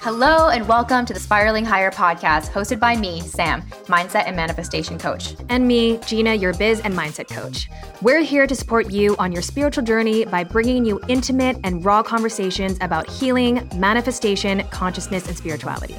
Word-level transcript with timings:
Hello, 0.00 0.48
and 0.48 0.68
welcome 0.68 1.04
to 1.04 1.12
the 1.12 1.18
Spiraling 1.18 1.64
Higher 1.64 1.90
podcast, 1.90 2.52
hosted 2.52 2.78
by 2.78 2.94
me, 2.94 3.20
Sam, 3.22 3.62
mindset 3.86 4.28
and 4.28 4.36
manifestation 4.36 4.96
coach. 4.96 5.34
And 5.48 5.66
me, 5.66 5.98
Gina, 6.06 6.34
your 6.34 6.54
biz 6.54 6.78
and 6.80 6.94
mindset 6.94 7.28
coach. 7.28 7.68
We're 8.00 8.20
here 8.20 8.46
to 8.46 8.54
support 8.54 8.92
you 8.92 9.16
on 9.18 9.32
your 9.32 9.42
spiritual 9.42 9.82
journey 9.82 10.24
by 10.24 10.44
bringing 10.44 10.84
you 10.84 11.00
intimate 11.08 11.58
and 11.64 11.84
raw 11.84 12.04
conversations 12.04 12.78
about 12.80 13.10
healing, 13.10 13.68
manifestation, 13.74 14.62
consciousness, 14.70 15.26
and 15.26 15.36
spirituality. 15.36 15.96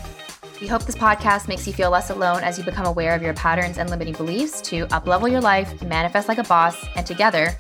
We 0.61 0.67
hope 0.67 0.83
this 0.83 0.95
podcast 0.95 1.47
makes 1.47 1.65
you 1.67 1.73
feel 1.73 1.89
less 1.89 2.09
alone 2.09 2.43
as 2.43 2.57
you 2.57 2.65
become 2.65 2.85
aware 2.85 3.15
of 3.15 3.21
your 3.21 3.33
patterns 3.33 3.77
and 3.77 3.89
limiting 3.89 4.13
beliefs 4.13 4.59
to 4.61 4.87
uplevel 4.87 5.31
your 5.31 5.39
life, 5.39 5.81
manifest 5.83 6.27
like 6.27 6.37
a 6.37 6.43
boss, 6.43 6.85
and 6.95 7.05
together, 7.05 7.57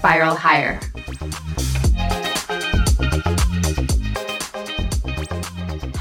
spiral 0.00 0.34
higher. 0.34 0.80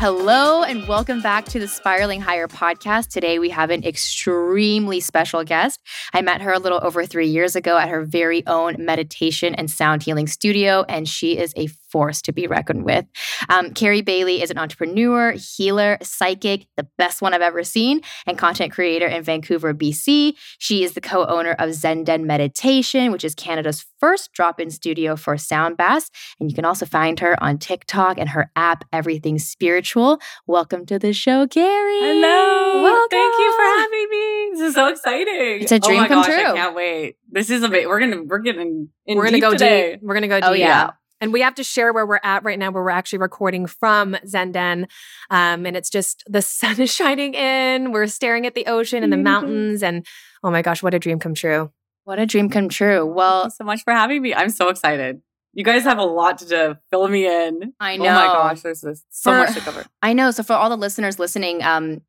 Hello, 0.02 0.64
and 0.64 0.88
welcome 0.88 1.20
back 1.22 1.44
to 1.48 1.60
the 1.60 1.68
Spiraling 1.68 2.22
Higher 2.22 2.48
podcast. 2.48 3.10
Today, 3.10 3.38
we 3.38 3.50
have 3.50 3.70
an 3.70 3.84
extremely 3.84 5.02
special 5.02 5.44
guest. 5.44 5.82
I 6.14 6.22
met 6.22 6.42
her 6.42 6.54
a 6.54 6.58
little 6.60 6.80
over 6.82 7.06
three 7.06 7.28
years 7.28 7.58
ago 7.58 7.78
at 7.78 7.90
her 7.90 8.06
very 8.06 8.48
own 8.48 8.78
meditation 8.80 9.54
and 9.56 9.70
sound 9.70 10.04
healing 10.04 10.28
studio, 10.28 10.86
and 10.88 11.06
she 11.06 11.38
is 11.38 11.54
a 11.58 11.68
force 11.68 12.22
to 12.22 12.32
be 12.32 12.48
reckoned 12.48 12.86
with. 12.86 13.06
Um, 13.50 13.74
Carrie 13.74 14.02
Bailey 14.02 14.42
is 14.42 14.52
an 14.52 14.58
entrepreneur, 14.58 15.32
healer, 15.32 15.98
psychic, 16.02 16.68
the 16.78 16.88
best 16.98 17.22
one 17.22 17.34
I've 17.34 17.42
ever 17.42 17.66
seen, 17.66 18.00
and 18.26 18.38
content 18.38 18.72
creator 18.72 19.08
in 19.08 19.22
Vancouver, 19.24 19.74
BC. 19.74 20.36
She 20.60 20.84
is 20.86 20.94
the 20.94 21.02
co 21.02 21.26
owner 21.26 21.52
of 21.60 21.72
Zenden 21.72 22.24
Meditation, 22.24 23.12
which 23.12 23.26
is 23.26 23.36
Canada's 23.36 23.86
first 24.00 24.32
drop 24.32 24.62
in 24.62 24.72
studio 24.72 25.18
for 25.18 25.38
sound 25.38 25.76
baths. 25.76 26.10
And 26.40 26.50
you 26.50 26.56
can 26.56 26.64
also 26.64 26.86
find 26.86 27.20
her 27.20 27.42
on 27.44 27.58
TikTok 27.58 28.18
and 28.18 28.30
her 28.30 28.50
app, 28.56 28.86
Everything 28.94 29.40
Spiritual. 29.40 29.89
Welcome 29.96 30.86
to 30.88 31.00
the 31.00 31.14
show, 31.14 31.48
Carrie. 31.48 32.00
Hello. 32.00 32.84
Welcome. 32.84 33.10
Thank 33.10 33.34
you 33.40 33.56
for 33.56 33.64
having 33.64 34.08
me. 34.10 34.50
This 34.54 34.62
is 34.70 34.76
so 34.76 34.88
exciting. 34.88 35.62
It's 35.62 35.72
a 35.72 35.80
dream 35.80 35.98
oh 36.00 36.02
my 36.02 36.08
come 36.08 36.18
gosh, 36.24 36.26
true. 36.28 36.36
I 36.46 36.54
can't 36.56 36.76
wait. 36.76 37.16
This 37.32 37.50
is 37.50 37.64
a 37.64 37.70
bit. 37.70 37.88
We're 37.88 38.00
gonna 38.00 38.24
we're 38.24 38.40
getting 38.40 38.90
in 39.06 39.18
We're 39.18 39.26
gonna 39.26 39.38
deep 39.38 39.42
go 39.42 39.52
today. 39.52 39.92
deep. 39.94 40.00
We're 40.04 40.14
gonna 40.14 40.28
go 40.28 40.40
deep. 40.40 40.50
Oh, 40.50 40.54
yeah. 40.54 40.92
And 41.22 41.34
we 41.34 41.42
have 41.42 41.56
to 41.56 41.64
share 41.66 41.92
where 41.92 42.06
we're 42.06 42.22
at 42.24 42.44
right 42.46 42.58
now, 42.58 42.72
where 42.72 42.82
we're 42.84 42.92
actually 42.92 43.20
recording 43.20 43.66
from 43.68 44.16
Zenden. 44.26 44.86
Um, 45.30 45.66
and 45.66 45.76
it's 45.76 45.90
just 45.90 46.24
the 46.28 46.42
sun 46.44 46.80
is 46.80 46.94
shining 46.94 47.34
in. 47.34 47.92
We're 47.92 48.08
staring 48.08 48.46
at 48.46 48.56
the 48.56 48.68
ocean 48.68 49.04
and 49.04 49.12
the 49.12 49.18
Mhm. 49.18 49.24
mountains. 49.24 49.84
And 49.84 50.06
oh 50.44 50.52
my 50.52 50.62
gosh, 50.62 50.82
what 50.84 50.94
a 50.94 51.00
dream 51.00 51.20
come 51.20 51.34
true. 51.34 51.72
What 52.06 52.20
a 52.20 52.26
dream 52.26 52.50
come 52.50 52.70
true. 52.70 53.04
Thank 53.06 53.16
Well, 53.16 53.44
you 53.46 53.50
so 53.52 53.64
much 53.66 53.84
for 53.84 53.92
having 53.94 54.22
me. 54.22 54.34
I'm 54.34 54.50
so 54.50 54.70
excited. 54.70 55.22
You 55.60 55.66
guys 55.66 55.84
have 55.84 55.98
a 55.98 56.06
lot 56.06 56.38
to 56.38 56.46
do. 56.46 56.78
fill 56.90 57.10
me 57.10 57.28
in. 57.28 57.74
I 57.82 57.98
know. 57.98 58.06
Oh 58.06 58.14
my 58.14 58.28
gosh, 58.28 58.62
there's 58.62 58.80
this, 58.80 59.04
so 59.10 59.32
For- 59.32 59.40
much 59.40 59.56
to 59.56 59.60
cover. 59.60 59.86
I 60.02 60.14
know. 60.14 60.32
So 60.32 60.42
for 60.42 60.54
all 60.54 60.70
the 60.70 60.78
listeners 60.78 61.20
listening, 61.20 61.62
um, 61.64 62.00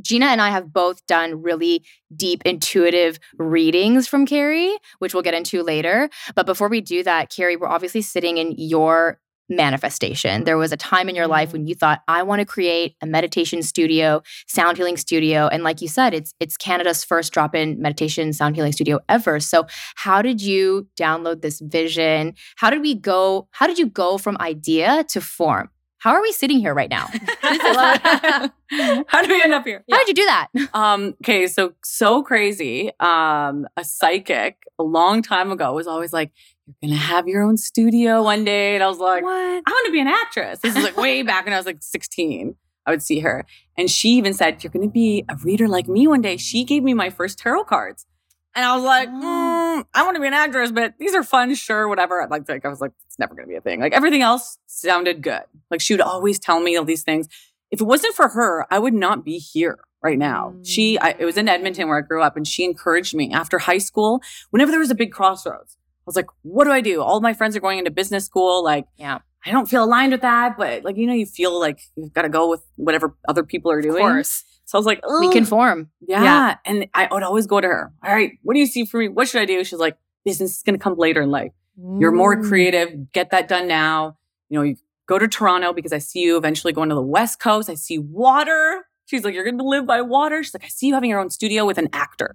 Gina 0.00 0.26
and 0.26 0.40
I 0.40 0.50
have 0.50 0.72
both 0.72 1.04
done 1.08 1.42
really 1.42 1.84
deep 2.14 2.42
intuitive 2.46 3.18
readings 3.38 4.06
from 4.06 4.24
Carrie, 4.24 4.72
which 5.00 5.14
we'll 5.14 5.24
get 5.24 5.34
into 5.34 5.64
later. 5.64 6.08
But 6.36 6.46
before 6.46 6.68
we 6.68 6.80
do 6.80 7.02
that, 7.02 7.28
Carrie, 7.28 7.56
we're 7.56 7.66
obviously 7.66 8.02
sitting 8.02 8.38
in 8.38 8.54
your 8.56 9.18
manifestation. 9.48 10.44
There 10.44 10.56
was 10.56 10.72
a 10.72 10.76
time 10.76 11.08
in 11.08 11.14
your 11.14 11.26
life 11.26 11.52
when 11.52 11.66
you 11.66 11.74
thought, 11.74 12.02
I 12.08 12.22
want 12.22 12.40
to 12.40 12.46
create 12.46 12.96
a 13.00 13.06
meditation 13.06 13.62
studio, 13.62 14.22
sound 14.46 14.76
healing 14.76 14.96
studio. 14.96 15.48
And 15.48 15.62
like 15.62 15.80
you 15.80 15.88
said, 15.88 16.14
it's 16.14 16.32
it's 16.40 16.56
Canada's 16.56 17.04
first 17.04 17.32
drop-in 17.32 17.80
meditation 17.80 18.32
sound 18.32 18.56
healing 18.56 18.72
studio 18.72 19.00
ever. 19.08 19.40
So 19.40 19.66
how 19.94 20.22
did 20.22 20.42
you 20.42 20.88
download 20.98 21.42
this 21.42 21.60
vision? 21.60 22.34
How 22.56 22.70
did 22.70 22.80
we 22.82 22.94
go? 22.94 23.48
How 23.52 23.66
did 23.66 23.78
you 23.78 23.86
go 23.86 24.18
from 24.18 24.36
idea 24.40 25.04
to 25.10 25.20
form? 25.20 25.70
How 25.98 26.12
are 26.12 26.22
we 26.22 26.30
sitting 26.32 26.58
here 26.60 26.74
right 26.74 26.90
now? 26.90 27.08
How 27.40 29.22
do 29.22 29.28
we 29.28 29.42
end 29.42 29.54
up 29.54 29.64
here? 29.64 29.82
How 29.90 29.98
did 29.98 30.08
you 30.08 30.14
do 30.14 30.26
that? 30.26 30.48
Um, 30.74 31.14
okay, 31.22 31.46
so 31.46 31.72
so 31.82 32.22
crazy. 32.22 32.90
Um, 33.00 33.66
a 33.76 33.84
psychic 33.84 34.58
a 34.78 34.82
long 34.82 35.22
time 35.22 35.50
ago 35.50 35.72
was 35.72 35.86
always 35.86 36.12
like, 36.12 36.32
You're 36.66 36.90
gonna 36.90 37.00
have 37.00 37.28
your 37.28 37.42
own 37.42 37.56
studio 37.56 38.22
one 38.22 38.44
day. 38.44 38.74
And 38.74 38.82
I 38.82 38.88
was 38.88 38.98
like, 38.98 39.22
What? 39.22 39.32
I 39.32 39.70
want 39.70 39.86
to 39.86 39.92
be 39.92 40.00
an 40.00 40.08
actress. 40.08 40.58
This 40.60 40.76
is 40.76 40.82
like 40.84 40.96
way 40.96 41.22
back 41.22 41.44
when 41.44 41.54
I 41.54 41.56
was 41.58 41.66
like 41.66 41.78
16. 41.80 42.56
I 42.86 42.90
would 42.90 43.02
see 43.02 43.20
her. 43.20 43.44
And 43.76 43.90
she 43.90 44.10
even 44.10 44.32
said, 44.32 44.62
You're 44.62 44.72
gonna 44.72 44.88
be 44.88 45.24
a 45.28 45.36
reader 45.36 45.68
like 45.68 45.86
me 45.88 46.06
one 46.06 46.22
day. 46.22 46.36
She 46.36 46.64
gave 46.64 46.82
me 46.82 46.92
my 46.94 47.10
first 47.10 47.38
tarot 47.38 47.64
cards. 47.64 48.06
And 48.54 48.64
I 48.64 48.74
was 48.74 48.84
like, 48.84 49.08
Oh. 49.10 49.82
mm, 49.82 49.84
I 49.94 50.02
want 50.04 50.16
to 50.16 50.20
be 50.20 50.26
an 50.26 50.34
actress, 50.34 50.72
but 50.72 50.94
these 50.98 51.14
are 51.14 51.22
fun, 51.22 51.54
sure, 51.54 51.88
whatever. 51.88 52.26
Like, 52.30 52.48
like 52.48 52.64
I 52.64 52.68
was 52.68 52.80
like, 52.80 52.92
it's 53.06 53.18
never 53.18 53.34
gonna 53.34 53.46
be 53.48 53.54
a 53.56 53.60
thing. 53.60 53.80
Like 53.80 53.92
everything 53.92 54.22
else 54.22 54.58
sounded 54.66 55.22
good. 55.22 55.42
Like 55.70 55.80
she 55.80 55.94
would 55.94 56.00
always 56.00 56.38
tell 56.38 56.58
me 56.60 56.76
all 56.76 56.84
these 56.84 57.02
things. 57.04 57.28
If 57.70 57.80
it 57.80 57.84
wasn't 57.84 58.14
for 58.14 58.28
her, 58.28 58.66
I 58.72 58.78
would 58.78 58.94
not 58.94 59.24
be 59.24 59.38
here 59.38 59.78
right 60.02 60.18
now. 60.18 60.54
She, 60.62 60.98
I, 60.98 61.10
it 61.18 61.24
was 61.24 61.36
in 61.36 61.48
Edmonton 61.48 61.88
where 61.88 61.98
I 61.98 62.00
grew 62.00 62.22
up, 62.22 62.36
and 62.36 62.46
she 62.46 62.64
encouraged 62.64 63.14
me 63.14 63.32
after 63.32 63.58
high 63.58 63.78
school. 63.78 64.20
Whenever 64.50 64.70
there 64.70 64.78
was 64.80 64.90
a 64.90 64.94
big 64.94 65.10
crossroads, 65.10 65.76
was 66.06 66.16
like, 66.16 66.26
"What 66.42 66.64
do 66.64 66.72
I 66.72 66.80
do?" 66.80 67.02
All 67.02 67.20
my 67.20 67.34
friends 67.34 67.56
are 67.56 67.60
going 67.60 67.78
into 67.78 67.90
business 67.90 68.24
school. 68.24 68.62
Like, 68.64 68.86
Yeah. 68.96 69.18
I 69.44 69.52
don't 69.52 69.68
feel 69.68 69.84
aligned 69.84 70.10
with 70.10 70.22
that, 70.22 70.56
but 70.58 70.82
like 70.84 70.96
you 70.96 71.06
know, 71.06 71.12
you 71.12 71.26
feel 71.26 71.58
like 71.60 71.80
you've 71.96 72.12
got 72.12 72.22
to 72.22 72.28
go 72.28 72.48
with 72.50 72.64
whatever 72.76 73.16
other 73.28 73.44
people 73.44 73.70
are 73.70 73.80
doing. 73.80 73.96
Of 74.04 74.10
course. 74.10 74.44
So 74.64 74.76
I 74.76 74.80
was 74.80 74.86
like, 74.86 75.00
We 75.20 75.26
"Ugh." 75.28 75.32
conform. 75.32 75.90
Yeah. 76.06 76.22
Yeah. 76.24 76.54
And 76.64 76.88
I 76.94 77.08
would 77.12 77.22
always 77.22 77.46
go 77.46 77.60
to 77.60 77.66
her. 77.68 77.92
All 78.04 78.12
right, 78.12 78.32
what 78.42 78.54
do 78.54 78.60
you 78.60 78.66
see 78.66 78.84
for 78.84 78.98
me? 78.98 79.08
What 79.08 79.28
should 79.28 79.40
I 79.40 79.44
do? 79.44 79.62
She's 79.62 79.78
like, 79.78 79.96
business 80.24 80.56
is 80.56 80.62
going 80.64 80.76
to 80.76 80.82
come 80.82 80.96
later 80.98 81.22
in 81.22 81.30
life. 81.30 81.52
You're 82.00 82.10
more 82.10 82.36
Mm. 82.36 82.48
creative. 82.48 83.12
Get 83.12 83.30
that 83.30 83.46
done 83.48 83.68
now. 83.68 84.16
You 84.48 84.58
know, 84.58 84.62
you 84.64 84.76
go 85.06 85.18
to 85.20 85.28
Toronto 85.28 85.72
because 85.72 85.92
I 85.92 85.98
see 85.98 86.20
you 86.20 86.36
eventually 86.36 86.72
going 86.72 86.88
to 86.88 86.94
the 86.96 87.02
West 87.02 87.38
Coast. 87.38 87.68
I 87.70 87.74
see 87.74 87.98
water. 87.98 88.86
She's 89.04 89.24
like, 89.24 89.34
you're 89.34 89.44
going 89.44 89.58
to 89.58 89.64
live 89.64 89.86
by 89.86 90.00
water. 90.02 90.42
She's 90.42 90.52
like, 90.54 90.64
I 90.64 90.68
see 90.68 90.88
you 90.88 90.94
having 90.94 91.10
your 91.10 91.20
own 91.20 91.30
studio 91.30 91.64
with 91.64 91.78
an 91.78 91.88
actor. 91.92 92.34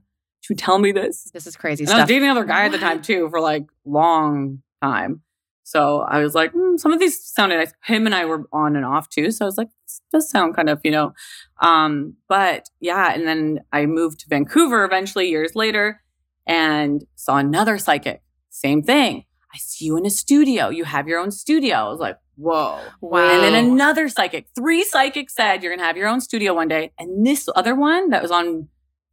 Would 0.52 0.58
tell 0.58 0.80
me 0.80 0.92
this. 0.92 1.32
This 1.34 1.48
is 1.48 1.56
crazy 1.56 1.86
And 1.86 1.94
I 1.94 2.00
was 2.00 2.10
dating 2.10 2.26
another 2.26 2.44
guy 2.44 2.66
at 2.66 2.74
the 2.74 2.78
time 2.78 3.02
too 3.02 3.30
for 3.30 3.40
like 3.40 3.68
long 3.86 4.62
time. 4.82 5.22
So 5.64 6.02
I 6.02 6.20
was 6.20 6.36
like, 6.36 6.52
"Hmm, 6.52 6.76
some 6.76 6.92
of 6.92 7.00
these 7.00 7.24
sounded 7.24 7.56
nice. 7.56 7.72
Him 7.86 8.06
and 8.06 8.14
I 8.14 8.26
were 8.26 8.44
on 8.52 8.76
and 8.76 8.84
off 8.84 9.08
too. 9.08 9.32
So 9.32 9.46
I 9.46 9.48
was 9.48 9.58
like, 9.58 9.70
this 9.86 10.02
does 10.12 10.30
sound 10.30 10.58
kind 10.58 10.68
of, 10.70 10.82
you 10.84 10.92
know. 10.92 11.14
Um, 11.62 12.16
but 12.28 12.70
yeah, 12.82 13.14
and 13.14 13.26
then 13.26 13.62
I 13.72 13.86
moved 13.86 14.20
to 14.20 14.26
Vancouver 14.28 14.84
eventually 14.84 15.30
years 15.30 15.56
later 15.56 16.02
and 16.46 17.06
saw 17.16 17.38
another 17.38 17.78
psychic. 17.78 18.22
Same 18.50 18.84
thing. 18.84 19.24
I 19.54 19.58
see 19.58 19.86
you 19.86 19.96
in 19.96 20.06
a 20.06 20.10
studio. 20.10 20.68
You 20.68 20.84
have 20.84 21.08
your 21.08 21.20
own 21.22 21.32
studio. 21.32 21.78
I 21.78 21.88
was 21.88 22.02
like, 22.02 22.18
whoa. 22.36 22.78
Wow. 23.00 23.32
And 23.32 23.42
then 23.42 23.54
another 23.54 24.10
psychic, 24.10 24.48
three 24.54 24.84
psychics 24.84 25.34
said 25.34 25.64
you're 25.64 25.74
gonna 25.74 25.88
have 25.88 25.96
your 25.96 26.10
own 26.10 26.20
studio 26.20 26.54
one 26.54 26.68
day. 26.68 26.92
And 27.00 27.26
this 27.26 27.48
other 27.56 27.74
one 27.74 28.10
that 28.10 28.22
was 28.22 28.32
on 28.32 28.68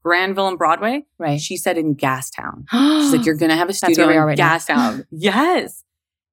Granville 0.09 0.49
and 0.49 0.57
Broadway, 0.57 1.05
right. 1.19 1.39
she 1.39 1.59
said 1.59 1.77
in 1.77 1.95
Gastown. 1.95 2.65
She's 2.71 3.13
like, 3.13 3.27
you're 3.27 3.35
gonna 3.35 3.57
have 3.57 3.69
a 3.69 3.75
studio 3.75 4.09
in 4.09 4.17
right. 4.17 4.39
Gastown. 4.39 5.05
yes. 5.11 5.85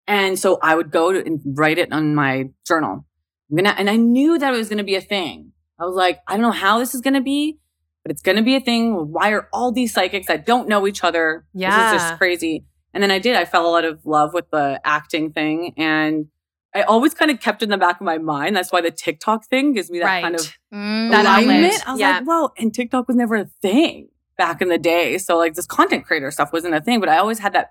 And 0.07 0.39
so 0.39 0.59
I 0.63 0.75
would 0.75 0.91
go 0.91 1.11
to 1.11 1.19
and 1.19 1.41
write 1.45 1.77
it 1.77 1.91
on 1.91 2.15
my 2.15 2.51
journal. 2.65 3.05
I'm 3.51 3.57
gonna, 3.57 3.75
and 3.77 3.89
I 3.89 3.97
knew 3.97 4.39
that 4.39 4.53
it 4.53 4.57
was 4.57 4.69
gonna 4.69 4.85
be 4.85 4.95
a 4.95 5.01
thing. 5.01 5.51
I 5.77 5.83
was 5.83 5.93
like, 5.93 6.21
I 6.25 6.35
don't 6.35 6.43
know 6.43 6.51
how 6.51 6.79
this 6.79 6.95
is 6.95 7.01
gonna 7.01 7.19
be, 7.19 7.57
but 8.03 8.13
it's 8.13 8.21
gonna 8.21 8.43
be 8.43 8.55
a 8.55 8.61
thing. 8.61 9.11
Why 9.11 9.31
are 9.31 9.49
all 9.51 9.73
these 9.73 9.93
psychics 9.93 10.27
that 10.27 10.45
don't 10.45 10.69
know 10.69 10.87
each 10.87 11.03
other? 11.03 11.45
Yeah. 11.53 11.91
This 11.91 12.01
is 12.01 12.07
just 12.07 12.17
crazy. 12.17 12.63
And 12.93 13.03
then 13.03 13.11
I 13.11 13.19
did. 13.19 13.35
I 13.35 13.43
fell 13.43 13.75
out 13.75 13.83
of 13.83 14.05
love 14.05 14.33
with 14.33 14.49
the 14.51 14.79
acting 14.85 15.33
thing, 15.33 15.73
and 15.75 16.27
I 16.73 16.83
always 16.83 17.13
kind 17.13 17.29
of 17.29 17.41
kept 17.41 17.61
in 17.61 17.69
the 17.69 17.77
back 17.77 17.99
of 17.99 18.05
my 18.05 18.19
mind. 18.19 18.55
That's 18.55 18.71
why 18.71 18.79
the 18.79 18.91
TikTok 18.91 19.47
thing 19.47 19.73
gives 19.73 19.91
me 19.91 19.99
that 19.99 20.05
right. 20.05 20.23
kind 20.23 20.35
of 20.35 20.53
Mm, 20.75 21.11
That 21.11 21.25
alignment. 21.25 21.65
outlet. 21.73 21.87
I 21.87 21.91
was 21.91 21.99
Yeah. 21.99 22.11
like, 22.17 22.23
whoa. 22.27 22.49
And 22.57 22.73
TikTok 22.73 23.07
was 23.07 23.15
never 23.15 23.35
a 23.35 23.45
thing 23.61 24.09
back 24.37 24.61
in 24.61 24.67
the 24.69 24.77
day. 24.77 25.17
So 25.17 25.37
like 25.37 25.53
this 25.53 25.65
content 25.65 26.05
creator 26.05 26.29
stuff 26.31 26.51
wasn't 26.51 26.73
a 26.75 26.81
thing, 26.81 26.99
but 26.99 27.07
I 27.09 27.17
always 27.17 27.39
had 27.39 27.53
that 27.53 27.69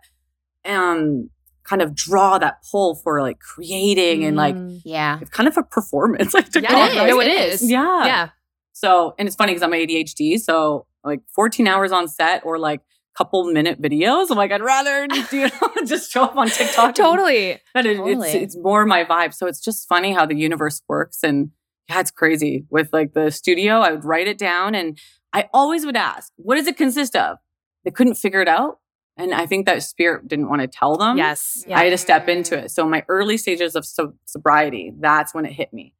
um 0.65 1.29
kind 1.65 1.81
of 1.83 1.95
draw, 1.95 2.39
that 2.39 2.59
pull 2.71 2.95
for 2.95 3.21
like 3.23 3.39
creating 3.39 4.25
and 4.25 4.37
like 4.37 4.55
Mm. 4.55 4.81
yeah. 4.85 5.19
it's 5.21 5.31
kind 5.31 5.49
of 5.49 5.56
a 5.56 5.62
performance. 5.62 6.33
Like 6.35 6.51
TikTok, 6.51 6.71
Yeah, 6.73 6.87
it 6.87 6.91
is. 6.93 6.97
right? 6.99 7.09
No, 7.09 7.21
it 7.21 7.29
is. 7.29 7.71
Yeah. 7.71 8.05
Yeah. 8.06 8.29
So 8.73 9.15
and 9.19 9.27
it's 9.29 9.37
funny 9.37 9.53
because 9.53 9.62
I'm 9.62 9.73
ADHD. 9.73 10.39
So 10.41 10.87
like 11.05 11.21
14 11.35 11.67
hours 11.67 11.93
on 11.93 12.09
set 12.09 12.45
or 12.45 12.59
like 12.59 12.81
couple 13.17 13.45
minute 13.45 13.81
videos. 13.81 14.27
I'm 14.31 14.37
like, 14.37 14.50
I'd 14.50 14.61
rather 14.62 15.07
do 15.31 15.49
just 15.87 16.11
show 16.11 16.25
up 16.25 16.37
on 16.37 16.49
TikTok. 16.49 16.87
and- 16.87 16.97
Totally. 16.97 17.61
but 17.73 17.87
it, 17.87 17.97
Totally. 17.99 18.29
it's 18.29 18.35
it's 18.55 18.57
more 18.59 18.85
my 18.87 19.05
vibe. 19.05 19.33
So 19.35 19.47
it's 19.47 19.61
just 19.61 19.87
funny 19.89 20.12
how 20.12 20.27
the 20.27 20.35
universe 20.35 20.83
works, 20.89 21.23
and 21.23 21.50
yeah, 21.89 22.01
it's 22.01 22.11
crazy. 22.11 22.65
With 22.71 22.91
like 22.93 23.13
the 23.15 23.31
studio, 23.31 23.81
I 23.81 23.91
would 23.93 24.05
write 24.05 24.27
it 24.29 24.39
down, 24.39 24.75
and 24.75 24.99
I 25.33 25.49
always 25.53 25.85
would 25.87 25.97
ask, 25.97 26.33
"What 26.37 26.57
does 26.57 26.67
it 26.67 26.77
consist 26.77 27.15
of?" 27.17 27.39
They 27.85 27.91
couldn't 27.91 28.15
figure 28.15 28.41
it 28.41 28.49
out, 28.49 28.79
and 29.17 29.35
I 29.35 29.47
think 29.47 29.67
that 29.67 29.83
spirit 29.83 30.27
didn't 30.29 30.49
want 30.49 30.63
to 30.63 30.69
tell 30.69 30.97
them. 30.97 31.19
Yes. 31.19 31.65
I 31.73 31.85
had 31.85 31.91
to 31.91 31.99
step 31.99 32.29
into 32.29 32.57
it. 32.59 32.71
So 32.71 32.87
my 32.89 33.05
early 33.09 33.37
stages 33.37 33.75
of 33.77 33.85
so- 33.85 34.15
sobriety, 34.25 34.93
that's 34.99 35.35
when 35.35 35.45
it 35.45 35.53
hit 35.53 35.73
me. 35.73 35.95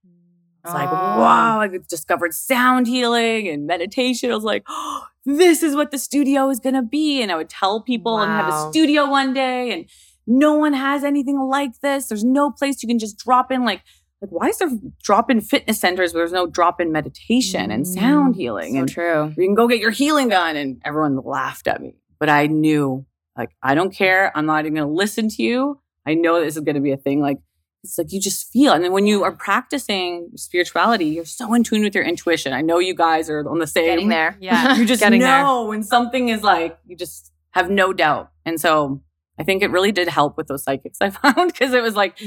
It's 0.65 0.73
like, 0.73 0.89
Oh. 0.89 0.95
wow, 0.95 1.61
I 1.61 1.69
discovered 1.91 2.33
sound 2.33 2.87
healing 2.87 3.49
and 3.49 3.67
meditation. 3.67 4.31
I 4.31 4.35
was 4.35 4.45
like, 4.45 4.65
oh, 4.67 5.03
this 5.27 5.63
is 5.63 5.77
what 5.77 5.91
the 5.91 5.99
studio 5.99 6.49
is 6.49 6.59
going 6.59 6.75
to 6.75 6.81
be. 6.81 7.21
And 7.21 7.31
I 7.31 7.37
would 7.37 7.51
tell 7.51 7.83
people 7.83 8.19
and 8.19 8.33
have 8.33 8.49
a 8.49 8.71
studio 8.71 9.07
one 9.11 9.35
day 9.35 9.73
and 9.73 9.85
no 10.27 10.55
one 10.55 10.73
has 10.73 11.05
anything 11.05 11.39
like 11.39 11.81
this. 11.81 12.07
There's 12.07 12.25
no 12.25 12.51
place 12.51 12.83
you 12.83 12.87
can 12.89 12.99
just 12.99 13.19
drop 13.19 13.53
in 13.53 13.67
like, 13.67 13.83
like 14.20 14.31
why 14.31 14.49
is 14.49 14.58
there 14.58 14.70
drop-in 15.02 15.40
fitness 15.40 15.78
centers 15.78 16.14
where 16.14 16.22
there's 16.22 16.32
no 16.32 16.46
drop-in 16.46 16.93
meditation 16.93 17.70
and 17.70 17.87
sound 17.87 18.34
mm, 18.34 18.38
healing? 18.38 18.75
So 18.75 18.78
and 18.78 18.88
true. 18.88 19.34
you 19.37 19.46
can 19.46 19.55
go 19.55 19.69
get 19.69 19.81
your 19.81 19.90
healing 19.90 20.28
done. 20.28 20.56
And 20.56 20.81
everyone 20.84 21.16
laughed 21.25 21.69
at 21.69 21.81
me. 21.81 21.96
But 22.19 22.28
I 22.28 22.46
knew, 22.46 23.05
like, 23.37 23.50
I 23.62 23.75
don't 23.75 23.93
care. 23.93 24.32
I'm 24.37 24.46
not 24.46 24.64
even 24.64 24.75
going 24.75 24.88
to 24.88 24.94
listen 24.94 25.28
to 25.28 25.43
you. 25.43 25.81
I 26.06 26.14
know 26.14 26.40
this 26.40 26.56
is 26.56 26.62
going 26.62 26.76
to 26.76 26.81
be 26.81 26.93
a 26.93 26.96
thing. 26.96 27.20
Like, 27.20 27.38
it's 27.82 27.99
like 27.99 28.12
you 28.12 28.20
just 28.20 28.50
feel. 28.50 28.72
And 28.72 28.82
then 28.82 28.93
when 28.93 29.06
you 29.06 29.25
are 29.25 29.32
practicing 29.32 30.31
spirituality, 30.37 31.05
you're 31.05 31.26
so 31.26 31.52
in 31.52 31.62
tune 31.62 31.82
with 31.82 31.94
your 31.94 32.05
intuition. 32.05 32.55
I 32.55 32.62
know 32.62 32.78
you 32.78 32.94
guys 32.94 33.28
are 33.28 33.46
on 33.46 33.58
the 33.58 33.66
same. 33.66 33.84
Getting 33.84 34.08
there. 34.08 34.38
Yeah. 34.40 34.76
You 34.78 34.87
just 34.87 35.00
Getting 35.00 35.20
there. 35.20 35.43
know 35.43 35.66
when 35.66 35.82
something 35.82 36.31
is 36.31 36.43
like, 36.43 36.78
you 36.87 36.96
just 36.96 37.31
have 37.50 37.70
no 37.70 37.93
doubt. 37.93 38.31
And 38.46 38.58
so 38.58 39.02
I 39.39 39.43
think 39.45 39.63
it 39.63 39.71
really 39.71 39.93
did 39.93 40.09
help 40.09 40.37
with 40.37 40.47
those 40.47 40.63
psychics 40.65 40.99
I 41.01 41.11
found 41.23 41.53
because 41.53 41.73
it 41.75 41.83
was 41.83 41.97
like 41.97 42.19
they 42.19 42.25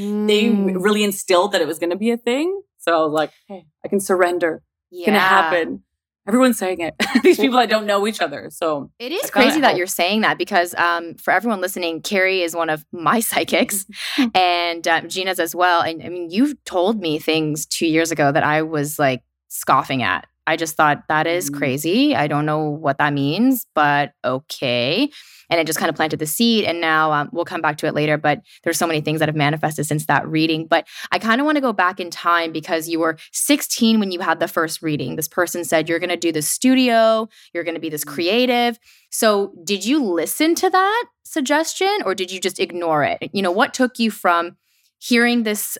Mm. 0.47 0.83
really 0.83 1.03
instilled 1.03 1.51
that 1.53 1.61
it 1.61 1.67
was 1.67 1.79
going 1.79 1.89
to 1.91 1.95
be 1.97 2.11
a 2.11 2.17
thing. 2.17 2.61
So 2.79 2.93
I 2.93 3.03
was 3.03 3.13
like, 3.13 3.31
hey, 3.47 3.65
I 3.83 3.87
can 3.87 3.99
surrender. 3.99 4.61
It's 4.91 5.05
going 5.05 5.13
to 5.13 5.19
happen. 5.19 5.83
Everyone's 6.27 6.57
saying 6.57 6.81
it. 6.81 6.93
These 7.23 7.37
people 7.37 7.57
that 7.57 7.69
don't 7.69 7.85
know 7.85 8.05
each 8.05 8.19
other. 8.21 8.49
So 8.51 8.91
It 8.99 9.13
is 9.13 9.29
crazy 9.31 9.61
that 9.61 9.77
you're 9.77 9.87
saying 9.87 10.21
that 10.21 10.37
because 10.37 10.75
um, 10.75 11.15
for 11.15 11.31
everyone 11.31 11.61
listening, 11.61 12.01
Carrie 12.01 12.41
is 12.41 12.53
one 12.53 12.69
of 12.69 12.85
my 12.91 13.21
psychics 13.21 13.85
and 14.35 14.85
um, 14.87 15.07
Gina's 15.07 15.39
as 15.39 15.55
well. 15.55 15.81
And 15.81 16.03
I 16.03 16.09
mean, 16.09 16.29
you've 16.29 16.61
told 16.65 16.99
me 17.01 17.17
things 17.19 17.65
two 17.65 17.87
years 17.87 18.11
ago 18.11 18.31
that 18.31 18.43
I 18.43 18.61
was 18.63 18.99
like 18.99 19.23
scoffing 19.47 20.03
at. 20.03 20.27
I 20.45 20.55
just 20.57 20.75
thought 20.75 21.03
that 21.09 21.27
is 21.27 21.49
Mm. 21.49 21.57
crazy. 21.57 22.15
I 22.15 22.27
don't 22.27 22.45
know 22.45 22.69
what 22.69 22.97
that 22.99 23.13
means, 23.13 23.65
but 23.73 24.11
okay. 24.25 25.09
And 25.49 25.59
it 25.59 25.67
just 25.67 25.79
kind 25.79 25.89
of 25.89 25.95
planted 25.95 26.19
the 26.19 26.25
seed. 26.25 26.65
And 26.65 26.81
now 26.81 27.11
um, 27.11 27.29
we'll 27.31 27.45
come 27.45 27.61
back 27.61 27.77
to 27.77 27.87
it 27.87 27.93
later. 27.93 28.17
But 28.17 28.41
there's 28.63 28.77
so 28.77 28.87
many 28.87 29.01
things 29.01 29.19
that 29.19 29.29
have 29.29 29.35
manifested 29.35 29.85
since 29.85 30.05
that 30.07 30.27
reading. 30.27 30.67
But 30.67 30.87
I 31.11 31.19
kind 31.19 31.39
of 31.39 31.45
want 31.45 31.55
to 31.55 31.61
go 31.61 31.73
back 31.73 31.99
in 31.99 32.09
time 32.09 32.51
because 32.51 32.89
you 32.89 32.99
were 32.99 33.17
16 33.31 33.99
when 33.99 34.11
you 34.11 34.19
had 34.19 34.39
the 34.39 34.47
first 34.47 34.81
reading. 34.81 35.15
This 35.15 35.27
person 35.27 35.63
said, 35.63 35.87
You're 35.87 35.99
going 35.99 36.09
to 36.09 36.17
do 36.17 36.31
the 36.31 36.41
studio, 36.41 37.29
you're 37.53 37.63
going 37.63 37.75
to 37.75 37.81
be 37.81 37.89
this 37.89 38.03
Mm. 38.03 38.13
creative. 38.13 38.79
So, 39.09 39.53
did 39.63 39.85
you 39.85 40.03
listen 40.03 40.53
to 40.55 40.69
that 40.69 41.05
suggestion 41.23 41.97
or 42.05 42.13
did 42.13 42.31
you 42.31 42.39
just 42.39 42.59
ignore 42.59 43.03
it? 43.03 43.29
You 43.33 43.41
know, 43.41 43.51
what 43.51 43.73
took 43.73 43.99
you 43.99 44.11
from 44.11 44.57
hearing 44.99 45.43
this 45.43 45.77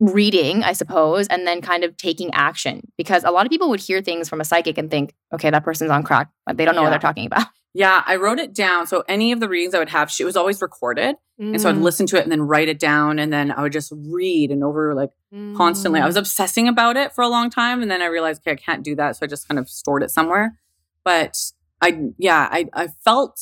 reading, 0.00 0.62
I 0.62 0.72
suppose, 0.72 1.26
and 1.28 1.46
then 1.46 1.60
kind 1.60 1.84
of 1.84 1.96
taking 1.96 2.32
action? 2.34 2.82
Because 2.98 3.24
a 3.24 3.30
lot 3.30 3.46
of 3.46 3.50
people 3.50 3.68
would 3.70 3.80
hear 3.80 4.02
things 4.02 4.28
from 4.28 4.40
a 4.40 4.44
psychic 4.44 4.78
and 4.78 4.90
think, 4.90 5.14
okay, 5.32 5.50
that 5.50 5.64
person's 5.64 5.90
on 5.90 6.02
crack, 6.02 6.28
but 6.44 6.56
they 6.56 6.64
don't 6.64 6.74
know 6.74 6.82
what 6.82 6.90
they're 6.90 6.98
talking 6.98 7.26
about. 7.26 7.46
Yeah, 7.78 8.02
I 8.06 8.16
wrote 8.16 8.38
it 8.38 8.54
down. 8.54 8.86
So 8.86 9.04
any 9.06 9.32
of 9.32 9.40
the 9.40 9.48
readings 9.48 9.74
I 9.74 9.78
would 9.78 9.90
have, 9.90 10.10
she 10.10 10.24
was 10.24 10.34
always 10.36 10.62
recorded. 10.62 11.16
And 11.38 11.60
so 11.60 11.68
I'd 11.68 11.76
Mm. 11.76 11.82
listen 11.82 12.06
to 12.06 12.16
it 12.16 12.22
and 12.22 12.32
then 12.32 12.40
write 12.42 12.68
it 12.68 12.78
down. 12.78 13.18
And 13.18 13.30
then 13.30 13.52
I 13.52 13.60
would 13.60 13.72
just 13.72 13.92
read 13.94 14.50
and 14.50 14.64
over 14.64 14.94
like 14.94 15.10
constantly. 15.54 16.00
I 16.00 16.06
was 16.06 16.16
obsessing 16.16 16.68
about 16.68 16.96
it 16.96 17.12
for 17.14 17.22
a 17.22 17.28
long 17.28 17.50
time. 17.50 17.82
And 17.82 17.90
then 17.90 18.00
I 18.00 18.06
realized, 18.06 18.40
okay, 18.42 18.52
I 18.52 18.56
can't 18.56 18.82
do 18.82 18.94
that. 18.96 19.16
So 19.16 19.26
I 19.26 19.28
just 19.28 19.46
kind 19.46 19.58
of 19.58 19.68
stored 19.68 20.02
it 20.02 20.10
somewhere. 20.10 20.58
But 21.04 21.36
I, 21.82 22.12
yeah, 22.16 22.48
I, 22.50 22.66
I 22.72 22.88
felt 23.04 23.38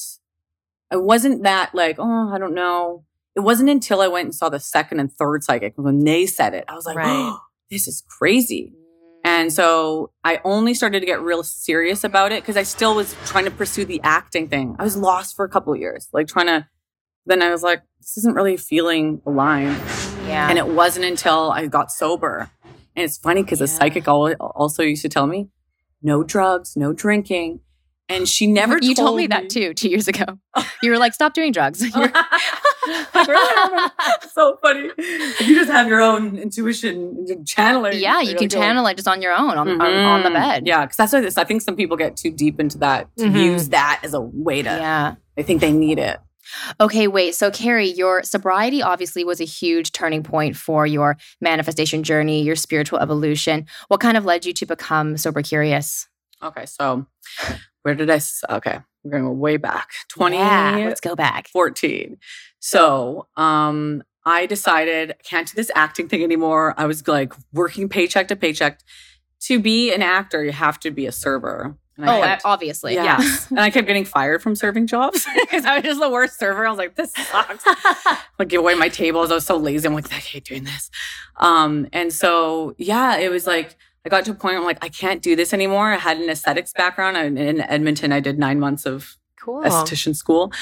I 0.90 0.96
wasn't 0.96 1.44
that 1.44 1.74
like, 1.74 1.96
oh, 2.00 2.30
I 2.34 2.38
don't 2.38 2.54
know. 2.54 3.04
It 3.36 3.40
wasn't 3.40 3.70
until 3.70 4.00
I 4.00 4.08
went 4.08 4.26
and 4.26 4.34
saw 4.34 4.48
the 4.48 4.60
second 4.60 4.98
and 5.00 5.12
third 5.12 5.44
psychic 5.44 5.74
when 5.76 6.04
they 6.04 6.26
said 6.26 6.54
it. 6.54 6.64
I 6.68 6.74
was 6.74 6.86
like, 6.86 6.96
Right. 6.96 7.06
oh, 7.32 7.40
this 7.70 7.86
is 7.88 8.02
crazy. 8.08 8.72
And 9.34 9.52
so 9.52 10.10
I 10.22 10.40
only 10.44 10.74
started 10.74 11.00
to 11.00 11.06
get 11.06 11.20
real 11.20 11.42
serious 11.42 12.04
about 12.04 12.30
it 12.30 12.42
because 12.42 12.56
I 12.56 12.62
still 12.62 12.94
was 12.94 13.16
trying 13.26 13.44
to 13.46 13.50
pursue 13.50 13.84
the 13.84 14.00
acting 14.04 14.46
thing. 14.48 14.76
I 14.78 14.84
was 14.84 14.96
lost 14.96 15.34
for 15.34 15.44
a 15.44 15.48
couple 15.48 15.72
of 15.72 15.80
years, 15.80 16.08
like 16.12 16.28
trying 16.28 16.46
to. 16.46 16.68
Then 17.26 17.42
I 17.42 17.50
was 17.50 17.62
like, 17.62 17.82
this 18.00 18.16
isn't 18.18 18.34
really 18.36 18.56
feeling 18.56 19.20
aligned. 19.26 19.76
yeah. 20.26 20.48
And 20.48 20.58
it 20.58 20.68
wasn't 20.68 21.06
until 21.06 21.50
I 21.50 21.66
got 21.66 21.90
sober. 21.90 22.50
And 22.94 23.02
it's 23.04 23.16
funny 23.18 23.42
because 23.42 23.58
the 23.58 23.64
Yeah. 23.64 23.78
psychic 23.78 24.06
also 24.06 24.82
used 24.82 25.02
to 25.02 25.08
tell 25.08 25.26
me, 25.26 25.48
no 26.02 26.22
drugs, 26.22 26.76
no 26.76 26.92
drinking. 26.92 27.60
And 28.08 28.28
she 28.28 28.46
never 28.46 28.78
you 28.82 28.94
told 28.94 29.16
me 29.16 29.22
me 29.22 29.26
that 29.28 29.48
too, 29.48 29.72
two 29.72 29.88
years 29.88 30.08
ago. 30.08 30.24
You 30.82 30.90
were 30.90 30.98
like, 30.98 31.14
stop 31.14 31.32
doing 31.32 31.52
drugs. 31.52 31.78
so 34.32 34.58
funny. 34.62 34.90
You 35.40 35.54
just 35.54 35.70
have 35.70 35.88
your 35.88 36.02
own 36.02 36.36
intuition 36.36 37.24
and 37.28 37.46
channeling. 37.46 37.98
yeah, 37.98 38.20
you 38.20 38.34
can 38.36 38.46
oh. 38.46 38.48
channel 38.48 38.86
it 38.86 38.96
just 38.96 39.08
on 39.08 39.22
your 39.22 39.32
own, 39.32 39.56
on, 39.56 39.68
on, 39.68 39.80
on 39.80 40.22
the 40.22 40.28
Mhm. 40.28 40.34
bed. 40.34 40.66
Yeah, 40.66 40.84
because 40.84 40.98
that's 40.98 41.12
what 41.14 41.22
this. 41.22 41.38
I 41.38 41.44
think 41.44 41.62
some 41.62 41.76
people 41.76 41.96
get 41.96 42.16
too 42.16 42.30
deep 42.30 42.60
into 42.60 42.76
that 42.78 43.08
to 43.16 43.24
Mhm. 43.24 43.42
use 43.42 43.68
that 43.70 44.00
as 44.02 44.12
a 44.12 44.20
way 44.20 44.60
to. 44.62 44.68
Yeah. 44.68 45.14
I 45.38 45.42
think 45.42 45.62
they 45.62 45.72
need 45.72 45.98
it. 45.98 46.18
Okay, 46.78 47.08
wait. 47.08 47.34
So, 47.34 47.50
Carrie, 47.50 47.88
your 47.88 48.22
sobriety 48.22 48.82
obviously 48.82 49.24
was 49.24 49.40
a 49.40 49.44
huge 49.44 49.92
turning 49.92 50.22
point 50.22 50.56
for 50.56 50.86
your 50.86 51.16
manifestation 51.40 52.02
journey, 52.02 52.42
your 52.42 52.54
spiritual 52.54 52.98
evolution. 52.98 53.64
What 53.88 54.00
kind 54.00 54.18
of 54.18 54.26
led 54.26 54.44
you 54.44 54.52
to 54.52 54.66
become 54.66 55.16
sober 55.16 55.40
curious? 55.40 56.06
Okay, 56.44 56.66
so 56.66 57.06
where 57.82 57.94
did 57.94 58.10
I? 58.10 58.20
Okay, 58.50 58.78
we're 59.02 59.10
going 59.10 59.22
to 59.24 59.28
go 59.28 59.32
way 59.32 59.56
back. 59.56 59.90
Twenty 60.08 60.36
Yeah, 60.36 60.76
let's 60.86 61.00
go 61.00 61.14
back. 61.16 61.48
14. 61.48 62.18
So, 62.60 63.26
um, 63.36 64.02
I 64.26 64.46
decided 64.46 65.10
I 65.12 65.22
can't 65.22 65.46
do 65.48 65.52
this 65.54 65.70
acting 65.74 66.08
thing 66.08 66.22
anymore. 66.22 66.74
I 66.78 66.86
was 66.86 67.06
like 67.06 67.32
working 67.52 67.88
paycheck 67.88 68.28
to 68.28 68.36
paycheck. 68.36 68.80
To 69.42 69.60
be 69.60 69.92
an 69.92 70.00
actor, 70.00 70.42
you 70.42 70.52
have 70.52 70.80
to 70.80 70.90
be 70.90 71.04
a 71.06 71.12
server. 71.12 71.76
And 71.98 72.08
I 72.08 72.18
Oh, 72.18 72.22
kept- 72.22 72.42
obviously. 72.46 72.94
Yeah. 72.94 73.20
Yes. 73.20 73.46
and 73.50 73.60
I 73.60 73.68
kept 73.70 73.86
getting 73.86 74.06
fired 74.06 74.42
from 74.42 74.54
serving 74.56 74.86
jobs 74.86 75.26
because 75.40 75.66
I 75.66 75.74
was 75.76 75.84
just 75.84 76.00
the 76.00 76.08
worst 76.08 76.38
server. 76.38 76.66
I 76.66 76.70
was 76.70 76.78
like, 76.78 76.94
this 76.96 77.12
sucks. 77.12 77.64
like 78.38 78.48
give 78.48 78.60
away 78.60 78.74
my 78.74 78.88
tables. 78.88 79.30
I 79.30 79.34
was 79.34 79.44
so 79.44 79.58
lazy. 79.58 79.86
I'm 79.86 79.92
like, 79.94 80.10
I 80.10 80.16
hate 80.16 80.44
doing 80.44 80.64
this. 80.64 80.90
Um, 81.36 81.86
and 81.92 82.10
so 82.12 82.74
yeah, 82.78 83.18
it 83.18 83.30
was 83.30 83.46
like 83.46 83.76
I 84.04 84.08
got 84.10 84.24
to 84.26 84.32
a 84.32 84.34
point 84.34 84.52
where 84.52 84.58
I'm 84.58 84.64
like, 84.64 84.82
I 84.84 84.88
can't 84.88 85.22
do 85.22 85.34
this 85.34 85.52
anymore. 85.54 85.92
I 85.92 85.96
had 85.96 86.18
an 86.18 86.28
aesthetics 86.28 86.72
background. 86.72 87.16
I, 87.16 87.24
in 87.24 87.60
Edmonton, 87.60 88.12
I 88.12 88.20
did 88.20 88.38
nine 88.38 88.60
months 88.60 88.84
of 88.86 89.16
Cool. 89.40 89.62
esthetician 89.62 90.14
school. 90.16 90.52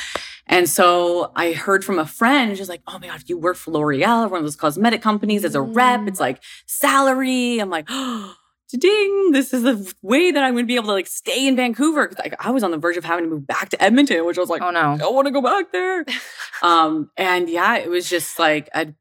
And 0.46 0.68
so 0.68 1.30
I 1.36 1.52
heard 1.52 1.84
from 1.84 1.98
a 1.98 2.06
friend, 2.06 2.56
she's 2.56 2.68
like, 2.68 2.82
oh 2.88 2.98
my 2.98 3.06
God, 3.08 3.20
if 3.20 3.28
you 3.28 3.38
work 3.38 3.56
for 3.56 3.70
L'Oreal, 3.70 4.28
one 4.30 4.38
of 4.38 4.44
those 4.44 4.56
cosmetic 4.56 5.00
companies 5.02 5.44
as 5.44 5.54
a 5.54 5.60
rep, 5.62 6.00
Mm. 6.00 6.08
it's 6.08 6.18
like 6.20 6.42
salary. 6.66 7.58
I'm 7.60 7.70
like, 7.70 7.86
oh, 7.88 8.34
ding, 8.78 9.32
this 9.32 9.52
is 9.52 9.62
the 9.62 9.92
way 10.02 10.30
that 10.32 10.42
I'm 10.42 10.54
going 10.54 10.64
to 10.64 10.66
be 10.66 10.76
able 10.76 10.86
to 10.86 10.92
like 10.92 11.06
stay 11.06 11.46
in 11.46 11.54
Vancouver. 11.56 12.08
Cause 12.08 12.18
like, 12.18 12.34
I 12.44 12.50
was 12.50 12.62
on 12.64 12.70
the 12.70 12.78
verge 12.78 12.96
of 12.96 13.04
having 13.04 13.24
to 13.26 13.30
move 13.30 13.46
back 13.46 13.68
to 13.70 13.82
Edmonton, 13.82 14.24
which 14.24 14.36
I 14.38 14.40
was 14.40 14.48
like, 14.50 14.62
oh, 14.62 14.70
no. 14.70 14.92
I 14.92 14.96
don't 14.96 15.14
want 15.14 15.26
to 15.26 15.32
go 15.32 15.42
back 15.42 15.70
there. 15.72 16.04
um, 16.62 17.10
and 17.16 17.48
yeah, 17.50 17.76
it 17.76 17.90
was 17.90 18.08
just 18.08 18.38
like 18.38 18.68
a 18.74 18.94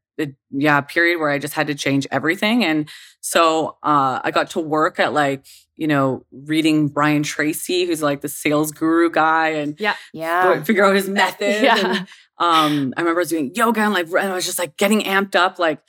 yeah 0.50 0.80
period 0.80 1.18
where 1.18 1.30
I 1.30 1.38
just 1.38 1.54
had 1.54 1.66
to 1.68 1.74
change 1.74 2.06
everything. 2.10 2.64
And 2.64 2.88
so 3.20 3.76
uh, 3.82 4.20
I 4.22 4.30
got 4.30 4.50
to 4.50 4.60
work 4.60 4.98
at 5.00 5.12
like 5.12 5.46
you 5.76 5.86
know 5.86 6.24
reading 6.30 6.88
Brian 6.88 7.22
Tracy, 7.22 7.84
who's 7.86 8.02
like 8.02 8.20
the 8.20 8.28
sales 8.28 8.70
guru 8.72 9.10
guy, 9.10 9.48
and 9.48 9.78
Yeah. 9.80 9.94
Yeah 10.12 10.62
figure 10.62 10.84
out 10.84 10.94
his 10.94 11.08
method. 11.08 11.62
Yeah. 11.62 11.76
And, 11.78 12.08
um, 12.38 12.94
I 12.96 13.00
remember 13.00 13.20
I 13.20 13.22
was 13.22 13.28
doing 13.28 13.52
yoga 13.54 13.80
and 13.80 13.92
like 13.94 14.06
and 14.06 14.32
I 14.32 14.34
was 14.34 14.44
just 14.44 14.58
like 14.58 14.76
getting 14.76 15.02
amped 15.02 15.36
up, 15.36 15.58
like, 15.58 15.80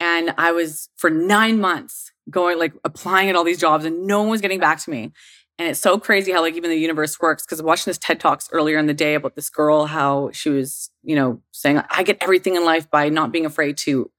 and 0.00 0.34
I 0.38 0.52
was 0.52 0.88
for 0.96 1.10
nine 1.10 1.60
months 1.60 2.12
going 2.30 2.58
like 2.58 2.72
applying 2.84 3.28
at 3.28 3.36
all 3.36 3.44
these 3.44 3.60
jobs, 3.60 3.84
and 3.84 4.06
no 4.06 4.20
one 4.20 4.30
was 4.30 4.40
getting 4.40 4.60
back 4.60 4.80
to 4.84 4.90
me. 4.90 5.12
And 5.58 5.68
it's 5.68 5.80
so 5.80 5.98
crazy 5.98 6.32
how 6.32 6.42
like 6.42 6.54
even 6.54 6.70
the 6.70 6.76
universe 6.76 7.18
works 7.18 7.44
because 7.44 7.62
watching 7.62 7.90
this 7.90 7.98
TED 7.98 8.20
Talks 8.20 8.48
earlier 8.52 8.78
in 8.78 8.86
the 8.86 8.94
day 8.94 9.14
about 9.14 9.36
this 9.36 9.48
girl, 9.48 9.86
how 9.86 10.30
she 10.32 10.50
was, 10.50 10.90
you 11.02 11.16
know, 11.16 11.40
saying 11.52 11.80
I 11.90 12.02
get 12.02 12.18
everything 12.20 12.56
in 12.56 12.64
life 12.64 12.90
by 12.90 13.08
not 13.08 13.32
being 13.32 13.46
afraid 13.46 13.78
to 13.78 14.10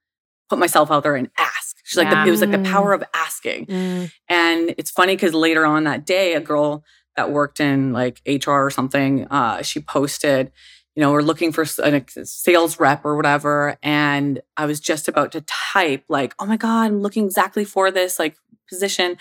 put 0.49 0.57
myself 0.57 0.89
out 0.89 1.03
there 1.03 1.15
and 1.15 1.29
ask. 1.37 1.77
She's 1.83 1.97
like, 1.97 2.09
the, 2.09 2.25
it 2.25 2.31
was 2.31 2.41
like 2.41 2.51
the 2.51 2.69
power 2.69 2.91
of 2.91 3.03
asking. 3.13 3.67
Mm. 3.67 4.11
And 4.27 4.75
it's 4.77 4.91
funny 4.91 5.15
because 5.15 5.33
later 5.33 5.65
on 5.65 5.85
that 5.85 6.05
day, 6.05 6.33
a 6.33 6.41
girl 6.41 6.83
that 7.15 7.31
worked 7.31 7.59
in 7.59 7.93
like 7.93 8.21
HR 8.27 8.51
or 8.51 8.69
something, 8.69 9.25
uh, 9.27 9.61
she 9.61 9.79
posted, 9.79 10.51
you 10.95 11.01
know, 11.01 11.11
we're 11.11 11.21
looking 11.21 11.51
for 11.51 11.61
a 11.61 12.25
sales 12.25 12.79
rep 12.79 13.05
or 13.05 13.15
whatever. 13.15 13.77
And 13.81 14.41
I 14.57 14.65
was 14.65 14.79
just 14.79 15.07
about 15.07 15.31
to 15.33 15.41
type, 15.41 16.03
like, 16.09 16.35
oh 16.39 16.45
my 16.45 16.57
God, 16.57 16.85
I'm 16.85 17.01
looking 17.01 17.25
exactly 17.25 17.63
for 17.63 17.89
this 17.89 18.19
like 18.19 18.35
position. 18.67 19.17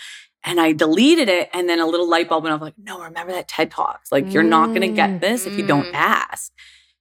And 0.47 0.59
I 0.59 0.71
deleted 0.71 1.29
it. 1.29 1.49
And 1.53 1.67
then 1.69 1.79
a 1.79 1.85
little 1.85 2.09
light 2.09 2.29
bulb 2.29 2.43
went 2.43 2.53
off, 2.55 2.61
like, 2.61 2.77
no, 2.77 3.01
remember 3.03 3.33
that 3.33 3.47
TED 3.47 3.69
Talks. 3.69 4.11
Like, 4.11 4.33
you're 4.33 4.43
not 4.43 4.73
going 4.73 4.81
to 4.81 4.87
Mm. 4.87 4.95
get 4.95 5.21
this 5.21 5.45
if 5.45 5.57
you 5.57 5.67
don't 5.67 5.87
Mm. 5.87 5.93
ask. 5.93 6.51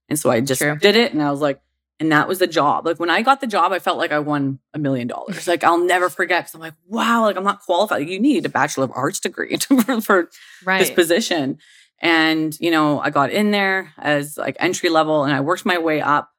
And 0.08 0.18
so 0.18 0.30
I 0.30 0.40
just 0.40 0.60
True. 0.60 0.76
did 0.76 0.96
it. 0.96 1.12
And 1.12 1.22
I 1.22 1.30
was 1.30 1.40
like, 1.40 1.60
and 1.98 2.12
that 2.12 2.28
was 2.28 2.40
the 2.40 2.46
job. 2.46 2.84
Like 2.84 2.98
when 3.00 3.08
I 3.08 3.22
got 3.22 3.40
the 3.40 3.46
job, 3.46 3.72
I 3.72 3.78
felt 3.78 3.96
like 3.96 4.12
I 4.12 4.18
won 4.18 4.58
a 4.74 4.78
million 4.78 5.06
dollars. 5.08 5.46
Like 5.48 5.64
I'll 5.64 5.78
never 5.78 6.10
forget 6.10 6.42
because 6.42 6.54
I'm 6.54 6.60
like, 6.60 6.74
wow, 6.86 7.22
like 7.22 7.36
I'm 7.36 7.44
not 7.44 7.60
qualified. 7.60 8.00
Like, 8.00 8.08
you 8.08 8.20
need 8.20 8.44
a 8.44 8.50
bachelor 8.50 8.84
of 8.84 8.92
arts 8.94 9.18
degree 9.20 9.56
to, 9.64 10.00
for 10.02 10.28
Right. 10.64 10.80
this 10.80 10.90
position. 10.90 11.58
And 12.02 12.54
you 12.60 12.70
know, 12.70 13.00
I 13.00 13.08
got 13.10 13.30
in 13.30 13.50
there 13.52 13.94
as 13.96 14.36
like 14.36 14.56
entry 14.58 14.90
level, 14.90 15.24
and 15.24 15.32
I 15.32 15.40
worked 15.40 15.64
my 15.64 15.78
way 15.78 16.02
up. 16.02 16.30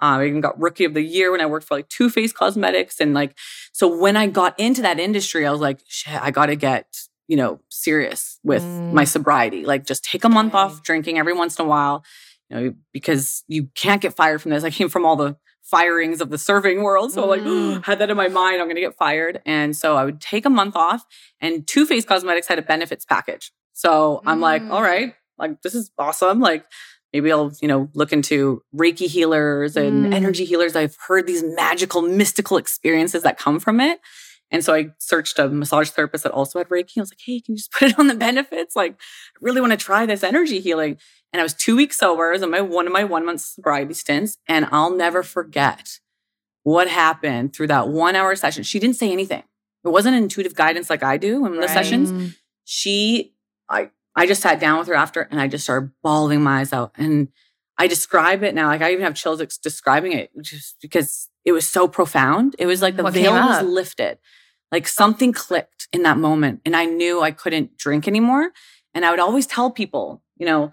Um, 0.00 0.20
I 0.20 0.26
even 0.26 0.40
got 0.40 0.60
rookie 0.60 0.84
of 0.84 0.94
the 0.94 1.02
year 1.02 1.30
when 1.32 1.40
I 1.40 1.46
worked 1.46 1.66
for 1.66 1.76
like 1.76 1.88
Too 1.88 2.10
Faced 2.10 2.34
Cosmetics. 2.36 3.00
And 3.00 3.14
like, 3.14 3.36
so 3.72 3.94
when 3.96 4.16
I 4.16 4.26
got 4.26 4.58
into 4.58 4.82
that 4.82 4.98
industry, 5.00 5.46
I 5.46 5.50
was 5.52 5.60
like, 5.60 5.80
shit, 5.88 6.14
I 6.20 6.30
got 6.30 6.46
to 6.46 6.56
get, 6.56 6.86
you 7.28 7.36
know, 7.36 7.60
serious 7.70 8.38
with 8.44 8.64
Mm. 8.90 8.94
my 8.94 9.04
sobriety. 9.04 9.64
Like, 9.64 9.84
just 9.86 10.04
take 10.04 10.24
a 10.24 10.28
month 10.28 10.54
Okay. 10.54 10.58
off 10.62 10.82
drinking 10.82 11.18
every 11.18 11.32
once 11.32 11.58
in 11.58 11.64
a 11.64 11.68
while, 11.68 12.04
you 12.50 12.56
know, 12.56 12.74
because 12.92 13.42
you 13.48 13.68
can't 13.74 14.00
get 14.02 14.14
fired 14.14 14.40
from 14.42 14.50
this. 14.52 14.64
I 14.64 14.70
came 14.70 14.88
from 14.88 15.04
all 15.06 15.16
the 15.16 15.36
firings 15.62 16.20
of 16.20 16.30
the 16.30 16.38
serving 16.38 16.82
world. 16.84 17.10
So 17.12 17.26
like 17.26 17.42
Mm. 17.44 17.84
had 17.84 17.98
that 17.98 18.08
in 18.10 18.16
my 18.16 18.28
mind, 18.28 18.60
I'm 18.62 18.68
gonna 18.68 18.80
get 18.80 18.94
fired. 18.96 19.42
And 19.44 19.74
so 19.76 19.96
I 19.96 20.04
would 20.04 20.20
take 20.20 20.44
a 20.46 20.50
month 20.50 20.76
off 20.76 21.04
and 21.40 21.66
Too 21.66 21.84
Faced 21.86 22.06
Cosmetics 22.06 22.46
had 22.46 22.58
a 22.60 22.62
benefits 22.62 23.04
package. 23.04 23.50
So 23.72 24.22
I'm 24.26 24.40
like, 24.40 24.62
Mm. 24.62 24.70
all 24.70 24.82
right, 24.82 25.14
like 25.38 25.62
this 25.62 25.74
is 25.74 25.90
awesome. 25.98 26.38
Like 26.38 26.64
maybe 27.12 27.32
I'll, 27.32 27.52
you 27.60 27.68
know, 27.68 27.88
look 27.94 28.12
into 28.12 28.62
Reiki 28.74 29.06
healers 29.08 29.76
and 29.76 30.06
Mm. 30.06 30.14
energy 30.14 30.44
healers. 30.44 30.76
I've 30.76 30.96
heard 31.08 31.26
these 31.26 31.42
magical, 31.42 32.02
mystical 32.02 32.56
experiences 32.56 33.22
that 33.22 33.38
come 33.38 33.58
from 33.60 33.80
it. 33.80 34.00
And 34.50 34.64
so 34.64 34.74
I 34.74 34.90
searched 34.98 35.38
a 35.38 35.48
massage 35.48 35.90
therapist 35.90 36.22
that 36.24 36.32
also 36.32 36.58
had 36.58 36.68
Reiki. 36.68 36.98
I 36.98 37.00
was 37.00 37.10
like, 37.10 37.20
hey, 37.24 37.40
can 37.40 37.54
you 37.54 37.56
just 37.58 37.72
put 37.78 37.90
it 37.90 37.98
on 37.98 38.06
the 38.06 38.14
benefits? 38.14 38.76
Like, 38.76 38.92
I 38.92 39.38
really 39.40 39.60
want 39.60 39.72
to 39.72 39.76
try 39.76 40.06
this 40.06 40.22
energy 40.22 40.60
healing. 40.60 40.98
And 41.32 41.40
I 41.40 41.42
was 41.42 41.54
two 41.54 41.74
weeks 41.76 41.98
sober. 41.98 42.30
It 42.32 42.40
was 42.40 42.48
my 42.48 42.60
one 42.60 42.86
of 42.86 42.92
my 42.92 43.04
one 43.04 43.26
month 43.26 43.40
sobriety 43.40 43.94
stints. 43.94 44.38
And 44.48 44.68
I'll 44.70 44.94
never 44.94 45.22
forget 45.22 45.98
what 46.62 46.88
happened 46.88 47.54
through 47.54 47.68
that 47.68 47.88
one 47.88 48.14
hour 48.16 48.34
session. 48.36 48.62
She 48.62 48.78
didn't 48.78 48.96
say 48.96 49.10
anything. 49.12 49.42
It 49.84 49.88
wasn't 49.88 50.16
intuitive 50.16 50.54
guidance 50.54 50.90
like 50.90 51.02
I 51.02 51.16
do 51.16 51.44
in 51.46 51.52
the 51.52 51.58
Right. 51.60 51.70
sessions. 51.70 52.12
She, 52.64 53.34
I, 53.68 53.90
I 54.16 54.26
just 54.26 54.42
sat 54.42 54.58
down 54.58 54.78
with 54.78 54.88
her 54.88 54.94
after 54.94 55.22
and 55.22 55.40
I 55.40 55.46
just 55.46 55.64
started 55.64 55.90
bawling 56.02 56.42
my 56.42 56.60
eyes 56.60 56.72
out. 56.72 56.92
And 56.96 57.28
I 57.78 57.86
describe 57.86 58.42
it 58.42 58.54
now. 58.54 58.68
Like 58.68 58.82
I 58.82 58.92
even 58.92 59.04
have 59.04 59.14
chills 59.14 59.40
describing 59.58 60.12
it 60.12 60.30
just 60.40 60.76
because 60.80 61.28
it 61.44 61.52
was 61.52 61.68
so 61.68 61.86
profound. 61.86 62.56
It 62.58 62.66
was 62.66 62.80
like 62.80 62.96
the 62.96 63.02
What 63.02 63.12
veil 63.12 63.32
was 63.32 63.62
lifted. 63.62 64.18
Like 64.72 64.88
something 64.88 65.32
clicked 65.32 65.86
in 65.92 66.02
that 66.02 66.16
moment. 66.16 66.62
And 66.64 66.74
I 66.74 66.86
knew 66.86 67.20
I 67.20 67.30
couldn't 67.30 67.76
drink 67.76 68.08
anymore. 68.08 68.50
And 68.94 69.04
I 69.04 69.10
would 69.10 69.20
always 69.20 69.46
tell 69.46 69.70
people, 69.70 70.22
you 70.38 70.46
know, 70.46 70.70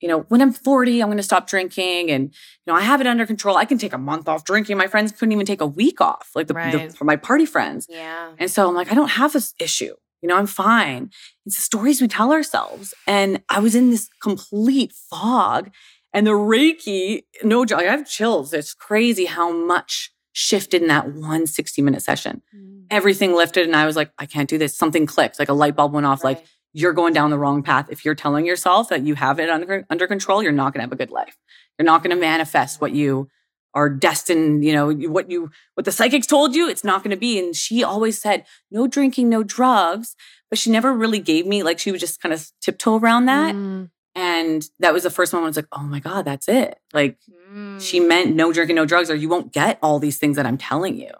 you 0.00 0.08
know, 0.08 0.20
when 0.28 0.42
I'm 0.42 0.52
40, 0.52 1.02
I'm 1.02 1.08
going 1.08 1.16
to 1.16 1.22
stop 1.22 1.48
drinking 1.48 2.10
and, 2.10 2.24
you 2.24 2.72
know, 2.72 2.74
I 2.74 2.82
have 2.82 3.00
it 3.00 3.06
under 3.06 3.26
control. 3.26 3.56
I 3.56 3.64
can 3.64 3.78
take 3.78 3.94
a 3.94 3.98
month 3.98 4.28
off 4.28 4.44
drinking. 4.44 4.76
My 4.76 4.86
friends 4.86 5.10
couldn't 5.10 5.32
even 5.32 5.46
take 5.46 5.60
a 5.60 5.66
week 5.66 6.00
off, 6.00 6.30
like 6.34 6.46
the, 6.46 6.54
the 6.54 6.94
for 6.96 7.04
my 7.04 7.16
party 7.16 7.46
friends. 7.46 7.86
Yeah. 7.88 8.32
And 8.38 8.50
so 8.50 8.68
I'm 8.68 8.74
like, 8.74 8.92
I 8.92 8.94
don't 8.94 9.08
have 9.08 9.32
this 9.32 9.54
issue. 9.58 9.94
You 10.22 10.28
know, 10.28 10.36
I'm 10.36 10.46
fine. 10.46 11.10
It's 11.44 11.56
the 11.56 11.62
stories 11.62 12.00
we 12.00 12.08
tell 12.08 12.32
ourselves. 12.32 12.94
And 13.06 13.42
I 13.48 13.60
was 13.60 13.74
in 13.74 13.90
this 13.90 14.08
complete 14.22 14.92
fog. 14.92 15.70
And 16.12 16.26
the 16.26 16.32
Reiki, 16.32 17.24
no 17.42 17.64
joke, 17.64 17.80
I 17.80 17.84
have 17.84 18.08
chills. 18.08 18.52
It's 18.52 18.74
crazy 18.74 19.26
how 19.26 19.52
much 19.52 20.10
shifted 20.32 20.82
in 20.82 20.88
that 20.88 21.12
one 21.12 21.46
60 21.46 21.82
minute 21.82 22.02
session. 22.02 22.42
Mm. 22.54 22.84
Everything 22.90 23.34
lifted. 23.34 23.66
And 23.66 23.76
I 23.76 23.86
was 23.86 23.96
like, 23.96 24.10
I 24.18 24.26
can't 24.26 24.48
do 24.48 24.58
this. 24.58 24.76
Something 24.76 25.06
clicked, 25.06 25.38
like 25.38 25.48
a 25.48 25.54
light 25.54 25.76
bulb 25.76 25.92
went 25.92 26.06
off. 26.06 26.24
Like, 26.24 26.44
you're 26.72 26.92
going 26.92 27.14
down 27.14 27.30
the 27.30 27.38
wrong 27.38 27.62
path. 27.62 27.86
If 27.88 28.04
you're 28.04 28.14
telling 28.14 28.44
yourself 28.44 28.90
that 28.90 29.02
you 29.02 29.14
have 29.14 29.40
it 29.40 29.48
under, 29.48 29.86
under 29.88 30.06
control, 30.06 30.42
you're 30.42 30.52
not 30.52 30.74
going 30.74 30.80
to 30.80 30.82
have 30.82 30.92
a 30.92 30.96
good 30.96 31.10
life. 31.10 31.38
You're 31.78 31.86
not 31.86 32.02
going 32.02 32.14
to 32.14 32.20
manifest 32.20 32.82
what 32.82 32.92
you 32.92 33.28
are 33.76 33.88
destined, 33.88 34.64
you 34.64 34.72
know, 34.72 34.90
what 35.08 35.30
you, 35.30 35.50
what 35.74 35.84
the 35.84 35.92
psychics 35.92 36.26
told 36.26 36.54
you, 36.56 36.68
it's 36.68 36.82
not 36.82 37.04
going 37.04 37.12
to 37.12 37.16
be. 37.16 37.38
And 37.38 37.54
she 37.54 37.84
always 37.84 38.18
said, 38.20 38.44
no 38.70 38.88
drinking, 38.88 39.28
no 39.28 39.42
drugs. 39.44 40.16
But 40.50 40.58
she 40.58 40.70
never 40.70 40.92
really 40.92 41.18
gave 41.20 41.46
me, 41.46 41.62
like, 41.62 41.78
she 41.78 41.90
would 41.92 42.00
just 42.00 42.20
kind 42.20 42.32
of 42.32 42.50
tiptoe 42.60 42.98
around 42.98 43.26
that. 43.26 43.54
Mm. 43.54 43.90
And 44.14 44.68
that 44.80 44.92
was 44.92 45.02
the 45.04 45.10
first 45.10 45.32
moment 45.32 45.46
I 45.46 45.50
was 45.50 45.56
like, 45.56 45.68
oh 45.72 45.82
my 45.82 46.00
God, 46.00 46.24
that's 46.24 46.48
it. 46.48 46.78
Like, 46.92 47.18
Mm. 47.52 47.80
she 47.80 48.00
meant 48.00 48.34
no 48.34 48.52
drinking, 48.52 48.74
no 48.74 48.84
drugs, 48.86 49.08
or 49.08 49.14
you 49.14 49.28
won't 49.28 49.52
get 49.52 49.78
all 49.80 50.00
these 50.00 50.18
things 50.18 50.34
that 50.36 50.46
I'm 50.46 50.58
telling 50.58 50.98
you. 51.00 51.12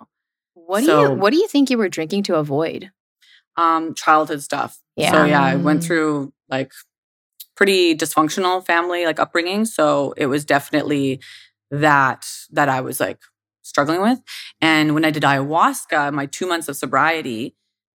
What 0.54 0.80
do 0.80 0.86
you 0.90 1.10
What 1.12 1.30
do 1.32 1.36
you 1.36 1.46
think 1.46 1.70
you 1.70 1.78
were 1.78 1.88
drinking 1.88 2.24
to 2.24 2.34
avoid? 2.36 2.90
um 3.56 3.94
childhood 3.94 4.42
stuff. 4.42 4.78
Yeah. 4.96 5.12
So 5.12 5.24
yeah, 5.24 5.40
I 5.42 5.54
went 5.56 5.84
through 5.84 6.32
like 6.48 6.72
pretty 7.56 7.96
dysfunctional 7.96 8.64
family 8.66 9.06
like 9.06 9.18
upbringing, 9.20 9.64
so 9.66 10.12
it 10.16 10.26
was 10.26 10.44
definitely 10.44 11.20
that 11.70 12.26
that 12.52 12.68
I 12.68 12.80
was 12.80 13.00
like 13.00 13.20
struggling 13.62 14.00
with. 14.00 14.22
And 14.60 14.94
when 14.94 15.04
I 15.04 15.10
did 15.10 15.22
ayahuasca, 15.24 16.12
my 16.12 16.26
2 16.26 16.46
months 16.46 16.68
of 16.68 16.76
sobriety, 16.76 17.56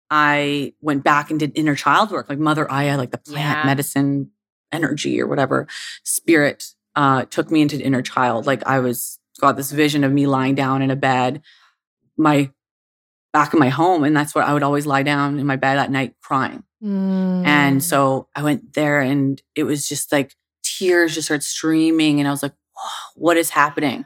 I 0.10 0.74
went 0.82 1.04
back 1.04 1.30
and 1.30 1.40
did 1.40 1.52
inner 1.56 1.76
child 1.76 2.12
work, 2.12 2.30
like 2.30 2.40
Mother 2.40 2.70
Aya, 2.72 2.98
like 2.98 3.12
the 3.12 3.18
plant 3.20 3.60
Yeah. 3.60 3.66
medicine 3.66 4.32
energy 4.72 5.20
or 5.20 5.28
whatever 5.28 5.68
spirit 6.04 6.74
uh 6.96 7.26
took 7.26 7.50
me 7.52 7.62
into 7.62 7.78
the 7.78 7.84
inner 7.84 8.02
child. 8.02 8.46
Like 8.46 8.66
I 8.68 8.80
was 8.80 9.20
got 9.40 9.56
this 9.58 9.72
vision 9.72 10.04
of 10.04 10.12
me 10.12 10.28
lying 10.28 10.56
down 10.56 10.82
in 10.82 10.92
a 10.92 10.96
bed, 10.96 11.42
my 12.18 12.52
back 13.32 13.54
in 13.54 13.60
my 13.60 13.70
home, 13.70 14.04
and 14.04 14.16
that's 14.16 14.34
where 14.34 14.44
I 14.44 14.54
would 14.54 14.64
always 14.64 14.86
lie 14.86 15.04
down 15.04 15.40
in 15.40 15.46
my 15.46 15.56
bed 15.56 15.78
at 15.78 15.92
night 15.92 16.16
crying. 16.22 16.64
Mm. 16.84 17.46
And 17.46 17.84
so 17.84 18.28
I 18.36 18.42
went 18.44 18.74
there, 18.74 19.00
and 19.02 19.42
it 19.56 19.64
was 19.64 19.88
just 19.88 20.12
like 20.12 20.36
tears 20.64 21.14
just 21.14 21.28
started 21.28 21.44
streaming, 21.44 22.20
and 22.20 22.28
I 22.28 22.32
was 22.32 22.42
like, 22.44 22.54
"Whoa, 22.82 22.90
what 23.16 23.38
is 23.38 23.50
happening?" 23.52 24.06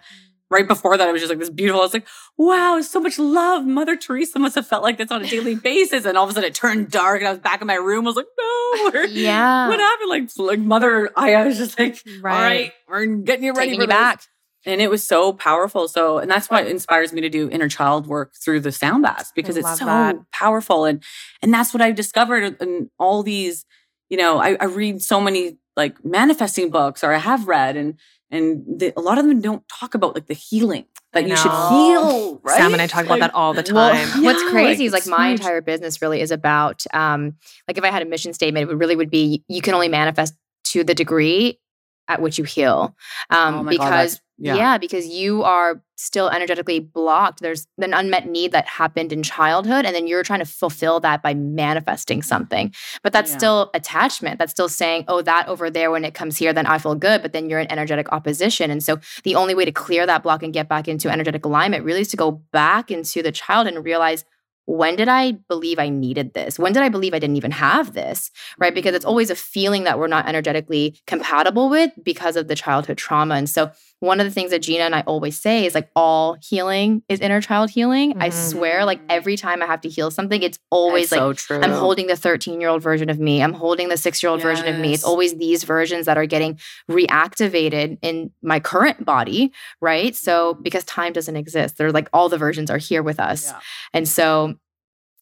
Right 0.49 0.67
before 0.67 0.97
that, 0.97 1.07
I 1.07 1.11
was 1.11 1.19
just 1.21 1.31
like 1.31 1.39
this 1.39 1.49
beautiful. 1.49 1.81
I 1.81 1.85
was 1.85 1.93
like, 1.95 2.07
"Wow, 2.37 2.79
so 2.81 2.99
much 2.99 3.17
love." 3.17 3.65
Mother 3.65 3.95
Teresa 3.95 4.37
must 4.37 4.53
have 4.53 4.67
felt 4.67 4.83
like 4.83 4.97
this 4.97 5.09
on 5.09 5.23
a 5.23 5.27
daily 5.27 5.55
basis, 5.55 6.05
and 6.05 6.15
all 6.15 6.25
of 6.25 6.29
a 6.29 6.33
sudden 6.33 6.47
it 6.49 6.53
turned 6.53 6.91
dark, 6.91 7.19
and 7.21 7.27
I 7.27 7.31
was 7.31 7.39
back 7.39 7.61
in 7.61 7.67
my 7.67 7.73
room. 7.75 8.05
I 8.05 8.09
was 8.11 8.15
like, 8.17 8.27
"No, 8.37 9.03
Yeah. 9.13 9.67
what 9.67 9.79
happened?" 9.79 10.09
Like, 10.09 10.29
like 10.37 10.59
Mother, 10.59 11.09
I 11.15 11.43
was 11.47 11.57
just 11.57 11.79
like, 11.79 11.97
"All 12.07 12.21
right, 12.21 12.71
we're 12.87 13.05
getting 13.05 13.45
you 13.45 13.53
ready 13.53 13.69
Taking 13.71 13.79
for 13.79 13.83
you 13.83 13.87
this." 13.87 13.95
back. 13.95 14.21
And 14.65 14.79
it 14.79 14.89
was 14.89 15.05
so 15.05 15.33
powerful. 15.33 15.87
So, 15.89 16.19
and 16.19 16.31
that's 16.31 16.49
what 16.49 16.67
inspires 16.67 17.11
me 17.11 17.19
to 17.21 17.29
do 17.29 17.49
inner 17.49 17.67
child 17.67 18.07
work 18.07 18.33
through 18.41 18.61
the 18.61 18.71
sound 18.71 19.03
baths 19.03 19.31
because 19.35 19.57
I 19.57 19.59
it's 19.61 19.79
so 19.79 19.85
that. 19.85 20.15
powerful. 20.31 20.85
And 20.85 21.03
and 21.41 21.53
that's 21.53 21.73
what 21.73 21.81
I've 21.81 21.95
discovered 21.95 22.61
in 22.61 22.89
all 22.97 23.23
these, 23.23 23.65
you 24.09 24.15
know, 24.17 24.37
I, 24.39 24.55
I 24.61 24.65
read 24.65 25.01
so 25.01 25.19
many 25.19 25.57
like 25.75 26.05
manifesting 26.05 26.69
books 26.69 27.03
or 27.03 27.11
I 27.11 27.17
have 27.17 27.45
read 27.47 27.75
and 27.75 27.95
and 28.33 28.63
the, 28.79 28.91
a 28.97 29.01
lot 29.01 29.17
of 29.17 29.25
them 29.25 29.39
don't 29.39 29.63
talk 29.69 29.93
about 29.95 30.15
like 30.15 30.25
the 30.27 30.33
healing 30.33 30.85
that 31.13 31.27
you 31.27 31.35
should 31.37 31.51
heal 31.51 32.39
right? 32.43 32.57
Sam 32.57 32.73
and 32.73 32.81
I 32.81 32.87
talk 32.87 33.05
about 33.05 33.19
Like, 33.19 33.31
that 33.31 33.35
all 33.35 33.53
the 33.53 33.63
Well, 33.71 33.91
time. 33.93 34.23
what's 34.23 34.41
Yeah, 34.43 34.49
crazy 34.49 34.85
is 34.85 34.91
like 34.93 35.07
my 35.07 35.29
huge. 35.29 35.39
entire 35.39 35.61
business 35.61 36.01
really 36.01 36.19
is 36.19 36.31
about 36.31 36.83
um 36.93 37.35
like 37.67 37.77
if 37.77 37.83
I 37.83 37.91
had 37.91 38.01
a 38.01 38.05
mission 38.05 38.33
statement, 38.33 38.63
it 38.63 38.67
would 38.67 38.79
really 38.79 38.95
would 38.95 39.09
be 39.11 39.43
you 39.47 39.61
can 39.61 39.73
only 39.73 39.87
manifest 39.87 40.33
to 40.71 40.83
the 40.83 40.95
degree 40.95 41.59
at 42.07 42.21
which 42.21 42.37
you 42.37 42.43
heal. 42.43 42.95
Um 43.29 43.55
Oh 43.55 43.63
my 43.63 43.71
God, 43.71 43.71
because 43.71 44.11
that's- 44.13 44.21
yeah. 44.37 44.55
yeah. 44.55 44.77
because 44.77 45.07
you 45.07 45.43
are 45.43 45.81
still 45.95 46.29
energetically 46.29 46.79
blocked. 46.79 47.39
There's 47.39 47.67
an 47.79 47.93
unmet 47.93 48.27
need 48.27 48.51
that 48.51 48.65
happened 48.67 49.13
in 49.13 49.23
childhood, 49.23 49.85
and 49.85 49.95
then 49.95 50.07
you're 50.07 50.23
trying 50.23 50.39
to 50.39 50.45
fulfill 50.45 50.99
that 51.01 51.21
by 51.21 51.33
manifesting 51.33 52.21
something. 52.21 52.73
But 53.03 53.13
that's 53.13 53.31
Yeah. 53.31 53.37
still 53.37 53.71
attachment. 53.73 54.39
That's 54.39 54.51
still 54.51 54.69
saying, 54.69 55.05
oh, 55.07 55.21
that 55.21 55.47
over 55.47 55.69
there, 55.69 55.91
when 55.91 56.03
it 56.03 56.13
comes 56.13 56.37
here, 56.37 56.51
then 56.51 56.65
I 56.65 56.77
feel 56.77 56.95
good. 56.95 57.21
But 57.21 57.31
then 57.33 57.49
you're 57.49 57.59
in 57.59 57.71
energetic 57.71 58.11
opposition. 58.11 58.69
And 58.69 58.83
so 58.83 58.99
the 59.23 59.35
only 59.35 59.55
way 59.55 59.65
to 59.65 59.71
clear 59.71 60.05
that 60.05 60.23
block 60.23 60.43
and 60.43 60.51
get 60.53 60.67
back 60.67 60.87
into 60.87 61.09
energetic 61.09 61.45
alignment 61.45 61.85
really 61.85 62.01
is 62.01 62.09
to 62.09 62.17
go 62.17 62.31
back 62.51 62.91
into 62.91 63.21
the 63.23 63.31
child 63.31 63.67
and 63.67 63.83
realize 63.85 64.25
when 64.65 64.95
did 64.95 65.09
I 65.09 65.33
believe 65.49 65.77
I 65.77 65.89
needed 65.89 66.33
this? 66.33 66.57
When 66.57 66.71
did 66.71 66.83
I 66.83 66.87
believe 66.87 67.13
I 67.13 67.19
didn't 67.19 67.35
even 67.35 67.51
have 67.51 67.93
this? 67.93 68.31
Right? 68.57 68.73
Because 68.73 68.95
it's 68.95 69.03
always 69.03 69.29
a 69.29 69.35
feeling 69.35 69.83
that 69.83 69.99
we're 69.99 70.07
not 70.07 70.25
energetically 70.25 70.97
compatible 71.05 71.67
with 71.69 71.91
because 72.01 72.37
of 72.37 72.47
the 72.47 72.55
childhood 72.55 72.97
trauma. 72.97 73.35
And 73.35 73.49
so 73.49 73.71
one 74.03 74.19
of 74.19 74.25
the 74.25 74.31
things 74.31 74.51
that 74.51 74.59
Gina 74.61 74.83
and 74.83 74.93
I 74.93 74.99
always 75.07 75.39
say 75.39 75.65
is 75.65 75.73
like 75.73 75.89
all 75.95 76.35
healing 76.41 77.03
is 77.07 77.21
inner 77.21 77.39
child 77.39 77.69
healing. 77.69 78.15
I 78.21 78.29
Mhm. 78.29 78.49
swear, 78.49 78.83
like 78.83 78.99
every 79.09 79.37
time 79.37 79.63
I 79.63 79.65
have 79.65 79.79
to 79.81 79.89
heal 79.89 80.11
something, 80.11 80.43
it's 80.43 80.59
always 80.69 81.09
That's 81.09 81.21
like 81.21 81.39
so. 81.39 81.61
I'm 81.61 81.71
holding 81.71 82.07
the 82.07 82.17
13 82.17 82.59
year 82.59 82.69
old 82.69 82.81
version 82.81 83.09
of 83.09 83.17
me. 83.17 83.41
I'm 83.41 83.53
holding 83.53 83.87
the 83.87 83.95
six 83.95 84.21
year 84.21 84.29
old 84.29 84.41
version 84.41 84.67
of 84.67 84.77
me. 84.77 84.93
It's 84.93 85.05
always 85.05 85.35
these 85.37 85.63
versions 85.63 86.05
that 86.05 86.17
are 86.17 86.25
getting 86.25 86.59
reactivated 86.91 87.97
in 88.01 88.31
my 88.41 88.59
current 88.59 89.05
body, 89.05 89.53
right? 89.79 90.13
So, 90.15 90.55
because 90.55 90.83
time 90.83 91.13
doesn't 91.13 91.37
exist, 91.37 91.77
they're 91.77 91.91
like 91.93 92.09
all 92.11 92.27
the 92.27 92.37
versions 92.37 92.69
are 92.69 92.77
here 92.77 93.03
with 93.03 93.21
us. 93.21 93.51
Yeah. 93.51 93.59
And 93.93 94.07
so 94.07 94.55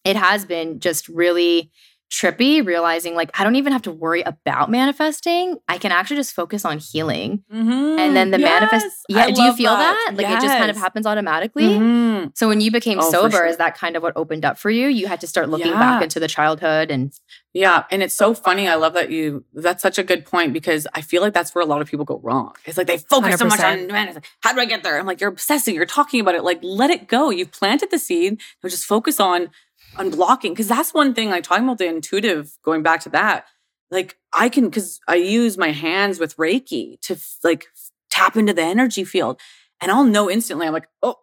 it 0.03 0.15
has 0.15 0.45
been 0.45 0.79
just 0.79 1.07
really 1.07 1.69
trippy 2.11 2.63
realizing 2.65 3.15
like 3.15 3.31
I 3.39 3.45
don't 3.45 3.55
even 3.55 3.71
have 3.71 3.83
to 3.83 3.91
worry 3.91 4.21
about 4.23 4.69
manifesting. 4.69 5.57
I 5.69 5.77
can 5.77 5.91
actually 5.93 6.17
just 6.17 6.33
focus 6.33 6.65
on 6.65 6.77
healing. 6.79 7.43
And 7.49 8.15
then 8.15 8.31
the 8.31 8.37
manifest 8.37 8.85
Mm-hmm. 9.09 9.17
Yeah, 9.17 9.23
I 9.25 9.31
do 9.31 9.41
you 9.43 9.53
feel 9.55 9.71
that? 9.71 10.11
Like 10.15 10.27
it 10.27 10.41
just 10.41 10.57
kind 10.57 10.69
of 10.69 10.75
happens 10.77 11.05
automatically? 11.05 11.63
Mhm. 11.69 12.37
So 12.37 12.47
when 12.47 12.59
you 12.61 12.69
became 12.71 12.99
Oh, 12.99 13.09
sober, 13.11 13.31
sure. 13.37 13.45
is 13.45 13.57
that 13.57 13.77
kind 13.77 13.95
of 13.95 14.03
what 14.03 14.13
opened 14.15 14.43
up 14.45 14.57
for 14.57 14.69
you? 14.69 14.87
You 14.87 15.07
had 15.07 15.21
to 15.21 15.27
start 15.27 15.49
looking 15.49 15.71
back 15.71 16.03
into 16.03 16.19
the 16.19 16.27
childhood 16.27 16.91
and 16.91 17.13
Yeah. 17.53 17.83
And 17.91 18.01
it's 18.03 18.13
so 18.15 18.33
funny. 18.33 18.67
I 18.67 18.75
love 18.75 18.93
that 18.93 19.09
you, 19.11 19.43
that's 19.53 19.81
such 19.81 19.97
a 19.97 20.03
good 20.03 20.25
point 20.25 20.53
because 20.53 20.87
I 20.93 21.01
feel 21.01 21.21
like 21.21 21.33
that's 21.33 21.53
where 21.55 21.61
a 21.61 21.65
lot 21.67 21.81
of 21.81 21.87
people 21.89 22.05
go 22.05 22.19
wrong. 22.23 22.53
It's 22.65 22.77
like 22.77 22.87
they 22.87 22.97
focus 22.97 23.39
so 23.39 23.45
much 23.45 23.59
100%. 23.59 23.83
on, 23.83 23.87
man, 23.87 24.07
it's 24.07 24.15
like, 24.15 24.25
how 24.41 24.53
do 24.53 24.59
I 24.61 24.65
get 24.65 24.83
there? 24.83 24.97
I'm 24.99 25.05
like, 25.05 25.19
you're 25.21 25.29
obsessing, 25.29 25.75
you're 25.75 25.85
talking 25.85 26.19
about 26.21 26.35
it. 26.35 26.43
Like, 26.43 26.59
let 26.61 26.89
it 26.89 27.07
go. 27.07 27.29
You've 27.29 27.51
planted 27.51 27.91
the 27.91 27.99
seed. 27.99 28.39
Now 28.63 28.69
just 28.69 28.85
focus 28.85 29.19
on 29.19 29.49
unblocking. 29.95 30.55
Cause 30.55 30.67
that's 30.67 30.93
one 30.93 31.13
thing, 31.13 31.29
like 31.29 31.43
talking 31.43 31.65
about 31.65 31.77
the 31.77 31.87
intuitive, 31.87 32.57
going 32.63 32.83
back 32.83 33.01
to 33.01 33.09
that. 33.09 33.45
Like, 33.89 34.17
I 34.33 34.49
can, 34.49 34.71
cause 34.71 34.99
I 35.07 35.15
use 35.15 35.57
my 35.57 35.71
hands 35.71 36.19
with 36.19 36.37
Reiki 36.37 36.99
to 37.01 37.17
like 37.43 37.65
tap 38.09 38.37
into 38.37 38.53
the 38.53 38.63
energy 38.63 39.03
field. 39.03 39.39
and 39.81 39.91
I'll 39.91 40.03
know 40.03 40.29
instantly. 40.29 40.67
I'm 40.67 40.73
like, 40.73 40.87
oh, 41.01 41.15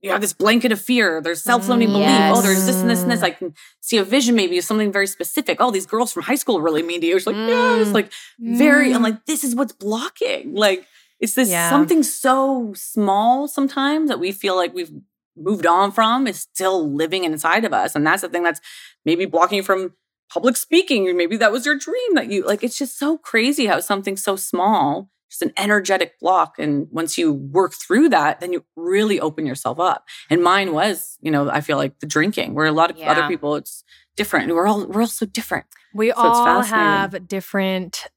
you 0.00 0.10
have 0.12 0.20
this 0.20 0.32
blanket 0.32 0.72
of 0.72 0.80
fear. 0.80 1.20
There's 1.20 1.42
self-limiting 1.42 1.92
belief. 1.92 2.08
Oh, 2.08 2.40
there's 2.40 2.64
this 2.66 2.80
and 2.80 2.88
this 2.88 3.02
and 3.02 3.10
this. 3.10 3.22
I 3.22 3.30
can 3.30 3.54
see 3.80 3.98
a 3.98 4.04
vision 4.04 4.36
maybe 4.36 4.56
of 4.56 4.64
something 4.64 4.92
very 4.92 5.08
specific. 5.08 5.58
Oh, 5.60 5.72
these 5.72 5.86
girls 5.86 6.12
from 6.12 6.22
high 6.22 6.36
school 6.36 6.60
really 6.60 6.82
mean 6.82 7.00
to 7.00 7.06
you. 7.06 7.16
It's 7.16 7.26
like, 7.26 7.34
mm. 7.34 7.48
yeah, 7.48 7.80
it's 7.80 7.90
like 7.90 8.12
very, 8.38 8.94
I'm 8.94 9.02
like, 9.02 9.26
this 9.26 9.42
is 9.42 9.56
what's 9.56 9.72
blocking. 9.72 10.54
Like, 10.54 10.86
it's 11.18 11.34
this 11.34 11.50
yeah. 11.50 11.68
something 11.68 12.04
so 12.04 12.72
small 12.76 13.48
sometimes 13.48 14.08
that 14.08 14.20
we 14.20 14.30
feel 14.30 14.54
like 14.54 14.72
we've 14.72 14.92
moved 15.40 15.66
on 15.66 15.92
from 15.92 16.26
is 16.26 16.40
still 16.40 16.90
living 16.92 17.24
inside 17.24 17.64
of 17.64 17.72
us. 17.72 17.94
And 17.94 18.06
that's 18.06 18.22
the 18.22 18.28
thing 18.28 18.42
that's 18.42 18.60
maybe 19.04 19.26
blocking 19.26 19.56
you 19.56 19.62
from 19.62 19.94
public 20.32 20.56
speaking. 20.56 21.16
Maybe 21.16 21.36
that 21.36 21.52
was 21.52 21.66
your 21.66 21.76
dream 21.76 22.14
that 22.14 22.30
you 22.30 22.44
like. 22.44 22.62
It's 22.62 22.78
just 22.78 22.98
so 22.98 23.18
crazy 23.18 23.66
how 23.66 23.80
something 23.80 24.16
so 24.16 24.36
small, 24.36 25.10
just 25.30 25.42
an 25.42 25.52
energetic 25.56 26.18
block. 26.20 26.58
And 26.58 26.88
once 26.90 27.18
you 27.18 27.32
work 27.32 27.74
through 27.74 28.10
that, 28.10 28.40
then 28.40 28.52
you 28.52 28.64
really 28.76 29.20
open 29.20 29.46
yourself 29.46 29.80
up. 29.80 30.06
And 30.30 30.42
mine 30.42 30.72
was, 30.72 31.18
you 31.20 31.30
know, 31.30 31.50
I 31.50 31.60
feel 31.60 31.76
like 31.76 32.00
the 32.00 32.06
drinking, 32.06 32.54
where 32.54 32.66
a 32.66 32.72
lot 32.72 32.90
of 32.90 32.98
yeah. 32.98 33.10
other 33.10 33.26
people, 33.28 33.56
it's 33.56 33.84
different. 34.16 34.54
We're 34.54 34.66
all 34.66 34.86
we're 34.86 35.02
all 35.02 35.06
so 35.06 35.26
different. 35.26 35.66
We 35.94 36.10
so 36.10 36.16
all 36.16 36.62
have 36.62 37.26
different 37.26 38.08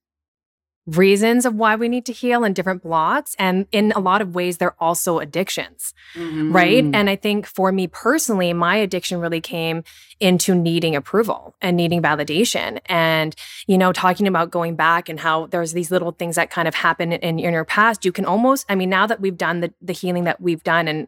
reasons 0.97 1.45
of 1.45 1.55
why 1.55 1.75
we 1.75 1.87
need 1.89 2.05
to 2.05 2.13
heal 2.13 2.43
and 2.43 2.55
different 2.55 2.83
blocks. 2.83 3.35
And 3.39 3.67
in 3.71 3.91
a 3.93 3.99
lot 3.99 4.21
of 4.21 4.35
ways, 4.35 4.57
they're 4.57 4.75
also 4.79 5.19
addictions, 5.19 5.93
mm-hmm. 6.15 6.51
right? 6.51 6.83
And 6.93 7.09
I 7.09 7.15
think 7.15 7.45
for 7.45 7.71
me 7.71 7.87
personally, 7.87 8.53
my 8.53 8.75
addiction 8.75 9.19
really 9.19 9.41
came 9.41 9.83
into 10.19 10.53
needing 10.53 10.95
approval 10.95 11.55
and 11.61 11.77
needing 11.77 12.01
validation. 12.01 12.79
And, 12.85 13.35
you 13.67 13.77
know, 13.77 13.91
talking 13.91 14.27
about 14.27 14.51
going 14.51 14.75
back 14.75 15.09
and 15.09 15.19
how 15.19 15.47
there's 15.47 15.73
these 15.73 15.91
little 15.91 16.11
things 16.11 16.35
that 16.35 16.49
kind 16.49 16.67
of 16.67 16.75
happen 16.75 17.11
in, 17.11 17.39
in 17.39 17.53
your 17.53 17.65
past, 17.65 18.05
you 18.05 18.11
can 18.11 18.25
almost, 18.25 18.65
I 18.69 18.75
mean, 18.75 18.89
now 18.89 19.07
that 19.07 19.21
we've 19.21 19.37
done 19.37 19.61
the, 19.61 19.73
the 19.81 19.93
healing 19.93 20.25
that 20.25 20.41
we've 20.41 20.63
done 20.63 20.87
and 20.87 21.07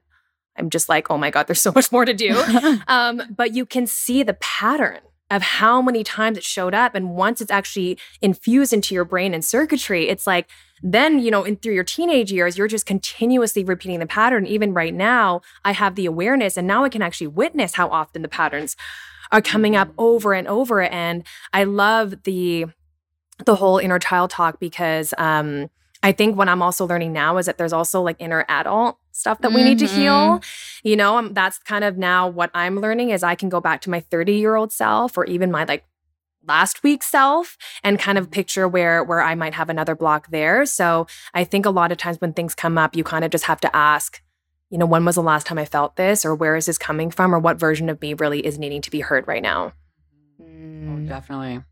I'm 0.55 0.69
just 0.69 0.87
like, 0.87 1.09
oh 1.09 1.17
my 1.17 1.31
God, 1.31 1.47
there's 1.47 1.61
so 1.61 1.71
much 1.75 1.91
more 1.91 2.05
to 2.05 2.13
do. 2.13 2.35
um, 2.87 3.21
but 3.35 3.53
you 3.53 3.65
can 3.65 3.87
see 3.87 4.23
the 4.23 4.35
pattern 4.35 4.99
of 5.33 5.41
how 5.41 5.81
many 5.81 6.03
times 6.03 6.37
it 6.37 6.43
showed 6.43 6.73
up. 6.75 6.93
And 6.93 7.15
once 7.15 7.41
it's 7.41 7.51
actually 7.51 7.97
infused 8.21 8.71
into 8.71 8.93
your 8.93 9.03
brain 9.03 9.33
and 9.33 9.43
circuitry, 9.43 10.07
it's 10.07 10.27
like, 10.27 10.47
then, 10.83 11.17
you 11.19 11.31
know, 11.31 11.43
in 11.43 11.55
through 11.55 11.73
your 11.73 11.83
teenage 11.83 12.31
years, 12.31 12.57
you're 12.57 12.67
just 12.67 12.85
continuously 12.85 13.63
repeating 13.63 13.99
the 13.99 14.05
pattern. 14.05 14.45
Even 14.45 14.73
right 14.73 14.93
now, 14.93 15.41
I 15.65 15.71
have 15.71 15.95
the 15.95 16.05
awareness 16.05 16.55
and 16.55 16.67
now 16.67 16.83
I 16.83 16.89
can 16.89 17.01
actually 17.01 17.27
witness 17.27 17.73
how 17.73 17.89
often 17.89 18.21
the 18.21 18.27
patterns 18.27 18.75
are 19.31 19.41
coming 19.41 19.75
up 19.75 19.89
over 19.97 20.33
and 20.33 20.47
over. 20.47 20.81
And 20.81 21.25
I 21.51 21.63
love 21.63 22.23
the 22.23 22.65
the 23.45 23.55
whole 23.55 23.79
inner 23.79 23.97
child 23.97 24.29
talk 24.29 24.59
because 24.59 25.13
um 25.17 25.69
I 26.03 26.11
think 26.11 26.37
what 26.37 26.49
I'm 26.49 26.61
also 26.61 26.85
learning 26.85 27.13
now 27.13 27.37
is 27.37 27.45
that 27.47 27.57
there's 27.57 27.73
also 27.73 28.01
like 28.01 28.17
inner 28.19 28.45
adult 28.49 28.97
stuff 29.13 29.39
that 29.39 29.51
we 29.51 29.61
mm-hmm. 29.61 29.69
need 29.69 29.79
to 29.79 29.87
heal. 29.87 30.41
Mm-hmm. 30.83 30.87
You 30.87 30.95
know, 30.95 31.17
um, 31.17 31.33
that's 31.33 31.57
kind 31.59 31.83
of 31.83 31.97
now 31.97 32.27
what 32.27 32.51
I'm 32.53 32.79
learning 32.79 33.09
is 33.09 33.23
I 33.23 33.35
can 33.35 33.49
go 33.49 33.59
back 33.59 33.81
to 33.81 33.89
my 33.89 33.99
30 33.99 34.33
year 34.33 34.55
old 34.55 34.71
self 34.71 35.17
or 35.17 35.25
even 35.25 35.51
my 35.51 35.63
like 35.63 35.85
last 36.45 36.83
week's 36.83 37.07
self 37.07 37.57
and 37.83 37.99
kind 37.99 38.17
of 38.17 38.29
picture 38.29 38.67
where 38.67 39.03
where 39.03 39.21
I 39.21 39.35
might 39.35 39.53
have 39.53 39.69
another 39.69 39.95
block 39.95 40.29
there. 40.29 40.65
So 40.65 41.07
I 41.33 41.43
think 41.43 41.65
a 41.65 41.69
lot 41.69 41.91
of 41.91 41.97
times 41.97 42.19
when 42.19 42.33
things 42.33 42.55
come 42.55 42.77
up, 42.77 42.95
you 42.95 43.03
kind 43.03 43.23
of 43.23 43.31
just 43.31 43.45
have 43.45 43.61
to 43.61 43.75
ask, 43.75 44.21
you 44.69 44.77
know, 44.77 44.85
when 44.85 45.05
was 45.05 45.15
the 45.15 45.23
last 45.23 45.47
time 45.47 45.57
I 45.57 45.65
felt 45.65 45.95
this 45.95 46.25
or 46.25 46.35
where 46.35 46.55
is 46.55 46.65
this 46.65 46.77
coming 46.77 47.11
from 47.11 47.33
or 47.33 47.39
what 47.39 47.59
version 47.59 47.89
of 47.89 48.01
me 48.01 48.13
really 48.13 48.45
is 48.45 48.59
needing 48.59 48.81
to 48.81 48.91
be 48.91 48.99
heard 48.99 49.27
right 49.27 49.43
now? 49.43 49.73
Mm. 50.41 51.05
Oh, 51.05 51.07
definitely. 51.07 51.63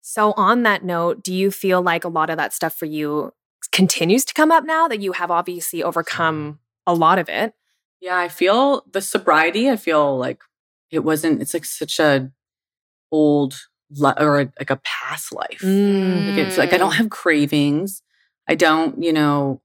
So 0.00 0.32
on 0.36 0.62
that 0.62 0.84
note, 0.84 1.22
do 1.22 1.34
you 1.34 1.50
feel 1.50 1.82
like 1.82 2.04
a 2.04 2.08
lot 2.08 2.30
of 2.30 2.36
that 2.38 2.52
stuff 2.52 2.74
for 2.74 2.86
you 2.86 3.32
continues 3.72 4.24
to 4.24 4.34
come 4.34 4.50
up 4.50 4.64
now 4.64 4.88
that 4.88 5.00
you 5.00 5.12
have 5.12 5.30
obviously 5.30 5.82
overcome 5.82 6.58
a 6.86 6.94
lot 6.94 7.18
of 7.18 7.28
it. 7.28 7.54
Yeah, 8.00 8.18
I 8.18 8.28
feel 8.28 8.84
the 8.90 9.00
sobriety, 9.00 9.68
I 9.68 9.76
feel 9.76 10.16
like 10.16 10.40
it 10.90 11.00
wasn't, 11.00 11.42
it's 11.42 11.54
like 11.54 11.64
such 11.64 11.98
a 11.98 12.30
old 13.10 13.54
or 14.00 14.52
like 14.58 14.70
a 14.70 14.80
past 14.84 15.32
life. 15.32 15.60
Mm. 15.62 16.28
Like 16.28 16.38
it's 16.46 16.58
like 16.58 16.72
I 16.72 16.76
don't 16.76 16.92
mm. 16.92 16.96
have 16.96 17.10
cravings. 17.10 18.02
I 18.48 18.54
don't, 18.54 19.02
you 19.02 19.12
know, 19.12 19.62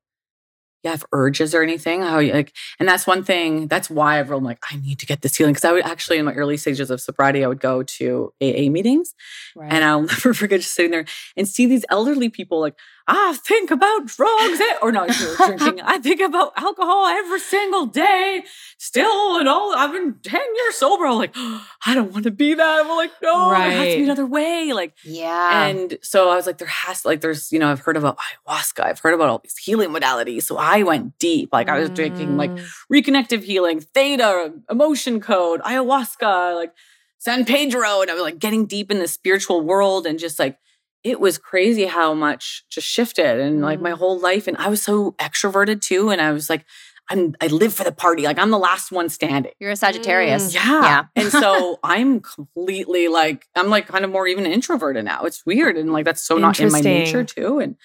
you 0.84 0.92
have 0.92 1.06
urges 1.12 1.56
or 1.56 1.64
anything 1.64 2.02
how 2.02 2.20
you 2.20 2.34
like 2.34 2.54
and 2.80 2.88
that's 2.88 3.08
one 3.08 3.24
thing 3.24 3.68
that's 3.68 3.90
why 3.90 4.20
i've 4.20 4.30
really 4.30 4.44
like 4.44 4.60
i 4.70 4.76
need 4.78 5.00
to 5.00 5.06
get 5.06 5.22
this 5.22 5.36
healing 5.36 5.54
because 5.54 5.66
i 5.66 5.72
would 5.72 5.86
actually 5.86 6.18
in 6.18 6.26
my 6.26 6.34
early 6.34 6.58
stages 6.58 6.92
of 6.92 7.00
sobriety 7.00 7.44
i 7.44 7.48
would 7.48 7.60
go 7.60 7.84
to 7.84 8.34
aa 8.42 8.70
meetings 8.70 9.16
right. 9.56 9.72
and 9.72 9.84
i'll 9.84 10.02
never 10.14 10.34
forget 10.34 10.60
just 10.60 10.74
sitting 10.74 10.92
there 10.92 11.06
and 11.38 11.48
see 11.48 11.66
these 11.66 11.86
elderly 11.90 12.30
people 12.30 12.60
like 12.60 12.76
I 13.06 13.34
think 13.46 13.70
about 13.70 14.06
drugs 14.06 14.62
or 14.82 14.92
not 14.94 15.10
drinking. 15.10 15.82
I 15.82 15.98
think 15.98 16.22
about 16.22 16.54
alcohol 16.56 17.06
every 17.08 17.40
single 17.40 17.86
day. 17.86 18.44
Still, 18.78 19.38
and 19.38 19.50
all 19.50 19.76
I've 19.76 19.92
been 19.92 20.16
10 20.24 20.42
years 20.56 20.76
sober. 20.76 21.06
I'm 21.06 21.18
like, 21.18 21.34
oh, 21.36 21.68
I 21.86 21.96
don't 21.96 22.14
want 22.14 22.24
to 22.24 22.32
be 22.32 22.54
that. 22.54 22.86
I'm 22.86 22.90
like, 22.96 23.12
no, 23.22 23.52
right. 23.52 23.70
there 23.70 23.78
has 23.78 23.94
to 23.94 23.98
be 23.98 24.04
another 24.04 24.26
way. 24.26 24.72
Like, 24.74 24.94
yeah. 25.04 25.68
And 25.68 25.98
so 26.02 26.30
I 26.30 26.36
was 26.36 26.48
like, 26.48 26.60
there 26.60 26.68
has 26.68 27.02
to, 27.02 27.10
like, 27.10 27.20
there's, 27.20 27.52
you 27.52 27.60
know, 27.60 27.70
I've 27.70 27.82
heard 27.82 27.98
about 27.98 28.18
ayahuasca. 28.48 28.86
I've 28.86 29.00
heard 29.00 29.14
about 29.14 29.30
all 29.30 29.40
these 29.44 29.58
healing 29.58 29.90
modalities. 29.90 30.44
So 30.44 30.58
I 30.58 30.84
went 30.84 31.20
deep. 31.20 31.50
Like, 31.52 31.68
I 31.68 31.80
was 31.80 31.90
drinking 31.90 32.38
like 32.38 32.52
mm. 32.52 32.66
reconnective 32.92 33.44
healing, 33.44 33.82
theta, 33.82 34.54
emotion 34.70 35.20
code, 35.20 35.62
ayahuasca, 35.62 36.56
like 36.56 36.74
San 37.18 37.44
Pedro. 37.44 38.02
And 38.02 38.10
I 38.10 38.14
was 38.14 38.24
like 38.24 38.40
getting 38.40 38.66
deep 38.66 38.92
in 38.92 39.00
the 39.00 39.08
spiritual 39.10 39.60
world 39.60 40.06
and 40.06 40.18
just 40.18 40.40
like, 40.40 40.58
it 41.04 41.20
was 41.20 41.38
crazy 41.38 41.86
how 41.86 42.14
much 42.14 42.64
just 42.70 42.88
shifted 42.88 43.40
and 43.40 43.62
like 43.62 43.82
my 43.82 43.92
mm. 43.92 43.98
whole 43.98 44.20
life. 44.20 44.48
And 44.48 44.58
I 44.58 44.70
was 44.70 44.82
so 44.82 45.12
extroverted 45.14 45.82
too. 45.82 46.10
And 46.10 46.22
I 46.22 46.32
was 46.32 46.50
like, 46.50 46.66
I'm 47.10 47.36
I 47.42 47.48
live 47.48 47.74
for 47.74 47.84
the 47.84 47.92
party. 47.92 48.24
Like 48.24 48.40
I'm 48.40 48.52
the 48.52 48.58
last 48.58 48.92
one 48.92 49.10
standing. 49.10 49.52
You're 49.60 49.72
a 49.72 49.76
Sagittarius. 49.76 50.52
Mm. 50.52 50.56
Yeah. 50.56 50.82
Yeah. 50.82 51.04
and 51.16 51.32
so 51.32 51.80
I'm 51.84 52.22
completely 52.22 53.10
like, 53.10 53.46
I'm 53.56 53.70
like 53.70 53.88
kind 53.88 54.06
of 54.06 54.12
more 54.12 54.28
even 54.28 54.46
introverted 54.46 55.04
now. 55.04 55.24
It's 55.24 55.46
weird. 55.46 55.78
And 55.78 55.92
like 55.92 56.06
that's 56.06 56.24
so 56.24 56.38
not 56.38 56.60
in 56.60 56.72
my 56.72 56.80
nature 56.80 57.26
too. 57.26 57.60
And 57.60 57.76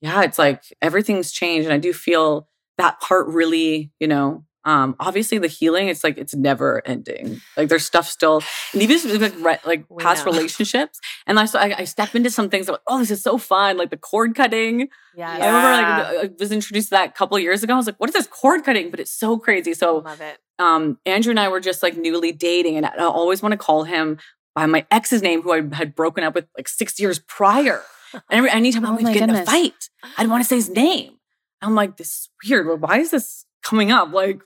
yeah, 0.00 0.22
it's 0.22 0.38
like 0.38 0.62
everything's 0.80 1.32
changed. 1.32 1.66
And 1.66 1.74
I 1.74 1.78
do 1.78 1.92
feel 1.92 2.48
that 2.78 3.00
part 3.00 3.26
really, 3.28 3.92
you 4.00 4.08
know, 4.08 4.44
um 4.66 4.96
obviously 4.98 5.38
the 5.38 5.46
healing 5.48 5.88
it's 5.88 6.02
like 6.02 6.16
it's 6.18 6.34
never 6.34 6.82
ending. 6.86 7.40
Like 7.56 7.68
there's 7.68 7.84
stuff 7.84 8.08
still 8.08 8.42
and 8.72 8.82
even 8.82 9.20
like 9.20 9.34
re- 9.44 9.58
like 9.64 9.84
past 9.98 10.24
relationships 10.30 10.98
and 11.26 11.38
I, 11.38 11.44
so 11.46 11.58
I, 11.58 11.74
I 11.78 11.84
step 11.84 12.14
into 12.14 12.30
some 12.30 12.48
things 12.48 12.68
like 12.68 12.80
oh 12.86 12.98
this 12.98 13.10
is 13.10 13.22
so 13.22 13.36
fun 13.38 13.76
like 13.76 13.90
the 13.90 13.96
cord 13.96 14.34
cutting. 14.34 14.88
Yeah 15.16 15.30
i 15.30 15.46
remember 15.46 15.70
like 15.70 16.24
i 16.24 16.30
was 16.38 16.50
introduced 16.50 16.88
to 16.88 16.90
that 16.96 17.10
a 17.10 17.12
couple 17.12 17.38
years 17.38 17.62
ago 17.62 17.74
i 17.74 17.76
was 17.76 17.86
like 17.86 17.96
what 17.98 18.08
is 18.10 18.14
this 18.14 18.26
cord 18.26 18.64
cutting? 18.64 18.90
But 18.90 19.00
it's 19.00 19.12
so 19.12 19.38
crazy. 19.38 19.74
So 19.74 19.98
love 19.98 20.20
it. 20.20 20.38
um 20.58 20.98
andrew 21.06 21.30
and 21.30 21.40
i 21.40 21.48
were 21.48 21.60
just 21.60 21.82
like 21.82 21.96
newly 21.96 22.32
dating 22.32 22.76
and 22.76 22.86
i 22.86 22.96
always 23.04 23.42
want 23.42 23.52
to 23.52 23.58
call 23.58 23.84
him 23.84 24.18
by 24.54 24.66
my 24.66 24.86
ex's 24.90 25.20
name 25.22 25.42
who 25.42 25.52
i 25.52 25.62
had 25.74 25.94
broken 25.94 26.24
up 26.24 26.34
with 26.34 26.46
like 26.56 26.68
six 26.68 26.98
years 26.98 27.18
prior. 27.18 27.82
And 28.30 28.38
every 28.38 28.50
anytime 28.50 28.86
oh 28.86 28.94
we 28.94 29.02
get 29.02 29.28
in 29.28 29.30
a 29.30 29.44
fight 29.44 29.88
i'd 30.18 30.28
want 30.28 30.42
to 30.44 30.48
say 30.48 30.56
his 30.56 30.70
name. 30.70 31.14
I'm 31.60 31.74
like 31.74 31.96
this 31.96 32.08
is 32.10 32.28
weird. 32.48 32.80
Why 32.80 32.98
is 33.00 33.10
this 33.10 33.44
coming 33.62 33.90
up? 33.90 34.12
Like 34.12 34.40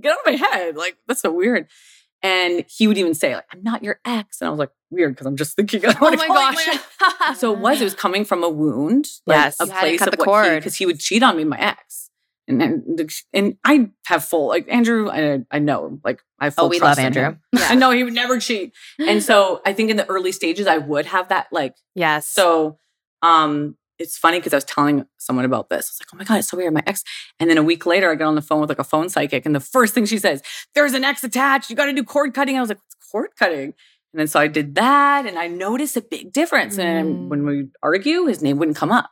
get 0.00 0.12
out 0.12 0.18
of 0.18 0.26
my 0.26 0.48
head. 0.48 0.76
Like, 0.76 0.96
that's 1.06 1.20
so 1.20 1.32
weird. 1.32 1.68
And 2.22 2.64
he 2.68 2.86
would 2.86 2.98
even 2.98 3.14
say, 3.14 3.34
like, 3.34 3.46
I'm 3.52 3.62
not 3.62 3.82
your 3.82 3.98
ex. 4.04 4.40
And 4.40 4.46
I 4.46 4.50
was 4.50 4.58
like, 4.58 4.70
weird, 4.90 5.14
because 5.14 5.26
I'm 5.26 5.36
just 5.36 5.56
thinking, 5.56 5.82
oh 5.84 5.94
my 6.00 6.28
gosh. 6.28 7.36
so 7.38 7.52
it 7.52 7.58
was, 7.58 7.80
it 7.80 7.84
was 7.84 7.94
coming 7.94 8.24
from 8.24 8.44
a 8.44 8.48
wound. 8.48 9.08
Like 9.26 9.36
yes. 9.36 9.56
A 9.60 9.66
place 9.66 10.02
of 10.02 10.14
what 10.18 10.54
because 10.54 10.76
he, 10.76 10.84
he, 10.84 10.86
would 10.86 11.00
cheat 11.00 11.22
on 11.22 11.36
me, 11.36 11.44
my 11.44 11.58
ex. 11.58 12.10
And, 12.48 12.60
and 12.60 13.10
and 13.32 13.56
I 13.64 13.90
have 14.06 14.24
full 14.24 14.48
like 14.48 14.66
Andrew. 14.68 15.08
I 15.08 15.44
I 15.52 15.60
know 15.60 16.00
like 16.04 16.20
I 16.40 16.46
have 16.46 16.54
full. 16.56 16.64
Oh, 16.64 16.68
we 16.68 16.80
love 16.80 16.98
Andrew. 16.98 17.36
Yeah. 17.52 17.60
I 17.70 17.76
know 17.76 17.92
he 17.92 18.02
would 18.02 18.12
never 18.14 18.40
cheat, 18.40 18.72
and 18.98 19.22
so 19.22 19.62
I 19.64 19.72
think 19.72 19.90
in 19.90 19.96
the 19.96 20.06
early 20.06 20.32
stages 20.32 20.66
I 20.66 20.78
would 20.78 21.06
have 21.06 21.28
that 21.28 21.46
like 21.52 21.76
yes. 21.94 22.26
So 22.26 22.78
um 23.22 23.76
it's 24.02 24.18
funny 24.18 24.38
because 24.38 24.52
I 24.52 24.56
was 24.56 24.64
telling 24.64 25.06
someone 25.18 25.44
about 25.44 25.70
this. 25.70 25.86
I 25.86 25.90
was 25.92 25.98
like, 26.00 26.08
oh 26.12 26.16
my 26.18 26.24
God, 26.24 26.38
it's 26.40 26.48
so 26.48 26.56
weird. 26.56 26.74
My 26.74 26.82
ex. 26.86 27.04
And 27.38 27.48
then 27.48 27.58
a 27.58 27.62
week 27.62 27.86
later, 27.86 28.10
I 28.10 28.14
get 28.14 28.24
on 28.24 28.34
the 28.34 28.42
phone 28.42 28.60
with 28.60 28.68
like 28.68 28.78
a 28.78 28.84
phone 28.84 29.08
psychic. 29.08 29.46
And 29.46 29.54
the 29.54 29.60
first 29.60 29.94
thing 29.94 30.04
she 30.04 30.18
says, 30.18 30.42
there's 30.74 30.92
an 30.92 31.04
ex 31.04 31.24
attached. 31.24 31.70
You 31.70 31.76
got 31.76 31.86
to 31.86 31.92
do 31.92 32.04
cord 32.04 32.34
cutting. 32.34 32.56
I 32.56 32.60
was 32.60 32.68
like, 32.68 32.78
what's 32.78 33.10
cord 33.10 33.30
cutting? 33.38 33.74
And 34.12 34.20
then 34.20 34.26
so 34.26 34.40
I 34.40 34.48
did 34.48 34.74
that 34.74 35.26
and 35.26 35.38
I 35.38 35.48
noticed 35.48 35.96
a 35.96 36.02
big 36.02 36.32
difference. 36.32 36.76
Mm. 36.76 36.84
And 36.84 37.30
when 37.30 37.46
we 37.46 37.68
argue, 37.82 38.26
his 38.26 38.42
name 38.42 38.58
wouldn't 38.58 38.76
come 38.76 38.92
up. 38.92 39.10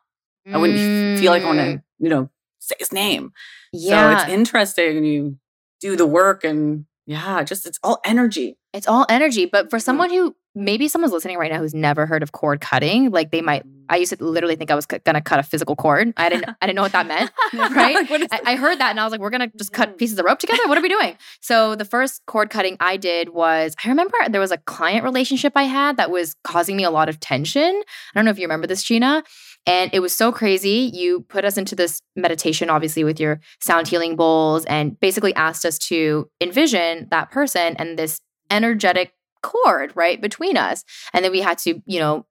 I 0.51 0.59
wouldn't 0.59 0.79
mm. 0.79 1.19
feel 1.19 1.31
like 1.31 1.43
I 1.43 1.47
want 1.47 1.59
to, 1.59 1.65
mm. 1.65 1.83
you 2.01 2.09
know, 2.09 2.31
say 2.59 2.75
his 2.79 2.93
name. 2.93 3.33
Yeah. 3.73 4.19
So 4.19 4.23
it's 4.25 4.33
interesting. 4.33 4.97
And 4.97 5.07
you 5.07 5.39
do 5.81 5.97
the 5.97 6.07
work 6.07 6.45
and 6.45 6.87
yeah, 7.07 7.43
just 7.43 7.67
it's 7.67 7.79
all 7.83 8.01
energy. 8.05 8.59
It's 8.73 8.87
all 8.87 9.07
energy. 9.09 9.47
But 9.47 9.71
for 9.71 9.79
someone 9.79 10.11
who 10.11 10.37
maybe 10.55 10.89
someone's 10.89 11.13
listening 11.13 11.39
right 11.39 11.51
now 11.51 11.59
who's 11.59 11.75
never 11.75 12.07
heard 12.07 12.23
of 12.23 12.33
cord 12.33 12.61
cutting 12.61 13.11
like 13.11 13.31
they 13.31 13.41
might 13.41 13.65
i 13.89 13.97
used 13.97 14.17
to 14.17 14.25
literally 14.25 14.57
think 14.57 14.71
i 14.71 14.75
was 14.75 14.87
c- 14.91 14.99
gonna 15.05 15.21
cut 15.21 15.39
a 15.39 15.43
physical 15.43 15.77
cord. 15.77 16.13
I 16.17 16.29
didn't 16.29 16.49
i 16.61 16.67
didn't 16.67 16.77
know 16.77 16.83
what 16.83 16.93
that 16.93 17.07
meant 17.07 17.31
right? 17.75 18.07
I, 18.33 18.41
I, 18.45 18.57
heard 18.57 18.79
that 18.79 18.91
and 18.91 19.01
i 19.01 19.05
was 19.05 19.13
like 19.13 19.21
we're 19.21 19.31
gonna 19.31 19.51
just 19.57 19.73
cut 19.73 19.99
pieces 19.99 20.19
of 20.19 20.25
rope 20.25 20.39
together? 20.39 20.63
What 20.67 20.77
are 20.77 20.81
we 20.81 20.89
doing? 20.89 21.17
So 21.41 21.75
the 21.75 21.85
first 21.85 22.23
cord 22.27 22.51
cutting 22.51 22.77
i 22.81 22.97
did 22.97 23.31
was 23.31 23.75
i 23.85 23.89
remember 23.89 24.17
there 24.29 24.41
was 24.41 24.51
a 24.51 24.59
client 24.59 25.05
relationship 25.05 25.53
i 25.57 25.65
had 25.65 25.97
that 25.97 26.11
was 26.11 26.35
causing 26.45 26.77
me 26.77 26.85
a 26.85 26.91
lot 26.91 27.09
of 27.09 27.21
tension. 27.21 27.83
I 28.15 28.19
don't 28.19 28.25
know 28.25 28.31
if 28.31 28.39
you 28.39 28.45
remember 28.45 28.67
this 28.67 28.83
gina 28.83 29.23
And 29.67 29.91
it 29.93 30.01
was 30.01 30.15
so 30.15 30.33
crazy. 30.33 30.91
You 30.93 31.21
put 31.29 31.45
us 31.45 31.59
into 31.59 31.77
this 31.77 32.01
meditation, 32.17 32.71
obviously, 32.71 33.05
with 33.05 33.21
your 33.21 33.41
sound 33.61 33.89
healing 33.89 34.17
bowls, 34.17 34.65
and 34.65 34.99
basically 35.01 35.35
asked 35.35 35.65
us 35.67 35.79
to 35.91 36.31
envision 36.41 37.09
that 37.11 37.31
person 37.31 37.77
and 37.77 37.99
this 37.99 38.21
energetic 38.51 39.13
cord 39.43 39.93
right 39.95 40.21
between 40.21 40.57
us. 40.57 40.85
And 41.13 41.25
then 41.25 41.33
we 41.33 41.41
had 41.41 41.59
to, 41.59 41.81
you 41.87 41.99
know, 41.99 42.27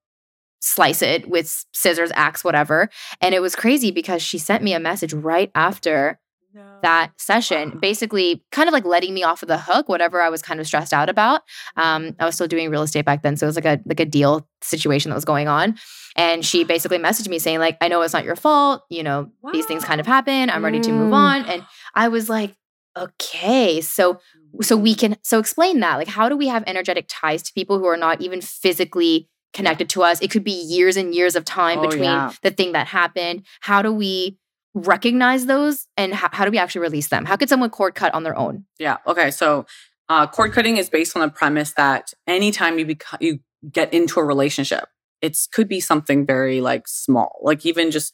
slice 0.62 1.02
it 1.02 1.30
with 1.30 1.65
scissors, 1.74 2.12
axe, 2.15 2.43
whatever. 2.43 2.89
And 3.22 3.34
it 3.34 3.41
was 3.41 3.56
crazy 3.56 3.91
because 3.91 4.22
she 4.22 4.38
sent 4.38 4.63
me 4.63 4.74
a 4.74 4.80
message 4.80 5.13
right 5.13 5.52
after 5.56 6.19
no. 6.54 6.62
that 6.82 7.12
session, 7.17 7.78
basically 7.80 8.43
kind 8.52 8.67
of 8.67 8.74
like 8.74 8.86
letting 8.86 9.13
me 9.13 9.24
off 9.24 9.41
of 9.41 9.48
the 9.48 9.58
hook, 9.58 9.88
whatever 9.88 10.22
I 10.22 10.30
was 10.30 10.41
kind 10.41 10.60
of 10.60 10.67
stressed 10.67 10.93
out 10.93 11.10
about. 11.10 11.41
Um, 11.78 12.15
I 12.19 12.26
was 12.26 12.36
still 12.36 12.48
doing 12.48 12.69
real 12.69 12.82
estate 12.82 13.06
back 13.06 13.22
then. 13.22 13.38
So 13.38 13.45
it 13.45 13.50
was 13.50 13.56
like 13.56 13.65
a 13.65 13.80
like 13.86 14.00
a 14.00 14.06
deal 14.06 14.48
situation 14.62 15.10
that 15.10 15.15
was 15.15 15.26
going 15.26 15.48
on. 15.48 15.78
And 16.15 16.43
she 16.43 16.63
basically 16.63 16.98
messaged 16.98 17.30
me 17.30 17.39
saying, 17.39 17.60
like, 17.60 17.78
I 17.82 17.88
know 17.88 18.02
it's 18.02 18.13
not 18.13 18.26
your 18.26 18.36
fault. 18.36 18.84
You 18.89 19.04
know, 19.04 19.32
wow. 19.41 19.52
these 19.52 19.65
things 19.65 19.86
kind 19.86 20.02
of 20.02 20.08
happen. 20.08 20.50
I'm 20.50 20.65
ready 20.65 20.80
to 20.82 20.91
move 20.91 21.12
mm. 21.12 21.15
on. 21.15 21.45
And 21.45 21.63
I 21.95 22.08
was 22.08 22.30
like, 22.30 22.56
okay. 23.00 23.82
So 23.82 24.20
so 24.62 24.76
we 24.76 24.96
can 24.96 25.18
so 25.24 25.40
explain 25.40 25.80
that. 25.82 25.98
Like, 25.98 26.08
how 26.08 26.30
do 26.30 26.36
we 26.36 26.48
have 26.48 26.64
energetic 26.68 27.06
ties 27.08 27.44
to 27.44 27.54
people 27.54 27.80
who 27.80 27.86
are 27.86 27.98
not 27.98 28.22
even 28.22 28.42
physically 28.42 29.30
connected 29.54 29.90
to 29.90 30.04
us? 30.04 30.22
It 30.22 30.32
could 30.32 30.44
be 30.44 30.52
years 30.52 30.98
and 30.98 31.14
years 31.14 31.36
of 31.36 31.46
time 31.46 31.80
oh, 31.80 31.84
between 31.84 32.04
yeah. 32.04 32.34
the 32.42 32.52
thing 32.52 32.74
that 32.74 32.88
happened. 32.88 33.46
How 33.62 33.82
do 33.82 33.94
we 33.94 34.38
recognize 34.74 35.46
those 35.46 35.88
and 35.98 36.14
how, 36.14 36.30
how 36.32 36.46
do 36.46 36.52
we 36.52 36.58
actually 36.58 36.82
release 36.82 37.08
them? 37.08 37.26
How 37.26 37.36
could 37.36 37.50
someone 37.50 37.70
cord 37.70 37.96
cut 37.96 38.14
on 38.14 38.24
their 38.24 38.38
own? 38.38 38.66
Yeah. 38.78 38.98
Okay. 39.08 39.32
So 39.32 39.66
uh, 40.08 40.28
cord 40.28 40.54
cutting 40.54 40.78
is 40.78 40.90
based 40.90 41.16
on 41.16 41.22
the 41.22 41.30
premise 41.30 41.74
that 41.74 42.14
anytime 42.28 42.80
you 42.80 42.86
become 42.86 43.20
you 43.22 43.40
get 43.72 43.94
into 43.94 44.20
a 44.20 44.24
relationship, 44.24 44.86
it 45.22 45.38
could 45.52 45.68
be 45.68 45.80
something 45.80 46.26
very 46.26 46.62
like 46.62 46.88
small, 46.88 47.40
like 47.44 47.66
even 47.66 47.92
just 47.92 48.14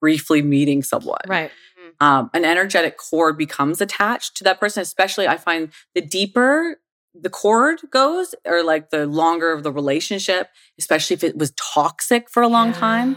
briefly 0.00 0.42
meeting 0.42 0.82
someone. 0.82 1.20
Right. 1.26 1.50
Mm-hmm. 2.00 2.04
Um, 2.04 2.30
an 2.34 2.44
energetic 2.44 2.96
cord 2.96 3.38
becomes 3.38 3.80
attached 3.80 4.36
to 4.36 4.44
that 4.44 4.60
person. 4.60 4.82
Especially, 4.82 5.26
I 5.28 5.36
find 5.36 5.72
the 5.94 6.00
deeper 6.00 6.78
the 7.18 7.30
cord 7.30 7.80
goes, 7.90 8.34
or 8.44 8.62
like 8.62 8.90
the 8.90 9.06
longer 9.06 9.52
of 9.52 9.62
the 9.62 9.72
relationship, 9.72 10.48
especially 10.78 11.14
if 11.14 11.24
it 11.24 11.38
was 11.38 11.52
toxic 11.52 12.28
for 12.28 12.42
a 12.42 12.48
long 12.48 12.68
yeah. 12.68 12.78
time 12.78 13.16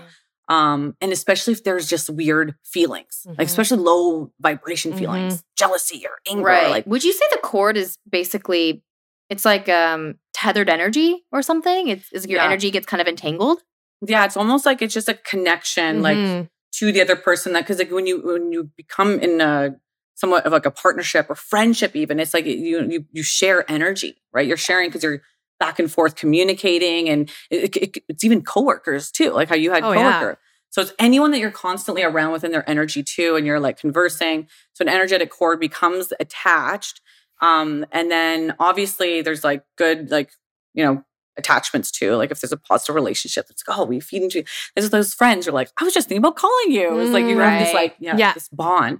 um, 0.50 0.96
and 1.00 1.14
especially 1.14 1.54
if 1.54 1.64
there's 1.64 1.88
just 1.88 2.10
weird 2.10 2.56
feelings, 2.66 3.22
mm-hmm. 3.26 3.36
like 3.38 3.48
especially 3.48 3.78
low 3.78 4.32
vibration 4.42 4.92
mm-hmm. 4.92 5.00
feelings, 5.00 5.44
jealousy 5.56 6.04
or 6.06 6.18
anger. 6.28 6.44
Right. 6.44 6.70
Like, 6.70 6.88
would 6.88 7.04
you 7.04 7.14
say 7.14 7.24
the 7.32 7.38
cord 7.38 7.78
is 7.78 7.98
basically 8.10 8.84
it's 9.30 9.46
like 9.46 9.70
um 9.70 10.16
tethered 10.34 10.70
energy 10.70 11.24
or 11.32 11.44
something? 11.44 11.88
It's 11.88 12.12
is 12.12 12.26
your 12.26 12.40
yeah. 12.40 12.46
energy 12.46 12.72
gets 12.72 12.88
kind 12.88 13.00
of 13.00 13.08
entangled. 13.08 13.60
Yeah, 14.02 14.26
it's 14.26 14.36
almost 14.36 14.66
like 14.66 14.82
it's 14.82 14.94
just 14.94 15.08
a 15.08 15.14
connection, 15.14 16.02
mm-hmm. 16.02 16.38
like 16.38 16.50
to 16.74 16.92
the 16.92 17.02
other 17.02 17.16
person. 17.16 17.54
That 17.54 17.62
because 17.62 17.80
like 17.80 17.92
when 17.92 18.08
you 18.08 18.22
when 18.22 18.52
you 18.52 18.70
become 18.76 19.20
in 19.20 19.42
a 19.42 19.76
somewhat 20.16 20.46
of 20.46 20.52
like 20.52 20.66
a 20.66 20.72
partnership 20.72 21.28
or 21.30 21.36
friendship, 21.36 21.96
even 21.96 22.20
it's 22.20 22.34
like 22.34 22.46
you 22.46 22.88
you 22.90 23.06
you 23.12 23.24
share 23.24 23.70
energy, 23.70 24.22
right? 24.34 24.48
You're 24.48 24.58
sharing 24.58 24.90
because 24.90 25.04
you're 25.04 25.22
back 25.60 25.78
and 25.78 25.92
forth 25.92 26.16
communicating 26.16 27.10
and 27.10 27.30
it, 27.52 27.76
it, 27.76 27.98
it's 28.08 28.24
even 28.24 28.42
coworkers 28.42 29.12
too 29.12 29.32
like 29.32 29.50
how 29.50 29.56
you 29.56 29.72
had 29.72 29.84
oh, 29.84 29.94
coworker 29.94 30.30
yeah. 30.30 30.36
so 30.70 30.82
it's 30.82 30.94
anyone 30.98 31.32
that 31.32 31.40
you're 31.40 31.52
constantly 31.52 32.02
around 32.02 32.32
within 32.32 32.52
their 32.52 32.68
energy 32.68 33.04
too 33.04 33.36
and 33.36 33.46
you're 33.46 33.60
like 33.60 33.78
conversing 33.78 34.48
so 34.74 34.82
an 34.82 34.90
energetic 34.90 35.30
cord 35.30 35.60
becomes 35.60 36.14
attached 36.20 37.02
um 37.42 37.86
and 37.92 38.10
then 38.10 38.56
obviously 38.60 39.22
there's 39.22 39.44
like 39.44 39.64
good 39.78 40.10
like 40.10 40.32
you 40.74 40.84
know 40.84 41.04
attachments 41.40 41.90
too 41.90 42.16
like 42.16 42.32
if 42.32 42.42
there's 42.42 42.52
a 42.52 42.58
positive 42.58 42.96
relationship 42.96 43.48
it's 43.50 43.64
like 43.68 43.78
oh 43.78 43.86
we 43.86 44.00
feed 44.00 44.22
into 44.22 44.44
there's 44.76 44.90
those 44.92 45.14
friends 45.14 45.46
you're 45.46 45.54
like 45.54 45.72
i 45.78 45.84
was 45.84 45.94
just 45.94 46.08
thinking 46.08 46.24
about 46.24 46.36
calling 46.36 46.72
you 46.72 47.00
it's 47.00 47.12
like 47.12 47.26
you 47.26 47.40
right. 47.40 47.50
have 47.50 47.66
this 47.66 47.74
like 47.74 47.96
yeah, 48.00 48.16
yeah. 48.18 48.34
this 48.34 48.50
bond 48.50 49.00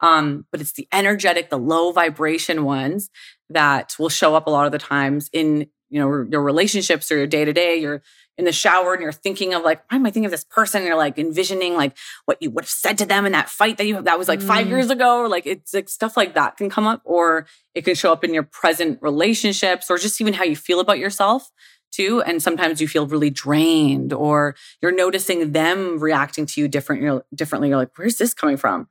um, 0.00 0.46
but 0.52 0.60
it's 0.60 0.72
the 0.72 0.86
energetic, 0.92 1.50
the 1.50 1.58
low 1.58 1.92
vibration 1.92 2.64
ones 2.64 3.10
that 3.50 3.96
will 3.98 4.08
show 4.08 4.34
up 4.34 4.46
a 4.46 4.50
lot 4.50 4.66
of 4.66 4.72
the 4.72 4.78
times 4.78 5.28
in 5.32 5.66
you 5.90 5.98
know 5.98 6.26
your 6.30 6.42
relationships 6.42 7.10
or 7.10 7.16
your 7.16 7.26
day 7.26 7.46
to 7.46 7.52
day 7.54 7.76
you're 7.76 8.02
in 8.36 8.44
the 8.44 8.52
shower 8.52 8.92
and 8.92 9.02
you're 9.02 9.10
thinking 9.10 9.54
of 9.54 9.62
like 9.62 9.82
why 9.90 9.96
am 9.96 10.04
i 10.04 10.10
thinking 10.10 10.26
of 10.26 10.30
this 10.30 10.44
person 10.44 10.82
and 10.82 10.86
you're 10.86 10.98
like 10.98 11.18
envisioning 11.18 11.74
like 11.74 11.96
what 12.26 12.36
you 12.42 12.50
would 12.50 12.64
have 12.64 12.70
said 12.70 12.98
to 12.98 13.06
them 13.06 13.24
in 13.24 13.32
that 13.32 13.48
fight 13.48 13.78
that 13.78 13.86
you 13.86 14.02
that 14.02 14.18
was 14.18 14.28
like 14.28 14.40
mm. 14.40 14.46
five 14.46 14.68
years 14.68 14.90
ago 14.90 15.20
or 15.20 15.28
like 15.28 15.46
it's 15.46 15.72
like 15.72 15.88
stuff 15.88 16.14
like 16.14 16.34
that 16.34 16.58
can 16.58 16.68
come 16.68 16.86
up 16.86 17.00
or 17.04 17.46
it 17.74 17.86
can 17.86 17.94
show 17.94 18.12
up 18.12 18.22
in 18.22 18.34
your 18.34 18.42
present 18.42 18.98
relationships 19.00 19.90
or 19.90 19.96
just 19.96 20.20
even 20.20 20.34
how 20.34 20.44
you 20.44 20.56
feel 20.56 20.78
about 20.78 20.98
yourself 20.98 21.50
too 21.90 22.22
and 22.22 22.42
sometimes 22.42 22.80
you 22.80 22.88
feel 22.88 23.06
really 23.06 23.30
drained 23.30 24.12
or 24.12 24.54
you're 24.82 24.92
noticing 24.92 25.52
them 25.52 25.98
reacting 25.98 26.46
to 26.46 26.60
you 26.60 26.68
different 26.68 27.02
you're 27.02 27.24
differently 27.34 27.68
you're 27.68 27.78
like 27.78 27.90
where's 27.96 28.18
this 28.18 28.34
coming 28.34 28.56
from 28.56 28.88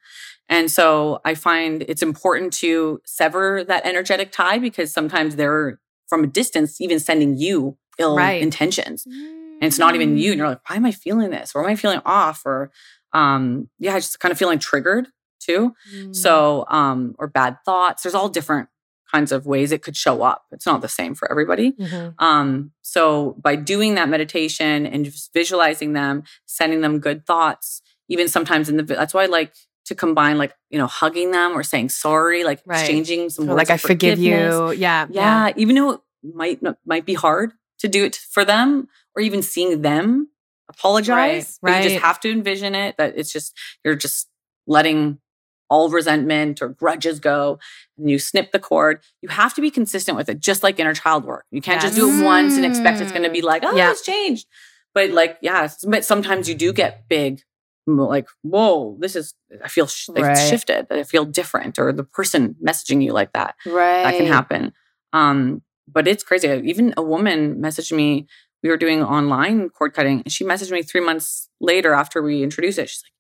and 0.50 0.72
so 0.72 1.20
i 1.26 1.36
find 1.36 1.84
it's 1.88 2.02
important 2.02 2.52
to 2.54 3.00
sever 3.06 3.64
that 3.64 3.86
energetic 3.86 4.32
tie 4.32 4.58
because 4.58 4.92
sometimes 4.92 5.36
they're 5.36 5.80
from 6.08 6.24
a 6.24 6.28
distance, 6.28 6.82
even 6.82 7.00
sending 7.00 7.38
you 7.38 7.78
ill 8.00 8.16
right. 8.16 8.42
intentions. 8.42 9.06
And 9.06 9.64
it's 9.64 9.80
not 9.80 9.96
even 9.96 10.18
you. 10.18 10.32
And 10.32 10.38
you're 10.38 10.48
like, 10.48 10.70
why 10.70 10.76
am 10.76 10.86
I 10.86 10.92
feeling 10.92 11.30
this? 11.30 11.54
Or 11.54 11.64
am 11.64 11.70
I 11.70 11.76
feeling 11.76 12.02
off? 12.06 12.44
Or 12.46 12.72
um, 13.14 13.70
yeah, 13.80 13.94
just 13.96 14.20
kind 14.20 14.32
of 14.32 14.38
feeling 14.38 14.60
triggered 14.60 15.08
too. 15.40 15.74
Mm. 15.94 16.16
So, 16.16 16.66
um, 16.70 17.16
or 17.20 17.28
bad 17.28 17.58
thoughts. 17.66 18.04
There's 18.04 18.16
all 18.16 18.30
different 18.30 18.70
kinds 19.12 19.32
of 19.32 19.46
ways 19.46 19.72
it 19.72 19.82
could 19.82 19.96
show 19.96 20.22
up. 20.22 20.46
It's 20.52 20.66
not 20.66 20.82
the 20.82 20.90
same 20.90 21.16
for 21.16 21.30
everybody. 21.32 21.72
Mm-hmm. 21.74 22.24
Um, 22.24 22.72
so 22.82 23.36
by 23.40 23.56
doing 23.56 23.96
that 23.96 24.10
meditation 24.10 24.86
and 24.86 25.06
just 25.06 25.34
visualizing 25.34 25.94
them, 25.94 26.24
sending 26.46 26.82
them 26.82 27.00
good 27.00 27.26
thoughts, 27.26 27.82
even 28.10 28.28
sometimes 28.28 28.70
in 28.70 28.78
the 28.78 28.84
that's 28.84 29.14
why 29.14 29.24
I 29.24 29.28
like 29.28 29.54
to 29.88 29.96
combine 29.96 30.38
like 30.38 30.54
you 30.70 30.78
know 30.78 30.88
hugging 30.88 31.32
them 31.32 31.58
or 31.58 31.64
saying 31.64 31.88
sorry 31.88 32.44
like 32.44 32.62
right. 32.66 32.80
exchanging 32.80 33.30
some 33.30 33.48
words 33.48 33.58
like 33.58 33.70
i 33.70 33.78
forgive 33.78 34.20
you 34.20 34.72
yeah, 34.72 35.08
yeah 35.10 35.48
yeah 35.48 35.54
even 35.56 35.76
though 35.76 35.92
it 35.92 36.02
might 36.24 36.60
might 36.86 37.06
be 37.06 37.14
hard 37.14 37.54
to 37.80 37.88
do 37.88 38.04
it 38.04 38.16
for 38.16 38.44
them 38.44 38.90
or 39.16 39.22
even 39.22 39.42
seeing 39.42 39.82
them 39.82 40.30
apologize 40.70 41.58
right, 41.62 41.72
right. 41.72 41.84
you 41.84 41.90
just 41.92 42.04
have 42.04 42.20
to 42.20 42.30
envision 42.30 42.76
it 42.76 42.98
that 42.98 43.14
it's 43.16 43.32
just 43.32 43.54
you're 43.86 43.96
just 43.96 44.28
letting 44.68 45.20
all 45.70 45.90
resentment 45.90 46.62
or 46.62 46.70
grudges 46.70 47.20
go 47.20 47.60
and 47.98 48.10
you 48.10 48.20
snip 48.20 48.52
the 48.52 48.60
cord 48.60 49.02
you 49.22 49.30
have 49.30 49.54
to 49.54 49.62
be 49.62 49.70
consistent 49.70 50.18
with 50.18 50.30
it 50.30 50.40
just 50.40 50.64
like 50.64 50.80
inner 50.80 50.94
child 50.94 51.26
work 51.26 51.46
you 51.52 51.62
can't 51.62 51.82
yes. 51.82 51.92
just 51.92 51.96
do 51.96 52.10
it 52.10 52.24
once 52.24 52.56
and 52.56 52.66
expect 52.66 53.02
it's 53.02 53.12
going 53.12 53.24
to 53.24 53.30
be 53.30 53.42
like 53.42 53.64
oh 53.66 53.76
yeah. 53.76 53.92
it's 53.92 54.02
changed 54.02 54.48
but 54.94 55.12
like 55.12 55.38
yeah 55.42 55.68
but 55.88 56.06
sometimes 56.06 56.48
you 56.48 56.56
do 56.56 56.72
get 56.72 57.08
big 57.10 57.42
like, 57.88 58.28
whoa, 58.42 58.98
this 59.00 59.16
is, 59.16 59.34
I 59.64 59.68
feel 59.70 59.88
sh- 59.88 60.10
right. 60.10 60.32
it's 60.32 60.48
shifted. 60.48 60.88
I 60.92 61.04
feel 61.04 61.26
different, 61.26 61.80
or 61.80 61.94
the 61.94 62.04
person 62.04 62.56
messaging 62.64 63.04
you 63.04 63.14
like 63.14 63.32
that. 63.34 63.56
Right. 63.66 64.04
That 64.04 64.18
can 64.18 64.28
happen. 64.28 64.74
Um, 65.14 65.62
but 65.88 66.08
it's 66.08 66.24
crazy. 66.24 66.48
Even 66.66 66.94
a 66.98 67.02
woman 67.02 67.62
messaged 67.62 67.96
me. 67.96 68.28
We 68.64 68.70
were 68.70 68.78
doing 68.78 69.04
online 69.04 69.70
cord 69.70 69.94
cutting, 69.94 70.22
and 70.24 70.32
she 70.32 70.44
messaged 70.44 70.72
me 70.72 70.84
three 70.84 71.00
months 71.00 71.50
later 71.62 71.94
after 71.94 72.22
we 72.22 72.44
introduced 72.44 72.80
it. 72.80 72.90
She's 72.90 73.04
like, 73.04 73.14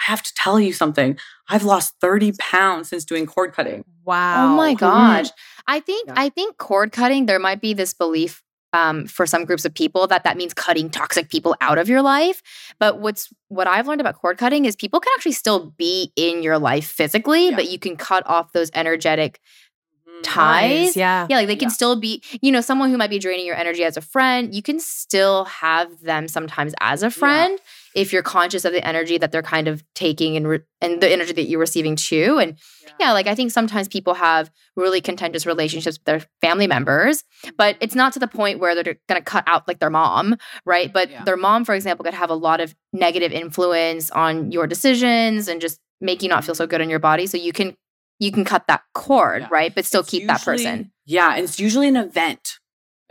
I 0.00 0.10
have 0.10 0.22
to 0.22 0.32
tell 0.36 0.60
you 0.60 0.72
something. 0.72 1.18
I've 1.48 1.64
lost 1.64 1.94
30 2.00 2.32
pounds 2.38 2.88
since 2.88 3.04
doing 3.04 3.26
cord 3.26 3.52
cutting. 3.52 3.84
Wow. 4.04 4.52
Oh 4.52 4.56
my 4.56 4.74
gosh. 4.74 5.26
Mm-hmm. 5.26 5.60
I 5.66 5.80
think 5.80 6.08
yeah. 6.08 6.14
I 6.16 6.28
think 6.28 6.58
cord 6.58 6.92
cutting, 6.92 7.26
there 7.26 7.38
might 7.38 7.60
be 7.60 7.74
this 7.74 7.94
belief 7.94 8.42
um, 8.74 9.06
for 9.06 9.24
some 9.24 9.44
groups 9.44 9.64
of 9.64 9.72
people 9.72 10.06
that 10.08 10.24
that 10.24 10.36
means 10.36 10.52
cutting 10.52 10.90
toxic 10.90 11.30
people 11.30 11.56
out 11.60 11.78
of 11.78 11.88
your 11.88 12.02
life. 12.02 12.42
But 12.78 12.98
what's 12.98 13.32
what 13.48 13.66
I've 13.66 13.86
learned 13.86 14.00
about 14.00 14.16
cord 14.16 14.36
cutting 14.36 14.64
is 14.64 14.74
people 14.74 15.00
can 15.00 15.12
actually 15.16 15.32
still 15.32 15.70
be 15.78 16.12
in 16.16 16.42
your 16.42 16.58
life 16.58 16.86
physically, 16.86 17.50
yeah. 17.50 17.56
but 17.56 17.70
you 17.70 17.78
can 17.78 17.96
cut 17.96 18.26
off 18.26 18.52
those 18.52 18.70
energetic 18.74 19.40
mm-hmm. 20.08 20.22
ties. 20.22 20.86
Nice. 20.86 20.96
Yeah. 20.96 21.26
Yeah. 21.30 21.36
Like 21.36 21.46
they 21.46 21.56
can 21.56 21.68
yeah. 21.68 21.74
still 21.74 21.96
be, 21.96 22.22
you 22.42 22.50
know, 22.50 22.60
someone 22.60 22.90
who 22.90 22.98
might 22.98 23.10
be 23.10 23.20
draining 23.20 23.46
your 23.46 23.56
energy 23.56 23.84
as 23.84 23.96
a 23.96 24.02
friend, 24.02 24.52
you 24.54 24.62
can 24.62 24.80
still 24.80 25.44
have 25.44 26.00
them 26.00 26.26
sometimes 26.26 26.74
as 26.80 27.02
a 27.02 27.10
friend. 27.10 27.52
Yeah 27.52 27.70
if 27.94 28.12
you're 28.12 28.22
conscious 28.22 28.64
of 28.64 28.72
the 28.72 28.86
energy 28.86 29.18
that 29.18 29.32
they're 29.32 29.42
kind 29.42 29.68
of 29.68 29.84
taking 29.94 30.36
and 30.36 30.48
re- 30.48 30.60
and 30.80 31.00
the 31.00 31.10
energy 31.10 31.32
that 31.32 31.44
you're 31.44 31.60
receiving 31.60 31.96
too 31.96 32.38
and 32.40 32.58
yeah. 32.82 32.90
yeah. 33.00 33.12
like 33.12 33.26
i 33.26 33.34
think 33.34 33.50
sometimes 33.50 33.88
people 33.88 34.14
have 34.14 34.50
really 34.76 35.00
contentious 35.00 35.46
relationships 35.46 35.98
with 35.98 36.04
their 36.04 36.22
family 36.40 36.66
members 36.66 37.24
but 37.56 37.76
it's 37.80 37.94
not 37.94 38.12
to 38.12 38.18
the 38.18 38.28
point 38.28 38.58
where 38.58 38.74
they're 38.74 38.96
going 39.08 39.20
to 39.20 39.22
cut 39.22 39.44
out 39.46 39.66
like 39.66 39.78
their 39.78 39.90
mom 39.90 40.36
right 40.66 40.92
but 40.92 41.10
yeah. 41.10 41.24
their 41.24 41.36
mom 41.36 41.64
for 41.64 41.74
example 41.74 42.04
could 42.04 42.14
have 42.14 42.30
a 42.30 42.34
lot 42.34 42.60
of 42.60 42.74
negative 42.92 43.32
influence 43.32 44.10
on 44.10 44.50
your 44.50 44.66
decisions 44.66 45.48
and 45.48 45.60
just 45.60 45.80
make 46.00 46.22
you 46.22 46.28
not 46.28 46.44
feel 46.44 46.54
so 46.54 46.66
good 46.66 46.80
in 46.80 46.90
your 46.90 46.98
body 46.98 47.26
so 47.26 47.36
you 47.36 47.52
can 47.52 47.76
you 48.18 48.30
can 48.30 48.44
cut 48.44 48.66
that 48.66 48.82
cord 48.94 49.42
yeah. 49.42 49.48
right 49.50 49.74
but 49.74 49.84
still 49.84 50.00
it's 50.00 50.10
keep 50.10 50.22
usually, 50.22 50.34
that 50.34 50.44
person 50.44 50.92
yeah 51.06 51.34
and 51.34 51.44
it's 51.44 51.58
usually 51.58 51.88
an 51.88 51.96
event 51.96 52.58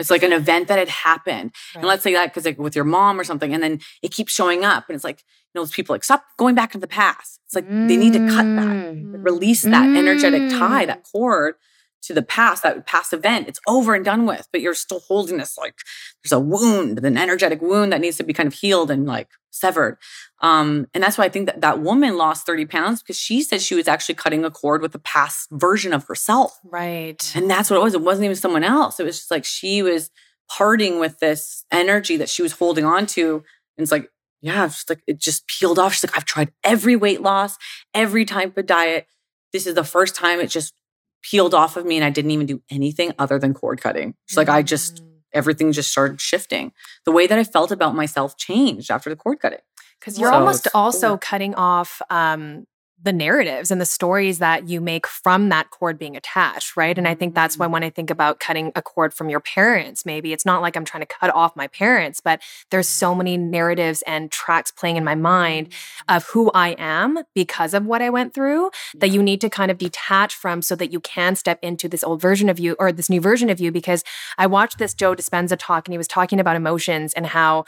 it's 0.04 0.12
like 0.12 0.22
an 0.22 0.34
event 0.34 0.68
that 0.68 0.78
had 0.78 0.90
happened. 0.90 1.54
Right. 1.74 1.80
And 1.80 1.86
let's 1.86 2.04
say 2.04 2.12
that 2.12 2.26
because 2.26 2.44
like 2.44 2.60
with 2.60 2.76
your 2.76 2.84
mom 2.84 3.18
or 3.18 3.24
something, 3.24 3.54
and 3.54 3.64
then 3.64 3.80
it 4.02 4.12
keeps 4.12 4.34
showing 4.34 4.66
up. 4.66 4.84
And 4.90 4.96
it's 4.96 5.06
like, 5.06 5.20
you 5.22 5.60
know, 5.60 5.62
those 5.62 5.72
people 5.72 5.94
like, 5.94 6.04
stop 6.04 6.26
going 6.38 6.56
back 6.56 6.74
to 6.74 6.78
the 6.78 6.88
past. 6.88 7.40
It's 7.46 7.56
like 7.56 7.70
mm. 7.70 7.88
they 7.88 7.96
need 7.96 8.12
to 8.12 8.28
cut 8.28 8.44
that, 8.44 8.96
release 9.22 9.62
that 9.62 9.88
mm. 9.88 9.98
energetic 9.98 10.50
tie, 10.50 10.86
that 10.86 11.04
cord 11.10 11.56
to 12.04 12.14
the 12.14 12.22
past, 12.22 12.64
that 12.64 12.86
past 12.86 13.14
event, 13.14 13.48
it's 13.48 13.60
over 13.68 13.96
and 13.96 14.04
done 14.04 14.26
with, 14.26 14.48
but 14.52 14.62
you're 14.62 14.74
still 14.74 15.00
holding 15.02 15.38
this 15.38 15.58
like 15.58 15.76
there's 16.24 16.32
a 16.32 16.40
wound, 16.40 17.04
an 17.04 17.18
energetic 17.18 17.62
wound 17.62 17.92
that 17.92 18.02
needs 18.02 18.18
to 18.18 18.24
be 18.24 18.34
kind 18.34 18.48
of 18.48 18.54
healed 18.54 18.92
and 18.92 19.06
like 19.06 19.30
severed. 19.52 19.98
Um, 20.42 20.88
and 20.94 21.04
that's 21.04 21.18
why 21.18 21.26
I 21.26 21.30
think 21.30 21.46
that 21.46 21.62
that 21.62 21.80
woman 21.80 22.18
lost 22.18 22.46
30 22.46 22.66
pounds 22.66 23.02
because 23.02 23.18
she 23.18 23.42
said 23.42 23.62
she 23.62 23.76
was 23.76 23.88
actually 23.88 24.16
cutting 24.16 24.44
a 24.44 24.52
cord 24.52 24.82
with 24.82 24.92
the 24.92 25.00
past 25.00 25.48
version 25.52 25.94
of 25.94 26.06
herself. 26.08 26.60
Right. 26.64 27.32
And 27.36 27.50
that's 27.50 27.70
what 27.70 27.78
it 27.78 27.84
was. 27.84 27.94
It 27.94 28.02
wasn't 28.02 28.26
even 28.26 28.36
someone 28.36 28.64
else. 28.64 29.00
It 29.00 29.06
was 29.06 29.20
just 29.20 29.32
like 29.32 29.46
she 29.46 29.82
was 29.82 30.12
parting 30.50 31.00
with 31.00 31.20
this 31.20 31.66
energy 31.72 32.18
that 32.18 32.30
she 32.30 32.42
was 32.42 32.54
holding 32.54 32.86
on 32.86 33.06
to. 33.08 33.36
And 33.78 33.84
it's 33.84 33.92
like, 33.92 34.10
yeah, 34.42 34.66
it's 34.66 34.90
like 34.90 35.02
it 35.08 35.20
just 35.20 35.48
peeled 35.48 35.80
off. 35.80 35.94
She's 35.94 36.04
like, 36.04 36.18
I've 36.18 36.26
tried 36.26 36.52
every 36.64 36.98
weight 36.98 37.22
loss, 37.22 37.58
every 37.94 38.26
type 38.26 38.58
of 38.58 38.66
diet. 38.66 39.08
This 39.54 39.66
is 39.66 39.76
the 39.76 39.84
first 39.84 40.16
time 40.16 40.40
it 40.40 40.48
just 40.48 40.74
peeled 41.24 41.54
off 41.54 41.78
of 41.78 41.86
me 41.86 41.96
and 41.96 42.06
I 42.06 42.10
didn't 42.10 42.32
even 42.32 42.46
do 42.46 42.62
anything 42.70 43.14
other 43.18 43.40
than 43.40 43.54
cord 43.54 43.82
cutting. 43.82 44.14
She's 44.28 44.38
like, 44.38 44.50
I 44.50 44.62
just, 44.62 45.04
mm. 45.04 45.08
everything 45.34 45.72
just 45.72 45.92
started 45.92 46.22
shifting. 46.22 46.74
The 47.06 47.12
way 47.12 47.26
that 47.26 47.40
I 47.40 47.44
felt 47.44 47.72
about 47.72 47.96
myself 47.96 48.38
changed 48.38 48.92
after 48.92 49.10
the 49.10 49.16
cord 49.16 49.40
cutting. 49.40 49.60
Because 50.00 50.20
you're 50.20 50.32
so 50.32 50.38
almost 50.38 50.68
also 50.74 51.10
cool. 51.10 51.18
cutting 51.18 51.56
off 51.56 52.02
um, 52.10 52.68
the 53.04 53.14
narratives 53.14 53.70
and 53.70 53.82
the 53.82 53.86
stories 53.86 54.40
that 54.40 54.70
you 54.70 54.80
make 54.80 55.06
from 55.06 55.50
that 55.50 55.70
cord 55.70 56.00
being 56.00 56.16
attached, 56.16 56.78
right? 56.78 56.98
And 56.98 57.08
I 57.08 57.16
think 57.16 57.36
that's 57.36 57.58
why 57.58 57.66
mm-hmm. 57.66 57.74
when 57.74 57.84
I 57.84 57.90
think 57.90 58.10
about 58.10 58.40
cutting 58.40 58.72
a 58.76 58.82
cord 58.82 59.14
from 59.14 59.30
your 59.30 59.42
parents, 59.42 60.06
maybe 60.06 60.32
it's 60.32 60.46
not 60.46 60.62
like 60.62 60.78
I'm 60.78 60.86
trying 60.86 61.02
to 61.02 61.08
cut 61.08 61.30
off 61.34 61.56
my 61.56 61.68
parents, 61.68 62.22
but 62.22 62.42
there's 62.72 62.88
so 62.88 63.10
mm-hmm. 63.10 63.18
many 63.18 63.38
narratives 63.38 64.04
and 64.08 64.32
tracks 64.32 64.72
playing 64.72 64.96
in 64.96 65.04
my 65.04 65.16
mind 65.16 65.70
mm-hmm. 65.70 66.16
of 66.16 66.26
who 66.28 66.50
I 66.52 66.76
am 66.80 67.20
because 67.36 67.74
of 67.74 67.86
what 67.86 68.02
I 68.02 68.10
went 68.10 68.34
through 68.34 68.72
that 68.96 69.10
you 69.10 69.22
need 69.22 69.42
to 69.42 69.50
kind 69.50 69.70
of 69.70 69.78
detach 69.78 70.34
from 70.34 70.62
so 70.62 70.76
that 70.76 70.92
you 70.92 71.02
can 71.02 71.36
step 71.36 71.60
into 71.62 71.90
this 71.90 72.04
old 72.04 72.22
version 72.22 72.48
of 72.48 72.58
you 72.58 72.76
or 72.80 72.92
this 72.92 73.10
new 73.10 73.20
version 73.20 73.50
of 73.50 73.60
you. 73.60 73.72
Because 73.72 74.04
I 74.38 74.48
watched 74.48 74.78
this 74.78 74.94
Joe 74.94 75.14
Dispenza 75.14 75.58
talk 75.60 75.88
and 75.88 75.94
he 75.94 75.98
was 75.98 76.08
talking 76.08 76.40
about 76.40 76.56
emotions 76.56 77.14
and 77.14 77.28
how 77.28 77.66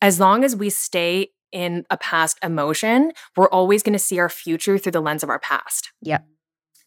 as 0.00 0.20
long 0.20 0.44
as 0.44 0.54
we 0.54 0.70
stay 0.70 1.30
in 1.52 1.84
a 1.90 1.96
past 1.96 2.38
emotion, 2.42 3.12
we're 3.36 3.48
always 3.48 3.82
going 3.82 3.92
to 3.94 3.98
see 3.98 4.18
our 4.18 4.28
future 4.28 4.78
through 4.78 4.92
the 4.92 5.00
lens 5.00 5.22
of 5.22 5.30
our 5.30 5.38
past. 5.38 5.92
Yep. 6.02 6.24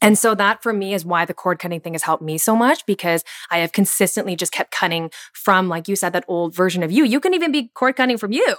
And 0.02 0.18
so 0.18 0.34
that 0.34 0.64
for 0.64 0.74
me 0.74 0.96
is 0.96 1.06
why 1.06 1.26
the 1.26 1.34
cord 1.34 1.60
cutting 1.60 1.80
thing 1.80 1.94
has 1.94 2.02
helped 2.02 2.24
me 2.24 2.40
so 2.40 2.56
much 2.56 2.86
because 2.88 3.24
I 3.52 3.60
have 3.60 3.72
consistently 3.72 4.36
just 4.36 4.52
kept 4.52 4.72
cutting 4.72 5.12
from, 5.32 5.70
like 5.70 5.88
you 5.88 5.96
said, 5.96 6.14
that 6.14 6.26
old 6.28 6.56
version 6.56 6.82
of 6.82 6.92
you. 6.92 7.04
You 7.06 7.20
can 7.20 7.36
even 7.36 7.52
be 7.52 7.70
cord 7.76 7.96
cutting 7.96 8.18
from 8.18 8.32
you, 8.32 8.56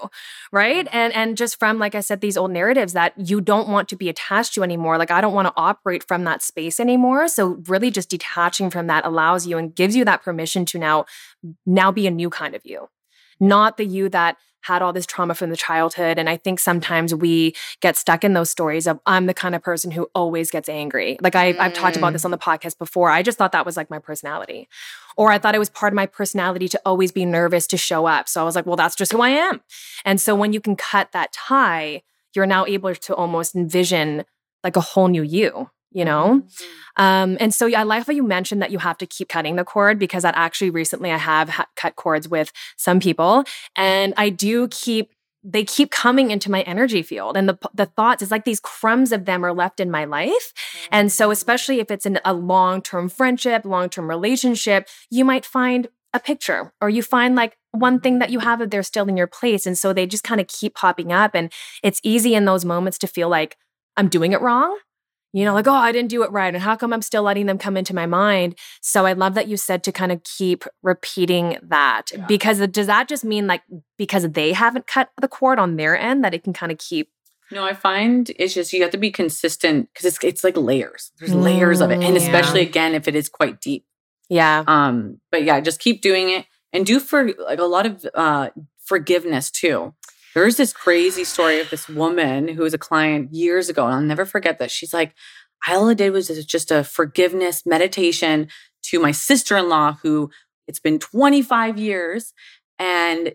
right? 0.53 0.87
Mm-hmm. 0.87 0.97
And 0.97 1.12
and 1.12 1.37
just 1.37 1.59
from, 1.59 1.79
like 1.79 1.97
I 1.97 2.01
said, 2.01 2.21
these 2.21 2.37
old 2.37 2.53
narratives 2.53 2.93
that 2.93 3.12
you 3.17 3.41
don't 3.41 3.69
want 3.69 3.88
to 3.88 3.97
be 3.97 4.09
attached 4.09 4.55
to 4.55 4.62
anymore. 4.62 4.99
Like 4.99 5.11
I 5.11 5.21
don't 5.21 5.35
want 5.35 5.49
to 5.49 5.55
operate 5.57 6.05
from 6.05 6.23
that 6.25 6.43
space 6.43 6.79
anymore. 6.79 7.27
So 7.27 7.61
really 7.67 7.91
just 7.91 8.09
detaching 8.09 8.71
from 8.71 8.87
that 8.87 9.05
allows 9.05 9.47
you 9.47 9.59
and 9.59 9.75
gives 9.75 9.97
you 9.97 10.05
that 10.05 10.23
permission 10.23 10.65
to 10.67 10.79
now 10.79 11.07
now 11.67 11.91
be 11.91 12.07
a 12.07 12.11
new 12.11 12.31
kind 12.31 12.55
of 12.55 12.62
you. 12.65 12.88
Not 13.41 13.77
the 13.77 13.85
you 13.85 14.09
that 14.11 14.37
had 14.62 14.83
all 14.83 14.92
this 14.92 15.07
trauma 15.07 15.35
from 15.35 15.51
the 15.51 15.57
childhood. 15.57 16.18
And 16.18 16.29
I 16.29 16.37
think 16.37 16.59
sometimes 16.59 17.14
we 17.14 17.55
get 17.81 17.96
stuck 17.96 18.25
in 18.25 18.33
those 18.33 18.51
stories 18.51 18.87
of 18.87 18.98
I'm 19.07 19.27
the 19.27 19.35
kind 19.35 19.55
of 19.55 19.62
person 19.62 19.90
who 19.90 20.09
always 20.14 20.51
gets 20.51 20.68
angry. 20.68 21.18
Like 21.20 21.35
I've, 21.35 21.57
mm. 21.57 21.61
I've 21.61 21.75
talked 21.75 21.96
about 21.96 22.12
this 22.12 22.25
on 22.25 22.31
the 22.31 22.38
mm. 22.38 22.42
podcast 22.42 22.79
before. 22.79 23.11
I 23.11 23.22
just 23.22 23.38
thought 23.38 23.53
that 23.53 23.66
was 23.66 23.77
like 23.77 23.90
my 23.90 23.98
personality. 23.98 24.68
Or 25.16 25.31
I 25.31 25.38
thought 25.38 25.55
it 25.55 25.59
was 25.59 25.70
part 25.70 25.92
of 25.92 25.96
my 25.96 26.07
personality 26.07 26.68
to 26.68 26.81
always 26.87 27.12
be 27.12 27.27
nervous 27.27 27.66
to 27.68 27.77
show 27.77 28.07
up. 28.07 28.29
So 28.29 28.40
I 28.40 28.44
was 28.44 28.57
like, 28.57 28.66
well, 28.66 28.77
that's 28.77 28.96
just 28.96 29.12
who 29.12 29.20
I 29.20 29.31
am. 29.31 29.61
And 30.05 30.20
so 30.20 30.35
when 30.35 30.53
you 30.53 30.61
can 30.61 30.77
cut 30.77 31.12
that 31.12 31.33
tie, 31.33 32.03
you're 32.35 32.46
now 32.46 32.64
able 32.64 32.94
to 32.94 33.14
almost 33.14 33.55
envision 33.55 34.25
like 34.64 34.77
a 34.77 34.81
whole 34.81 35.09
new 35.09 35.22
you 35.22 35.70
you 35.95 36.05
know? 36.05 36.43
Mm-hmm. 36.43 37.03
Um, 37.03 37.37
and 37.41 37.55
so 37.55 37.67
I 37.75 37.83
like 37.83 38.07
how 38.07 38.13
you 38.13 38.23
mentioned 38.23 38.63
that 38.63 38.71
you 38.71 38.79
have 38.79 38.99
to 38.99 39.07
keep 39.07 39.29
cutting 39.29 39.57
the 39.57 39.65
cord 39.65 39.99
because 39.99 40.23
that 40.23 40.35
actually 40.37 40.71
recently 40.71 41.11
I 41.11 41.17
have 41.19 41.49
ha- 41.49 41.67
cut 41.77 41.97
cords 41.97 42.29
with 42.29 42.53
some 42.77 43.01
people 43.01 43.45
and 43.77 44.15
I 44.17 44.29
do 44.29 44.69
keep 44.69 45.13
they 45.45 45.65
keep 45.65 45.91
coming 45.91 46.31
into 46.31 46.51
my 46.51 46.63
energy 46.63 47.03
field 47.03 47.37
and 47.37 47.49
the 47.49 47.59
the 47.75 47.87
thoughts 47.87 48.23
is 48.23 48.31
like 48.31 48.45
these 48.45 48.61
crumbs 48.61 49.13
of 49.13 49.25
them 49.25 49.45
are 49.45 49.53
left 49.53 49.81
in 49.81 49.91
my 49.91 50.05
life 50.05 50.31
mm-hmm. 50.31 50.89
and 50.93 51.13
so 51.13 51.29
mm. 51.29 51.33
especially 51.33 51.81
if 51.81 51.91
it's 51.91 52.07
in 52.07 52.21
a 52.25 52.33
long-term 52.33 53.09
friendship 53.09 53.65
long-term 53.65 54.09
relationship 54.09 54.89
you 55.11 55.25
might 55.25 55.45
find 55.45 55.89
a 56.15 56.21
picture 56.21 56.73
or 56.81 56.91
you 56.91 57.03
find 57.03 57.35
like 57.35 57.57
one 57.73 57.99
thing 57.99 58.19
that 58.19 58.31
you 58.31 58.39
have 58.39 58.59
that 58.59 58.71
they're 58.71 58.83
still 58.83 59.09
in 59.09 59.17
your 59.17 59.27
place 59.27 59.67
and 59.67 59.77
so 59.77 59.93
they 59.93 60.07
just 60.07 60.25
kind 60.25 60.41
of 60.41 60.47
keep 60.47 60.75
popping 60.75 61.13
up 61.13 61.35
and 61.35 61.53
it's 61.83 62.01
easy 62.03 62.35
in 62.35 62.45
those 62.45 62.65
moments 62.65 62.99
to 62.99 63.07
feel 63.07 63.29
like 63.29 63.57
i'm 63.97 64.09
doing 64.09 64.33
it 64.33 64.41
wrong 64.41 64.79
you 65.33 65.45
know, 65.45 65.55
like, 65.55 65.66
oh, 65.66 65.73
I 65.73 65.92
didn't 65.92 66.11
do 66.11 66.23
it 66.23 66.31
right. 66.31 66.53
And 66.55 66.62
how 66.62 66.77
come 66.77 66.92
I'm 66.92 67.03
still 67.03 67.23
letting 67.23 67.47
them 67.47 67.59
come 67.59 67.77
into 67.77 67.95
my 67.95 68.07
mind? 68.07 68.59
So 68.81 69.07
I 69.07 69.14
love 69.14 69.35
that 69.35 69.49
you 69.49 69.57
said 69.57 69.83
to 69.85 69.92
kind 69.92 70.12
of 70.12 70.23
keep 70.25 70.64
repeating 70.83 71.59
that 71.62 72.11
yeah. 72.12 72.27
because 72.27 72.66
does 72.68 72.87
that 72.87 73.09
just 73.09 73.25
mean 73.25 73.47
like 73.47 73.62
because 73.97 74.29
they 74.31 74.53
haven't 74.53 74.87
cut 74.87 75.11
the 75.21 75.29
cord 75.29 75.59
on 75.59 75.77
their 75.77 75.99
end 75.99 76.23
that 76.25 76.35
it 76.35 76.45
can 76.45 76.53
kind 76.53 76.71
of 76.71 76.79
keep 76.79 77.11
no, 77.53 77.64
I 77.64 77.75
find 77.75 78.31
it's 78.38 78.55
just 78.55 78.73
you 78.73 78.83
have 78.83 78.92
to 78.92 78.99
be 78.99 79.11
consistent 79.11 79.88
because 79.92 80.07
it's 80.07 80.25
it's 80.25 80.42
like 80.42 80.57
layers. 80.57 81.12
There's 81.18 81.33
mm, 81.33 81.42
layers 81.42 81.83
of 81.83 81.90
it, 81.90 82.03
and 82.03 82.16
especially 82.16 82.62
yeah. 82.62 82.68
again 82.68 82.95
if 82.95 83.07
it 83.07 83.14
is 83.14 83.29
quite 83.29 83.61
deep. 83.61 83.85
Yeah. 84.31 84.64
Um. 84.66 85.21
But 85.31 85.45
yeah, 85.45 85.61
just 85.61 85.79
keep 85.79 86.01
doing 86.01 86.31
it 86.31 86.47
and 86.73 86.87
do 86.87 86.99
for 86.99 87.31
like 87.35 87.59
a 87.59 87.64
lot 87.64 87.85
of 87.85 88.07
uh 88.14 88.49
forgiveness 88.83 89.51
too. 89.51 89.95
There's 90.35 90.57
this 90.57 90.73
crazy 90.73 91.25
story 91.25 91.61
of 91.61 91.71
this 91.71 91.88
woman 91.88 92.49
who 92.49 92.62
was 92.62 92.75
a 92.75 92.79
client 92.79 93.33
years 93.33 93.68
ago, 93.68 93.85
and 93.87 93.95
I'll 93.95 94.01
never 94.01 94.25
forget 94.25 94.59
that. 94.59 94.71
She's 94.71 94.95
like, 94.95 95.14
all 95.68 95.90
I 95.90 95.95
did 95.95 96.11
was 96.12 96.29
just 96.45 96.71
a 96.71 96.83
forgiveness 96.83 97.64
meditation 97.66 98.49
to 98.85 98.99
my 98.99 99.12
sister 99.12 99.57
in 99.57 99.68
law, 99.68 99.99
who 100.03 100.31
it's 100.66 100.81
been 100.81 100.99
25 100.99 101.79
years, 101.79 102.33
and 102.79 103.35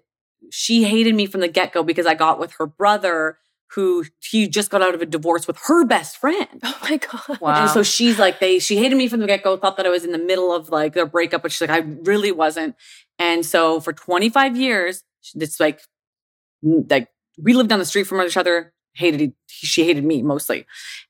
she 0.52 0.84
hated 0.84 1.16
me 1.16 1.26
from 1.26 1.42
the 1.42 1.48
get 1.48 1.74
go 1.74 1.84
because 1.84 2.06
I 2.06 2.14
got 2.14 2.40
with 2.40 2.54
her 2.54 2.66
brother 2.66 3.38
who 3.72 4.06
he 4.22 4.48
just 4.48 4.70
got 4.70 4.82
out 4.82 4.96
of 4.96 5.02
a 5.02 5.06
divorce 5.06 5.46
with 5.46 5.58
her 5.68 5.86
best 5.86 6.18
friend. 6.18 6.48
Oh 6.64 6.78
my 6.84 6.98
god! 6.98 7.42
Wow. 7.42 7.62
And 7.64 7.70
so 7.70 7.84
she's 7.84 8.18
like, 8.18 8.40
they 8.40 8.60
she 8.60 8.78
hated 8.78 8.96
me 8.96 9.08
from 9.08 9.20
the 9.20 9.28
get 9.28 9.44
go, 9.44 9.58
thought 9.58 9.78
that 9.78 9.86
I 9.86 9.90
was 9.90 10.06
in 10.06 10.12
the 10.12 10.18
middle 10.18 10.54
of 10.54 10.70
like 10.70 10.94
their 10.94 11.06
breakup, 11.06 11.42
but 11.42 11.52
she's 11.52 11.68
like, 11.68 11.70
I 11.70 11.86
really 12.04 12.32
wasn't. 12.32 12.76
And 13.20 13.46
so 13.46 13.80
for 13.80 13.94
25 13.94 14.56
years, 14.56 15.04
it's 15.36 15.60
like 15.60 15.82
like 16.62 17.10
we 17.38 17.54
lived 17.54 17.70
down 17.70 17.80
the 17.80 17.86
street 17.86 18.06
from 18.06 18.22
each 18.22 18.38
other 18.38 18.74
hated 18.98 19.34
she 19.46 19.86
hated 19.86 20.04
me 20.04 20.24
mostly 20.24 20.66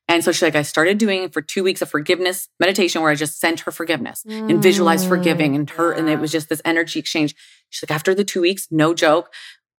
and 0.08 0.22
so 0.22 0.30
she's 0.30 0.42
like 0.42 0.54
i 0.54 0.62
started 0.62 0.98
doing 0.98 1.30
for 1.30 1.40
two 1.40 1.64
weeks 1.64 1.80
of 1.80 1.88
forgiveness 1.88 2.48
meditation 2.60 3.00
where 3.00 3.10
i 3.10 3.14
just 3.14 3.40
sent 3.40 3.60
her 3.60 3.70
forgiveness 3.70 4.24
mm. 4.28 4.50
and 4.50 4.62
visualized 4.62 5.08
forgiving 5.08 5.54
and 5.54 5.70
her 5.70 5.92
yeah. 5.92 5.98
and 5.98 6.08
it 6.10 6.18
was 6.18 6.30
just 6.30 6.50
this 6.50 6.60
energy 6.66 6.98
exchange 6.98 7.34
she's 7.70 7.88
like 7.88 7.94
after 7.94 8.14
the 8.14 8.24
two 8.24 8.42
weeks 8.42 8.68
no 8.70 8.92
joke 8.92 9.32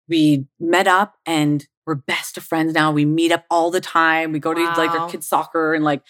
we 0.08 0.46
met 0.58 0.86
up 0.86 1.16
and 1.26 1.68
we're 1.86 1.94
best 1.94 2.38
of 2.38 2.44
friends 2.44 2.72
now 2.72 2.90
we 2.90 3.04
meet 3.04 3.30
up 3.30 3.44
all 3.50 3.70
the 3.70 3.80
time 3.80 4.32
we 4.32 4.38
go 4.38 4.54
wow. 4.54 4.74
to 4.74 4.80
like 4.80 4.90
our 4.90 5.10
kids 5.10 5.28
soccer 5.28 5.74
and 5.74 5.84
like 5.84 6.02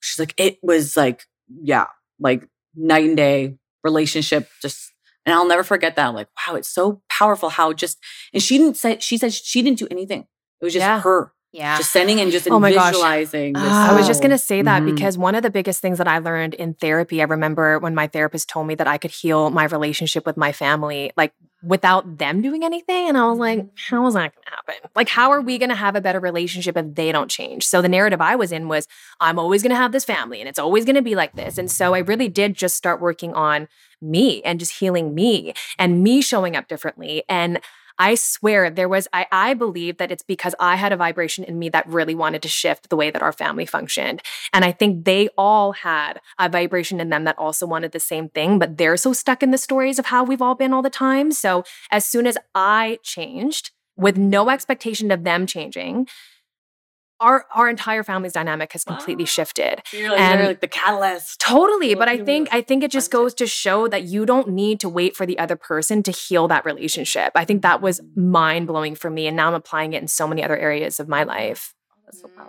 she's 0.00 0.18
like 0.18 0.34
it 0.36 0.58
was 0.62 0.98
like 0.98 1.24
yeah 1.62 1.86
like 2.20 2.46
night 2.74 3.06
and 3.06 3.16
day 3.16 3.56
relationship 3.82 4.50
just 4.60 4.92
and 5.28 5.34
I'll 5.34 5.46
never 5.46 5.62
forget 5.62 5.94
that. 5.96 6.08
I'm 6.08 6.14
like, 6.14 6.28
wow, 6.46 6.54
it's 6.54 6.70
so 6.70 7.02
powerful 7.10 7.50
how 7.50 7.74
just, 7.74 7.98
and 8.32 8.42
she 8.42 8.56
didn't 8.56 8.78
say, 8.78 8.96
she 8.98 9.18
said 9.18 9.34
she 9.34 9.60
didn't 9.60 9.78
do 9.78 9.86
anything. 9.90 10.20
It 10.60 10.64
was 10.64 10.72
just 10.72 10.86
yeah. 10.86 11.00
her. 11.00 11.34
Yeah. 11.52 11.78
Just 11.78 11.92
sending 11.92 12.20
and 12.20 12.30
just 12.30 12.48
oh 12.50 12.60
my 12.60 12.72
visualizing. 12.72 13.54
Gosh. 13.54 13.90
I 13.90 13.96
was 13.96 14.06
just 14.06 14.20
going 14.20 14.32
to 14.32 14.38
say 14.38 14.60
that 14.60 14.82
mm-hmm. 14.82 14.94
because 14.94 15.16
one 15.16 15.34
of 15.34 15.42
the 15.42 15.50
biggest 15.50 15.80
things 15.80 15.98
that 15.98 16.06
I 16.06 16.18
learned 16.18 16.54
in 16.54 16.74
therapy, 16.74 17.22
I 17.22 17.24
remember 17.24 17.78
when 17.78 17.94
my 17.94 18.06
therapist 18.06 18.50
told 18.50 18.66
me 18.66 18.74
that 18.74 18.86
I 18.86 18.98
could 18.98 19.10
heal 19.10 19.48
my 19.50 19.64
relationship 19.64 20.26
with 20.26 20.36
my 20.36 20.52
family, 20.52 21.10
like 21.16 21.32
without 21.62 22.18
them 22.18 22.42
doing 22.42 22.64
anything. 22.64 23.08
And 23.08 23.16
I 23.16 23.26
was 23.28 23.38
like, 23.38 23.60
mm-hmm. 23.60 23.94
how 23.94 24.06
is 24.06 24.14
that 24.14 24.34
going 24.34 24.44
to 24.44 24.50
happen? 24.50 24.90
Like, 24.94 25.08
how 25.08 25.30
are 25.30 25.40
we 25.40 25.56
going 25.58 25.70
to 25.70 25.74
have 25.74 25.96
a 25.96 26.00
better 26.02 26.20
relationship 26.20 26.76
if 26.76 26.94
they 26.94 27.12
don't 27.12 27.30
change? 27.30 27.66
So 27.66 27.80
the 27.80 27.88
narrative 27.88 28.20
I 28.20 28.36
was 28.36 28.52
in 28.52 28.68
was, 28.68 28.86
I'm 29.18 29.38
always 29.38 29.62
going 29.62 29.70
to 29.70 29.76
have 29.76 29.92
this 29.92 30.04
family 30.04 30.40
and 30.40 30.48
it's 30.48 30.58
always 30.58 30.84
going 30.84 30.96
to 30.96 31.02
be 31.02 31.14
like 31.14 31.34
this. 31.34 31.56
And 31.56 31.70
so 31.70 31.94
I 31.94 31.98
really 31.98 32.28
did 32.28 32.54
just 32.54 32.76
start 32.76 33.00
working 33.00 33.32
on 33.32 33.68
me 34.00 34.42
and 34.42 34.60
just 34.60 34.78
healing 34.78 35.14
me 35.14 35.54
and 35.78 36.02
me 36.02 36.20
showing 36.20 36.54
up 36.54 36.68
differently. 36.68 37.24
And 37.28 37.60
I 37.98 38.14
swear 38.14 38.70
there 38.70 38.88
was, 38.88 39.08
I, 39.12 39.26
I 39.32 39.54
believe 39.54 39.98
that 39.98 40.12
it's 40.12 40.22
because 40.22 40.54
I 40.58 40.76
had 40.76 40.92
a 40.92 40.96
vibration 40.96 41.44
in 41.44 41.58
me 41.58 41.68
that 41.70 41.88
really 41.88 42.14
wanted 42.14 42.42
to 42.42 42.48
shift 42.48 42.88
the 42.88 42.96
way 42.96 43.10
that 43.10 43.22
our 43.22 43.32
family 43.32 43.66
functioned. 43.66 44.22
And 44.52 44.64
I 44.64 44.72
think 44.72 45.04
they 45.04 45.28
all 45.36 45.72
had 45.72 46.20
a 46.38 46.48
vibration 46.48 47.00
in 47.00 47.10
them 47.10 47.24
that 47.24 47.38
also 47.38 47.66
wanted 47.66 47.92
the 47.92 48.00
same 48.00 48.28
thing, 48.28 48.58
but 48.58 48.78
they're 48.78 48.96
so 48.96 49.12
stuck 49.12 49.42
in 49.42 49.50
the 49.50 49.58
stories 49.58 49.98
of 49.98 50.06
how 50.06 50.24
we've 50.24 50.42
all 50.42 50.54
been 50.54 50.72
all 50.72 50.82
the 50.82 50.90
time. 50.90 51.32
So 51.32 51.64
as 51.90 52.04
soon 52.04 52.26
as 52.26 52.38
I 52.54 52.98
changed, 53.02 53.70
with 53.98 54.16
no 54.16 54.48
expectation 54.48 55.10
of 55.10 55.24
them 55.24 55.44
changing, 55.46 56.06
our 57.20 57.46
our 57.54 57.68
entire 57.68 58.02
family's 58.02 58.32
dynamic 58.32 58.72
has 58.72 58.84
completely 58.84 59.24
shifted. 59.24 59.82
You're 59.92 60.10
like, 60.10 60.20
and 60.20 60.38
you're 60.38 60.48
like 60.48 60.60
the 60.60 60.68
catalyst. 60.68 61.40
Totally. 61.40 61.94
But 61.94 62.08
I 62.08 62.18
think 62.18 62.48
I 62.52 62.60
think 62.60 62.82
it 62.82 62.90
just 62.90 63.10
goes 63.10 63.34
to 63.34 63.46
show 63.46 63.88
that 63.88 64.04
you 64.04 64.24
don't 64.24 64.48
need 64.50 64.80
to 64.80 64.88
wait 64.88 65.16
for 65.16 65.26
the 65.26 65.38
other 65.38 65.56
person 65.56 66.02
to 66.04 66.10
heal 66.10 66.48
that 66.48 66.64
relationship. 66.64 67.32
I 67.34 67.44
think 67.44 67.62
that 67.62 67.80
was 67.80 68.00
mind 68.14 68.66
blowing 68.66 68.94
for 68.94 69.10
me. 69.10 69.26
And 69.26 69.36
now 69.36 69.48
I'm 69.48 69.54
applying 69.54 69.92
it 69.92 70.02
in 70.02 70.08
so 70.08 70.26
many 70.28 70.42
other 70.42 70.56
areas 70.56 71.00
of 71.00 71.08
my 71.08 71.24
life. 71.24 71.74
Oh, 71.92 72.10
so 72.12 72.28
mm. 72.28 72.44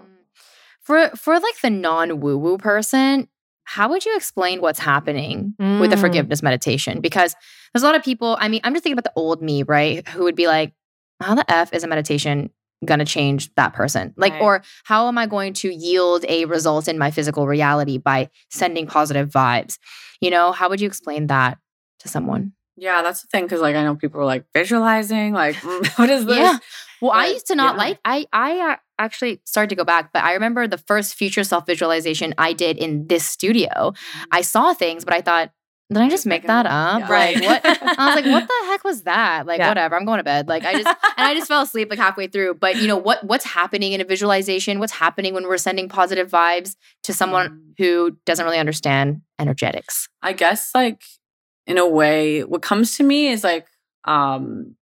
For 0.82 1.10
for 1.16 1.40
like 1.40 1.62
the 1.62 1.70
non 1.70 2.20
woo 2.20 2.38
woo 2.38 2.58
person, 2.58 3.28
how 3.64 3.90
would 3.90 4.06
you 4.06 4.16
explain 4.16 4.62
what's 4.62 4.80
happening 4.80 5.54
mm. 5.60 5.80
with 5.80 5.92
the 5.92 5.96
mm. 5.96 6.02
forgiveness 6.02 6.42
meditation? 6.42 7.02
Because 7.02 7.36
there's 7.74 7.84
a 7.84 7.86
lot 7.86 7.96
of 7.96 8.04
people, 8.04 8.36
I 8.40 8.48
mean, 8.48 8.62
I'm 8.64 8.74
just 8.74 8.84
thinking 8.84 8.98
about 8.98 9.04
the 9.04 9.20
old 9.20 9.42
me, 9.42 9.64
right? 9.64 10.08
Who 10.10 10.24
would 10.24 10.36
be 10.36 10.48
like, 10.48 10.74
how 11.20 11.36
the 11.36 11.46
F 11.52 11.74
is 11.74 11.84
a 11.84 11.88
meditation 11.88 12.50
going 12.86 13.00
to 13.00 13.06
change 13.06 13.54
that 13.56 13.74
person? 13.74 14.14
Like, 14.18 14.34
right. 14.34 14.42
or 14.42 14.64
how 14.84 15.08
am 15.08 15.18
I 15.18 15.26
going 15.26 15.54
to 15.56 15.74
yield 15.74 16.26
a 16.28 16.46
result 16.46 16.88
in 16.88 16.98
my 16.98 17.12
physical 17.12 17.48
reality 17.48 17.98
by 17.98 18.30
sending 18.50 18.88
positive 18.88 19.30
vibes? 19.30 19.78
You 20.22 20.30
know, 20.30 20.52
how 20.52 20.70
would 20.70 20.82
you 20.82 20.88
explain 20.88 21.28
that 21.28 21.58
to 22.00 22.08
someone? 22.08 22.54
Yeah, 22.78 23.02
that's 23.02 23.22
the 23.22 23.28
thing. 23.28 23.48
Cause 23.48 23.60
like 23.60 23.76
I 23.76 23.84
know 23.84 23.96
people 23.96 24.22
are 24.22 24.26
like 24.26 24.46
visualizing, 24.54 25.34
like, 25.34 25.56
what 25.98 26.10
is 26.10 26.26
this? 26.26 26.38
Yeah. 26.38 26.58
Well, 27.02 27.12
but, 27.12 27.18
I 27.18 27.28
used 27.28 27.48
to 27.48 27.56
not 27.56 27.76
yeah. 27.76 27.78
like, 27.78 28.00
I, 28.06 28.26
I 28.32 28.72
uh, 28.72 28.76
actually 28.98 29.42
started 29.46 29.70
to 29.70 29.76
go 29.76 29.84
back, 29.84 30.12
but 30.14 30.24
I 30.24 30.34
remember 30.34 30.68
the 30.68 30.78
first 30.78 31.16
future 31.16 31.44
self 31.44 31.66
visualization 31.66 32.34
I 32.38 32.54
did 32.54 32.78
in 32.78 33.08
this 33.08 33.26
studio. 33.26 33.70
Mm-hmm. 33.70 34.24
I 34.32 34.42
saw 34.42 34.74
things, 34.74 35.06
but 35.06 35.14
I 35.14 35.22
thought, 35.22 35.52
did 35.92 36.04
I 36.04 36.10
just 36.10 36.28
make 36.28 36.46
that 36.46 36.68
up? 36.68 37.00
Yeah. 37.00 37.12
Right. 37.12 37.40
What? 37.42 37.66
I 37.66 38.06
was 38.06 38.16
like, 38.16 38.26
what 38.26 38.48
the 38.48 38.68
heck 38.68 38.84
was 38.84 39.04
that? 39.04 39.48
Like, 39.48 39.58
yeah. 39.58 39.70
whatever. 39.70 39.96
I'm 39.96 40.06
going 40.06 40.20
to 40.20 40.24
bed. 40.24 40.48
Like, 40.48 40.64
I 40.64 40.74
just 40.74 40.88
and 40.88 41.28
I 41.28 41.34
just 41.34 41.48
fell 41.48 41.64
asleep 41.64 41.90
like 41.90 41.98
halfway 41.98 42.28
through. 42.28 42.56
But 42.56 42.78
you 42.78 42.88
know 42.88 42.98
what? 42.98 43.24
What's 43.24 43.46
happening 43.46 43.94
in 43.94 44.02
a 44.02 44.06
visualization? 44.06 44.80
What's 44.80 44.94
happening 44.94 45.34
when 45.34 45.46
we're 45.48 45.58
sending 45.58 45.90
positive 45.90 46.30
vibes 46.30 46.76
to 47.04 47.14
someone 47.14 47.50
mm. 47.50 47.74
who 47.80 48.18
doesn't 48.26 48.46
really 48.46 48.60
understand 48.60 49.22
energetics? 49.40 50.08
I 50.22 50.34
guess 50.34 50.72
like 50.76 51.02
in 51.66 51.78
a 51.80 51.88
way, 51.88 52.44
what 52.44 52.62
comes 52.62 52.96
to 52.98 53.04
me 53.04 53.30
is 53.30 53.44
like 53.44 53.66
um 54.06 54.76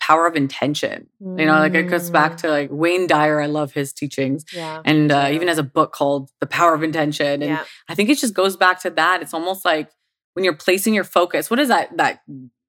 power 0.00 0.26
of 0.26 0.36
intention. 0.36 1.08
You 1.20 1.46
know, 1.46 1.58
like 1.58 1.74
it 1.74 1.84
goes 1.84 2.10
back 2.10 2.34
mm. 2.34 2.36
to 2.38 2.50
like 2.50 2.68
Wayne 2.70 3.08
Dyer. 3.08 3.40
I 3.40 3.46
love 3.46 3.72
his 3.72 3.92
teachings. 3.92 4.44
Yeah. 4.54 4.80
And 4.84 5.10
uh, 5.10 5.28
even 5.32 5.48
has 5.48 5.58
a 5.58 5.64
book 5.64 5.92
called 5.92 6.30
The 6.40 6.46
Power 6.46 6.74
of 6.74 6.84
Intention. 6.84 7.42
And 7.42 7.50
yeah. 7.50 7.64
I 7.88 7.96
think 7.96 8.08
it 8.08 8.18
just 8.18 8.34
goes 8.34 8.56
back 8.56 8.80
to 8.82 8.90
that. 8.90 9.20
It's 9.20 9.34
almost 9.34 9.64
like 9.64 9.90
when 10.38 10.44
you're 10.44 10.54
placing 10.54 10.94
your 10.94 11.02
focus, 11.02 11.50
what 11.50 11.58
is 11.58 11.66
that 11.66 11.96
that 11.96 12.22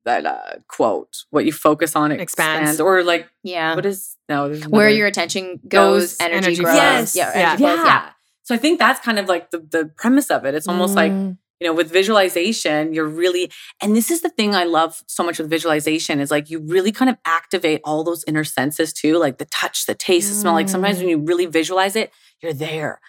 that 0.05 0.25
uh, 0.25 0.59
quote? 0.67 1.25
What 1.29 1.45
you 1.45 1.51
focus 1.51 1.95
on 1.95 2.11
expands, 2.11 2.71
expands 2.71 2.81
or 2.81 3.03
like 3.03 3.29
yeah. 3.43 3.75
What 3.75 3.85
is 3.85 4.17
no 4.27 4.55
where 4.69 4.89
your 4.89 5.05
attention 5.05 5.59
goes, 5.67 6.17
goes 6.17 6.17
energy, 6.19 6.47
energy 6.47 6.63
grows. 6.63 6.75
Yes, 6.75 7.15
yeah, 7.15 7.37
yeah. 7.37 7.57
Grows, 7.57 7.85
yeah. 7.85 8.09
So 8.41 8.55
I 8.55 8.57
think 8.57 8.79
that's 8.79 8.99
kind 8.99 9.19
of 9.19 9.27
like 9.27 9.51
the 9.51 9.59
the 9.59 9.91
premise 9.97 10.31
of 10.31 10.45
it. 10.45 10.55
It's 10.55 10.67
almost 10.67 10.93
mm. 10.93 10.95
like 10.95 11.37
you 11.59 11.67
know 11.67 11.73
with 11.73 11.91
visualization 11.91 12.93
you're 12.93 13.05
really 13.05 13.51
and 13.81 13.93
this 13.93 14.09
is 14.09 14.21
the 14.21 14.29
thing 14.29 14.55
i 14.55 14.63
love 14.63 15.03
so 15.07 15.23
much 15.23 15.39
with 15.39 15.49
visualization 15.49 16.21
is 16.21 16.31
like 16.31 16.49
you 16.49 16.59
really 16.59 16.89
kind 16.89 17.09
of 17.09 17.17
activate 17.25 17.81
all 17.83 18.01
those 18.01 18.23
inner 18.27 18.45
senses 18.45 18.93
too 18.93 19.17
like 19.17 19.39
the 19.39 19.45
touch 19.45 19.85
the 19.85 19.93
taste 19.93 20.29
the 20.29 20.35
smell 20.35 20.53
like 20.53 20.69
sometimes 20.69 20.99
when 20.99 21.07
mm. 21.07 21.09
you 21.09 21.17
really 21.17 21.45
visualize 21.45 21.97
it 21.97 22.13
you're 22.41 22.53
there 22.53 23.01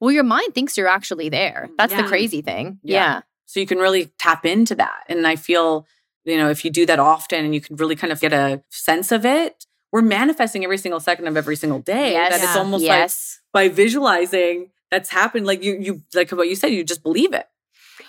well 0.00 0.12
your 0.12 0.22
mind 0.22 0.54
thinks 0.54 0.76
you're 0.76 0.86
actually 0.86 1.28
there 1.28 1.68
that's 1.76 1.92
yeah. 1.92 2.02
the 2.02 2.08
crazy 2.08 2.40
thing 2.40 2.78
yeah. 2.84 3.14
yeah. 3.14 3.20
So 3.48 3.60
you 3.60 3.66
can 3.66 3.78
really 3.78 4.12
tap 4.18 4.44
into 4.44 4.74
that. 4.74 5.04
And 5.08 5.26
I 5.26 5.34
feel, 5.36 5.86
you 6.24 6.36
know, 6.36 6.50
if 6.50 6.66
you 6.66 6.70
do 6.70 6.84
that 6.84 6.98
often 6.98 7.46
and 7.46 7.54
you 7.54 7.62
can 7.62 7.76
really 7.76 7.96
kind 7.96 8.12
of 8.12 8.20
get 8.20 8.34
a 8.34 8.62
sense 8.68 9.10
of 9.10 9.24
it, 9.24 9.64
we're 9.90 10.02
manifesting 10.02 10.64
every 10.64 10.76
single 10.76 11.00
second 11.00 11.26
of 11.26 11.34
every 11.34 11.56
single 11.56 11.78
day. 11.78 12.12
Yes. 12.12 12.38
That 12.38 12.44
it's 12.44 12.56
almost 12.56 12.84
yes. 12.84 13.40
like 13.54 13.70
by 13.70 13.74
visualizing 13.74 14.70
that's 14.90 15.08
happened, 15.08 15.46
like 15.46 15.64
you, 15.64 15.78
you, 15.80 16.02
like 16.14 16.30
what 16.30 16.46
you 16.46 16.54
said, 16.54 16.68
you 16.68 16.84
just 16.84 17.02
believe 17.02 17.32
it. 17.32 17.46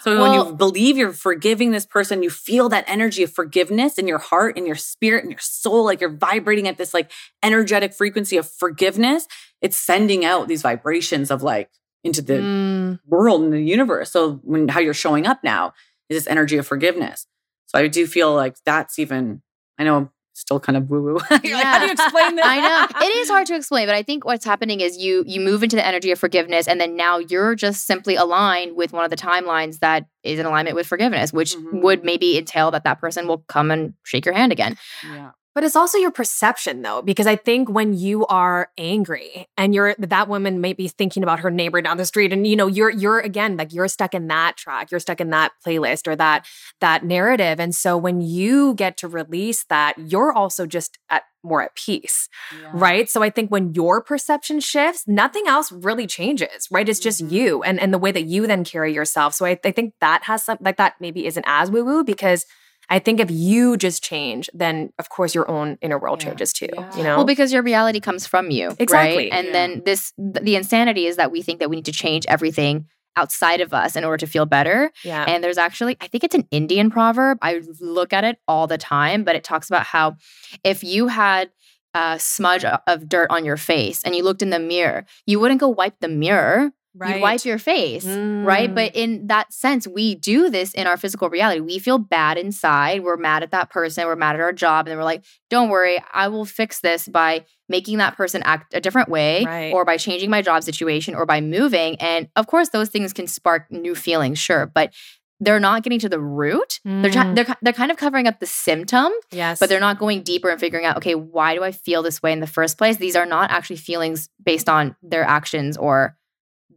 So 0.01 0.17
well, 0.17 0.29
when 0.29 0.47
you 0.47 0.55
believe 0.55 0.97
you're 0.97 1.13
forgiving 1.13 1.71
this 1.71 1.85
person, 1.85 2.21
you 2.21 2.29
feel 2.29 2.67
that 2.69 2.83
energy 2.85 3.23
of 3.23 3.31
forgiveness 3.31 3.97
in 3.97 4.09
your 4.09 4.17
heart, 4.17 4.57
in 4.57 4.65
your 4.65 4.75
spirit, 4.75 5.23
in 5.23 5.31
your 5.31 5.39
soul, 5.39 5.85
like 5.85 6.01
you're 6.01 6.09
vibrating 6.09 6.67
at 6.67 6.77
this 6.77 6.93
like 6.93 7.11
energetic 7.41 7.93
frequency 7.93 8.35
of 8.35 8.49
forgiveness. 8.49 9.25
It's 9.61 9.77
sending 9.77 10.25
out 10.25 10.49
these 10.49 10.61
vibrations 10.61 11.31
of 11.31 11.43
like 11.43 11.69
into 12.03 12.21
the 12.21 12.33
mm. 12.33 12.99
world 13.05 13.41
and 13.41 13.53
the 13.53 13.61
universe. 13.61 14.11
So 14.11 14.39
when 14.43 14.67
how 14.67 14.79
you're 14.79 14.93
showing 14.93 15.27
up 15.27 15.43
now 15.43 15.73
is 16.09 16.17
this 16.17 16.27
energy 16.27 16.57
of 16.57 16.65
forgiveness. 16.67 17.27
So 17.67 17.77
I 17.77 17.87
do 17.87 18.07
feel 18.07 18.33
like 18.33 18.55
that's 18.65 18.97
even 18.99 19.41
I 19.77 19.83
know 19.83 20.11
still 20.39 20.59
kind 20.59 20.77
of 20.77 20.89
woo 20.89 21.01
woo. 21.01 21.19
yeah. 21.43 21.55
like, 21.55 21.65
how 21.65 21.79
do 21.79 21.85
you 21.85 21.91
explain 21.91 22.35
this? 22.35 22.45
I 22.47 22.59
know 22.61 23.05
it 23.05 23.15
is 23.17 23.29
hard 23.29 23.45
to 23.47 23.55
explain, 23.55 23.87
but 23.87 23.95
I 23.95 24.03
think 24.03 24.25
what's 24.25 24.45
happening 24.45 24.79
is 24.81 24.97
you 24.97 25.23
you 25.27 25.41
move 25.41 25.63
into 25.63 25.75
the 25.75 25.85
energy 25.85 26.11
of 26.11 26.19
forgiveness, 26.19 26.67
and 26.67 26.79
then 26.79 26.95
now 26.95 27.17
you're 27.17 27.55
just 27.55 27.85
simply 27.85 28.15
aligned 28.15 28.75
with 28.75 28.93
one 28.93 29.03
of 29.03 29.09
the 29.09 29.17
timelines 29.17 29.79
that 29.79 30.07
is 30.23 30.39
in 30.39 30.45
alignment 30.45 30.75
with 30.75 30.87
forgiveness, 30.87 31.33
which 31.33 31.55
mm-hmm. 31.55 31.81
would 31.81 32.03
maybe 32.03 32.37
entail 32.37 32.71
that 32.71 32.83
that 32.85 32.99
person 32.99 33.27
will 33.27 33.43
come 33.47 33.71
and 33.71 33.93
shake 34.03 34.25
your 34.25 34.33
hand 34.33 34.51
again. 34.51 34.77
Yeah. 35.03 35.31
But 35.55 35.63
it's 35.63 35.75
also 35.75 35.97
your 35.97 36.11
perception 36.11 36.83
though, 36.83 37.01
because 37.01 37.27
I 37.27 37.35
think 37.35 37.69
when 37.69 37.93
you 37.93 38.25
are 38.27 38.69
angry 38.77 39.47
and 39.57 39.73
you're 39.73 39.95
that 39.97 40.27
woman 40.27 40.61
may 40.61 40.73
be 40.73 40.87
thinking 40.87 41.23
about 41.23 41.39
her 41.39 41.51
neighbor 41.51 41.81
down 41.81 41.97
the 41.97 42.05
street 42.05 42.31
and 42.31 42.45
you 42.45 42.55
know, 42.55 42.67
you're 42.67 42.91
you're 42.91 43.19
again 43.19 43.57
like 43.57 43.73
you're 43.73 43.87
stuck 43.87 44.13
in 44.13 44.27
that 44.27 44.57
track, 44.57 44.91
you're 44.91 44.99
stuck 44.99 45.19
in 45.19 45.31
that 45.31 45.51
playlist 45.65 46.07
or 46.07 46.15
that 46.15 46.45
that 46.81 47.03
narrative. 47.03 47.59
And 47.59 47.73
so 47.73 47.97
when 47.97 48.21
you 48.21 48.75
get 48.75 48.95
to 48.97 49.07
release 49.07 49.65
that, 49.69 49.95
you're 49.97 50.31
also 50.31 50.65
just 50.65 50.99
at 51.09 51.23
more 51.43 51.63
at 51.63 51.75
peace. 51.75 52.27
Yeah. 52.61 52.71
Right. 52.73 53.09
So 53.09 53.23
I 53.23 53.29
think 53.29 53.49
when 53.49 53.73
your 53.73 54.01
perception 54.01 54.59
shifts, 54.59 55.05
nothing 55.07 55.47
else 55.47 55.71
really 55.71 56.05
changes, 56.05 56.67
right? 56.69 56.87
It's 56.87 56.99
just 56.99 57.23
mm-hmm. 57.23 57.33
you 57.33 57.63
and, 57.63 57.79
and 57.79 57.93
the 57.93 57.97
way 57.97 58.11
that 58.11 58.25
you 58.25 58.45
then 58.45 58.63
carry 58.63 58.93
yourself. 58.93 59.33
So 59.33 59.45
I, 59.45 59.57
I 59.63 59.71
think 59.71 59.93
that 60.01 60.23
has 60.23 60.43
some 60.43 60.57
like 60.61 60.77
that 60.77 60.95
maybe 60.99 61.25
isn't 61.25 61.45
as 61.47 61.71
woo-woo 61.71 62.03
because 62.03 62.45
I 62.89 62.99
think 62.99 63.19
if 63.19 63.29
you 63.29 63.77
just 63.77 64.03
change, 64.03 64.49
then 64.53 64.91
of 64.97 65.09
course 65.09 65.35
your 65.35 65.49
own 65.49 65.77
inner 65.81 65.99
world 65.99 66.21
yeah. 66.21 66.29
changes 66.29 66.53
too. 66.53 66.69
Yeah. 66.73 66.97
You 66.97 67.03
know, 67.03 67.17
well, 67.17 67.25
because 67.25 67.53
your 67.53 67.61
reality 67.61 67.99
comes 67.99 68.25
from 68.25 68.51
you, 68.51 68.75
exactly. 68.79 69.29
Right? 69.29 69.33
And 69.33 69.47
yeah. 69.47 69.53
then 69.53 69.81
this, 69.85 70.13
the 70.17 70.55
insanity 70.55 71.05
is 71.05 71.17
that 71.17 71.31
we 71.31 71.41
think 71.41 71.59
that 71.59 71.69
we 71.69 71.77
need 71.77 71.85
to 71.85 71.91
change 71.91 72.25
everything 72.27 72.85
outside 73.15 73.61
of 73.61 73.73
us 73.73 73.95
in 73.95 74.03
order 74.03 74.17
to 74.17 74.27
feel 74.27 74.45
better. 74.45 74.91
Yeah. 75.03 75.25
And 75.25 75.43
there's 75.43 75.57
actually, 75.57 75.97
I 76.01 76.07
think 76.07 76.23
it's 76.23 76.35
an 76.35 76.47
Indian 76.51 76.89
proverb. 76.89 77.37
I 77.41 77.61
look 77.79 78.13
at 78.13 78.23
it 78.23 78.37
all 78.47 78.65
the 78.65 78.77
time, 78.77 79.23
but 79.23 79.35
it 79.35 79.43
talks 79.43 79.69
about 79.69 79.83
how 79.83 80.15
if 80.63 80.83
you 80.83 81.07
had 81.07 81.51
a 81.93 82.17
smudge 82.19 82.63
of 82.63 83.09
dirt 83.09 83.29
on 83.29 83.45
your 83.45 83.57
face 83.57 84.03
and 84.03 84.15
you 84.15 84.23
looked 84.23 84.41
in 84.41 84.51
the 84.51 84.59
mirror, 84.59 85.05
you 85.25 85.39
wouldn't 85.39 85.59
go 85.59 85.67
wipe 85.67 85.99
the 85.99 86.07
mirror. 86.07 86.71
Right. 86.99 87.15
You 87.15 87.21
wipe 87.21 87.45
your 87.45 87.57
face, 87.57 88.03
mm. 88.03 88.45
right? 88.45 88.73
But 88.73 88.93
in 88.93 89.27
that 89.27 89.53
sense, 89.53 89.87
we 89.87 90.15
do 90.15 90.49
this 90.49 90.73
in 90.73 90.85
our 90.85 90.97
physical 90.97 91.29
reality. 91.29 91.61
We 91.61 91.79
feel 91.79 91.97
bad 91.97 92.37
inside. 92.37 93.03
We're 93.03 93.15
mad 93.15 93.41
at 93.41 93.51
that 93.51 93.69
person. 93.69 94.05
We're 94.05 94.17
mad 94.17 94.35
at 94.35 94.41
our 94.41 94.51
job. 94.51 94.85
And 94.85 94.91
then 94.91 94.97
we're 94.97 95.05
like, 95.05 95.23
don't 95.49 95.69
worry, 95.69 96.03
I 96.13 96.27
will 96.27 96.43
fix 96.43 96.81
this 96.81 97.07
by 97.07 97.45
making 97.69 97.99
that 97.99 98.17
person 98.17 98.43
act 98.43 98.73
a 98.73 98.81
different 98.81 99.07
way 99.07 99.45
right. 99.45 99.73
or 99.73 99.85
by 99.85 99.95
changing 99.95 100.29
my 100.29 100.41
job 100.41 100.61
situation 100.63 101.15
or 101.15 101.25
by 101.25 101.39
moving. 101.39 101.95
And 102.01 102.27
of 102.35 102.47
course, 102.47 102.69
those 102.69 102.89
things 102.89 103.13
can 103.13 103.27
spark 103.27 103.71
new 103.71 103.95
feelings, 103.95 104.37
sure. 104.37 104.65
But 104.65 104.93
they're 105.39 105.59
not 105.59 105.83
getting 105.83 105.99
to 105.99 106.09
the 106.09 106.19
root. 106.19 106.79
Mm. 106.85 107.01
They're, 107.01 107.33
they're 107.33 107.55
they're 107.61 107.73
kind 107.73 107.91
of 107.91 107.97
covering 107.97 108.27
up 108.27 108.39
the 108.39 108.45
symptom, 108.45 109.11
yes, 109.31 109.59
but 109.59 109.69
they're 109.69 109.79
not 109.79 109.97
going 109.97 110.21
deeper 110.21 110.49
and 110.49 110.59
figuring 110.59 110.85
out, 110.85 110.97
okay, 110.97 111.15
why 111.15 111.55
do 111.55 111.63
I 111.63 111.71
feel 111.71 112.03
this 112.03 112.21
way 112.21 112.33
in 112.33 112.41
the 112.41 112.47
first 112.47 112.77
place? 112.77 112.97
These 112.97 113.15
are 113.15 113.25
not 113.25 113.49
actually 113.49 113.77
feelings 113.77 114.29
based 114.43 114.67
on 114.67 114.95
their 115.01 115.23
actions 115.23 115.77
or 115.77 116.17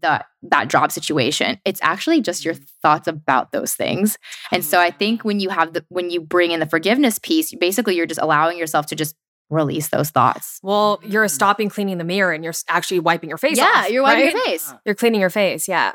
that 0.02 0.26
that 0.42 0.68
job 0.68 0.92
situation. 0.92 1.58
It's 1.64 1.80
actually 1.82 2.20
just 2.20 2.44
your 2.44 2.54
mm-hmm. 2.54 2.64
thoughts 2.82 3.08
about 3.08 3.52
those 3.52 3.74
things. 3.74 4.18
And 4.50 4.64
so 4.64 4.78
i 4.80 4.90
think 4.90 5.24
when 5.24 5.40
you 5.40 5.48
have 5.48 5.72
the 5.72 5.84
when 5.88 6.10
you 6.10 6.20
bring 6.20 6.50
in 6.50 6.60
the 6.60 6.66
forgiveness 6.66 7.18
piece 7.18 7.54
basically 7.54 7.96
you're 7.96 8.06
just 8.06 8.20
allowing 8.20 8.58
yourself 8.58 8.86
to 8.86 8.94
just 8.94 9.14
release 9.50 9.88
those 9.88 10.10
thoughts. 10.10 10.58
Well 10.62 11.00
you're 11.02 11.28
stopping 11.28 11.68
cleaning 11.68 11.98
the 11.98 12.04
mirror 12.04 12.32
and 12.32 12.44
you're 12.44 12.54
actually 12.68 13.00
wiping 13.00 13.28
your 13.28 13.38
face 13.38 13.56
yeah 13.56 13.64
off, 13.64 13.90
you're 13.90 14.02
wiping 14.02 14.24
right? 14.24 14.34
your 14.34 14.44
face. 14.44 14.74
You're 14.84 14.94
cleaning 14.94 15.20
your 15.20 15.30
face 15.30 15.68
yeah. 15.68 15.92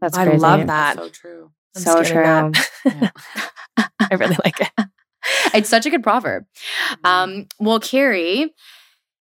That's 0.00 0.16
i 0.16 0.24
love 0.24 0.66
that. 0.66 0.96
That's 0.96 0.98
so 0.98 1.08
true. 1.08 1.50
I'm 1.76 1.82
so 1.82 2.02
true. 2.02 2.52
Yeah. 2.84 3.10
i 4.00 4.14
really 4.14 4.36
like 4.44 4.60
it. 4.60 4.70
It's 5.54 5.68
such 5.68 5.86
a 5.86 5.90
good 5.90 6.02
proverb. 6.02 6.44
Mm-hmm. 7.04 7.06
um 7.06 7.46
well 7.58 7.80
carrie 7.80 8.54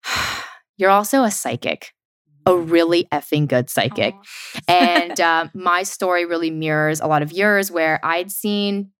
you're 0.76 0.90
also 0.90 1.24
a 1.24 1.30
psychic 1.30 1.92
a 2.46 2.56
really 2.56 3.06
effing 3.12 3.48
good 3.48 3.70
psychic. 3.70 4.14
and 4.68 5.20
uh, 5.20 5.48
my 5.54 5.82
story 5.82 6.24
really 6.24 6.50
mirrors 6.50 7.00
a 7.00 7.06
lot 7.06 7.22
of 7.22 7.32
yours, 7.32 7.70
where 7.70 8.00
I'd 8.04 8.30
seen 8.30 8.90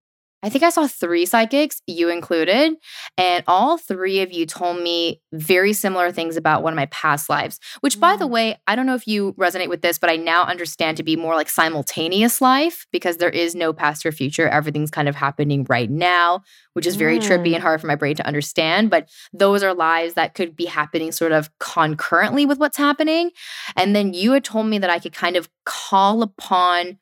I 0.43 0.49
think 0.49 0.65
I 0.65 0.71
saw 0.71 0.89
three 0.89 1.25
psychics, 1.25 1.81
you 1.87 2.09
included, 2.09 2.75
and 3.17 3.45
all 3.47 3.79
three 3.79 4.23
of 4.23 4.33
you 4.33 4.45
told 4.45 4.83
me 4.83 5.21
very 5.33 5.73
similar 5.73 6.11
things 6.11 6.37
about 6.37 6.65
one 6.65 6.73
of 6.73 6.77
my 6.77 6.87
past 6.87 7.31
lives, 7.31 7.61
which, 7.81 8.01
by 8.01 8.17
the 8.17 8.27
mm. 8.27 8.31
way, 8.31 8.57
I 8.67 8.75
don't 8.75 8.87
know 8.87 8.97
if 8.97 9.07
you 9.07 9.35
resonate 9.35 9.69
with 9.69 9.83
this, 9.83 9.99
but 9.99 10.11
I 10.11 10.17
now 10.17 10.45
understand 10.45 10.97
to 10.97 11.05
be 11.05 11.15
more 11.15 11.37
like 11.37 11.49
simultaneous 11.49 12.41
life 12.41 12.87
because 12.91 13.19
there 13.19 13.31
is 13.31 13.55
no 13.55 13.73
past 13.73 14.05
or 14.05 14.11
future. 14.11 14.49
Everything's 14.49 14.91
kind 14.91 15.09
of 15.09 15.15
happening 15.15 15.65
right 15.69 15.91
now, 15.91 16.43
which 16.73 16.87
is 16.87 16.97
very 16.97 17.21
mm. 17.21 17.23
trippy 17.23 17.53
and 17.53 17.57
mm. 17.57 17.61
hard 17.61 17.81
for 17.81 17.87
my 17.87 17.95
brain 17.95 18.17
to 18.17 18.27
understand. 18.27 18.91
But 18.91 19.09
those 19.33 19.63
are 19.63 19.75
lives 19.75 20.15
that 20.15 20.35
could 20.35 20.57
be 20.57 20.67
happening 20.67 21.13
sort 21.13 21.33
of 21.33 21.51
concurrently 21.61 22.47
with 22.47 22.59
what's 22.59 22.77
happening. 22.77 23.31
And 23.77 23.95
then 23.95 24.13
you 24.13 24.33
had 24.33 24.43
told 24.43 24.67
me 24.67 24.79
that 24.79 24.91
I 24.91 24.99
could 24.99 25.13
kind 25.13 25.37
of 25.37 25.49
call 25.65 26.23
upon 26.23 26.99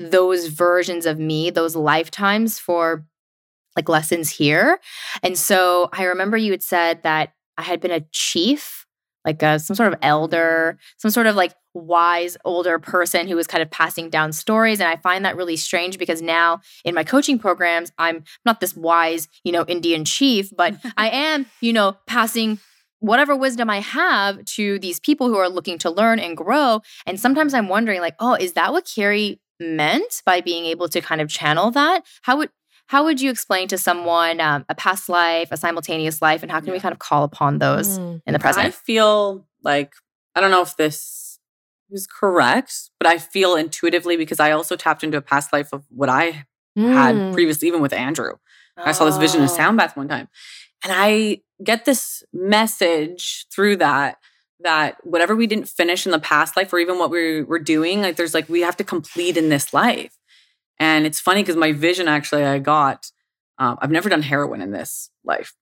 those 0.00 0.46
versions 0.46 1.06
of 1.06 1.18
me, 1.18 1.50
those 1.50 1.76
lifetimes 1.76 2.58
for 2.58 3.04
like 3.76 3.88
lessons 3.88 4.30
here. 4.30 4.80
And 5.22 5.38
so 5.38 5.90
I 5.92 6.04
remember 6.04 6.36
you 6.36 6.50
had 6.50 6.62
said 6.62 7.02
that 7.02 7.34
I 7.56 7.62
had 7.62 7.80
been 7.80 7.90
a 7.90 8.04
chief 8.12 8.86
like 9.24 9.42
a, 9.42 9.58
some 9.58 9.76
sort 9.76 9.92
of 9.92 9.98
elder, 10.02 10.78
some 10.96 11.10
sort 11.10 11.26
of 11.26 11.36
like 11.36 11.52
wise 11.74 12.36
older 12.44 12.78
person 12.78 13.28
who 13.28 13.36
was 13.36 13.46
kind 13.46 13.62
of 13.62 13.70
passing 13.70 14.08
down 14.08 14.32
stories. 14.32 14.80
And 14.80 14.88
I 14.88 14.96
find 14.96 15.24
that 15.24 15.36
really 15.36 15.56
strange 15.56 15.98
because 15.98 16.22
now 16.22 16.60
in 16.84 16.94
my 16.94 17.04
coaching 17.04 17.38
programs, 17.38 17.92
I'm 17.98 18.24
not 18.44 18.60
this 18.60 18.74
wise, 18.74 19.28
you 19.44 19.52
know, 19.52 19.64
Indian 19.66 20.04
chief, 20.04 20.50
but 20.56 20.74
I 20.96 21.08
am, 21.10 21.46
you 21.60 21.72
know, 21.72 21.96
passing 22.06 22.58
whatever 23.00 23.36
wisdom 23.36 23.70
I 23.70 23.80
have 23.80 24.44
to 24.44 24.78
these 24.78 25.00
people 25.00 25.28
who 25.28 25.36
are 25.36 25.48
looking 25.48 25.78
to 25.78 25.90
learn 25.90 26.18
and 26.18 26.36
grow. 26.36 26.80
And 27.06 27.20
sometimes 27.20 27.54
I'm 27.54 27.68
wondering, 27.68 28.00
like, 28.00 28.16
oh, 28.20 28.34
is 28.34 28.54
that 28.54 28.72
what 28.72 28.90
Carrie 28.94 29.40
meant 29.60 30.22
by 30.24 30.40
being 30.40 30.64
able 30.64 30.88
to 30.88 31.00
kind 31.00 31.20
of 31.20 31.28
channel 31.28 31.70
that? 31.72 32.04
How 32.22 32.36
would 32.38 32.50
how 32.86 33.04
would 33.04 33.20
you 33.20 33.30
explain 33.30 33.68
to 33.68 33.78
someone 33.78 34.40
um, 34.40 34.64
a 34.68 34.74
past 34.74 35.08
life, 35.08 35.52
a 35.52 35.56
simultaneous 35.56 36.20
life, 36.20 36.42
and 36.42 36.50
how 36.50 36.58
can 36.58 36.68
yeah. 36.68 36.72
we 36.72 36.80
kind 36.80 36.92
of 36.92 36.98
call 36.98 37.22
upon 37.22 37.58
those 37.58 38.00
mm. 38.00 38.20
in 38.26 38.32
the 38.32 38.40
present? 38.40 38.66
I 38.66 38.70
feel 38.70 39.46
like 39.62 39.92
I 40.34 40.40
don't 40.40 40.50
know 40.50 40.62
if 40.62 40.76
this 40.76 41.38
is 41.90 42.08
correct, 42.08 42.90
but 42.98 43.06
I 43.06 43.18
feel 43.18 43.54
intuitively 43.54 44.16
because 44.16 44.40
I 44.40 44.50
also 44.50 44.74
tapped 44.74 45.04
into 45.04 45.16
a 45.16 45.22
past 45.22 45.52
life 45.52 45.72
of 45.72 45.84
what 45.88 46.08
I 46.08 46.46
mm. 46.76 46.92
had 46.92 47.32
previously, 47.32 47.68
even 47.68 47.80
with 47.80 47.92
Andrew. 47.92 48.32
Oh. 48.76 48.82
I 48.84 48.90
saw 48.90 49.04
this 49.04 49.18
vision 49.18 49.42
of 49.42 49.50
oh. 49.50 49.54
sound 49.54 49.76
bath 49.76 49.96
one 49.96 50.08
time, 50.08 50.28
and 50.82 50.92
I 50.92 51.42
get 51.62 51.84
this 51.84 52.24
message 52.32 53.46
through 53.52 53.76
that 53.76 54.16
that 54.62 54.96
whatever 55.02 55.34
we 55.34 55.46
didn't 55.46 55.68
finish 55.68 56.06
in 56.06 56.12
the 56.12 56.18
past 56.18 56.56
life 56.56 56.72
or 56.72 56.78
even 56.78 56.98
what 56.98 57.10
we 57.10 57.42
were 57.42 57.58
doing, 57.58 58.02
like 58.02 58.16
there's 58.16 58.34
like 58.34 58.48
we 58.48 58.60
have 58.60 58.76
to 58.76 58.84
complete 58.84 59.36
in 59.36 59.48
this 59.48 59.72
life. 59.72 60.16
And 60.78 61.06
it's 61.06 61.20
funny 61.20 61.42
because 61.42 61.56
my 61.56 61.72
vision 61.72 62.08
actually 62.08 62.44
I 62.44 62.58
got, 62.58 63.10
um, 63.58 63.78
I've 63.80 63.90
never 63.90 64.08
done 64.08 64.22
heroin 64.22 64.62
in 64.62 64.70
this 64.70 65.10
life, 65.24 65.54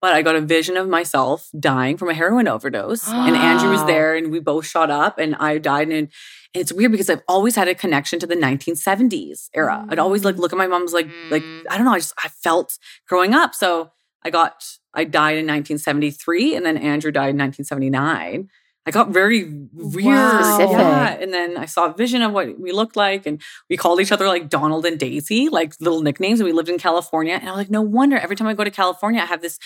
but 0.00 0.12
I 0.12 0.22
got 0.22 0.36
a 0.36 0.40
vision 0.40 0.76
of 0.76 0.88
myself 0.88 1.48
dying 1.58 1.96
from 1.96 2.10
a 2.10 2.14
heroin 2.14 2.48
overdose. 2.48 3.08
and 3.08 3.36
Andrew 3.36 3.70
was 3.70 3.84
there 3.86 4.14
and 4.14 4.30
we 4.30 4.40
both 4.40 4.66
shot 4.66 4.90
up 4.90 5.18
and 5.18 5.34
I 5.36 5.58
died. 5.58 5.88
And, 5.88 5.96
and 5.96 6.08
it's 6.54 6.72
weird 6.72 6.92
because 6.92 7.10
I've 7.10 7.22
always 7.28 7.56
had 7.56 7.68
a 7.68 7.74
connection 7.74 8.18
to 8.20 8.26
the 8.26 8.36
1970s 8.36 9.48
era. 9.54 9.86
I'd 9.88 9.98
always 9.98 10.24
like 10.24 10.36
look 10.36 10.52
at 10.52 10.58
my 10.58 10.66
mom's 10.66 10.92
like, 10.92 11.08
like, 11.30 11.42
mm. 11.42 11.64
I 11.70 11.76
don't 11.76 11.86
know, 11.86 11.94
I 11.94 11.98
just, 11.98 12.14
I 12.22 12.28
felt 12.28 12.78
growing 13.06 13.34
up. 13.34 13.54
So 13.54 13.90
I 14.24 14.30
got 14.30 14.64
I 14.94 15.04
died 15.04 15.36
in 15.36 15.46
1973 15.46 16.56
and 16.56 16.66
then 16.66 16.76
Andrew 16.76 17.12
died 17.12 17.30
in 17.30 17.38
1979. 17.38 18.48
I 18.86 18.90
got 18.90 19.10
very 19.10 19.44
weird. 19.72 20.06
Wow. 20.06 20.58
Yeah. 20.58 21.08
And 21.20 21.32
then 21.32 21.58
I 21.58 21.66
saw 21.66 21.86
a 21.86 21.92
vision 21.92 22.22
of 22.22 22.32
what 22.32 22.58
we 22.58 22.72
looked 22.72 22.96
like. 22.96 23.26
And 23.26 23.40
we 23.68 23.76
called 23.76 24.00
each 24.00 24.12
other 24.12 24.26
like 24.26 24.48
Donald 24.48 24.86
and 24.86 24.98
Daisy, 24.98 25.50
like 25.50 25.74
little 25.78 26.00
nicknames. 26.00 26.40
And 26.40 26.46
we 26.46 26.54
lived 26.54 26.70
in 26.70 26.78
California. 26.78 27.34
And 27.34 27.48
I 27.48 27.52
was 27.52 27.58
like, 27.58 27.70
no 27.70 27.82
wonder 27.82 28.16
every 28.16 28.34
time 28.34 28.48
I 28.48 28.54
go 28.54 28.64
to 28.64 28.70
California, 28.70 29.20
I 29.20 29.26
have 29.26 29.42
this. 29.42 29.58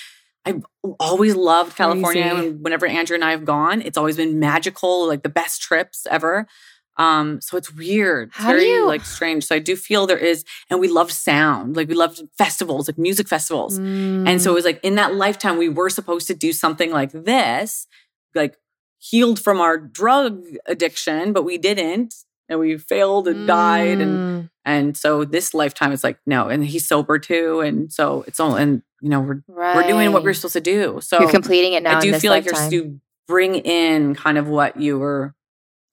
I've 0.44 0.64
always 0.98 1.36
loved 1.36 1.76
California. 1.76 2.24
And 2.24 2.64
whenever 2.64 2.84
Andrew 2.84 3.14
and 3.14 3.24
I 3.24 3.30
have 3.30 3.44
gone, 3.44 3.80
it's 3.80 3.96
always 3.96 4.16
been 4.16 4.40
magical, 4.40 5.06
like 5.06 5.22
the 5.22 5.28
best 5.28 5.62
trips 5.62 6.04
ever. 6.10 6.48
Um, 6.96 7.40
so 7.40 7.56
it's 7.56 7.72
weird. 7.72 8.28
It's 8.28 8.38
How 8.38 8.48
very 8.48 8.68
you... 8.68 8.86
like 8.86 9.04
strange. 9.04 9.44
So 9.44 9.54
I 9.54 9.58
do 9.58 9.76
feel 9.76 10.06
there 10.06 10.18
is, 10.18 10.44
and 10.70 10.80
we 10.80 10.88
loved 10.88 11.12
sound. 11.12 11.76
Like 11.76 11.88
we 11.88 11.94
loved 11.94 12.22
festivals, 12.36 12.88
like 12.88 12.98
music 12.98 13.28
festivals. 13.28 13.78
Mm. 13.78 14.28
And 14.28 14.42
so 14.42 14.50
it 14.50 14.52
mm. 14.52 14.56
was 14.56 14.64
like 14.64 14.80
in 14.82 14.96
that 14.96 15.14
lifetime, 15.14 15.58
we 15.58 15.68
were 15.68 15.90
supposed 15.90 16.26
to 16.28 16.34
do 16.34 16.52
something 16.52 16.90
like 16.90 17.12
this, 17.12 17.86
like 18.34 18.56
healed 18.98 19.40
from 19.40 19.60
our 19.60 19.78
drug 19.78 20.44
addiction, 20.66 21.32
but 21.32 21.44
we 21.44 21.58
didn't. 21.58 22.14
And 22.48 22.60
we 22.60 22.76
failed 22.76 23.28
and 23.28 23.40
mm. 23.40 23.46
died. 23.46 24.00
And 24.00 24.18
mm. 24.18 24.50
and 24.64 24.96
so 24.96 25.24
this 25.24 25.54
lifetime 25.54 25.92
is 25.92 26.04
like, 26.04 26.18
no, 26.26 26.48
and 26.48 26.64
he's 26.64 26.86
sober 26.86 27.18
too. 27.18 27.60
And 27.60 27.90
so 27.90 28.24
it's 28.26 28.38
all 28.38 28.56
and 28.56 28.82
you 29.00 29.08
know, 29.08 29.20
we're 29.20 29.42
right. 29.48 29.76
we're 29.76 29.88
doing 29.88 30.12
what 30.12 30.22
we're 30.22 30.34
supposed 30.34 30.52
to 30.52 30.60
do. 30.60 31.00
So 31.02 31.20
you're 31.20 31.30
completing 31.30 31.72
it 31.72 31.82
now. 31.82 31.96
I 31.96 32.00
do 32.00 32.12
feel 32.18 32.30
lifetime. 32.30 32.52
like 32.64 32.72
you're 32.72 32.82
to 32.82 33.00
bring 33.26 33.54
in 33.54 34.14
kind 34.14 34.36
of 34.36 34.48
what 34.48 34.78
you 34.78 34.98
were 34.98 35.34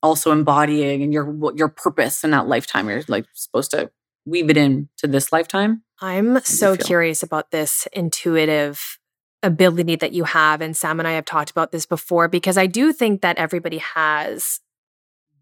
also 0.02 0.32
embodying 0.32 1.04
and 1.04 1.14
your 1.14 1.54
your 1.56 1.70
purpose 1.70 2.24
in 2.24 2.32
that 2.32 2.48
lifetime. 2.48 2.88
You're 2.90 3.04
like 3.08 3.26
supposed 3.34 3.72
to 3.72 3.92
weave 4.26 4.50
it 4.50 4.58
in 4.58 4.90
to 4.98 5.08
this 5.08 5.32
lifetime. 5.32 5.84
I'm 6.02 6.40
so 6.42 6.78
curious 6.78 7.24
about 7.24 7.52
this 7.52 7.88
intuitive 7.94 9.00
ability 9.44 9.96
that 9.98 10.14
you 10.14 10.26
have. 10.26 10.62
And 10.62 10.76
Sam 10.76 11.00
and 11.00 11.08
I 11.08 11.14
have 11.14 11.26
talked 11.26 11.52
about 11.52 11.72
this 11.72 11.86
before 11.86 12.28
because 12.28 12.58
I 12.58 12.68
do 12.68 12.94
think 12.94 13.22
that 13.22 13.38
everybody 13.38 13.78
has 13.78 14.60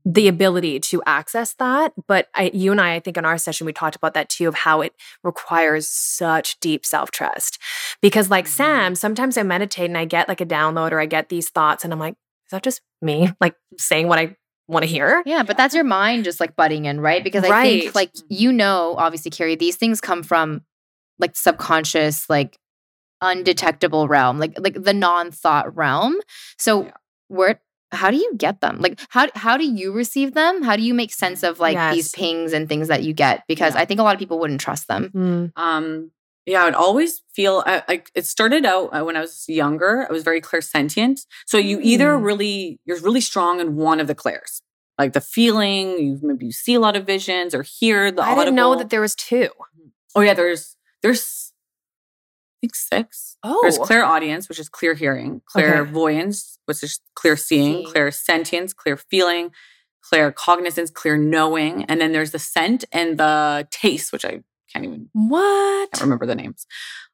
the 0.06 0.28
ability 0.30 0.80
to 0.80 1.04
access 1.06 1.54
that. 1.56 1.94
But 2.08 2.30
I, 2.34 2.52
you 2.54 2.72
and 2.72 2.80
I, 2.80 2.96
I 2.96 3.00
think 3.00 3.18
in 3.18 3.26
our 3.26 3.38
session, 3.38 3.66
we 3.66 3.74
talked 3.74 3.96
about 3.96 4.14
that 4.14 4.30
too 4.30 4.48
of 4.48 4.56
how 4.56 4.82
it 4.82 4.94
requires 5.24 5.90
such 5.90 6.60
deep 6.60 6.86
self 6.86 7.12
trust. 7.12 7.60
Because, 8.02 8.30
like 8.30 8.48
Sam, 8.48 8.94
mm-hmm. 8.94 8.96
sometimes 8.96 9.38
I 9.38 9.44
meditate 9.44 9.90
and 9.90 9.98
I 9.98 10.06
get 10.06 10.30
like 10.30 10.40
a 10.40 10.46
download 10.46 10.92
or 10.92 11.02
I 11.02 11.08
get 11.08 11.30
these 11.30 11.50
thoughts, 11.50 11.84
and 11.84 11.92
I'm 11.92 12.00
like, 12.00 12.14
is 12.46 12.52
that 12.52 12.64
just 12.64 12.82
me 13.02 13.30
like 13.42 13.56
saying 13.78 14.08
what 14.08 14.20
I 14.20 14.38
want 14.68 14.84
to 14.84 14.90
hear. 14.90 15.24
Yeah, 15.26 15.44
but 15.44 15.58
that's 15.58 15.74
your 15.74 15.84
mind 15.84 16.24
just 16.24 16.40
like 16.40 16.56
butting 16.56 16.86
in, 16.86 17.00
right? 17.00 17.24
Because 17.24 17.44
I 17.44 17.50
right. 17.50 17.82
think 17.82 17.96
like 17.96 18.12
you 18.30 18.52
know, 18.52 18.96
obviously, 18.98 19.32
Carrie, 19.32 19.56
these 19.56 19.76
things 19.76 20.02
come 20.02 20.24
from 20.24 20.62
like 21.20 21.36
subconscious, 21.36 22.30
like 22.30 22.58
undetectable 23.22 24.08
realm, 24.08 24.40
like 24.40 24.58
like 24.60 24.82
the 24.82 24.94
non-thought 24.94 25.76
realm. 25.76 26.16
So 26.58 26.86
yeah. 26.86 26.92
where 27.28 27.62
how 27.92 28.12
do 28.12 28.18
you 28.18 28.34
get 28.36 28.62
them? 28.62 28.80
Like 28.80 29.00
how 29.10 29.28
how 29.36 29.58
do 29.58 29.66
you 29.66 29.92
receive 29.92 30.34
them? 30.34 30.62
How 30.64 30.76
do 30.76 30.84
you 30.84 30.94
make 30.94 31.14
sense 31.14 31.44
of 31.44 31.60
like 31.60 31.76
yes. 31.76 31.96
these 31.96 32.12
pings 32.12 32.54
and 32.54 32.68
things 32.68 32.90
that 32.90 33.04
you 33.04 33.14
get? 33.14 33.44
Because 33.48 33.76
yeah. 33.76 33.82
I 33.82 33.86
think 33.86 34.00
a 34.00 34.04
lot 34.04 34.14
of 34.14 34.20
people 34.20 34.40
wouldn't 34.40 34.62
trust 34.62 34.88
them. 34.88 35.12
Mm. 35.14 35.52
Um 35.56 36.12
yeah, 36.48 36.62
I 36.62 36.66
would 36.66 36.76
always 36.76 37.22
feel 37.34 37.62
like 37.90 38.10
it 38.16 38.26
started 38.26 38.66
out 38.66 38.90
uh, 38.94 39.04
when 39.04 39.18
I 39.18 39.20
was 39.20 39.44
younger. 39.50 40.08
I 40.10 40.14
was 40.14 40.24
very 40.24 40.40
clairsentient. 40.40 41.26
So 41.46 41.58
you 41.58 41.80
either 41.82 42.18
mm. 42.18 42.24
really 42.24 42.80
you're 42.86 43.02
really 43.02 43.20
strong 43.22 43.60
in 43.60 43.76
one 43.76 44.00
of 44.00 44.08
the 44.08 44.16
clairs, 44.16 44.62
like 44.98 45.12
the 45.12 45.22
feeling. 45.22 46.00
You 46.00 46.20
maybe 46.22 46.46
you 46.46 46.54
see 46.54 46.74
a 46.74 46.80
lot 46.80 46.96
of 46.96 47.06
visions 47.06 47.54
or 47.54 47.64
hear 47.64 48.12
the. 48.12 48.22
I 48.22 48.28
audible. 48.28 48.44
didn't 48.46 48.56
know 48.56 48.76
that 48.78 48.90
there 48.90 49.02
was 49.02 49.14
two. 49.14 49.50
Oh 50.16 50.22
yeah, 50.22 50.34
there's 50.34 50.78
there's 51.04 51.52
I 51.52 52.58
think 52.62 52.76
six. 52.76 53.36
Oh, 53.44 53.60
there's 53.62 53.78
clairaudience, 53.78 54.48
which 54.48 54.60
is 54.60 54.70
clear 54.70 54.94
hearing, 54.94 55.42
clairvoyance, 55.48 56.58
okay. 56.58 56.62
which 56.66 56.82
is 56.82 57.02
clear 57.14 57.36
seeing, 57.36 57.86
See. 57.86 57.94
clairsentience, 57.94 58.74
clear 58.74 58.96
feeling, 58.96 59.52
claircognizance, 60.02 60.94
clear 60.94 61.18
knowing, 61.18 61.84
and 61.84 62.00
then 62.00 62.14
there's 62.14 62.32
the 62.32 62.40
scent 62.40 62.86
and 62.94 63.20
the 63.20 63.68
taste, 63.70 64.14
which 64.14 64.24
I 64.24 64.44
can't 64.78 64.86
even 64.86 65.10
what 65.14 65.42
I 65.42 65.88
can't 65.92 66.04
remember 66.04 66.26
the 66.26 66.36
names. 66.36 66.66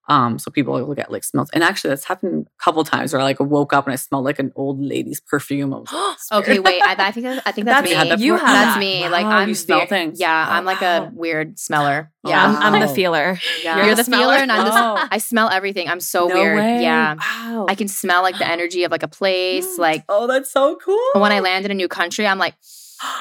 Um, 0.09 0.37
so 0.37 0.51
people 0.51 0.73
will 0.73 0.95
get 0.95 1.11
like 1.11 1.23
smells. 1.23 1.49
And 1.53 1.63
actually 1.63 1.91
that's 1.91 2.03
happened 2.03 2.47
a 2.47 2.63
couple 2.63 2.83
times 2.83 3.13
where 3.13 3.21
I 3.21 3.23
like 3.23 3.39
woke 3.39 3.71
up 3.71 3.85
and 3.85 3.93
I 3.93 3.95
smelled 3.95 4.25
like 4.25 4.37
an 4.37 4.51
old 4.55 4.81
lady's 4.81 5.21
perfume. 5.21 5.73
okay, 6.31 6.59
wait. 6.59 6.81
I, 6.81 6.95
I, 7.07 7.11
think 7.11 7.25
I 7.25 7.51
think 7.51 7.65
that's, 7.65 7.89
that's 7.89 8.19
me. 8.19 8.25
you 8.25 8.35
have 8.35 8.41
that's 8.41 8.79
me. 8.79 9.07
Like 9.07 9.25
I'm 9.25 9.47
you 9.47 9.55
smell 9.55 9.85
things. 9.85 10.19
Yeah, 10.19 10.45
I'm 10.49 10.65
like 10.65 10.81
a 10.81 11.09
weird 11.13 11.57
smeller. 11.57 12.11
Oh, 12.25 12.29
yeah, 12.29 12.45
I'm, 12.45 12.75
I'm, 12.75 12.81
the 12.81 12.87
feeler. 12.87 13.39
Yeah. 13.63 13.77
You're, 13.77 13.85
You're 13.87 13.95
the, 13.95 14.03
the 14.03 14.11
feeler, 14.11 14.35
and 14.35 14.49
I'm 14.49 14.67
oh. 14.67 14.95
the. 14.95 15.13
I 15.13 15.17
smell 15.17 15.49
everything. 15.49 15.89
I'm 15.89 15.99
so 15.99 16.27
no 16.27 16.35
weird. 16.35 16.57
Way. 16.57 16.81
Yeah, 16.81 17.15
wow. 17.15 17.65
I 17.67 17.75
can 17.75 17.89
smell 17.89 18.21
like 18.21 18.37
the 18.37 18.47
energy 18.47 18.85
of 18.85 18.91
like 18.91 19.03
a 19.03 19.09
place. 19.09 19.77
Like 19.83 20.05
oh, 20.07 20.27
that's 20.27 20.51
so 20.51 20.77
cool. 20.77 21.21
When 21.21 21.33
I 21.33 21.39
land 21.39 21.65
in 21.65 21.71
a 21.71 21.75
new 21.75 21.87
country, 21.87 22.27
I'm 22.27 22.39
like. 22.39 22.55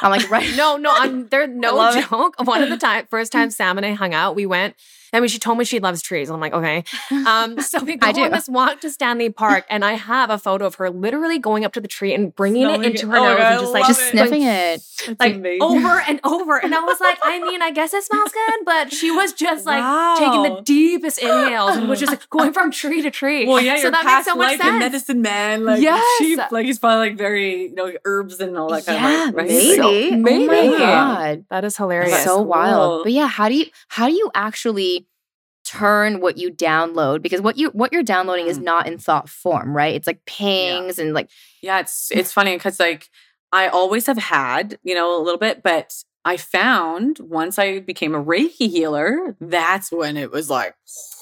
I'm 0.01 0.11
like, 0.11 0.31
right. 0.31 0.51
no, 0.57 0.77
no, 0.77 0.93
I'm 0.95 1.29
there. 1.29 1.47
No 1.53 1.93
joke. 2.01 2.35
One 2.45 2.63
of 2.63 2.71
the 2.71 2.77
time, 2.77 3.07
first 3.11 3.33
time 3.37 3.51
Sam 3.51 3.77
and 3.77 3.87
I 3.87 3.93
hung 3.93 4.15
out, 4.15 4.35
we 4.35 4.47
went 4.47 4.75
I 5.13 5.21
mean, 5.21 5.29
she 5.29 5.39
told 5.39 5.59
me 5.59 5.65
she 5.65 5.79
loves 5.79 6.01
trees. 6.01 6.31
I'm 6.31 6.41
like, 6.41 6.55
okay. 6.55 6.85
Um, 7.11 7.61
so 7.61 7.85
we 7.85 7.97
go 7.97 8.09
on 8.09 8.31
this 8.31 8.49
walk 8.49 8.81
to 8.81 8.91
Stanley 8.91 9.31
Park, 9.31 9.67
and 9.69 9.85
I 9.85 9.93
have 9.93 10.31
a 10.31 10.39
photo 10.39 10.67
of 10.67 10.77
her 10.77 10.89
literally 10.89 11.39
going 11.39 11.65
up 11.65 11.73
to 11.75 11.81
the 11.81 11.89
tree 11.89 12.15
and 12.15 12.35
bringing 12.35 12.65
Smelling 12.65 12.85
it 12.85 12.91
into 12.93 13.09
her 13.09 13.19
oh 13.19 13.25
nose 13.25 13.39
and 13.41 13.61
just 13.61 13.73
like 13.73 13.87
just 13.87 14.11
sniffing 14.11 14.43
it, 14.43 14.83
like 15.21 15.35
amazing. 15.35 15.63
over 15.63 16.01
and 16.01 16.21
over. 16.25 16.57
And 16.57 16.75
I 16.75 16.81
was 16.81 16.99
like, 17.01 17.19
I 17.23 17.39
mean, 17.41 17.61
I 17.61 17.71
guess 17.71 17.93
it 17.93 18.05
smells 18.05 18.33
good, 18.33 18.65
but 18.65 18.93
she 18.93 19.11
was 19.11 19.33
just 19.35 19.67
like 19.67 19.81
wow. 19.81 20.17
taking 20.19 20.43
the 20.43 20.63
deepest 20.63 21.19
inhales 21.19 21.77
and 21.77 21.89
was 21.89 22.01
just 22.01 22.13
like 22.13 22.31
going 22.31 22.53
from 22.55 22.71
tree 22.71 23.03
to 23.03 23.11
tree. 23.11 23.47
Well, 23.47 23.61
yeah, 23.61 23.77
so 23.77 23.91
that 23.91 24.07
makes 24.07 24.25
so 24.25 24.35
much 24.35 24.59
sense. 24.59 24.79
medicine 24.79 25.21
man, 25.21 25.67
like 25.67 25.83
yes. 25.83 26.03
sheep, 26.19 26.39
like 26.51 26.65
he's 26.65 26.79
probably 26.79 27.09
like 27.09 27.19
very 27.19 27.65
you 27.65 27.75
know 27.75 27.93
herbs 28.07 28.41
and 28.41 28.57
all 28.57 28.71
that 28.71 28.87
kind 28.87 28.99
yeah, 29.03 29.29
of 29.29 29.35
like, 29.35 29.37
right? 29.37 29.49
maybe. 29.49 30.11
So, 30.11 30.17
maybe. 30.17 30.49
Oh 30.49 30.71
my 30.71 30.79
god, 30.79 31.45
that 31.51 31.65
is 31.65 31.77
hilarious. 31.77 32.13
That's 32.13 32.25
so 32.25 32.37
cool. 32.37 32.47
wild. 32.47 33.05
But 33.05 33.13
yeah, 33.13 33.29
how 33.29 33.51
do 33.51 33.57
you 33.57 33.67
how 33.89 34.09
do 34.09 34.15
you 34.15 34.31
actually 34.35 35.02
turn 35.73 36.21
what 36.21 36.37
you 36.37 36.51
download 36.51 37.23
because 37.23 37.41
what 37.41 37.57
you 37.57 37.71
what 37.71 37.93
you're 37.93 38.03
downloading 38.03 38.47
is 38.47 38.59
mm. 38.59 38.65
not 38.65 38.87
in 38.87 38.99
thought 38.99 39.29
form, 39.29 39.75
right? 39.75 39.95
It's 39.95 40.07
like 40.07 40.25
pings 40.27 40.99
yeah. 40.99 41.05
and 41.05 41.15
like 41.15 41.31
yeah, 41.63 41.81
it's 41.81 42.11
it's 42.13 42.33
funny 42.33 42.55
because 42.57 42.79
like 42.79 43.09
I 43.53 43.69
always 43.69 44.07
have 44.07 44.19
had 44.19 44.79
you 44.83 44.95
know 44.95 45.21
a 45.21 45.23
little 45.23 45.39
bit, 45.39 45.63
but 45.63 45.93
I 46.25 46.37
found 46.37 47.19
once 47.21 47.59
I 47.59 47.81
became 47.81 48.15
a 48.15 48.23
Reiki 48.23 48.71
healer, 48.71 49.37
that's 49.41 49.91
when 49.91 50.17
it 50.17 50.31
was 50.31 50.49
like 50.51 50.75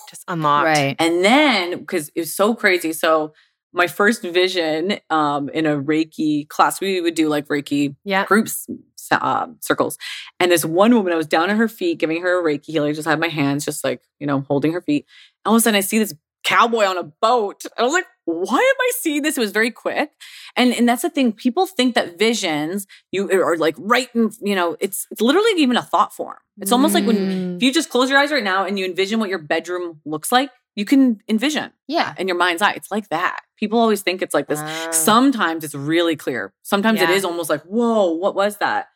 just 0.09 0.25
unlocked, 0.29 0.67
right? 0.67 0.97
And 0.99 1.25
then 1.25 1.79
because 1.79 2.11
it 2.15 2.21
was 2.21 2.35
so 2.35 2.55
crazy, 2.55 2.93
so 2.93 3.33
my 3.73 3.87
first 3.87 4.23
vision 4.23 4.99
um, 5.11 5.49
in 5.51 5.65
a 5.65 5.81
Reiki 5.81 6.49
class, 6.49 6.81
we 6.81 7.01
would 7.01 7.15
do 7.15 7.29
like 7.29 7.47
Reiki 7.47 7.95
yeah. 8.05 8.25
groups 8.25 8.67
uh, 9.13 9.47
circles. 9.61 9.99
And 10.39 10.51
this 10.53 10.65
one 10.65 10.95
woman, 10.95 11.13
I 11.13 11.17
was 11.17 11.27
down 11.27 11.51
at 11.51 11.57
her 11.57 11.69
feet, 11.69 11.99
giving 11.99 12.23
her 12.23 12.41
a 12.41 12.43
Reiki 12.43 12.67
healing, 12.67 12.95
just 12.95 13.09
had 13.09 13.21
my 13.21 13.29
hands 13.29 13.65
just 13.65 13.85
like, 13.85 14.03
you 14.19 14.27
know, 14.27 14.41
holding 14.43 14.73
her 14.73 14.81
feet. 14.83 15.07
All 15.45 15.55
of 15.55 15.59
a 15.59 15.61
sudden, 15.63 15.77
I 15.77 15.81
see 15.81 15.99
this 15.99 16.15
cowboy 16.43 16.85
on 16.87 16.97
a 16.97 17.03
boat. 17.03 17.63
I 17.77 17.83
was 17.83 17.93
like, 17.93 18.07
why 18.25 18.57
am 18.57 18.77
I 18.81 18.91
seeing 19.01 19.23
this? 19.23 19.37
It 19.37 19.41
was 19.41 19.51
very 19.53 19.71
quick. 19.71 20.11
And 20.57 20.73
and 20.73 20.89
that's 20.89 21.03
the 21.03 21.11
thing. 21.11 21.33
People 21.33 21.67
think 21.67 21.95
that 21.95 22.19
visions 22.19 22.87
you 23.13 23.31
are 23.31 23.57
like 23.57 23.75
right 23.79 24.09
in, 24.15 24.31
you 24.41 24.55
know, 24.55 24.77
it's 24.81 25.07
it's 25.11 25.21
literally 25.21 25.51
even 25.61 25.77
a 25.77 25.83
thought 25.83 26.15
form. 26.15 26.37
It's 26.61 26.73
almost 26.73 26.95
like 26.95 27.07
when 27.07 27.17
Mm. 27.17 27.57
if 27.57 27.63
you 27.63 27.73
just 27.73 27.91
close 27.91 28.09
your 28.09 28.19
eyes 28.19 28.31
right 28.33 28.45
now 28.45 28.65
and 28.65 28.79
you 28.79 28.85
envision 28.87 29.21
what 29.21 29.29
your 29.29 29.39
bedroom 29.39 30.01
looks 30.07 30.31
like, 30.33 30.51
you 30.77 30.85
can 30.85 31.21
envision 31.29 31.73
Yeah. 31.89 32.15
in 32.19 32.27
your 32.29 32.37
mind's 32.37 32.63
eye. 32.63 32.73
It's 32.73 32.91
like 32.91 33.09
that. 33.11 33.41
People 33.59 33.79
always 33.79 34.01
think 34.03 34.23
it's 34.23 34.33
like 34.35 34.47
this. 34.49 34.61
Ah. 34.63 34.89
Sometimes 34.93 35.63
it's 35.65 35.75
really 35.75 36.17
clear. 36.17 36.53
Sometimes 36.63 37.01
it 37.03 37.09
Yeah. 37.09 37.17
is 37.17 37.25
almost 37.25 37.51
like, 37.51 37.63
whoa, 37.65 38.13
what 38.13 38.35
was 38.35 38.57
that? 38.59 38.87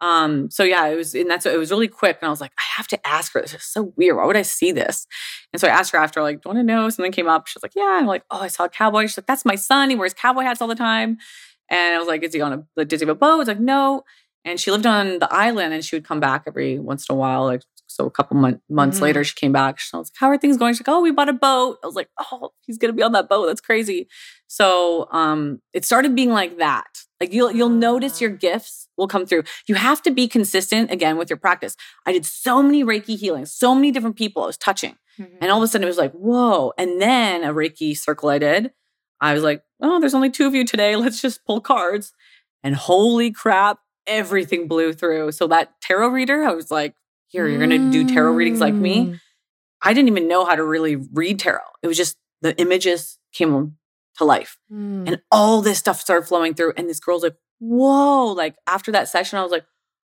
Um, 0.00 0.50
so 0.50 0.62
yeah, 0.62 0.86
it 0.88 0.96
was, 0.96 1.14
and 1.14 1.30
that's 1.30 1.46
it 1.46 1.58
was 1.58 1.70
really 1.70 1.88
quick. 1.88 2.18
And 2.20 2.26
I 2.26 2.30
was 2.30 2.40
like, 2.40 2.52
I 2.58 2.62
have 2.76 2.86
to 2.88 3.06
ask 3.06 3.32
her. 3.32 3.40
This 3.40 3.54
is 3.54 3.62
so 3.64 3.92
weird. 3.96 4.16
Why 4.16 4.26
would 4.26 4.36
I 4.36 4.42
see 4.42 4.70
this? 4.72 5.06
And 5.52 5.60
so 5.60 5.68
I 5.68 5.70
asked 5.70 5.92
her 5.92 5.98
after, 5.98 6.20
like, 6.22 6.36
do 6.42 6.48
you 6.50 6.54
want 6.54 6.58
to 6.68 6.72
know? 6.74 6.88
Something 6.90 7.12
came 7.12 7.28
up. 7.28 7.46
She 7.46 7.56
was 7.56 7.62
like, 7.62 7.74
Yeah. 7.74 7.96
I'm 7.98 8.06
like, 8.06 8.24
oh, 8.30 8.40
I 8.40 8.48
saw 8.48 8.64
a 8.64 8.68
cowboy. 8.68 9.02
She's 9.06 9.16
like, 9.18 9.26
That's 9.26 9.44
my 9.44 9.54
son. 9.54 9.90
He 9.90 9.96
wears 9.96 10.12
cowboy 10.14 10.42
hats 10.42 10.60
all 10.60 10.68
the 10.68 10.74
time. 10.74 11.18
And 11.70 11.94
I 11.94 11.98
was 11.98 12.08
like, 12.08 12.22
Is 12.22 12.34
he 12.34 12.40
on 12.40 12.52
a 12.52 12.64
like, 12.76 12.88
does 12.88 13.00
he 13.00 13.06
have 13.06 13.16
a 13.16 13.18
boat? 13.18 13.40
It's 13.40 13.48
like, 13.48 13.60
no. 13.60 14.02
And 14.44 14.60
she 14.60 14.70
lived 14.70 14.86
on 14.86 15.18
the 15.18 15.32
island 15.32 15.74
and 15.74 15.84
she 15.84 15.96
would 15.96 16.04
come 16.04 16.20
back 16.20 16.44
every 16.46 16.78
once 16.78 17.08
in 17.08 17.14
a 17.14 17.18
while. 17.18 17.44
Like, 17.44 17.62
so 17.88 18.04
a 18.06 18.10
couple 18.10 18.36
mon- 18.36 18.60
months 18.68 18.98
Mhm. 18.98 19.02
later, 19.02 19.24
she 19.24 19.34
came 19.34 19.52
back. 19.52 19.78
She 19.78 19.96
was 19.96 20.08
like, 20.08 20.12
How 20.18 20.28
are 20.28 20.36
things 20.38 20.56
going? 20.58 20.74
She's 20.74 20.86
like, 20.86 20.94
Oh, 20.94 21.00
we 21.00 21.10
bought 21.10 21.28
a 21.28 21.32
boat. 21.32 21.78
I 21.82 21.86
was 21.86 21.96
like, 21.96 22.10
Oh, 22.30 22.50
he's 22.66 22.76
gonna 22.78 22.92
be 22.92 23.02
on 23.02 23.12
that 23.12 23.28
boat. 23.30 23.46
That's 23.46 23.60
crazy. 23.62 24.08
So 24.46 25.08
um 25.10 25.60
it 25.72 25.84
started 25.84 26.14
being 26.14 26.30
like 26.32 26.58
that. 26.58 26.86
Like 27.20 27.32
you'll 27.32 27.50
you'll 27.50 27.70
notice 27.70 28.20
your 28.20 28.30
gifts 28.30 28.85
will 28.96 29.08
come 29.08 29.26
through. 29.26 29.44
You 29.66 29.74
have 29.74 30.02
to 30.02 30.10
be 30.10 30.28
consistent 30.28 30.90
again 30.90 31.16
with 31.16 31.30
your 31.30 31.36
practice. 31.36 31.76
I 32.06 32.12
did 32.12 32.24
so 32.24 32.62
many 32.62 32.84
Reiki 32.84 33.18
healings, 33.18 33.52
so 33.52 33.74
many 33.74 33.90
different 33.90 34.16
people 34.16 34.42
I 34.42 34.46
was 34.46 34.56
touching. 34.56 34.96
Mhm. 35.18 35.38
And 35.40 35.50
all 35.50 35.58
of 35.58 35.62
a 35.62 35.68
sudden 35.68 35.84
it 35.84 35.88
was 35.88 35.98
like, 35.98 36.12
whoa. 36.12 36.72
And 36.78 37.00
then 37.00 37.44
a 37.44 37.52
Reiki 37.52 37.96
circle 37.96 38.28
I 38.28 38.38
did. 38.38 38.72
I 39.20 39.32
was 39.32 39.42
like, 39.42 39.62
oh, 39.80 40.00
there's 40.00 40.14
only 40.14 40.30
two 40.30 40.46
of 40.46 40.54
you 40.54 40.64
today. 40.64 40.96
Let's 40.96 41.20
just 41.20 41.44
pull 41.44 41.60
cards. 41.60 42.12
And 42.62 42.74
holy 42.74 43.30
crap, 43.30 43.78
everything 44.06 44.68
blew 44.68 44.92
through. 44.92 45.32
So 45.32 45.46
that 45.48 45.80
tarot 45.80 46.08
reader, 46.08 46.44
I 46.44 46.52
was 46.52 46.70
like, 46.70 46.94
here, 47.28 47.46
you're 47.48 47.58
going 47.58 47.70
to 47.70 47.90
do 47.90 48.12
tarot 48.12 48.32
readings 48.32 48.60
like 48.60 48.74
me. 48.74 49.06
Mm. 49.06 49.20
I 49.82 49.92
didn't 49.92 50.08
even 50.08 50.28
know 50.28 50.44
how 50.44 50.54
to 50.54 50.64
really 50.64 50.96
read 50.96 51.38
tarot. 51.38 51.60
It 51.82 51.88
was 51.88 51.96
just 51.96 52.16
the 52.40 52.56
images 52.58 53.18
came 53.32 53.76
to 54.18 54.24
life. 54.24 54.58
Mm. 54.72 55.08
And 55.08 55.22
all 55.30 55.60
this 55.60 55.78
stuff 55.78 56.00
started 56.00 56.26
flowing 56.26 56.54
through. 56.54 56.72
And 56.76 56.88
this 56.88 57.00
girl's 57.00 57.22
like, 57.22 57.36
whoa. 57.58 58.26
Like 58.26 58.56
after 58.66 58.92
that 58.92 59.08
session, 59.08 59.38
I 59.38 59.42
was 59.42 59.52
like, 59.52 59.64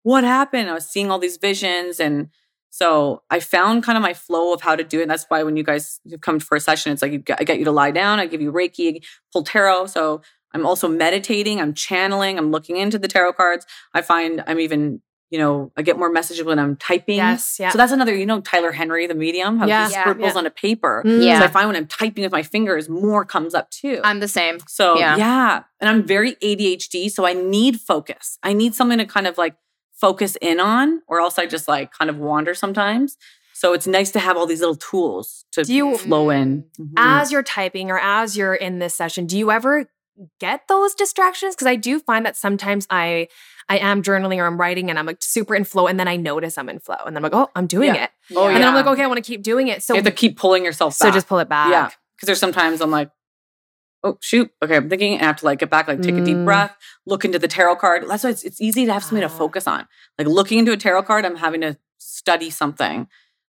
what 0.04 0.24
happened? 0.24 0.70
I 0.70 0.74
was 0.74 0.88
seeing 0.88 1.12
all 1.12 1.20
these 1.20 1.38
visions. 1.38 2.00
And 2.00 2.30
so 2.70 3.24
I 3.30 3.40
found 3.40 3.84
kind 3.84 3.98
of 3.98 4.02
my 4.02 4.14
flow 4.14 4.54
of 4.54 4.62
how 4.62 4.76
to 4.76 4.84
do 4.84 5.00
it. 5.00 5.04
And 5.04 5.12
that's 5.12 5.26
why 5.28 5.44
when 5.44 5.58
you 5.58 5.64
guys 5.64 6.00
come 6.22 6.40
for 6.40 6.56
a 6.56 6.60
session, 6.60 6.92
it's 6.92 7.02
like 7.02 7.12
you 7.12 7.24
I 7.38 7.44
get 7.44 7.60
you 7.60 7.66
to 7.66 7.72
lie 7.72 7.92
down, 7.92 8.20
I 8.20 8.26
give 8.26 8.42
you 8.42 8.52
Reiki, 8.52 9.04
pull 9.34 9.44
tarot. 9.44 9.88
So 9.88 10.22
I'm 10.54 10.66
also 10.66 10.88
meditating, 10.88 11.62
I'm 11.62 11.74
channeling, 11.74 12.38
I'm 12.38 12.52
looking 12.52 12.78
into 12.78 12.98
the 12.98 13.08
tarot 13.08 13.34
cards. 13.34 13.66
I 13.94 14.02
find 14.02 14.44
I'm 14.48 14.60
even, 14.60 15.02
you 15.32 15.40
know, 15.40 15.72
I 15.78 15.82
get 15.82 15.98
more 15.98 16.12
messages 16.12 16.44
when 16.46 16.60
I'm 16.60 16.76
typing. 16.76 17.16
Yes, 17.16 17.58
yeah. 17.60 17.72
So 17.72 17.78
that's 17.80 17.92
another, 17.94 18.14
you 18.14 18.26
know, 18.26 18.42
Tyler 18.42 18.72
Henry, 18.74 19.08
the 19.08 19.16
medium, 19.16 19.58
how 19.58 19.66
Yeah. 19.66 19.88
he 19.88 19.94
scribbles 19.94 20.34
Yeah. 20.34 20.38
on 20.40 20.46
a 20.46 20.52
paper. 20.52 21.02
Mm. 21.06 21.24
Yeah. 21.26 21.40
So 21.40 21.46
I 21.46 21.48
find 21.48 21.68
when 21.68 21.78
I'm 21.78 21.88
typing 21.88 22.24
with 22.24 22.34
my 22.34 22.44
fingers, 22.44 22.90
more 22.90 23.26
comes 23.26 23.56
up 23.56 23.72
too. 23.72 24.02
I'm 24.04 24.20
the 24.20 24.28
same. 24.28 24.60
So 24.68 24.98
Yeah. 25.00 25.16
yeah. 25.16 25.64
And 25.80 25.90
I'm 25.90 26.04
very 26.06 26.36
ADHD. 26.44 27.10
So 27.10 27.26
I 27.26 27.34
need 27.34 27.80
focus. 27.82 28.38
I 28.44 28.54
need 28.54 28.76
something 28.76 28.98
to 29.00 29.06
kind 29.06 29.26
of 29.26 29.38
like 29.38 29.56
focus 29.94 30.36
in 30.42 30.60
on, 30.60 31.02
or 31.08 31.22
else 31.22 31.40
I 31.40 31.46
just 31.46 31.68
like 31.68 31.92
kind 31.94 32.10
of 32.10 32.18
wander 32.18 32.54
sometimes. 32.54 33.18
So 33.54 33.74
it's 33.74 33.88
nice 33.88 34.12
to 34.12 34.20
have 34.20 34.36
all 34.36 34.48
these 34.48 34.60
little 34.60 34.76
tools 34.76 35.46
to 35.54 35.64
Do 35.64 35.74
you- 35.74 35.98
flow 35.98 36.30
in. 36.30 36.66
Mhm. 36.80 36.92
as 36.98 37.32
you're 37.32 37.44
typing 37.44 37.90
or 37.92 38.00
as 38.00 38.36
you're 38.36 38.56
in 38.56 38.80
this 38.80 38.96
session, 38.96 39.28
do 39.28 39.38
you 39.38 39.50
ever 39.52 39.86
get 40.40 40.68
those 40.68 40.94
distractions? 40.94 41.56
Because 41.56 41.68
I 41.68 41.76
do 41.76 42.00
find 42.00 42.26
that 42.26 42.36
sometimes 42.36 42.86
I 42.90 43.28
I 43.72 43.78
am 43.78 44.04
journaling 44.04 44.38
or 44.40 44.46
I'm 44.46 44.60
writing 44.60 44.90
and 44.90 45.00
I'm 45.00 45.06
like 45.06 45.22
super 45.24 45.56
in 45.56 45.64
flow, 45.64 45.88
and 45.88 45.98
then 46.00 46.08
I 46.08 46.18
notice 46.18 46.58
I'm 46.58 46.68
in 46.68 46.80
flow, 46.80 46.98
and 47.06 47.16
then 47.16 47.24
I'm 47.24 47.32
like, 47.32 47.34
oh, 47.42 47.50
I'm 47.56 47.68
doing 47.68 47.96
Yeah. 47.96 48.04
it, 48.06 48.10
Oh, 48.36 48.48
and 48.48 48.58
then 48.58 48.68
I'm 48.68 48.74
like, 48.76 48.86
okay, 48.88 49.04
I 49.04 49.08
want 49.08 49.24
to 49.24 49.28
keep 49.32 49.42
doing 49.44 49.68
it. 49.70 49.82
So 49.84 49.94
you 49.94 50.00
have 50.00 50.06
to 50.06 50.12
keep 50.12 50.38
pulling 50.38 50.66
yourself 50.66 50.94
so 50.94 51.10
just 51.12 51.28
pull 51.28 51.40
it 51.40 51.48
back. 51.50 51.70
Yeah. 51.72 51.90
Because 52.16 52.28
there's 52.28 52.40
sometimes 52.40 52.82
I'm 52.82 52.92
like, 52.92 53.10
oh 54.04 54.18
shoot, 54.20 54.52
okay, 54.62 54.76
I'm 54.76 54.90
thinking 54.90 55.14
I 55.22 55.24
have 55.24 55.38
to 55.38 55.46
like 55.46 55.60
get 55.60 55.70
back, 55.70 55.88
like 55.88 56.02
take 56.02 56.18
a 56.18 56.22
deep 56.22 56.38
Mm. 56.38 56.46
breath, 56.46 56.76
look 57.06 57.24
into 57.24 57.40
the 57.40 57.48
tarot 57.48 57.78
card. 57.78 58.04
That's 58.10 58.24
why 58.26 58.32
it's, 58.32 58.44
it's 58.44 58.60
easy 58.60 58.86
to 58.88 58.94
have 58.94 59.04
something 59.04 59.26
to 59.28 59.34
Ah. 59.34 59.38
focus 59.38 59.68
on. 59.68 59.88
Like 60.18 60.28
looking 60.28 60.60
into 60.60 60.72
a 60.74 60.78
tarot 60.78 61.04
card, 61.04 61.24
I'm 61.26 61.38
having 61.38 61.62
to 61.62 61.78
study 61.98 62.50
something. 62.50 63.08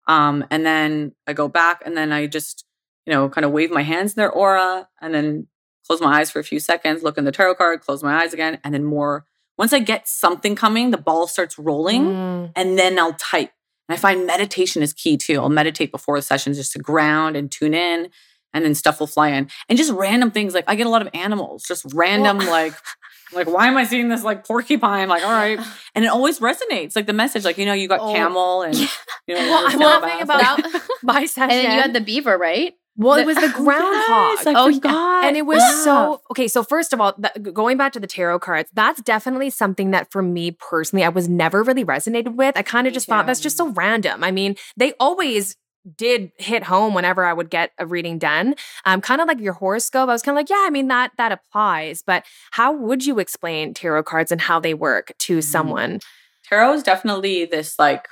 Um, 0.09 0.45
and 0.51 0.65
then 0.67 1.13
I 1.27 1.33
go 1.33 1.49
back 1.49 1.83
and 1.87 1.97
then 1.97 2.13
I 2.13 2.27
just, 2.27 2.65
you 3.07 3.13
know, 3.13 3.29
kind 3.29 3.45
of 3.45 3.53
wave 3.53 3.71
my 3.71 3.83
hands 3.83 4.13
in 4.13 4.21
their 4.21 4.31
aura 4.33 4.89
and 5.01 5.15
then 5.15 5.47
close 5.87 6.01
my 6.01 6.19
eyes 6.19 6.31
for 6.31 6.39
a 6.41 6.45
few 6.45 6.61
seconds, 6.61 7.03
look 7.03 7.17
in 7.19 7.25
the 7.25 7.33
tarot 7.33 7.55
card, 7.57 7.81
close 7.83 8.03
my 8.03 8.23
eyes 8.23 8.33
again, 8.35 8.59
and 8.65 8.75
then 8.75 8.85
more. 8.85 9.25
Once 9.59 9.73
I 9.73 9.81
get 9.81 10.09
something 10.09 10.55
coming, 10.55 10.91
the 10.93 10.99
ball 10.99 11.27
starts 11.27 11.59
rolling 11.59 12.05
Mm. 12.05 12.53
and 12.57 12.79
then 12.79 12.99
I'll 12.99 13.15
type. 13.15 13.51
And 13.89 13.97
I 13.97 13.99
find 13.99 14.27
meditation 14.27 14.83
is 14.83 14.93
key 14.93 15.17
too. 15.17 15.41
I'll 15.41 15.49
meditate 15.49 15.91
before 15.91 16.17
the 16.19 16.23
sessions 16.23 16.57
just 16.59 16.73
to 16.73 16.79
ground 16.79 17.37
and 17.37 17.51
tune 17.51 17.75
in, 17.75 18.11
and 18.55 18.65
then 18.65 18.75
stuff 18.75 19.01
will 19.01 19.07
fly 19.07 19.29
in. 19.31 19.49
And 19.69 19.77
just 19.79 19.91
random 19.93 20.31
things 20.31 20.55
like 20.55 20.65
I 20.69 20.75
get 20.75 20.87
a 20.87 20.91
lot 20.91 21.03
of 21.03 21.09
animals, 21.15 21.65
just 21.65 21.85
random 21.95 22.39
Well- 22.39 22.51
like, 22.51 22.75
like 23.33 23.47
why 23.49 23.67
am 23.67 23.77
I 23.77 23.85
seeing 23.85 24.09
this 24.09 24.23
like 24.23 24.47
porcupine? 24.47 25.09
Like 25.09 25.25
all 25.25 25.33
right, 25.33 25.59
and 25.95 26.05
it 26.05 26.09
always 26.09 26.39
resonates. 26.39 26.95
Like 26.97 27.07
the 27.07 27.13
message, 27.13 27.45
like 27.45 27.59
you 27.59 27.67
know, 27.67 27.73
you 27.75 27.89
got 27.89 28.01
Oh. 28.01 28.13
camel 28.13 28.63
and 28.63 28.75
Yeah. 28.77 28.87
you 29.27 29.35
know, 29.35 29.41
Well, 29.41 29.67
I'm 29.69 29.79
laughing 29.79 30.23
about 30.23 30.61
my 31.03 31.27
session. 31.27 31.51
And 31.51 31.67
then 31.67 31.77
you 31.77 31.83
had 31.83 31.93
the 31.95 32.01
beaver, 32.01 32.37
right? 32.39 32.75
Well, 32.99 33.15
the- 33.17 33.23
it 33.23 33.27
was 33.27 33.37
the 33.37 33.47
Oh, 33.57 33.65
groundhog. 33.65 34.39
yes, 34.39 34.45
Oh, 34.49 34.67
yeah. 34.69 34.75
forgot. 34.77 35.25
And 35.25 35.37
it 35.37 35.47
was 35.47 35.59
Yeah. 35.63 35.85
so 35.85 36.21
okay. 36.31 36.49
So 36.49 36.63
first 36.63 36.93
of 36.93 37.01
all, 37.01 37.15
th- 37.15 37.55
going 37.55 37.79
back 37.79 37.93
to 37.93 38.01
the 38.01 38.07
tarot 38.07 38.41
cards, 38.41 38.69
that's 38.75 39.01
definitely 39.01 39.49
something 39.51 39.93
that 39.93 40.11
for 40.13 40.21
me 40.23 40.51
personally, 40.51 41.05
I 41.05 41.09
was 41.09 41.29
never 41.29 41.63
really 41.63 41.85
resonated 41.85 42.35
with. 42.37 42.57
I 42.59 42.63
kind 42.63 42.87
of 42.87 42.93
just 42.93 43.07
thought 43.07 43.27
that's 43.27 43.41
just 43.41 43.57
so 43.57 43.71
random. 43.71 44.23
I 44.23 44.31
mean, 44.31 44.57
they 44.77 44.93
always 45.01 45.57
did 45.97 46.33
hit 46.37 46.65
home 46.65 46.93
whenever 46.93 47.25
I 47.25 47.33
would 47.33 47.49
get 47.49 47.71
a 47.79 47.87
reading 47.87 48.19
done. 48.19 48.57
Um, 48.85 49.01
kind 49.01 49.23
of 49.23 49.29
like 49.29 49.41
your 49.41 49.55
horoscope. 49.55 50.09
I 50.11 50.13
was 50.13 50.21
kind 50.23 50.37
of 50.37 50.41
like, 50.41 50.51
yeah, 50.51 50.65
I 50.67 50.71
mean 50.71 50.89
that 50.89 51.13
that 51.17 51.33
applies. 51.33 52.03
But 52.03 52.25
how 52.51 52.73
would 52.73 53.07
you 53.07 53.19
explain 53.21 53.73
tarot 53.73 54.03
cards 54.03 54.31
and 54.31 54.41
how 54.41 54.61
they 54.61 54.75
work 54.75 55.13
to 55.21 55.39
Mhm. 55.39 55.45
someone? 55.45 56.01
tarot 56.49 56.73
is 56.73 56.83
definitely 56.83 57.45
this 57.45 57.79
like 57.79 58.07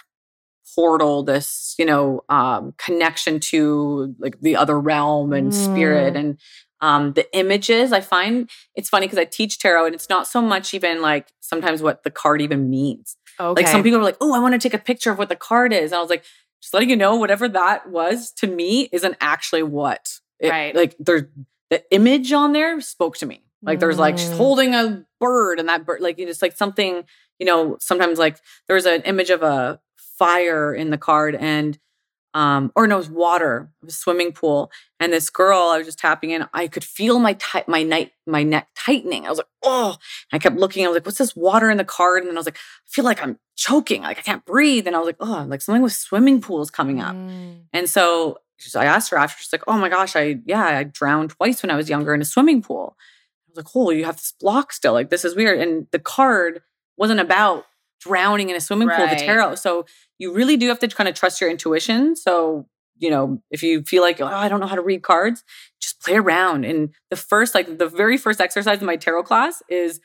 portal 0.77 1.23
this 1.25 1.75
you 1.79 1.85
know 1.87 2.23
um 2.29 2.75
connection 2.77 3.41
to 3.41 4.15
like 4.19 4.39
the 4.43 4.55
other 4.55 4.79
realm 4.79 5.33
and 5.33 5.53
spirit 5.55 6.15
Mm. 6.15 6.19
and 6.21 6.41
um 6.83 7.13
the 7.15 7.27
images 7.37 7.93
i 7.93 8.01
find 8.03 8.51
it's 8.75 8.89
funny 8.91 9.07
because 9.07 9.19
i 9.19 9.25
teach 9.25 9.59
tarot 9.59 9.87
and 9.87 9.95
it's 9.95 10.11
not 10.11 10.29
so 10.29 10.41
much 10.43 10.75
even 10.75 11.01
like 11.01 11.29
sometimes 11.41 11.81
what 11.83 12.03
the 12.05 12.11
card 12.11 12.43
even 12.43 12.69
means 12.71 13.17
Okay. 13.41 13.63
like 13.63 13.69
some 13.73 13.83
people 13.83 13.99
are 13.99 14.03
like 14.05 14.19
oh 14.21 14.35
i 14.35 14.39
want 14.39 14.53
to 14.55 14.59
take 14.59 14.75
a 14.75 14.85
picture 14.91 15.11
of 15.11 15.17
what 15.19 15.31
the 15.31 15.37
card 15.37 15.73
is 15.73 15.91
and 15.93 15.99
i 15.99 16.03
was 16.03 16.11
like 16.11 16.25
just 16.63 16.75
letting 16.75 16.91
you 16.91 16.97
know 16.97 17.17
whatever 17.17 17.49
that 17.49 17.89
was 17.91 18.31
to 18.33 18.47
me 18.47 18.89
isn't 18.93 19.17
actually 19.21 19.63
what 19.63 20.21
it, 20.39 20.51
Right. 20.51 20.75
like 20.77 20.95
there's 20.99 21.23
the 21.71 21.83
image 21.91 22.31
on 22.33 22.53
there 22.53 22.81
spoke 22.83 23.17
to 23.19 23.27
me 23.27 23.43
like 23.63 23.81
there's 23.81 23.99
like 23.99 24.19
she's 24.19 24.33
Mm. 24.33 24.37
holding 24.37 24.75
a 24.75 25.05
bird 25.19 25.59
and 25.59 25.69
that 25.71 25.87
bird 25.87 26.01
like 26.03 26.19
it's 26.19 26.43
like 26.43 26.57
something 26.57 27.05
you 27.39 27.47
know 27.47 27.77
sometimes 27.81 28.19
like 28.19 28.37
there's 28.69 28.85
an 28.87 29.01
image 29.03 29.31
of 29.31 29.43
a 29.43 29.81
fire 30.19 30.75
in 30.75 30.91
the 30.91 30.99
card 30.99 31.35
and 31.35 31.79
um 32.35 32.71
or 32.77 32.87
no 32.87 32.97
it 32.97 32.99
was 32.99 33.09
water 33.11 33.71
it 33.83 33.87
was 33.87 33.95
a 33.95 33.99
swimming 33.99 34.33
pool 34.33 34.71
and 35.01 35.13
this 35.13 35.31
girl 35.31 35.59
i 35.71 35.79
was 35.79 35.87
just 35.87 35.99
tapping 35.99 36.31
in 36.31 36.45
i 36.53 36.67
could 36.69 36.85
feel 36.85 37.19
my 37.19 37.37
my 37.67 37.83
night 37.83 38.13
my 38.27 38.43
neck 38.43 38.69
tightening 38.77 39.25
i 39.27 39.31
was 39.31 39.39
like 39.39 39.47
oh 39.63 39.97
i 40.33 40.39
kept 40.39 40.57
looking 40.57 40.85
i 40.85 40.89
was 40.89 40.97
like 40.97 41.07
what's 41.07 41.19
this 41.19 41.35
water 41.37 41.71
in 41.71 41.77
the 41.79 41.85
card 41.85 42.21
and 42.23 42.29
then 42.29 42.37
i 42.37 42.41
was 42.41 42.47
like 42.47 42.57
i 42.57 42.89
feel 42.89 43.05
like 43.05 43.23
i'm 43.23 43.39
choking 43.57 44.03
like 44.03 44.19
i 44.19 44.23
can't 44.23 44.45
breathe 44.45 44.87
and 44.87 44.95
i 44.95 44.99
was 44.99 45.07
like 45.07 45.17
oh 45.21 45.47
like 45.49 45.63
something 45.63 45.83
with 45.83 45.93
swimming 45.93 46.41
pools 46.41 46.71
coming 46.71 47.01
up 47.01 47.15
Mm. 47.17 47.61
and 47.73 47.89
so 47.89 48.39
she's- 48.59 48.77
I 48.77 48.85
asked 48.85 49.11
her 49.11 49.19
after, 49.19 49.39
she's 49.43 49.53
like, 49.53 49.65
oh 49.69 49.77
my 49.79 49.91
gosh, 49.91 50.17
I, 50.17 50.39
yeah, 50.47 50.65
I 50.65 50.83
drowned 50.85 51.29
twice 51.31 51.63
when 51.63 51.71
I 51.71 51.77
was 51.77 51.91
younger 51.91 52.15
in 52.15 52.23
a 52.23 52.25
swimming 52.25 52.63
pool. 52.63 52.97
I 52.99 53.51
was 53.51 53.57
like, 53.59 53.77
oh, 53.77 53.91
you 53.91 54.05
have 54.07 54.17
this 54.17 54.33
block 54.41 54.73
still. 54.73 54.95
Like, 54.95 55.11
this 55.11 55.27
is 55.27 55.37
weird. 55.37 55.61
And 55.61 55.87
the 55.93 55.99
card 55.99 56.63
wasn't 56.97 57.21
about 57.21 57.67
drowning 58.01 58.49
in 58.49 58.57
a 58.57 58.61
swimming 58.63 58.89
pool, 58.89 59.07
the 59.09 59.17
tarot. 59.27 59.57
So 59.57 59.85
you 60.19 60.33
really 60.33 60.57
do 60.57 60.69
have 60.69 60.79
to 60.81 60.89
kind 60.89 61.09
of 61.09 61.15
trust 61.15 61.41
your 61.41 61.51
intuition. 61.51 62.17
So, 62.17 62.67
you 62.99 63.11
know, 63.11 63.43
if 63.51 63.63
you 63.63 63.83
feel 63.83 64.03
like, 64.03 64.21
oh, 64.21 64.27
I 64.27 64.49
don't 64.49 64.61
know 64.61 64.67
how 64.67 64.75
to 64.77 64.83
read 64.83 65.03
cards, 65.03 65.45
just 65.81 66.01
play 66.01 66.15
around. 66.17 66.65
And 66.65 66.95
the 67.11 67.17
first, 67.17 67.55
like, 67.55 67.79
the 67.79 67.89
very 67.89 68.17
first 68.17 68.41
exercise 68.41 68.81
in 68.81 68.87
my 68.87 68.97
tarot 68.97 69.25
class 69.25 69.63
is 69.69 70.01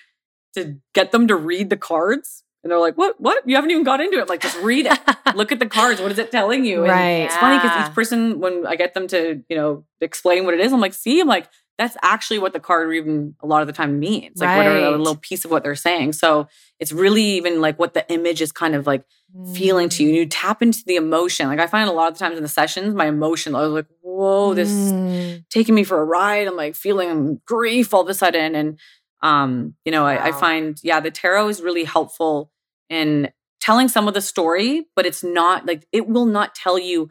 to 0.55 0.77
get 0.93 1.11
them 1.11 1.27
to 1.27 1.35
read 1.35 1.69
the 1.69 1.77
cards. 1.77 2.43
And 2.63 2.69
they're 2.69 2.79
like, 2.79 2.97
what? 2.97 3.19
What? 3.19 3.47
You 3.47 3.55
haven't 3.55 3.71
even 3.71 3.83
got 3.83 4.01
into 4.01 4.19
it. 4.19 4.29
Like, 4.29 4.41
just 4.41 4.57
read 4.61 4.85
it 4.85 4.99
look 5.35 5.51
at 5.51 5.59
the 5.59 5.65
cards. 5.65 6.01
What 6.01 6.11
is 6.11 6.19
it 6.19 6.31
telling 6.31 6.65
you? 6.65 6.83
And 6.83 6.91
Right. 6.91 7.23
it's 7.23 7.37
funny 7.37 7.57
because 7.57 7.75
each 7.77 7.93
person, 7.95 8.39
when 8.39 8.67
I 8.67 8.75
get 8.75 8.93
them 8.93 9.07
to, 9.07 9.43
you 9.49 9.55
know, 9.55 9.85
explain 9.99 10.45
what 10.45 10.53
it 10.53 10.59
is, 10.59 10.71
I'm 10.71 10.79
like, 10.81 10.93
see, 10.93 11.19
I'm 11.19 11.27
like, 11.27 11.47
that's 11.81 11.97
actually 12.03 12.37
what 12.37 12.53
the 12.53 12.59
card 12.59 12.87
reading 12.87 13.35
a 13.41 13.47
lot 13.47 13.61
of 13.61 13.67
the 13.67 13.73
time 13.73 13.99
means. 13.99 14.39
Like 14.39 14.49
right. 14.49 14.57
what 14.57 14.67
are 14.67 14.77
a 14.77 14.97
little 14.97 15.15
piece 15.15 15.45
of 15.45 15.49
what 15.49 15.63
they're 15.63 15.73
saying. 15.73 16.13
So 16.13 16.47
it's 16.79 16.91
really 16.91 17.23
even 17.23 17.59
like 17.59 17.79
what 17.79 17.95
the 17.95 18.09
image 18.13 18.39
is 18.39 18.51
kind 18.51 18.75
of 18.75 18.85
like 18.85 19.03
mm. 19.35 19.57
feeling 19.57 19.89
to 19.89 20.03
you. 20.03 20.09
And 20.09 20.17
you 20.17 20.25
mm. 20.27 20.31
tap 20.31 20.61
into 20.61 20.83
the 20.85 20.95
emotion. 20.95 21.47
Like 21.47 21.59
I 21.59 21.65
find 21.65 21.89
a 21.89 21.91
lot 21.91 22.11
of 22.11 22.13
the 22.13 22.19
times 22.19 22.37
in 22.37 22.43
the 22.43 22.49
sessions, 22.49 22.93
my 22.93 23.07
emotion, 23.07 23.55
I 23.55 23.61
was 23.61 23.71
like, 23.71 23.87
whoa, 24.01 24.53
this 24.53 24.71
mm. 24.71 25.09
is 25.09 25.41
taking 25.49 25.73
me 25.73 25.83
for 25.83 25.99
a 25.99 26.05
ride. 26.05 26.47
I'm 26.47 26.55
like 26.55 26.75
feeling 26.75 27.41
grief 27.47 27.95
all 27.95 28.01
of 28.01 28.09
a 28.09 28.13
sudden. 28.13 28.53
And 28.53 28.79
um, 29.23 29.73
you 29.83 29.91
know, 29.91 30.03
wow. 30.03 30.09
I, 30.09 30.27
I 30.27 30.31
find, 30.33 30.79
yeah, 30.83 30.99
the 30.99 31.09
tarot 31.09 31.47
is 31.47 31.63
really 31.63 31.83
helpful 31.83 32.51
in 32.89 33.31
telling 33.59 33.87
some 33.87 34.07
of 34.07 34.13
the 34.13 34.21
story, 34.21 34.85
but 34.95 35.07
it's 35.07 35.23
not 35.23 35.65
like 35.65 35.87
it 35.91 36.07
will 36.07 36.27
not 36.27 36.53
tell 36.53 36.77
you 36.77 37.09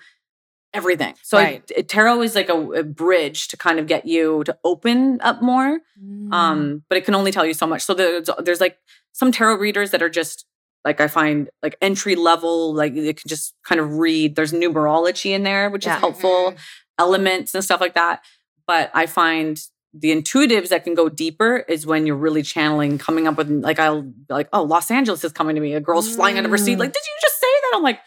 everything. 0.73 1.15
So 1.23 1.39
right. 1.39 1.69
I, 1.77 1.83
tarot 1.83 2.23
is 2.23 2.35
like 2.35 2.49
a, 2.49 2.59
a, 2.73 2.85
bridge 2.85 3.49
to 3.49 3.57
kind 3.57 3.79
of 3.79 3.87
get 3.87 4.07
you 4.07 4.45
to 4.45 4.57
open 4.65 5.21
up 5.21 5.43
more. 5.43 5.81
Mm. 6.03 6.33
Um, 6.33 6.83
but 6.89 6.97
it 6.97 7.05
can 7.05 7.15
only 7.15 7.33
tell 7.33 7.45
you 7.45 7.55
so 7.55 7.67
much. 7.67 7.83
So 7.83 7.95
there's, 7.95 8.31
there's 8.39 8.61
like 8.61 8.79
some 9.13 9.33
tarot 9.33 9.57
readers 9.57 9.91
that 9.91 10.03
are 10.03 10.09
just 10.09 10.47
like 10.85 11.01
I 11.01 11.09
find 11.09 11.51
like 11.63 11.77
entry 11.81 12.17
level, 12.17 12.73
like 12.73 12.95
they 12.95 13.13
can 13.13 13.29
just 13.29 13.55
kind 13.65 13.81
of 13.81 13.95
read. 13.95 14.35
There's 14.35 14.53
numerology 14.53 15.31
in 15.31 15.43
there, 15.43 15.71
which 15.71 15.87
yeah. 15.87 15.97
is 15.97 16.01
helpful, 16.01 16.31
mm-hmm. 16.31 16.57
elements 16.99 17.55
and 17.55 17.63
stuff 17.63 17.81
like 17.81 17.95
that. 17.95 18.25
But 18.67 18.91
I 18.95 19.07
find 19.07 19.61
the 19.93 20.11
intuitives 20.11 20.69
that 20.69 20.85
can 20.85 20.95
go 20.95 21.09
deeper 21.09 21.59
is 21.69 21.85
when 21.85 22.07
you're 22.07 22.17
really 22.17 22.43
channeling, 22.43 22.97
coming 22.97 23.27
up 23.27 23.37
with 23.37 23.51
like 23.51 23.79
I'll 23.79 24.03
be 24.03 24.13
like, 24.31 24.49
oh, 24.53 24.63
Los 24.63 24.91
Angeles 24.91 25.25
is 25.25 25.33
coming 25.33 25.55
to 25.55 25.61
me. 25.61 25.75
A 25.75 25.81
girl's 25.81 26.09
mm. 26.09 26.17
flying 26.17 26.39
out 26.39 26.45
of 26.45 26.51
her 26.51 26.59
seat. 26.59 26.79
Like, 26.79 26.93
did 26.93 27.03
you 27.03 27.19
just 27.21 27.41
say 27.41 27.47
that? 27.47 27.77
I'm 27.77 27.83
like, 27.83 28.01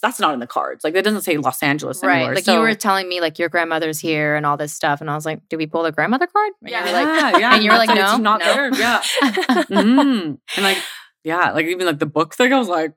that's 0.00 0.18
not 0.18 0.34
in 0.34 0.40
the 0.40 0.46
cards. 0.46 0.82
Like 0.82 0.94
that 0.94 1.04
doesn't 1.04 1.22
say 1.22 1.36
Los 1.36 1.62
Angeles 1.62 2.02
right. 2.02 2.16
anywhere. 2.16 2.34
Like 2.34 2.44
so, 2.44 2.54
you 2.54 2.60
were 2.60 2.74
telling 2.74 3.08
me 3.08 3.20
like 3.20 3.38
your 3.38 3.48
grandmother's 3.48 3.98
here 3.98 4.34
and 4.34 4.44
all 4.44 4.56
this 4.56 4.72
stuff, 4.72 5.00
and 5.00 5.08
I 5.08 5.14
was 5.14 5.24
like, 5.24 5.48
"Do 5.48 5.56
we 5.56 5.66
pull 5.66 5.82
the 5.82 5.92
grandmother 5.92 6.26
card?" 6.26 6.52
And 6.62 6.70
yeah, 6.70 6.84
like, 6.84 6.92
yeah, 6.92 7.38
yeah. 7.38 7.54
And 7.54 7.64
you 7.64 7.70
were 7.70 7.78
like, 7.78 7.88
"No, 7.88 7.94
it's 7.94 8.18
not 8.18 8.40
no. 8.40 8.46
there." 8.46 8.74
Yeah, 8.74 9.00
mm-hmm. 9.22 10.34
and 10.56 10.64
like, 10.64 10.78
yeah, 11.24 11.52
like 11.52 11.66
even 11.66 11.86
like 11.86 11.98
the 11.98 12.06
book 12.06 12.34
thing, 12.34 12.52
I 12.52 12.58
was 12.58 12.68
like, 12.68 12.94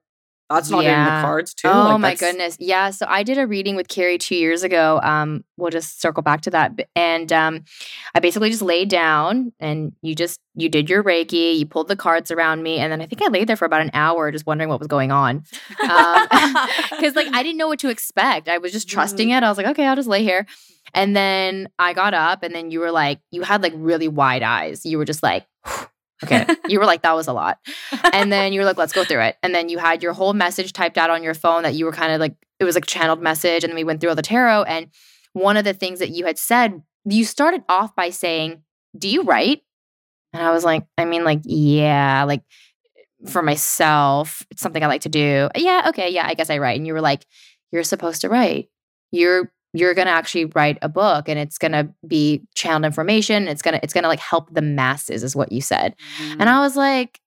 that's 0.49 0.69
not 0.69 0.83
yeah. 0.83 0.99
in 0.99 1.05
the 1.05 1.27
cards 1.27 1.53
too. 1.53 1.67
Oh 1.67 1.89
like, 1.91 1.99
my 1.99 2.15
goodness. 2.15 2.57
Yeah. 2.59 2.89
So 2.89 3.05
I 3.07 3.23
did 3.23 3.37
a 3.37 3.45
reading 3.45 3.75
with 3.75 3.87
Carrie 3.87 4.17
two 4.17 4.35
years 4.35 4.63
ago. 4.63 4.99
Um, 5.03 5.43
we'll 5.57 5.69
just 5.69 6.01
circle 6.01 6.23
back 6.23 6.41
to 6.41 6.49
that. 6.51 6.79
And 6.95 7.31
um, 7.31 7.63
I 8.15 8.19
basically 8.19 8.49
just 8.49 8.63
laid 8.63 8.89
down 8.89 9.53
and 9.59 9.93
you 10.01 10.15
just 10.15 10.39
you 10.55 10.67
did 10.67 10.89
your 10.89 11.03
Reiki, 11.03 11.57
you 11.57 11.65
pulled 11.65 11.87
the 11.87 11.95
cards 11.95 12.31
around 12.31 12.63
me, 12.63 12.79
and 12.79 12.91
then 12.91 13.01
I 13.01 13.05
think 13.05 13.21
I 13.21 13.27
laid 13.27 13.47
there 13.47 13.55
for 13.55 13.65
about 13.65 13.81
an 13.81 13.91
hour 13.93 14.31
just 14.31 14.45
wondering 14.45 14.69
what 14.69 14.79
was 14.79 14.87
going 14.87 15.11
on. 15.11 15.43
Um, 15.89 16.27
because 16.91 17.15
like 17.15 17.27
I 17.33 17.41
didn't 17.41 17.57
know 17.57 17.67
what 17.67 17.79
to 17.79 17.89
expect. 17.89 18.47
I 18.47 18.57
was 18.57 18.71
just 18.71 18.89
trusting 18.89 19.29
mm. 19.29 19.37
it. 19.37 19.43
I 19.43 19.49
was 19.49 19.57
like, 19.57 19.67
okay, 19.67 19.85
I'll 19.85 19.95
just 19.95 20.09
lay 20.09 20.23
here. 20.23 20.45
And 20.93 21.15
then 21.15 21.69
I 21.79 21.93
got 21.93 22.13
up, 22.13 22.43
and 22.43 22.53
then 22.53 22.69
you 22.69 22.79
were 22.79 22.91
like, 22.91 23.19
you 23.31 23.41
had 23.41 23.61
like 23.63 23.73
really 23.75 24.07
wide 24.07 24.43
eyes. 24.43 24.85
You 24.85 24.97
were 24.97 25.05
just 25.05 25.23
like, 25.23 25.45
Okay. 26.23 26.45
you 26.67 26.79
were 26.79 26.85
like, 26.85 27.01
that 27.03 27.15
was 27.15 27.27
a 27.27 27.33
lot. 27.33 27.59
And 28.13 28.31
then 28.31 28.53
you 28.53 28.59
were 28.59 28.65
like, 28.65 28.77
let's 28.77 28.93
go 28.93 29.03
through 29.03 29.21
it. 29.21 29.37
And 29.41 29.53
then 29.53 29.69
you 29.69 29.77
had 29.77 30.03
your 30.03 30.13
whole 30.13 30.33
message 30.33 30.73
typed 30.73 30.97
out 30.97 31.09
on 31.09 31.23
your 31.23 31.33
phone 31.33 31.63
that 31.63 31.75
you 31.75 31.85
were 31.85 31.91
kind 31.91 32.11
of 32.11 32.19
like, 32.19 32.35
it 32.59 32.63
was 32.63 32.75
like 32.75 32.85
channeled 32.85 33.21
message. 33.21 33.63
And 33.63 33.71
then 33.71 33.75
we 33.75 33.83
went 33.83 34.01
through 34.01 34.09
all 34.09 34.15
the 34.15 34.21
tarot. 34.21 34.63
And 34.63 34.87
one 35.33 35.57
of 35.57 35.63
the 35.63 35.73
things 35.73 35.99
that 35.99 36.09
you 36.09 36.25
had 36.25 36.37
said, 36.37 36.81
you 37.05 37.25
started 37.25 37.63
off 37.69 37.95
by 37.95 38.09
saying, 38.09 38.63
Do 38.97 39.07
you 39.07 39.23
write? 39.23 39.61
And 40.33 40.43
I 40.43 40.51
was 40.51 40.63
like, 40.63 40.85
I 40.97 41.05
mean, 41.05 41.23
like, 41.23 41.41
yeah, 41.43 42.23
like 42.25 42.43
for 43.27 43.41
myself, 43.41 44.45
it's 44.51 44.61
something 44.61 44.83
I 44.83 44.87
like 44.87 45.01
to 45.01 45.09
do. 45.09 45.49
Yeah, 45.55 45.85
okay, 45.89 46.09
yeah, 46.09 46.27
I 46.27 46.35
guess 46.35 46.49
I 46.49 46.57
write. 46.57 46.77
And 46.77 46.85
you 46.85 46.93
were 46.93 47.01
like, 47.01 47.25
You're 47.71 47.83
supposed 47.83 48.21
to 48.21 48.29
write. 48.29 48.69
You're 49.11 49.51
you're 49.73 49.93
going 49.93 50.07
to 50.07 50.11
actually 50.11 50.45
write 50.45 50.77
a 50.81 50.89
book 50.89 51.29
and 51.29 51.39
it's 51.39 51.57
going 51.57 51.71
to 51.71 51.89
be 52.07 52.41
channeled 52.55 52.85
information 52.85 53.47
it's 53.47 53.61
going 53.61 53.73
to 53.73 53.83
it's 53.83 53.93
going 53.93 54.03
to 54.03 54.07
like 54.07 54.19
help 54.19 54.53
the 54.53 54.61
masses 54.61 55.23
is 55.23 55.35
what 55.35 55.51
you 55.51 55.61
said 55.61 55.95
mm-hmm. 56.17 56.41
and 56.41 56.49
i 56.49 56.59
was 56.59 56.75
like 56.75 57.19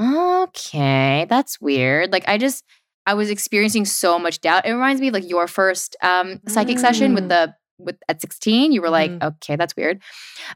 okay 0.00 1.26
that's 1.28 1.60
weird 1.60 2.12
like 2.12 2.26
i 2.28 2.36
just 2.36 2.64
i 3.06 3.14
was 3.14 3.30
experiencing 3.30 3.84
so 3.84 4.18
much 4.18 4.40
doubt 4.40 4.66
it 4.66 4.72
reminds 4.72 5.00
me 5.00 5.08
of 5.08 5.14
like 5.14 5.28
your 5.28 5.46
first 5.46 5.96
um 6.02 6.40
psychic 6.48 6.78
mm. 6.78 6.80
session 6.80 7.14
with 7.14 7.24
mm. 7.24 7.28
the 7.28 7.54
with 7.78 7.96
at 8.08 8.20
16 8.20 8.72
you 8.72 8.80
were 8.80 8.90
like 8.90 9.10
mm-hmm. 9.10 9.28
okay 9.28 9.56
that's 9.56 9.76
weird 9.76 10.00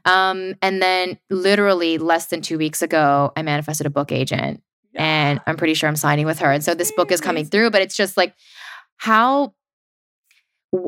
um 0.05 0.55
and 0.61 0.81
then 0.81 1.17
literally 1.29 1.97
less 1.97 2.27
than 2.27 2.41
2 2.41 2.57
weeks 2.57 2.81
ago 2.81 3.31
i 3.35 3.41
manifested 3.41 3.85
a 3.85 3.89
book 3.89 4.11
agent 4.11 4.61
yeah. 4.93 5.01
and 5.03 5.41
i'm 5.45 5.57
pretty 5.57 5.73
sure 5.73 5.87
i'm 5.87 5.95
signing 5.95 6.25
with 6.25 6.39
her 6.39 6.51
and 6.51 6.63
so 6.63 6.73
this 6.73 6.91
book 6.93 7.11
is 7.11 7.21
coming 7.21 7.45
through 7.45 7.69
but 7.69 7.81
it's 7.81 7.95
just 7.95 8.17
like 8.17 8.33
how 8.97 9.53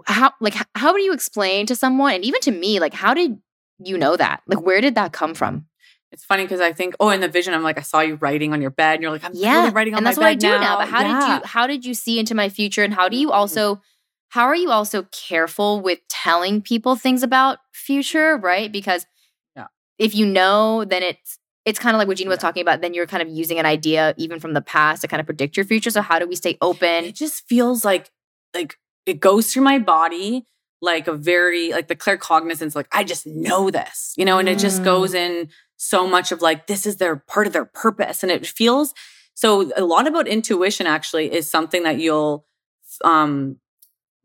how 0.07 0.33
like 0.41 0.55
how 0.75 0.93
do 0.93 1.01
you 1.01 1.13
explain 1.13 1.65
to 1.65 1.75
someone 1.75 2.13
and 2.13 2.25
even 2.25 2.41
to 2.41 2.51
me 2.51 2.79
like 2.79 2.93
how 2.93 3.13
did 3.13 3.39
you 3.83 3.97
know 3.97 4.17
that 4.17 4.41
like 4.45 4.61
where 4.61 4.81
did 4.81 4.95
that 4.95 5.13
come 5.13 5.33
from 5.33 5.65
it's 6.11 6.25
funny 6.25 6.43
because 6.43 6.59
I 6.59 6.73
think, 6.73 6.95
oh, 6.99 7.09
in 7.09 7.21
the 7.21 7.27
vision, 7.27 7.53
I'm 7.53 7.61
like, 7.61 7.77
I 7.77 7.81
saw 7.81 7.99
you 7.99 8.15
writing 8.15 8.51
on 8.51 8.61
your 8.61 8.71
bed, 8.71 8.95
and 8.95 9.03
you're 9.03 9.11
like, 9.11 9.23
I'm 9.23 9.31
yeah, 9.35 9.69
writing 9.71 9.73
on 9.73 9.75
your 9.75 9.91
bed. 9.91 9.97
and 9.97 10.05
that's 10.05 10.17
what 10.17 10.25
I 10.25 10.33
do 10.33 10.49
now. 10.49 10.59
now. 10.59 10.77
But 10.79 10.87
how 10.87 11.01
yeah. 11.01 11.19
did 11.19 11.27
you? 11.27 11.47
How 11.47 11.67
did 11.67 11.85
you 11.85 11.93
see 11.93 12.19
into 12.19 12.33
my 12.33 12.49
future, 12.49 12.83
and 12.83 12.93
how 12.93 13.09
do 13.09 13.17
you 13.17 13.27
mm-hmm. 13.27 13.35
also? 13.35 13.81
How 14.29 14.45
are 14.45 14.55
you 14.55 14.71
also 14.71 15.03
careful 15.11 15.81
with 15.81 15.99
telling 16.07 16.61
people 16.61 16.95
things 16.95 17.23
about 17.23 17.59
future, 17.71 18.37
right? 18.37 18.71
Because 18.71 19.05
yeah. 19.55 19.67
if 19.97 20.15
you 20.15 20.25
know, 20.25 20.83
then 20.83 21.03
it's 21.03 21.37
it's 21.65 21.77
kind 21.77 21.95
of 21.95 21.99
like 21.99 22.07
what 22.07 22.17
Gina 22.17 22.29
was 22.29 22.37
yeah. 22.37 22.41
talking 22.41 22.61
about. 22.61 22.81
Then 22.81 22.93
you're 22.93 23.07
kind 23.07 23.21
of 23.21 23.29
using 23.29 23.59
an 23.59 23.65
idea 23.65 24.15
even 24.17 24.39
from 24.39 24.53
the 24.53 24.61
past 24.61 25.01
to 25.01 25.07
kind 25.07 25.19
of 25.19 25.27
predict 25.27 25.57
your 25.57 25.65
future. 25.65 25.91
So 25.91 26.01
how 26.01 26.17
do 26.17 26.27
we 26.27 26.35
stay 26.35 26.57
open? 26.61 27.05
It 27.05 27.15
just 27.15 27.47
feels 27.47 27.85
like 27.85 28.09
like 28.55 28.77
it 29.09 29.19
goes 29.19 29.51
through 29.51 29.63
my 29.63 29.79
body 29.79 30.45
like 30.81 31.07
a 31.07 31.13
very 31.13 31.71
like 31.71 31.87
the 31.87 31.95
claircognizance 31.95 32.75
like 32.75 32.87
i 32.91 33.03
just 33.03 33.25
know 33.27 33.69
this 33.69 34.13
you 34.17 34.23
know 34.23 34.39
and 34.39 34.47
it 34.47 34.57
just 34.57 34.83
goes 34.83 35.11
mm. 35.11 35.15
in 35.15 35.49
so 35.77 36.07
much 36.07 36.31
of 36.31 36.41
like 36.41 36.67
this 36.67 36.85
is 36.85 36.97
their 36.97 37.15
part 37.15 37.47
of 37.47 37.53
their 37.53 37.65
purpose 37.65 38.23
and 38.23 38.31
it 38.31 38.45
feels 38.45 38.93
so 39.33 39.71
a 39.75 39.83
lot 39.83 40.07
about 40.07 40.27
intuition 40.27 40.85
actually 40.85 41.33
is 41.33 41.49
something 41.49 41.83
that 41.83 41.99
you'll 41.99 42.45
um 43.03 43.57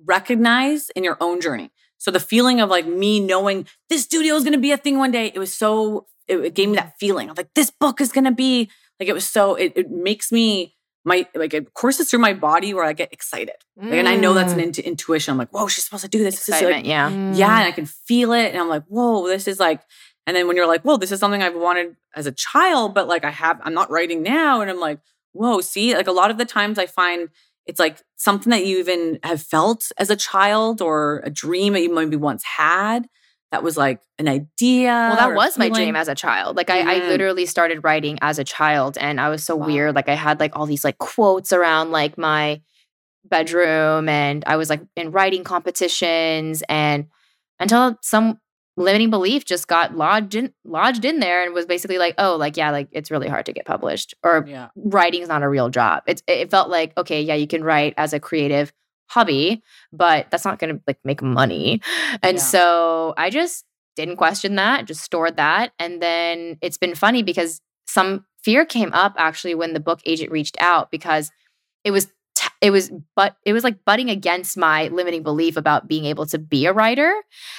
recognize 0.05 0.91
in 0.91 1.03
your 1.03 1.17
own 1.21 1.41
journey 1.41 1.71
so 1.99 2.11
the 2.11 2.21
feeling 2.21 2.61
of 2.61 2.69
like 2.69 2.87
me 2.87 3.19
knowing 3.21 3.67
this 3.89 4.03
studio 4.03 4.35
is 4.35 4.45
going 4.45 4.53
to 4.53 4.59
be 4.59 4.73
a 4.73 4.77
thing 4.77 4.99
one 4.99 5.11
day 5.11 5.33
it 5.35 5.39
was 5.39 5.55
so 5.55 6.07
it, 6.29 6.39
it 6.39 6.55
gave 6.55 6.69
me 6.69 6.77
that 6.77 6.95
feeling 6.99 7.31
of 7.31 7.37
like 7.37 7.49
this 7.55 7.71
book 7.71 8.01
is 8.01 8.13
going 8.13 8.25
to 8.25 8.33
be 8.33 8.71
like 9.01 9.09
it 9.09 9.15
was 9.15 9.27
so 9.27 9.55
it, 9.55 9.73
it 9.77 9.91
makes 9.91 10.31
me 10.31 10.74
my 11.05 11.27
like 11.35 11.55
it 11.55 11.75
courses 11.75 12.11
through 12.11 12.21
my 12.21 12.33
body 12.33 12.73
where 12.73 12.85
I 12.85 12.93
get 12.93 13.13
excited. 13.13 13.57
Mm. 13.79 13.91
Like, 13.91 13.93
and 13.95 14.09
I 14.09 14.17
know 14.17 14.33
that's 14.33 14.53
an 14.53 14.61
mm. 14.61 14.85
intuition. 14.85 15.33
I'm 15.33 15.39
like, 15.39 15.51
whoa, 15.51 15.69
she's 15.69 15.85
supposed 15.85 16.05
to 16.05 16.09
do 16.09 16.23
this. 16.23 16.35
Excitement, 16.35 16.69
this 16.69 16.77
like, 16.83 16.87
yeah. 16.87 17.11
Mm. 17.11 17.37
Yeah. 17.37 17.59
And 17.59 17.69
I 17.69 17.73
can 17.73 17.87
feel 17.87 18.33
it. 18.33 18.53
And 18.53 18.59
I'm 18.59 18.69
like, 18.69 18.85
whoa, 18.87 19.27
this 19.27 19.47
is 19.47 19.61
like, 19.61 19.83
and 20.27 20.35
then 20.35 20.49
when 20.49 20.57
you're 20.57 20.67
like, 20.67 20.83
whoa, 20.83 20.97
this 20.97 21.13
is 21.13 21.21
something 21.21 21.43
I've 21.43 21.55
wanted 21.55 21.97
as 22.15 22.27
a 22.27 22.33
child, 22.33 22.95
but 22.95 23.07
like 23.07 23.25
I 23.25 23.31
have, 23.31 23.61
I'm 23.63 23.75
not 23.75 23.91
writing 23.91 24.23
now. 24.23 24.63
And 24.63 24.71
I'm 24.71 24.81
like, 24.81 25.01
whoa, 25.33 25.61
see, 25.61 25.95
like 25.95 26.07
a 26.07 26.13
lot 26.13 26.31
of 26.31 26.39
the 26.39 26.45
times 26.47 26.79
I 26.79 26.87
find 26.87 27.29
it's 27.67 27.81
like 27.81 28.03
something 28.17 28.51
that 28.51 28.67
you 28.67 28.79
even 28.79 29.19
have 29.23 29.43
felt 29.43 29.91
as 29.97 30.11
a 30.11 30.17
child 30.17 30.83
or 30.83 31.23
a 31.25 31.31
dream 31.31 31.73
that 31.73 31.83
you 31.83 31.95
maybe 31.95 32.17
once 32.17 32.45
had 32.45 33.09
that 33.55 33.63
was 33.63 33.77
like 33.77 34.01
an 34.19 34.27
idea. 34.27 34.91
Well, 34.91 35.17
that 35.17 35.37
was 35.37 35.57
my 35.57 35.69
dream 35.69 35.95
as 35.95 36.09
a 36.09 36.15
child. 36.17 36.57
Like. 36.57 36.71
I, 36.71 36.97
I, 36.97 37.09
literally 37.09 37.47
started 37.47 37.85
writing 37.85 38.19
as 38.21 38.41
a 38.41 38.45
child 38.45 38.99
and 38.99 39.21
I 39.21 39.29
was 39.29 39.45
so 39.45 39.55
wow. 39.55 39.67
weird. 39.67 39.95
Like 39.95 40.09
I 40.09 40.15
had 40.15 40.41
like 40.41 40.57
all 40.57 40.67
these 40.67 40.83
like 40.83 40.99
quotes 40.99 41.53
around 41.53 41.93
like 41.93 42.19
my 42.19 42.61
bedroom 43.25 44.09
and 44.09 44.43
I 44.49 44.57
was 44.57 44.69
like 44.69 44.81
in 44.97 45.13
writing 45.13 45.45
competitions 45.45 46.65
and 46.69 47.07
until 47.61 47.97
some 48.03 48.41
limiting 48.77 49.11
belief 49.11 49.45
just 49.45 49.69
got 49.69 49.97
lodged 49.97 50.35
in 50.35 50.53
lodged 50.65 51.05
in 51.05 51.21
there 51.21 51.45
and 51.45 51.55
was 51.55 51.67
basically 51.67 51.99
like, 51.99 52.17
oh, 52.19 52.35
like 52.35 52.57
yeah, 52.57 52.73
like 52.73 52.89
it's 52.91 53.13
really 53.13 53.29
hard 53.29 53.47
to 53.47 53.53
get 53.53 53.67
published 53.67 54.15
or 54.25 54.45
yeah. 54.49 54.71
writing 54.75 55.23
is 55.23 55.29
not 55.29 55.45
a 55.45 55.49
real 55.49 55.69
job. 55.69 56.03
It's 56.09 56.25
it 56.27 56.51
felt 56.51 56.71
like, 56.71 56.93
okay, 56.99 57.23
yeah, 57.23 57.35
you 57.35 57.47
can 57.47 57.63
write 57.63 57.95
as 57.97 58.13
a 58.13 58.19
creative 58.19 58.73
hobby, 59.07 59.63
but 59.93 60.31
that's 60.31 60.45
not 60.45 60.59
going 60.59 60.77
to 60.77 60.83
like 60.87 60.99
make 61.05 61.23
money. 61.23 61.81
And 62.23 62.39
yeah. 62.39 62.43
so 62.43 63.15
I 63.17 63.31
just 63.31 63.65
didn't 63.97 64.17
question 64.17 64.57
that, 64.57 64.87
just 64.87 65.03
stored 65.03 65.37
that. 65.37 65.73
And 65.79 66.03
then 66.03 66.59
it's 66.61 66.79
been 66.79 66.95
funny 66.95 67.23
because 67.23 67.61
some 67.87 68.25
fear 68.43 68.65
came 68.65 68.93
up 68.93 69.15
actually 69.17 69.55
when 69.55 69.73
the 69.73 69.81
book 69.81 70.01
agent 70.05 70.31
reached 70.31 70.57
out 70.61 70.91
because 70.91 71.31
it 71.85 71.91
was 71.91 72.09
it 72.61 72.71
was 72.71 72.91
but 73.15 73.37
it 73.45 73.53
was 73.53 73.63
like 73.63 73.85
butting 73.85 74.11
against 74.11 74.57
my 74.57 74.89
limiting 74.89 75.23
belief 75.23 75.57
about 75.57 75.87
being 75.87 76.05
able 76.05 76.27
to 76.27 76.39
be 76.39 76.67
a 76.67 76.73
writer 76.73 77.15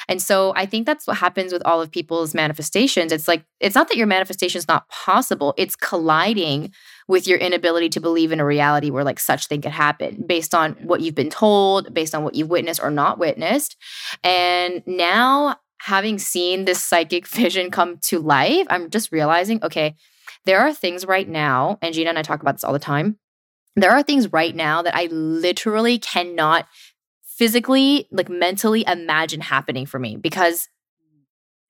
and 0.08 0.22
so 0.22 0.54
i 0.56 0.66
think 0.66 0.86
that's 0.86 1.08
what 1.08 1.18
happens 1.18 1.54
with 1.54 1.62
all 1.66 1.82
of 1.82 1.91
people's 1.91 2.34
manifestations 2.34 3.12
it's 3.12 3.28
like 3.28 3.46
it's 3.60 3.76
not 3.76 3.88
that 3.88 3.98
your 3.98 4.08
manifestation 4.08 4.60
is 4.60 4.68
not 4.68 4.88
possible 4.89 5.54
it's 5.58 5.76
colliding 5.76 6.72
with 7.08 7.28
your 7.28 7.38
inability 7.38 7.89
to 7.89 7.99
believe 7.99 8.32
in 8.32 8.39
a 8.39 8.45
reality 8.45 8.89
where 8.89 9.03
like 9.03 9.20
such 9.20 9.47
thing 9.47 9.62
could 9.62 9.72
happen 9.72 10.24
based 10.28 10.56
on 10.56 10.74
what 10.82 11.01
you've 11.01 11.16
been 11.16 11.30
told 11.30 11.93
based 11.93 12.16
on 12.16 12.24
what 12.24 12.36
you've 12.36 12.49
witnessed 12.49 12.82
or 12.82 12.89
not 12.91 13.20
witnessed 13.20 13.76
and 14.24 14.82
now 14.88 15.56
having 15.82 16.18
seen 16.18 16.66
this 16.66 16.84
psychic 16.84 17.28
vision 17.41 17.70
come 17.70 17.97
to 18.01 18.20
life 18.20 18.66
i'm 18.70 18.89
just 18.89 19.12
realizing 19.12 19.64
okay 19.64 19.95
there 20.45 20.60
are 20.60 20.74
things 20.74 21.06
right 21.06 21.30
now 21.30 21.78
and 21.82 21.93
gina 21.93 22.10
and 22.10 22.18
i 22.20 22.22
talk 22.24 22.41
about 22.41 22.56
this 22.56 22.64
all 22.64 22.74
the 22.74 22.80
time 22.80 23.18
there 23.76 23.91
are 23.91 24.01
things 24.01 24.32
right 24.32 24.56
now 24.56 24.82
that 24.82 24.95
I 24.95 25.08
literally 25.12 25.99
cannot 25.99 26.66
physically, 27.38 28.08
like 28.10 28.30
mentally 28.30 28.86
imagine 28.88 29.41
happening 29.41 29.86
for 29.86 29.99
me 29.99 30.16
because 30.16 30.70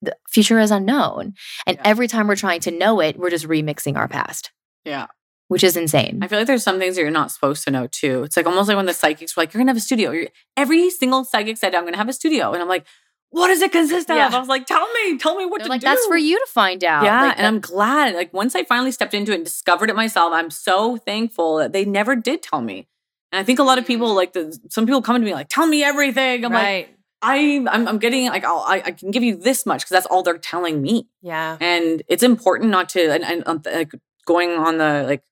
the 0.03 0.15
future 0.29 0.59
is 0.59 0.69
unknown. 0.69 1.33
And 1.65 1.77
Yeah. 1.77 1.81
every 1.83 2.07
time 2.07 2.27
we're 2.27 2.35
trying 2.35 2.59
to 2.61 2.69
know 2.69 2.99
it, 2.99 3.17
we're 3.17 3.31
just 3.31 3.47
remixing 3.47 3.97
our 3.97 4.07
past, 4.07 4.51
Yeah. 4.83 5.07
Which 5.47 5.63
is 5.63 5.77
insane. 5.77 6.19
I 6.21 6.27
feel 6.27 6.39
like 6.39 6.47
there's 6.47 6.63
some 6.63 6.79
things 6.79 6.95
that 6.95 7.01
you're 7.01 7.11
not 7.11 7.31
supposed 7.31 7.63
to 7.65 7.71
know 7.71 7.87
too. 7.87 8.23
It's 8.23 8.35
like 8.37 8.45
almost 8.45 8.67
like 8.67 8.77
when 8.77 8.85
the 8.85 8.93
psychics 8.93 9.35
were 9.35 9.43
like, 9.43 9.53
you're 9.53 9.59
going 9.59 9.67
to 9.67 9.71
have 9.71 9.77
a 9.77 9.81
studio. 9.81 10.11
You're, 10.11 10.27
every 10.57 10.89
single 10.89 11.23
psychic 11.23 11.57
said, 11.57 11.75
I'm 11.75 11.83
going 11.83 11.93
to 11.93 11.97
have 11.99 12.09
a 12.09 12.13
studio. 12.13 12.53
And 12.53 12.61
I'm 12.61 12.67
like, 12.67 12.85
what 13.29 13.47
does 13.47 13.61
it 13.61 13.71
consist 13.71 14.09
of? 14.09 14.17
I 14.17 14.39
was 14.39 14.47
like, 14.47 14.65
tell 14.65 14.87
me, 14.93 15.17
tell 15.17 15.35
me 15.35 15.45
what 15.45 15.59
They're 15.59 15.65
to 15.65 15.69
like, 15.69 15.81
do. 15.81 15.85
that's 15.87 16.05
for 16.07 16.17
you 16.17 16.39
to 16.39 16.45
find 16.51 16.83
out. 16.83 17.03
Yeah, 17.03 17.21
Like, 17.23 17.37
and 17.37 17.45
I'm 17.45 17.59
glad. 17.59 18.15
Like 18.15 18.33
once 18.33 18.55
I 18.55 18.63
finally 18.63 18.91
stepped 18.91 19.13
into 19.13 19.33
it 19.33 19.35
and 19.35 19.43
discovered 19.43 19.89
it 19.89 19.95
myself, 19.95 20.31
I'm 20.33 20.49
so 20.49 20.97
thankful 20.97 21.57
that 21.57 21.73
they 21.73 21.85
never 21.85 22.15
did 22.15 22.41
tell 22.41 22.61
me. 22.61 22.87
And 23.31 23.39
I 23.39 23.43
think 23.43 23.59
a 23.59 23.63
lot 23.63 23.77
of 23.77 23.85
people 23.85 24.13
like 24.15 24.33
the 24.33 24.57
some 24.69 24.85
people 24.85 25.01
come 25.01 25.19
to 25.19 25.25
me 25.25 25.33
like, 25.33 25.49
tell 25.49 25.67
me 25.67 25.83
everything. 25.83 26.45
I'm 26.45 26.51
like. 26.53 26.89
I 27.21 27.65
I'm, 27.71 27.87
I'm 27.87 27.97
getting 27.97 28.27
like 28.27 28.43
I'll, 28.43 28.63
I 28.67 28.83
I 28.85 28.91
can 28.91 29.09
give 29.09 29.23
you 29.23 29.35
this 29.35 29.65
much 29.65 29.79
because 29.79 29.91
that's 29.91 30.05
all 30.05 30.21
they're 30.21 30.37
telling 30.37 30.79
me. 30.81 31.07
yeah. 31.21 31.57
And 31.59 32.03
it's 32.07 32.21
important 32.21 32.69
not 32.69 32.89
to 32.89 33.11
and, 33.11 33.23
and 33.23 33.43
um, 33.47 33.61
like 33.65 33.93
going 34.27 34.51
on 34.51 34.77
the 34.77 35.03
like 35.07 35.23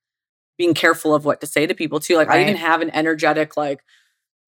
being 0.58 0.74
careful 0.74 1.14
of 1.16 1.26
what 1.26 1.42
to 1.42 1.48
say 1.48 1.66
to 1.68 1.74
people 1.74 2.00
too. 2.00 2.16
Like 2.16 2.30
I 2.30 2.42
even 2.42 2.56
Right. 2.56 2.62
have 2.62 2.82
an 2.82 2.90
energetic 2.92 3.58
like 3.58 3.82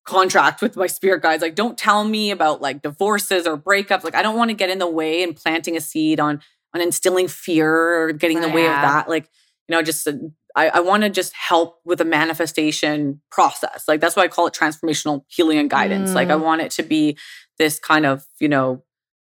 contract 0.04 0.62
with 0.62 0.76
my 0.76 0.86
spirit 0.86 1.22
guides. 1.22 1.42
Like 1.42 1.54
don't 1.54 1.76
tell 1.76 2.04
me 2.04 2.30
about 2.30 2.60
like 2.60 2.82
divorces 2.82 3.46
or 3.46 3.56
breakups. 3.56 4.04
Like 4.04 4.14
I 4.14 4.22
don't 4.22 4.36
want 4.36 4.50
to 4.50 4.54
get 4.56 4.70
in 4.70 4.78
the 4.78 4.88
way 4.90 5.22
and 5.22 5.34
planting 5.34 5.76
a 5.76 5.80
seed 5.80 6.20
on 6.20 6.40
on 6.74 6.80
instilling 6.80 7.28
fear 7.28 8.02
or 8.02 8.12
getting 8.12 8.38
in 8.38 8.42
the 8.42 8.48
way 8.48 8.66
of 8.66 8.80
that. 8.82 9.08
Like 9.08 9.28
you 9.68 9.74
know 9.76 9.82
just. 9.82 10.06
uh, 10.06 10.12
I, 10.58 10.68
I 10.70 10.80
want 10.80 11.02
to 11.02 11.10
just 11.10 11.34
help 11.34 11.80
with 11.84 11.98
the 11.98 12.06
manifestation 12.06 13.20
process. 13.30 13.84
Like 13.86 14.00
that's 14.00 14.16
why 14.16 14.22
I 14.22 14.28
call 14.28 14.46
it 14.46 14.54
transformational 14.54 15.24
healing 15.28 15.58
and 15.58 15.68
guidance. 15.68 16.14
Like 16.14 16.30
I 16.30 16.34
Mm. 16.34 16.40
want 16.44 16.62
it 16.62 16.70
to 16.72 16.82
be 16.82 17.18
this 17.58 17.78
kind 17.78 18.06
of, 18.06 18.24
you 18.40 18.48
know, 18.48 18.82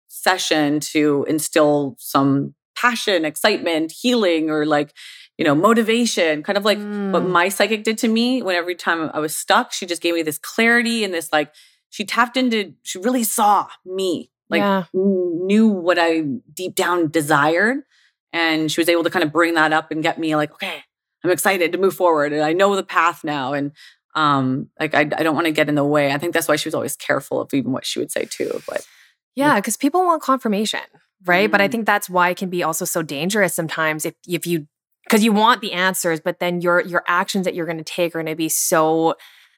session 0.10 0.82
to 0.82 1.26
instill 1.30 1.96
some 2.00 2.54
passion, 2.76 3.24
excitement, 3.24 3.94
healing, 3.94 4.50
or 4.50 4.66
like, 4.66 4.94
you 5.38 5.46
know, 5.46 5.56
motivation, 5.56 6.44
kind 6.44 6.58
of 6.58 6.66
like 6.66 6.78
what 7.12 7.24
Mm. 7.24 7.30
my 7.30 7.50
psychic 7.50 7.84
did 7.84 7.98
to 8.00 8.08
me 8.08 8.42
when 8.42 8.56
every 8.56 8.76
time 8.76 9.10
I 9.14 9.20
was 9.20 9.36
stuck, 9.36 9.72
she 9.72 9.86
just 9.86 10.02
gave 10.02 10.14
me 10.14 10.22
this 10.24 10.38
clarity 10.38 11.04
and 11.04 11.14
this 11.14 11.32
like, 11.34 11.54
she 11.90 12.06
tapped 12.06 12.38
into, 12.38 12.74
she 12.84 13.00
really 13.00 13.24
saw 13.24 13.68
me, 13.86 14.32
like 14.50 14.62
Yeah. 14.62 14.84
knew 14.94 15.68
what 15.68 15.98
I 16.00 16.22
deep 16.54 16.76
down 16.76 17.10
desired. 17.10 17.80
And 18.34 18.72
she 18.72 18.80
was 18.80 18.88
able 18.88 19.04
to 19.04 19.10
kind 19.10 19.24
of 19.24 19.32
bring 19.32 19.56
that 19.56 19.74
up 19.74 19.92
and 19.92 20.02
get 20.04 20.18
me 20.18 20.36
like, 20.36 20.52
okay, 20.54 20.84
I'm 21.24 21.32
excited 21.32 21.72
to 21.74 21.78
move 21.78 21.96
forward 21.96 22.32
and 22.34 22.42
I 22.44 22.54
know 22.54 22.76
the 22.76 22.84
path 22.84 23.24
now. 23.24 23.54
And 23.54 23.72
um, 24.16 24.70
like 24.80 24.94
I, 24.94 25.02
I 25.02 25.24
don't 25.24 25.36
want 25.36 25.48
to 25.48 25.52
get 25.52 25.70
in 25.70 25.76
the 25.76 25.84
way. 25.84 26.12
I 26.14 26.18
think 26.18 26.34
that's 26.34 26.48
why 26.48 26.56
she 26.56 26.68
was 26.68 26.76
always 26.76 26.96
careful 26.96 27.42
of 27.42 27.54
even 27.54 27.72
what 27.72 27.86
she 27.86 28.00
would 28.00 28.12
say 28.12 28.26
too. 28.26 28.62
But 28.68 28.86
Yeah, 29.36 29.56
because 29.56 29.76
people 29.78 30.06
want 30.06 30.22
confirmation, 30.22 30.82
right? 31.26 31.50
But 31.52 31.62
I 31.62 31.68
Mm. 31.68 31.72
think 31.72 31.86
that's 31.86 32.10
why 32.10 32.30
it 32.30 32.38
can 32.38 32.50
be 32.50 32.64
also 32.64 32.86
so 32.86 33.02
dangerous 33.02 33.54
sometimes 33.54 34.06
if 34.06 34.14
if 34.28 34.46
you 34.48 34.68
because 35.12 35.26
you 35.26 35.34
want 35.34 35.60
the 35.60 35.74
answers, 35.74 36.22
but 36.22 36.40
then 36.40 36.62
your 36.62 36.80
your 36.80 37.04
actions 37.06 37.44
that 37.44 37.54
you're 37.54 37.66
going 37.66 37.78
to 37.78 37.84
take 37.84 38.16
are 38.16 38.24
going 38.24 38.28
to 38.28 38.36
be 38.36 38.48
so 38.48 39.16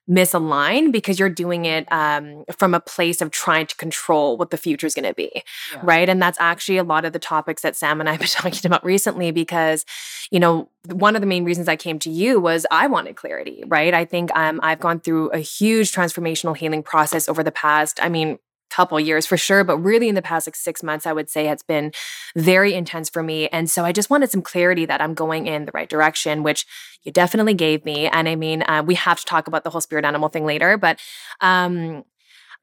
misaligned 0.10 0.92
because 0.92 1.20
you're 1.20 1.30
doing 1.30 1.64
it 1.66 1.90
um, 1.92 2.44
from 2.58 2.74
a 2.74 2.80
place 2.80 3.22
of 3.22 3.30
trying 3.32 3.66
to 3.68 3.76
control 3.78 4.36
what 4.36 4.50
the 4.50 4.58
future 4.58 4.88
is 4.88 4.96
going 4.96 5.06
to 5.08 5.14
be, 5.14 5.32
Yeah. 5.72 5.80
right? 5.84 6.10
And 6.10 6.22
that's 6.22 6.38
actually 6.42 6.78
a 6.78 6.84
lot 6.84 7.06
of 7.06 7.14
the 7.14 7.20
topics 7.20 7.62
that 7.62 7.76
Sam 7.76 8.00
and 8.02 8.10
I 8.10 8.14
have 8.14 8.20
been 8.26 8.28
talking 8.28 8.66
about 8.66 8.84
recently 8.84 9.32
because, 9.32 9.86
you 10.30 10.40
know, 10.40 10.70
one 10.92 11.16
of 11.16 11.22
the 11.22 11.28
main 11.28 11.46
reasons 11.46 11.70
I 11.70 11.78
came 11.78 12.00
to 12.00 12.10
you 12.10 12.40
was 12.42 12.66
I 12.70 12.88
wanted 12.88 13.16
clarity, 13.16 13.64
right? 13.68 13.94
I 13.94 14.04
think 14.06 14.30
um, 14.36 14.60
I've 14.62 14.80
gone 14.82 15.00
through 15.00 15.30
a 15.30 15.38
huge 15.40 15.94
transformational 15.94 16.58
healing 16.58 16.84
process 16.84 17.30
over 17.30 17.44
the 17.44 17.52
past, 17.52 18.04
I 18.04 18.10
mean, 18.10 18.40
couple 18.74 19.00
years 19.00 19.26
for 19.26 19.38
sure, 19.38 19.64
but 19.64 19.78
really 19.78 20.10
in 20.10 20.16
the 20.16 20.22
past 20.22 20.48
like 20.48 20.56
six 20.56 20.82
months, 20.82 21.06
I 21.06 21.14
would 21.14 21.30
say 21.30 21.48
it's 21.48 21.64
been 21.64 21.92
very 22.36 22.74
intense 22.74 23.10
for 23.10 23.22
me. 23.22 23.48
And 23.50 23.70
so 23.70 23.86
I 23.86 23.92
just 23.92 24.10
wanted 24.10 24.32
some 24.32 24.42
clarity 24.42 24.86
that 24.86 25.02
I'm 25.02 25.14
going 25.14 25.48
in 25.48 25.66
the 25.66 25.72
right 25.74 25.90
direction, 25.90 26.44
which 26.44 26.66
you 27.04 27.12
definitely 27.12 27.54
gave 27.54 27.86
me. 27.86 28.08
And 28.08 28.28
I 28.28 28.36
mean, 28.36 28.64
uh, 28.68 28.84
we 28.86 28.96
have 28.96 29.20
to 29.20 29.26
talk 29.26 29.48
about 29.48 29.64
the 29.64 29.70
whole 29.70 29.82
spirit 29.82 30.06
animal 30.06 30.30
thing 30.30 30.46
later, 30.46 30.78
but 30.78 31.00
um, 31.42 32.04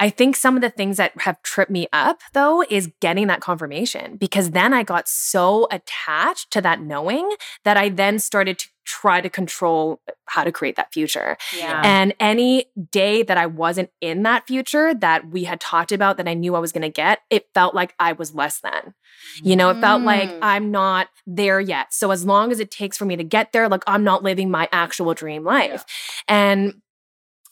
I 0.00 0.08
think 0.08 0.34
some 0.34 0.56
of 0.56 0.62
the 0.62 0.70
things 0.70 0.96
that 0.96 1.12
have 1.20 1.42
tripped 1.42 1.70
me 1.70 1.86
up 1.92 2.20
though 2.32 2.64
is 2.70 2.90
getting 3.00 3.26
that 3.26 3.42
confirmation 3.42 4.16
because 4.16 4.52
then 4.52 4.72
I 4.72 4.82
got 4.82 5.06
so 5.08 5.68
attached 5.70 6.50
to 6.52 6.62
that 6.62 6.80
knowing 6.80 7.30
that 7.64 7.76
I 7.76 7.90
then 7.90 8.18
started 8.18 8.58
to 8.60 8.68
try 8.90 9.20
to 9.20 9.30
control 9.30 10.00
how 10.26 10.42
to 10.42 10.50
create 10.50 10.74
that 10.76 10.92
future. 10.92 11.36
Yeah. 11.56 11.80
And 11.84 12.12
any 12.18 12.66
day 12.90 13.22
that 13.22 13.38
I 13.38 13.46
wasn't 13.46 13.90
in 14.00 14.24
that 14.24 14.46
future 14.48 14.92
that 14.94 15.30
we 15.30 15.44
had 15.44 15.60
talked 15.60 15.92
about 15.92 16.16
that 16.16 16.26
I 16.26 16.34
knew 16.34 16.56
I 16.56 16.58
was 16.58 16.72
going 16.72 16.82
to 16.82 16.88
get, 16.88 17.20
it 17.30 17.46
felt 17.54 17.74
like 17.74 17.94
I 18.00 18.12
was 18.12 18.34
less 18.34 18.58
than. 18.60 18.94
You 19.42 19.54
know, 19.54 19.70
it 19.70 19.80
felt 19.80 20.02
like 20.02 20.30
Mm. 20.30 20.38
I'm 20.42 20.70
not 20.70 21.08
there 21.26 21.60
yet. 21.60 21.92
So 21.94 22.10
as 22.10 22.24
long 22.24 22.50
as 22.52 22.58
it 22.60 22.70
takes 22.70 22.96
for 22.98 23.04
me 23.04 23.16
to 23.16 23.24
get 23.24 23.52
there, 23.52 23.68
like 23.68 23.84
I'm 23.86 24.04
not 24.04 24.22
living 24.22 24.50
my 24.50 24.68
actual 24.72 25.14
dream 25.14 25.44
life. 25.44 25.84
And 26.26 26.80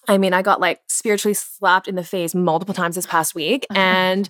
I 0.09 0.19
mean, 0.19 0.33
I 0.33 0.43
got 0.43 0.61
like 0.61 0.81
spiritually 0.89 1.35
slapped 1.35 1.87
in 1.89 1.95
the 1.95 2.05
face 2.05 2.35
multiple 2.35 2.75
times 2.75 2.95
this 2.95 3.07
past 3.07 3.35
week 3.35 3.67
and 3.75 4.29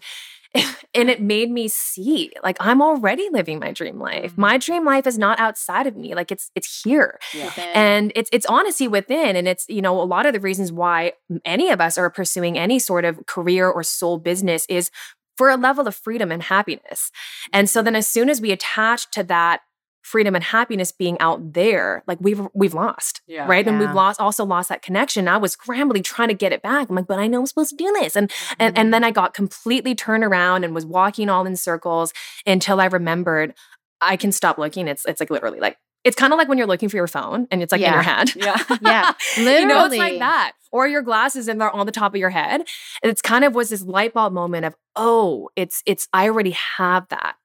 and 0.95 1.11
it 1.11 1.21
made 1.21 1.51
me 1.51 1.69
see 1.69 2.31
like 2.43 2.57
I'm 2.61 2.81
already 2.83 3.29
living 3.33 3.59
my 3.59 3.73
dream 3.73 3.99
life. 3.99 4.33
Mhm. 4.33 4.39
My 4.39 4.59
dream 4.59 4.85
life 4.85 5.07
is 5.07 5.19
not 5.19 5.39
outside 5.41 5.87
of 5.87 5.97
me. 5.97 6.15
Like 6.15 6.31
it's 6.33 6.51
it's 6.55 6.83
here 6.83 7.19
yeah. 7.35 7.53
And 7.75 8.13
it's 8.15 8.31
it's 8.33 8.47
honesty 8.47 8.89
within 8.89 9.37
and 9.37 9.47
it's 9.49 9.65
you 9.69 9.83
know 9.83 10.01
a 10.01 10.05
lot 10.05 10.27
of 10.27 10.33
the 10.33 10.41
reasons 10.41 10.73
why 10.73 11.13
any 11.45 11.71
of 11.71 11.81
us 11.81 11.99
are 11.99 12.11
pursuing 12.11 12.59
any 12.59 12.79
sort 12.79 13.05
of 13.05 13.27
career 13.27 13.69
or 13.69 13.83
soul 13.83 14.19
business 14.19 14.67
is 14.69 14.91
for 15.37 15.51
a 15.51 15.57
level 15.57 15.87
of 15.87 15.95
freedom 15.95 16.33
and 16.33 16.43
happiness 16.43 17.11
and 17.53 17.71
so 17.71 17.81
then 17.81 17.95
as 17.95 18.09
soon 18.09 18.29
as 18.29 18.41
we 18.41 18.51
attach 18.51 19.09
to 19.13 19.23
that 19.23 19.61
freedom 20.03 20.35
and 20.35 20.45
happiness 20.45 20.93
being 20.93 21.19
out 21.21 21.53
there 21.55 22.05
like 22.07 22.19
we've 22.21 22.41
we've 22.55 22.75
lost 22.75 23.21
Yeah. 23.27 23.47
right 23.47 23.67
and 23.67 23.79
we've 23.79 23.93
lost 23.93 24.21
also 24.21 24.45
lost 24.45 24.69
that 24.69 24.81
connection 24.81 25.29
i 25.29 25.37
was 25.37 25.53
scrambling 25.53 26.03
trying 26.03 26.29
to 26.29 26.35
get 26.35 26.53
it 26.53 26.63
back 26.63 26.89
i'm 26.89 26.97
like 26.97 27.07
but 27.07 27.19
i 27.19 27.27
know 27.27 27.41
i'm 27.41 27.47
supposed 27.47 27.71
to 27.71 27.77
do 27.77 27.93
this 28.01 28.17
and 28.17 28.31
and, 28.59 28.75
mm-hmm. 28.75 28.81
and 28.81 28.95
then 28.95 29.05
I 29.05 29.11
got 29.11 29.35
completely 29.35 29.95
turned 29.95 30.25
around 30.25 30.65
and 30.65 30.75
was 30.75 30.87
walking 30.87 31.29
all 31.29 31.47
in 31.47 31.57
circles 31.57 32.13
until 32.47 32.81
I 32.81 32.87
remembered 32.87 33.55
I 34.01 34.17
can 34.17 34.33
stop 34.33 34.59
looking. 34.59 34.87
It's 34.87 35.05
it's 35.07 35.21
like 35.21 35.31
literally 35.31 35.61
like 35.61 35.77
it's 36.05 36.17
kind 36.17 36.33
of 36.33 36.39
like 36.39 36.49
when 36.49 36.59
you're 36.59 36.67
looking 36.67 36.89
for 36.89 36.97
your 36.97 37.09
phone 37.09 37.49
and 37.51 37.63
it's 37.63 37.73
like 37.73 37.81
in 37.81 37.93
your 37.93 38.03
hand. 38.03 38.35
Yeah. 38.37 38.63
yeah, 38.81 39.13
literally. 39.39 39.59
You 39.61 39.67
know, 39.67 39.85
it's 39.87 39.97
like 39.97 40.19
that. 40.21 40.53
Or 40.71 40.87
your 40.87 41.03
glasses 41.03 41.49
and 41.49 41.61
they're 41.61 41.71
on 41.71 41.87
the 41.87 41.93
top 41.93 42.15
of 42.15 42.21
your 42.21 42.31
head. 42.31 42.61
And 43.03 43.11
it's 43.11 43.23
kind 43.23 43.45
of 43.45 43.55
was 43.55 43.71
this 43.71 43.83
light 43.83 44.13
bulb 44.15 44.33
moment 44.33 44.67
of, 44.67 44.77
oh, 44.95 45.49
it's 45.57 45.83
it's 45.87 46.07
I 46.13 46.29
already 46.29 46.53
have 46.77 47.09
that. 47.09 47.37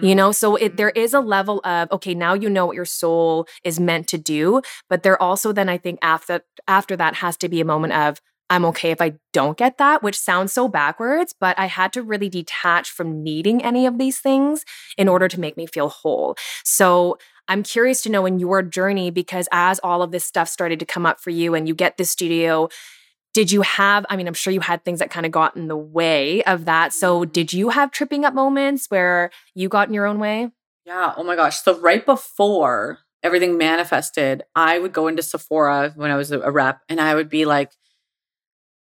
You 0.00 0.14
know, 0.14 0.32
so 0.32 0.56
it 0.56 0.68
mm-hmm. 0.68 0.76
there 0.76 0.90
is 0.90 1.14
a 1.14 1.20
level 1.20 1.60
of 1.64 1.90
okay, 1.92 2.14
now 2.14 2.34
you 2.34 2.48
know 2.48 2.66
what 2.66 2.76
your 2.76 2.84
soul 2.84 3.46
is 3.64 3.80
meant 3.80 4.08
to 4.08 4.18
do, 4.18 4.62
but 4.88 5.02
there 5.02 5.20
also 5.20 5.52
then 5.52 5.68
I 5.68 5.78
think 5.78 5.98
after 6.02 6.42
after 6.68 6.96
that 6.96 7.16
has 7.16 7.36
to 7.38 7.48
be 7.48 7.60
a 7.60 7.64
moment 7.64 7.92
of 7.92 8.20
I'm 8.48 8.64
okay 8.66 8.90
if 8.92 9.00
I 9.00 9.14
don't 9.32 9.58
get 9.58 9.78
that, 9.78 10.02
which 10.02 10.18
sounds 10.18 10.52
so 10.52 10.68
backwards, 10.68 11.34
but 11.38 11.58
I 11.58 11.66
had 11.66 11.92
to 11.94 12.02
really 12.02 12.28
detach 12.28 12.90
from 12.90 13.22
needing 13.22 13.62
any 13.62 13.86
of 13.86 13.98
these 13.98 14.20
things 14.20 14.64
in 14.96 15.08
order 15.08 15.26
to 15.26 15.40
make 15.40 15.56
me 15.56 15.66
feel 15.66 15.88
whole. 15.88 16.36
So 16.64 17.18
I'm 17.48 17.62
curious 17.62 18.02
to 18.02 18.08
know 18.08 18.26
in 18.26 18.38
your 18.38 18.62
journey 18.62 19.10
because 19.10 19.48
as 19.52 19.78
all 19.80 20.02
of 20.02 20.10
this 20.10 20.24
stuff 20.24 20.48
started 20.48 20.78
to 20.80 20.86
come 20.86 21.06
up 21.06 21.20
for 21.20 21.30
you 21.30 21.54
and 21.54 21.66
you 21.66 21.74
get 21.74 21.96
this 21.96 22.10
studio, 22.10 22.68
did 23.36 23.52
you 23.52 23.60
have, 23.60 24.06
I 24.08 24.16
mean, 24.16 24.26
I'm 24.26 24.32
sure 24.32 24.50
you 24.50 24.60
had 24.60 24.82
things 24.82 24.98
that 25.00 25.10
kind 25.10 25.26
of 25.26 25.30
got 25.30 25.56
in 25.56 25.68
the 25.68 25.76
way 25.76 26.42
of 26.44 26.64
that. 26.64 26.94
So 26.94 27.20
mm-hmm. 27.20 27.32
did 27.32 27.52
you 27.52 27.68
have 27.68 27.90
tripping 27.90 28.24
up 28.24 28.32
moments 28.32 28.86
where 28.88 29.30
you 29.54 29.68
got 29.68 29.88
in 29.88 29.92
your 29.92 30.06
own 30.06 30.18
way? 30.18 30.48
Yeah. 30.86 31.12
Oh 31.18 31.22
my 31.22 31.36
gosh. 31.36 31.60
So 31.60 31.78
right 31.78 32.06
before 32.06 33.00
everything 33.22 33.58
manifested, 33.58 34.42
I 34.54 34.78
would 34.78 34.94
go 34.94 35.06
into 35.06 35.22
Sephora 35.22 35.92
when 35.96 36.10
I 36.10 36.16
was 36.16 36.32
a 36.32 36.50
rep 36.50 36.80
and 36.88 36.98
I 36.98 37.14
would 37.14 37.28
be 37.28 37.44
like 37.44 37.72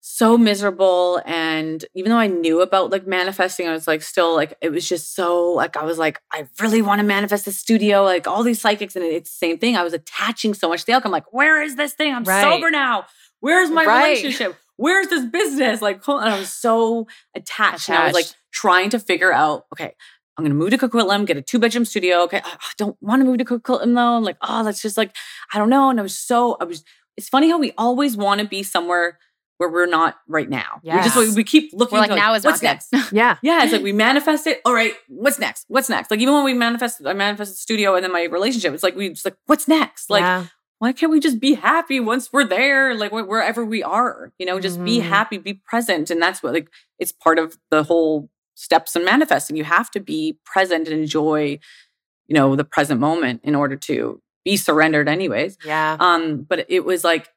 so 0.01 0.37
miserable. 0.37 1.21
And 1.25 1.85
even 1.95 2.11
though 2.11 2.17
I 2.17 2.27
knew 2.27 2.59
about 2.59 2.91
like 2.91 3.07
manifesting, 3.07 3.69
I 3.69 3.71
was 3.71 3.87
like 3.87 4.01
still 4.01 4.35
like 4.35 4.57
it 4.59 4.73
was 4.73 4.89
just 4.89 5.15
so 5.15 5.51
like 5.51 5.77
I 5.77 5.85
was 5.85 5.97
like, 5.97 6.19
I 6.29 6.45
really 6.59 6.81
want 6.81 6.99
to 6.99 7.07
manifest 7.07 7.47
a 7.47 7.53
studio, 7.53 8.03
like 8.03 8.27
all 8.27 8.43
these 8.43 8.59
psychics, 8.59 8.97
and 8.97 9.05
it's 9.05 9.29
the 9.31 9.45
same 9.47 9.59
thing. 9.59 9.77
I 9.77 9.83
was 9.83 9.93
attaching 9.93 10.53
so 10.55 10.67
much 10.67 10.81
to 10.81 10.85
the 10.87 10.93
outcome. 10.93 11.13
Like, 11.13 11.31
where 11.31 11.63
is 11.63 11.77
this 11.77 11.93
thing? 11.93 12.13
I'm 12.13 12.25
Right. 12.25 12.43
sober 12.43 12.69
now. 12.69 13.05
Where's 13.41 13.69
my 13.69 13.85
Right. 13.85 14.03
relationship? 14.09 14.55
Where's 14.77 15.07
this 15.07 15.25
business? 15.25 15.81
Like, 15.81 16.07
and 16.07 16.29
I 16.29 16.39
was 16.39 16.51
so 16.51 17.07
attached. 17.35 17.89
And 17.89 17.97
I 17.97 18.05
was 18.05 18.13
like 18.13 18.25
trying 18.51 18.89
to 18.91 18.99
figure 18.99 19.31
out, 19.33 19.65
okay, 19.73 19.93
I'm 20.37 20.43
gonna 20.45 20.55
move 20.55 20.71
to 20.71 20.77
Coquitlam, 20.77 21.25
get 21.27 21.37
a 21.37 21.41
two 21.41 21.59
bedroom 21.59 21.85
studio. 21.85 22.21
Okay, 22.23 22.41
I 22.43 22.49
I 22.49 22.71
don't 22.77 22.97
want 23.01 23.19
to 23.21 23.25
move 23.25 23.37
to 23.39 23.45
Coquitlam 23.45 23.93
though. 23.93 24.15
I'm 24.17 24.23
like, 24.23 24.37
oh, 24.41 24.63
that's 24.63 24.81
just 24.81 24.97
like, 24.97 25.13
I 25.53 25.57
don't 25.59 25.69
know. 25.69 25.89
And 25.89 25.99
I 25.99 26.03
was 26.03 26.17
so, 26.17 26.57
I 26.59 26.63
was. 26.63 26.83
It's 27.17 27.27
funny 27.29 27.49
how 27.49 27.59
we 27.59 27.73
always 27.77 28.15
want 28.15 28.39
to 28.41 28.47
be 28.47 28.63
somewhere 28.63 29.19
where 29.57 29.69
we're 29.69 29.85
not 29.85 30.15
right 30.27 30.49
now. 30.49 30.79
We 30.83 30.89
just 30.91 31.15
Yes. 31.15 31.35
we 31.35 31.43
keep 31.43 31.71
looking. 31.73 31.97
We're 31.97 32.01
like, 32.01 32.09
to, 32.09 32.15
now 32.15 32.33
is 32.33 32.43
what's 32.43 32.63
not 32.63 32.69
next. 32.69 32.89
good. 32.91 33.11
Yeah. 33.11 33.37
Yeah, 33.43 33.63
it's 33.63 33.73
like 33.73 33.83
we 33.83 33.91
manifest 33.93 34.47
it. 34.47 34.61
All 34.65 34.73
right, 34.73 34.93
what's 35.09 35.37
next? 35.37 35.65
What's 35.67 35.89
next? 35.89 36.09
Like 36.09 36.21
even 36.21 36.33
when 36.33 36.45
we 36.45 36.53
manifest, 36.53 37.05
I 37.05 37.13
manifested 37.13 37.53
the 37.55 37.59
studio 37.59 37.93
and 37.95 38.03
then 38.03 38.11
my 38.11 38.23
relationship. 38.23 38.73
It's 38.73 38.81
like 38.81 38.95
we 38.95 39.09
just 39.09 39.25
like, 39.25 39.35
what's 39.45 39.67
next? 39.67 40.09
Like 40.09 40.21
yeah. 40.21 40.45
Why 40.81 40.91
can't 40.91 41.11
we 41.11 41.19
just 41.19 41.39
be 41.39 41.53
happy 41.53 41.99
once 41.99 42.33
we're 42.33 42.43
there 42.43 42.95
like 42.95 43.11
wherever 43.11 43.63
we 43.63 43.83
are 43.83 44.31
you 44.39 44.45
know 44.47 44.59
just 44.59 44.83
be 44.83 44.97
Mhm. 44.99 45.03
happy 45.03 45.37
be 45.37 45.53
present 45.53 46.09
and 46.09 46.19
that's 46.19 46.41
what 46.41 46.53
like 46.53 46.69
it's 46.97 47.11
part 47.11 47.37
of 47.37 47.57
the 47.69 47.83
whole 47.83 48.29
steps 48.55 48.95
in 48.95 49.03
manifesting. 49.05 49.55
You 49.55 49.63
have 49.63 49.89
to 49.91 49.99
be 49.99 50.37
present 50.45 50.87
and 50.87 50.99
enjoy, 50.99 51.57
you 52.27 52.35
know, 52.35 52.55
the 52.55 52.63
present 52.63 52.99
moment 52.99 53.41
in 53.43 53.55
order 53.55 53.75
to 53.89 54.21
be 54.45 54.55
surrendered 54.57 55.07
anyways. 55.09 55.57
Yeah. 55.65 55.97
Um, 55.99 56.43
but 56.43 56.65
it 56.69 56.85
was 56.85 57.03
like 57.03 57.29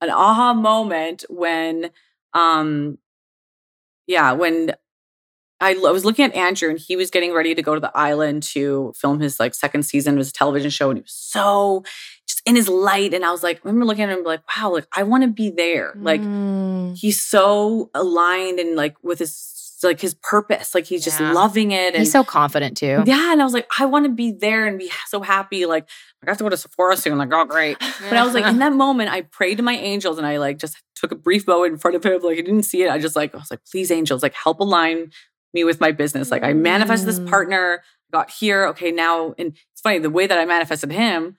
an 0.00 0.10
aha 0.10 0.54
moment 0.54 1.24
when 1.28 1.90
um 2.34 2.98
yeah, 4.06 4.32
when 4.32 4.72
I, 5.60 5.74
was 5.74 6.04
looking 6.04 6.24
at 6.24 6.34
Andrew 6.34 6.70
and 6.70 6.78
he 6.78 6.94
was 6.96 7.10
getting 7.10 7.32
ready 7.32 7.54
to 7.54 7.62
go 7.62 7.74
to 7.74 7.80
the 7.80 7.90
island 7.96 8.42
to 8.54 8.92
film 8.96 9.18
his 9.20 9.40
like 9.40 9.54
second 9.54 9.82
season 9.84 10.14
of 10.14 10.18
his 10.18 10.32
television 10.32 10.70
show 10.70 10.90
and 10.90 10.98
he 10.98 11.02
was 11.02 11.12
so 11.12 11.82
just 12.28 12.42
in 12.46 12.54
his 12.56 12.68
light 12.68 13.12
and 13.14 13.24
I 13.24 13.30
was 13.32 13.42
like 13.42 13.56
I 13.58 13.60
remember 13.64 13.86
looking 13.86 14.04
at 14.04 14.10
him 14.10 14.22
like 14.24 14.42
wow 14.56 14.72
like 14.72 14.86
I 14.94 15.02
want 15.02 15.22
to 15.24 15.28
be 15.28 15.50
there 15.50 15.94
like 15.96 16.20
Mm. 16.20 16.96
he's 16.96 17.20
so 17.20 17.90
aligned 17.94 18.58
and 18.60 18.76
like 18.76 18.96
with 19.02 19.18
his 19.18 19.54
like 19.82 20.00
his 20.00 20.14
purpose 20.14 20.74
like 20.74 20.86
he's 20.86 21.04
just 21.04 21.20
Yeah. 21.20 21.32
loving 21.32 21.70
it 21.72 21.94
and 21.94 21.98
He's 21.98 22.10
so 22.12 22.24
confident 22.24 22.76
too. 22.76 23.02
yeah 23.06 23.32
and 23.32 23.40
I 23.40 23.44
was 23.44 23.52
like 23.54 23.68
I 23.78 23.86
want 23.86 24.06
to 24.06 24.10
be 24.12 24.32
there 24.32 24.66
and 24.66 24.78
be 24.78 24.90
so 25.06 25.20
happy 25.22 25.66
like 25.66 25.88
I 26.26 26.30
have 26.30 26.38
to 26.38 26.44
go 26.44 26.50
to 26.50 26.56
Sephora 26.56 26.96
soon 26.96 27.16
like 27.18 27.32
oh 27.32 27.44
great 27.44 27.78
but 27.78 28.12
I 28.16 28.24
was 28.24 28.34
like, 28.34 28.44
in 28.44 28.58
that 28.58 28.72
moment, 28.84 29.10
I 29.10 29.22
prayed 29.22 29.56
to 29.58 29.62
my 29.62 29.74
angels 29.76 30.18
and 30.18 30.26
I 30.26 30.38
like 30.38 30.58
just 30.58 30.76
took 30.96 31.12
a 31.12 31.16
brief 31.16 31.46
bow 31.46 31.62
in 31.64 31.78
front 31.78 31.94
of 31.96 32.04
him. 32.04 32.20
Like, 32.22 32.38
I 32.38 32.42
didn't 32.42 32.62
see 32.64 32.82
it. 32.82 32.90
I 32.90 32.98
just 32.98 33.14
like, 33.14 33.34
I 33.34 33.38
was 33.38 33.50
like, 33.52 33.60
please, 33.70 33.90
angels, 33.92 34.22
like 34.22 34.34
help 34.34 34.58
align 34.60 35.12
me 35.54 35.64
with 35.64 35.80
my 35.80 35.92
business. 35.92 36.30
Like, 36.30 36.42
I 36.42 36.52
manifested 36.52 37.08
this 37.08 37.20
Mm. 37.20 37.28
partner, 37.28 37.82
got 38.12 38.30
here. 38.30 38.66
Okay, 38.68 38.90
now, 38.90 39.34
and 39.38 39.56
it's 39.72 39.80
funny, 39.82 39.98
the 39.98 40.10
way 40.10 40.26
that 40.26 40.38
I 40.38 40.44
manifested 40.44 40.92
him, 40.92 41.36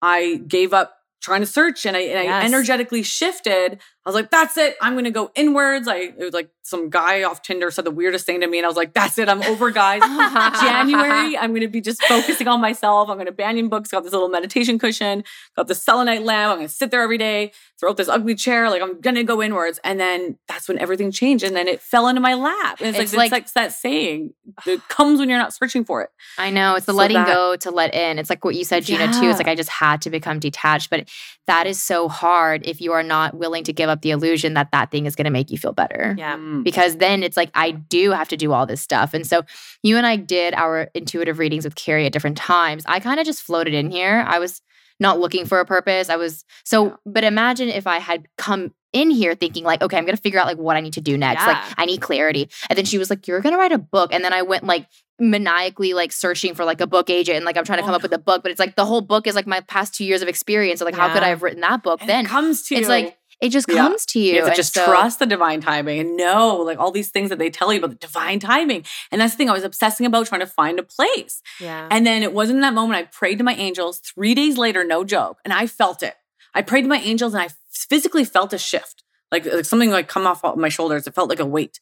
I 0.00 0.40
gave 0.46 0.72
up 0.72 0.96
trying 1.20 1.40
to 1.40 1.46
search 1.46 1.86
and 1.86 1.96
I, 1.96 2.00
and 2.00 2.28
I 2.32 2.44
energetically 2.44 3.02
shifted. 3.02 3.80
I 4.04 4.08
was 4.08 4.14
like, 4.16 4.30
that's 4.30 4.56
it. 4.56 4.74
I'm 4.80 4.94
going 4.94 5.04
to 5.04 5.10
go 5.12 5.30
inwards. 5.36 5.86
I, 5.86 5.96
it 5.96 6.18
was 6.18 6.34
like 6.34 6.50
some 6.62 6.90
guy 6.90 7.22
off 7.22 7.40
Tinder 7.42 7.70
said 7.70 7.84
the 7.84 7.90
weirdest 7.92 8.26
thing 8.26 8.40
to 8.40 8.46
me. 8.48 8.58
And 8.58 8.64
I 8.64 8.68
was 8.68 8.76
like, 8.76 8.94
that's 8.94 9.16
it. 9.16 9.28
I'm 9.28 9.42
over, 9.42 9.70
guys. 9.70 10.00
January, 10.60 11.36
I'm 11.36 11.50
going 11.50 11.60
to 11.62 11.68
be 11.68 11.80
just 11.80 12.02
focusing 12.04 12.48
on 12.48 12.60
myself. 12.60 13.08
I'm 13.08 13.16
going 13.16 13.26
to 13.26 13.32
Banyen 13.32 13.68
Books, 13.68 13.90
got 13.90 14.02
this 14.04 14.12
little 14.12 14.28
meditation 14.28 14.78
cushion, 14.78 15.24
got 15.56 15.68
the 15.68 15.74
selenite 15.74 16.22
lamp. 16.22 16.50
I'm 16.52 16.56
going 16.58 16.68
to 16.68 16.74
sit 16.74 16.90
there 16.90 17.02
every 17.02 17.18
day, 17.18 17.52
throw 17.78 17.90
out 17.90 17.96
this 17.96 18.08
ugly 18.08 18.34
chair. 18.34 18.70
Like 18.70 18.82
I'm 18.82 19.00
going 19.00 19.14
to 19.16 19.24
go 19.24 19.42
inwards. 19.42 19.78
And 19.84 20.00
then 20.00 20.38
that's 20.48 20.68
when 20.68 20.78
everything 20.78 21.10
changed. 21.10 21.44
And 21.44 21.54
then 21.54 21.68
it 21.68 21.80
fell 21.80 22.08
into 22.08 22.20
my 22.20 22.34
lap. 22.34 22.78
And 22.80 22.88
it's, 22.96 22.98
It's 22.98 23.12
like, 23.14 23.30
like- 23.32 23.42
it's 23.44 23.54
like 23.56 23.64
that 23.64 23.72
saying, 23.72 24.32
it 24.66 24.86
comes 24.88 25.18
when 25.20 25.28
you're 25.28 25.38
not 25.38 25.54
searching 25.54 25.84
for 25.84 26.02
it. 26.02 26.10
I 26.38 26.50
know 26.50 26.74
it's 26.76 26.86
the 26.86 26.92
So 26.92 26.96
letting 26.98 27.16
that- 27.16 27.26
go 27.28 27.56
to 27.56 27.70
let 27.70 27.94
in. 27.94 28.18
It's 28.18 28.30
like 28.30 28.44
what 28.44 28.54
you 28.54 28.64
said, 28.64 28.84
Gina, 28.84 29.12
too. 29.12 29.28
It's 29.28 29.38
like 29.38 29.48
I 29.48 29.54
just 29.54 29.70
had 29.70 30.02
to 30.02 30.10
become 30.10 30.38
detached. 30.38 30.90
But 30.90 31.08
that 31.46 31.66
is 31.66 31.80
so 31.82 32.08
hard 32.08 32.66
if 32.66 32.80
you 32.80 32.92
are 32.92 33.02
not 33.02 33.34
willing 33.34 33.64
to 33.64 33.72
give 33.72 33.88
up 33.92 34.02
the 34.02 34.10
illusion 34.10 34.54
that 34.54 34.72
that 34.72 34.90
thing 34.90 35.06
is 35.06 35.14
going 35.14 35.26
to 35.26 35.30
make 35.30 35.50
you 35.50 35.58
feel 35.58 35.72
better. 35.72 36.16
Yeah. 36.18 36.36
Mm. 36.36 36.64
Because 36.64 36.96
then 36.96 37.22
it's 37.22 37.36
like 37.36 37.50
I 37.54 37.70
do 37.70 38.10
have 38.10 38.28
to 38.30 38.36
do 38.36 38.52
all 38.52 38.66
this 38.66 38.80
stuff. 38.80 39.14
And 39.14 39.24
so 39.26 39.42
you 39.84 39.96
and 39.96 40.06
I 40.06 40.16
did 40.16 40.54
our 40.54 40.88
intuitive 40.94 41.38
readings 41.38 41.64
with 41.64 41.76
Carrie 41.76 42.06
at 42.06 42.12
different 42.12 42.36
times. 42.36 42.82
I 42.86 42.98
kind 42.98 43.20
of 43.20 43.26
just 43.26 43.42
floated 43.42 43.74
in 43.74 43.90
here. 43.90 44.24
I 44.26 44.40
was 44.40 44.60
not 44.98 45.20
looking 45.20 45.46
for 45.46 45.60
a 45.60 45.64
purpose. 45.64 46.08
I 46.10 46.16
was 46.16 46.44
so, 46.64 46.86
Yeah. 46.86 46.92
but 47.06 47.22
imagine 47.24 47.68
if 47.68 47.86
I 47.86 47.98
had 47.98 48.26
come 48.38 48.72
in 48.92 49.10
here 49.10 49.34
thinking 49.34 49.64
like, 49.64 49.80
okay, 49.82 49.96
I'm 49.96 50.04
gonna 50.04 50.16
figure 50.18 50.38
out 50.38 50.46
like 50.46 50.58
what 50.58 50.76
I 50.76 50.80
need 50.80 50.92
to 50.94 51.00
do 51.00 51.16
next. 51.16 51.46
Like 51.46 51.56
I 51.78 51.86
need 51.86 52.00
clarity. 52.02 52.50
And 52.68 52.76
then 52.76 52.84
she 52.84 52.98
was 52.98 53.08
like, 53.10 53.26
You're 53.26 53.40
gonna 53.40 53.56
write 53.56 53.72
a 53.72 53.78
book. 53.78 54.12
And 54.12 54.22
then 54.24 54.32
I 54.34 54.42
went 54.42 54.64
like 54.64 54.86
maniacally 55.18 55.94
like 55.94 56.12
searching 56.12 56.54
for 56.54 56.64
like 56.64 56.80
a 56.80 56.86
book 56.86 57.08
agent 57.08 57.36
and 57.36 57.44
like 57.44 57.56
I'm 57.56 57.64
trying 57.64 57.78
to 57.78 57.84
Oh, 57.84 57.86
come 57.86 57.94
up 57.94 58.02
with 58.02 58.12
a 58.12 58.18
book, 58.18 58.42
but 58.42 58.50
it's 58.50 58.60
like 58.60 58.76
the 58.76 58.84
whole 58.84 59.00
book 59.00 59.26
is 59.26 59.34
like 59.34 59.46
my 59.46 59.60
past 59.62 59.94
two 59.94 60.04
years 60.04 60.20
of 60.22 60.28
experience. 60.28 60.78
So 60.80 60.84
like 60.84 60.94
how 60.94 61.12
could 61.12 61.22
I 61.22 61.28
have 61.28 61.42
written 61.42 61.60
that 61.62 61.82
book 61.82 62.00
And 62.00 62.08
then? 62.10 62.26
it 62.26 62.28
comes 62.28 62.62
to 62.68 62.74
it's 62.74 62.82
you. 62.82 62.88
like 62.88 63.16
it 63.42 63.50
just 63.50 63.68
Yeah. 63.68 63.76
comes 63.88 64.06
to 64.06 64.20
you. 64.20 64.34
You 64.34 64.40
have 64.44 64.50
to 64.50 64.56
just 64.56 64.72
so- 64.72 64.84
trust 64.84 65.18
the 65.18 65.26
divine 65.26 65.60
timing 65.60 65.98
and 66.00 66.16
know 66.16 66.56
like 66.56 66.78
all 66.78 66.90
these 66.92 67.10
things 67.10 67.28
that 67.28 67.38
they 67.38 67.50
tell 67.50 67.72
you 67.72 67.78
about 67.80 67.90
the 67.90 67.96
divine 67.96 68.38
timing. 68.38 68.84
And 69.10 69.20
that's 69.20 69.34
the 69.34 69.36
thing 69.36 69.50
I 69.50 69.52
was 69.52 69.64
obsessing 69.64 70.06
about 70.06 70.26
trying 70.28 70.40
to 70.40 70.46
find 70.46 70.78
a 70.78 70.82
place. 70.82 71.42
Yeah. 71.60 71.88
And 71.90 72.06
then 72.06 72.22
it 72.22 72.32
wasn't 72.32 72.58
in 72.58 72.60
that 72.62 72.72
moment 72.72 72.98
I 72.98 73.02
prayed 73.10 73.38
to 73.38 73.44
my 73.44 73.54
angels. 73.54 73.98
Three 73.98 74.34
days 74.34 74.56
later, 74.56 74.84
no 74.84 75.04
joke, 75.04 75.38
and 75.44 75.52
I 75.52 75.66
felt 75.66 76.02
it. 76.02 76.14
I 76.54 76.62
prayed 76.62 76.82
to 76.82 76.88
my 76.88 77.00
angels 77.00 77.34
and 77.34 77.42
I 77.42 77.48
physically 77.70 78.24
felt 78.24 78.52
a 78.52 78.58
shift, 78.58 79.02
like, 79.32 79.44
like 79.44 79.64
something 79.64 79.90
like 79.90 80.06
come 80.08 80.26
off 80.26 80.42
my 80.56 80.68
shoulders. 80.68 81.06
It 81.06 81.14
felt 81.14 81.28
like 81.28 81.40
a 81.40 81.46
weight. 81.46 81.80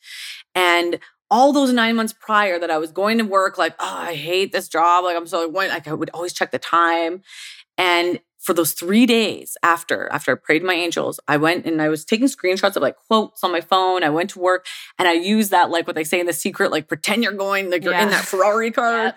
And 0.54 0.98
all 1.30 1.52
those 1.52 1.72
nine 1.72 1.94
months 1.94 2.12
prior 2.12 2.58
that 2.58 2.70
I 2.70 2.78
was 2.78 2.90
going 2.90 3.18
to 3.18 3.24
work, 3.24 3.58
like, 3.58 3.74
oh, 3.78 3.96
I 4.10 4.14
hate 4.14 4.50
this 4.52 4.68
job. 4.68 5.04
Like 5.04 5.16
I'm 5.16 5.26
so 5.26 5.46
like 5.48 5.86
I 5.86 5.92
would 5.92 6.10
always 6.14 6.32
check 6.32 6.50
the 6.52 6.58
time. 6.58 7.22
And 7.78 8.18
for 8.40 8.54
those 8.54 8.72
three 8.72 9.04
days 9.04 9.56
after, 9.62 10.08
after 10.10 10.32
I 10.32 10.34
prayed 10.34 10.62
my 10.62 10.72
angels, 10.72 11.20
I 11.28 11.36
went 11.36 11.66
and 11.66 11.80
I 11.80 11.90
was 11.90 12.06
taking 12.06 12.26
screenshots 12.26 12.74
of 12.74 12.82
like 12.82 12.96
quotes 12.96 13.44
on 13.44 13.52
my 13.52 13.60
phone. 13.60 14.02
I 14.02 14.08
went 14.08 14.30
to 14.30 14.38
work 14.38 14.66
and 14.98 15.06
I 15.06 15.12
used 15.12 15.50
that 15.50 15.70
like 15.70 15.86
what 15.86 15.94
they 15.94 16.04
say 16.04 16.18
in 16.18 16.26
the 16.26 16.32
secret, 16.32 16.70
like 16.70 16.88
pretend 16.88 17.22
you're 17.22 17.32
going, 17.32 17.70
like 17.70 17.84
you're 17.84 17.92
in 17.92 18.08
that 18.08 18.24
Ferrari 18.24 18.70
car. 18.72 19.04
Yeah. 19.04 19.12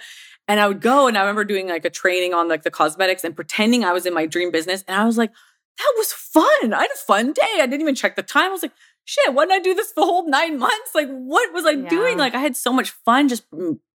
And 0.50 0.60
I 0.60 0.68
would 0.68 0.82
go 0.82 1.08
and 1.08 1.18
I 1.18 1.22
remember 1.22 1.46
doing 1.46 1.70
like 1.70 1.86
a 1.86 1.90
training 1.90 2.34
on 2.34 2.50
like 2.50 2.64
the 2.64 2.72
cosmetics 2.72 3.24
and 3.24 3.34
pretending 3.34 3.86
I 3.86 3.94
was 3.94 4.06
in 4.06 4.14
my 4.14 4.26
dream 4.26 4.52
business. 4.52 4.84
And 4.90 5.00
I 5.00 5.06
was 5.06 5.18
like, 5.18 5.32
that 5.78 5.94
was 5.98 6.12
fun. 6.12 6.74
I 6.74 6.82
had 6.82 6.92
a 6.94 6.98
fun 6.98 7.32
day. 7.32 7.42
I 7.56 7.66
didn't 7.66 7.82
even 7.82 7.96
check 7.96 8.18
the 8.18 8.24
time. 8.24 8.50
I 8.50 8.50
was 8.50 8.62
like, 8.62 8.74
shit, 9.06 9.34
why 9.34 9.46
didn't 9.46 9.62
I 9.62 9.64
do 9.64 9.74
this 9.74 9.92
for 9.94 10.02
the 10.02 10.06
whole 10.06 10.30
nine 10.30 10.60
months? 10.60 10.92
Like, 10.94 11.08
what 11.08 11.54
was 11.54 11.66
I 11.66 11.76
doing? 11.76 12.18
Like, 12.18 12.36
I 12.36 12.40
had 12.40 12.56
so 12.56 12.74
much 12.74 12.92
fun 12.92 13.30
just 13.30 13.46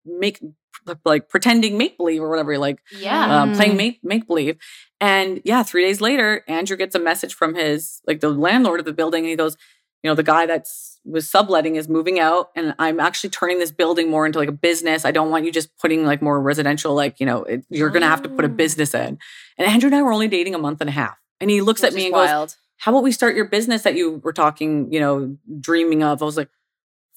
make 0.06 0.40
like 1.04 1.30
pretending 1.30 1.78
make 1.78 1.98
believe 1.98 2.22
or 2.22 2.30
whatever, 2.30 2.58
like 2.58 2.80
Yeah. 2.92 3.42
um, 3.42 3.54
playing 3.54 3.74
Mm. 3.74 3.78
make 3.78 4.00
make 4.04 4.28
believe. 4.28 4.58
And 5.02 5.42
yeah, 5.44 5.64
three 5.64 5.84
days 5.84 6.02
later, 6.02 6.44
Andrew 6.48 6.78
gets 6.78 6.96
a 6.96 7.00
message 7.00 7.34
from 7.34 7.56
his 7.56 8.02
like 8.08 8.20
the 8.20 8.30
landlord 8.30 8.80
of 8.80 8.86
the 8.86 8.94
building. 8.94 9.24
And 9.24 9.30
he 9.30 9.36
goes, 9.36 9.58
you 10.04 10.10
know, 10.12 10.16
the 10.16 10.24
guy 10.24 10.46
that's 10.46 11.00
was 11.04 11.30
subletting 11.30 11.76
is 11.76 11.88
moving 11.90 12.20
out, 12.20 12.50
and 12.56 12.74
I'm 12.80 13.00
actually 13.00 13.30
turning 13.32 13.60
this 13.60 13.72
building 13.72 14.10
more 14.10 14.26
into 14.26 14.38
like 14.40 14.50
a 14.50 14.52
business. 14.52 15.06
I 15.06 15.12
don't 15.12 15.30
want 15.32 15.46
you 15.46 15.52
just 15.52 15.76
putting 15.80 16.06
like 16.06 16.22
more 16.22 16.40
residential, 16.42 16.94
like 16.96 17.20
you 17.20 17.26
know, 17.26 17.44
it, 17.44 17.64
you're 17.70 17.90
gonna 17.90 18.08
have 18.08 18.22
to 18.24 18.30
put 18.30 18.46
a 18.46 18.48
Oh. 18.48 18.52
business 18.52 18.94
in. 18.94 19.18
And 19.58 19.68
Andrew 19.68 19.88
and 19.88 19.96
I 19.96 20.02
were 20.04 20.12
only 20.14 20.28
dating 20.28 20.54
a 20.56 20.60
month 20.60 20.82
and 20.82 20.90
a 20.90 20.94
half, 20.94 21.18
and 21.40 21.50
he 21.50 21.62
looks 21.62 21.84
at 21.84 21.94
me 21.94 22.02
is 22.02 22.06
and 22.08 22.14
goes, 22.14 22.58
how 22.78 22.92
about 22.92 23.04
we 23.04 23.12
start 23.12 23.36
your 23.36 23.46
business 23.46 23.82
that 23.84 23.96
you 23.96 24.22
were 24.24 24.34
talking, 24.34 24.92
you 24.94 25.00
know, 25.00 25.38
dreaming 25.60 26.04
of? 26.04 26.22
I 26.22 26.26
was 26.26 26.38
like, 26.38 26.50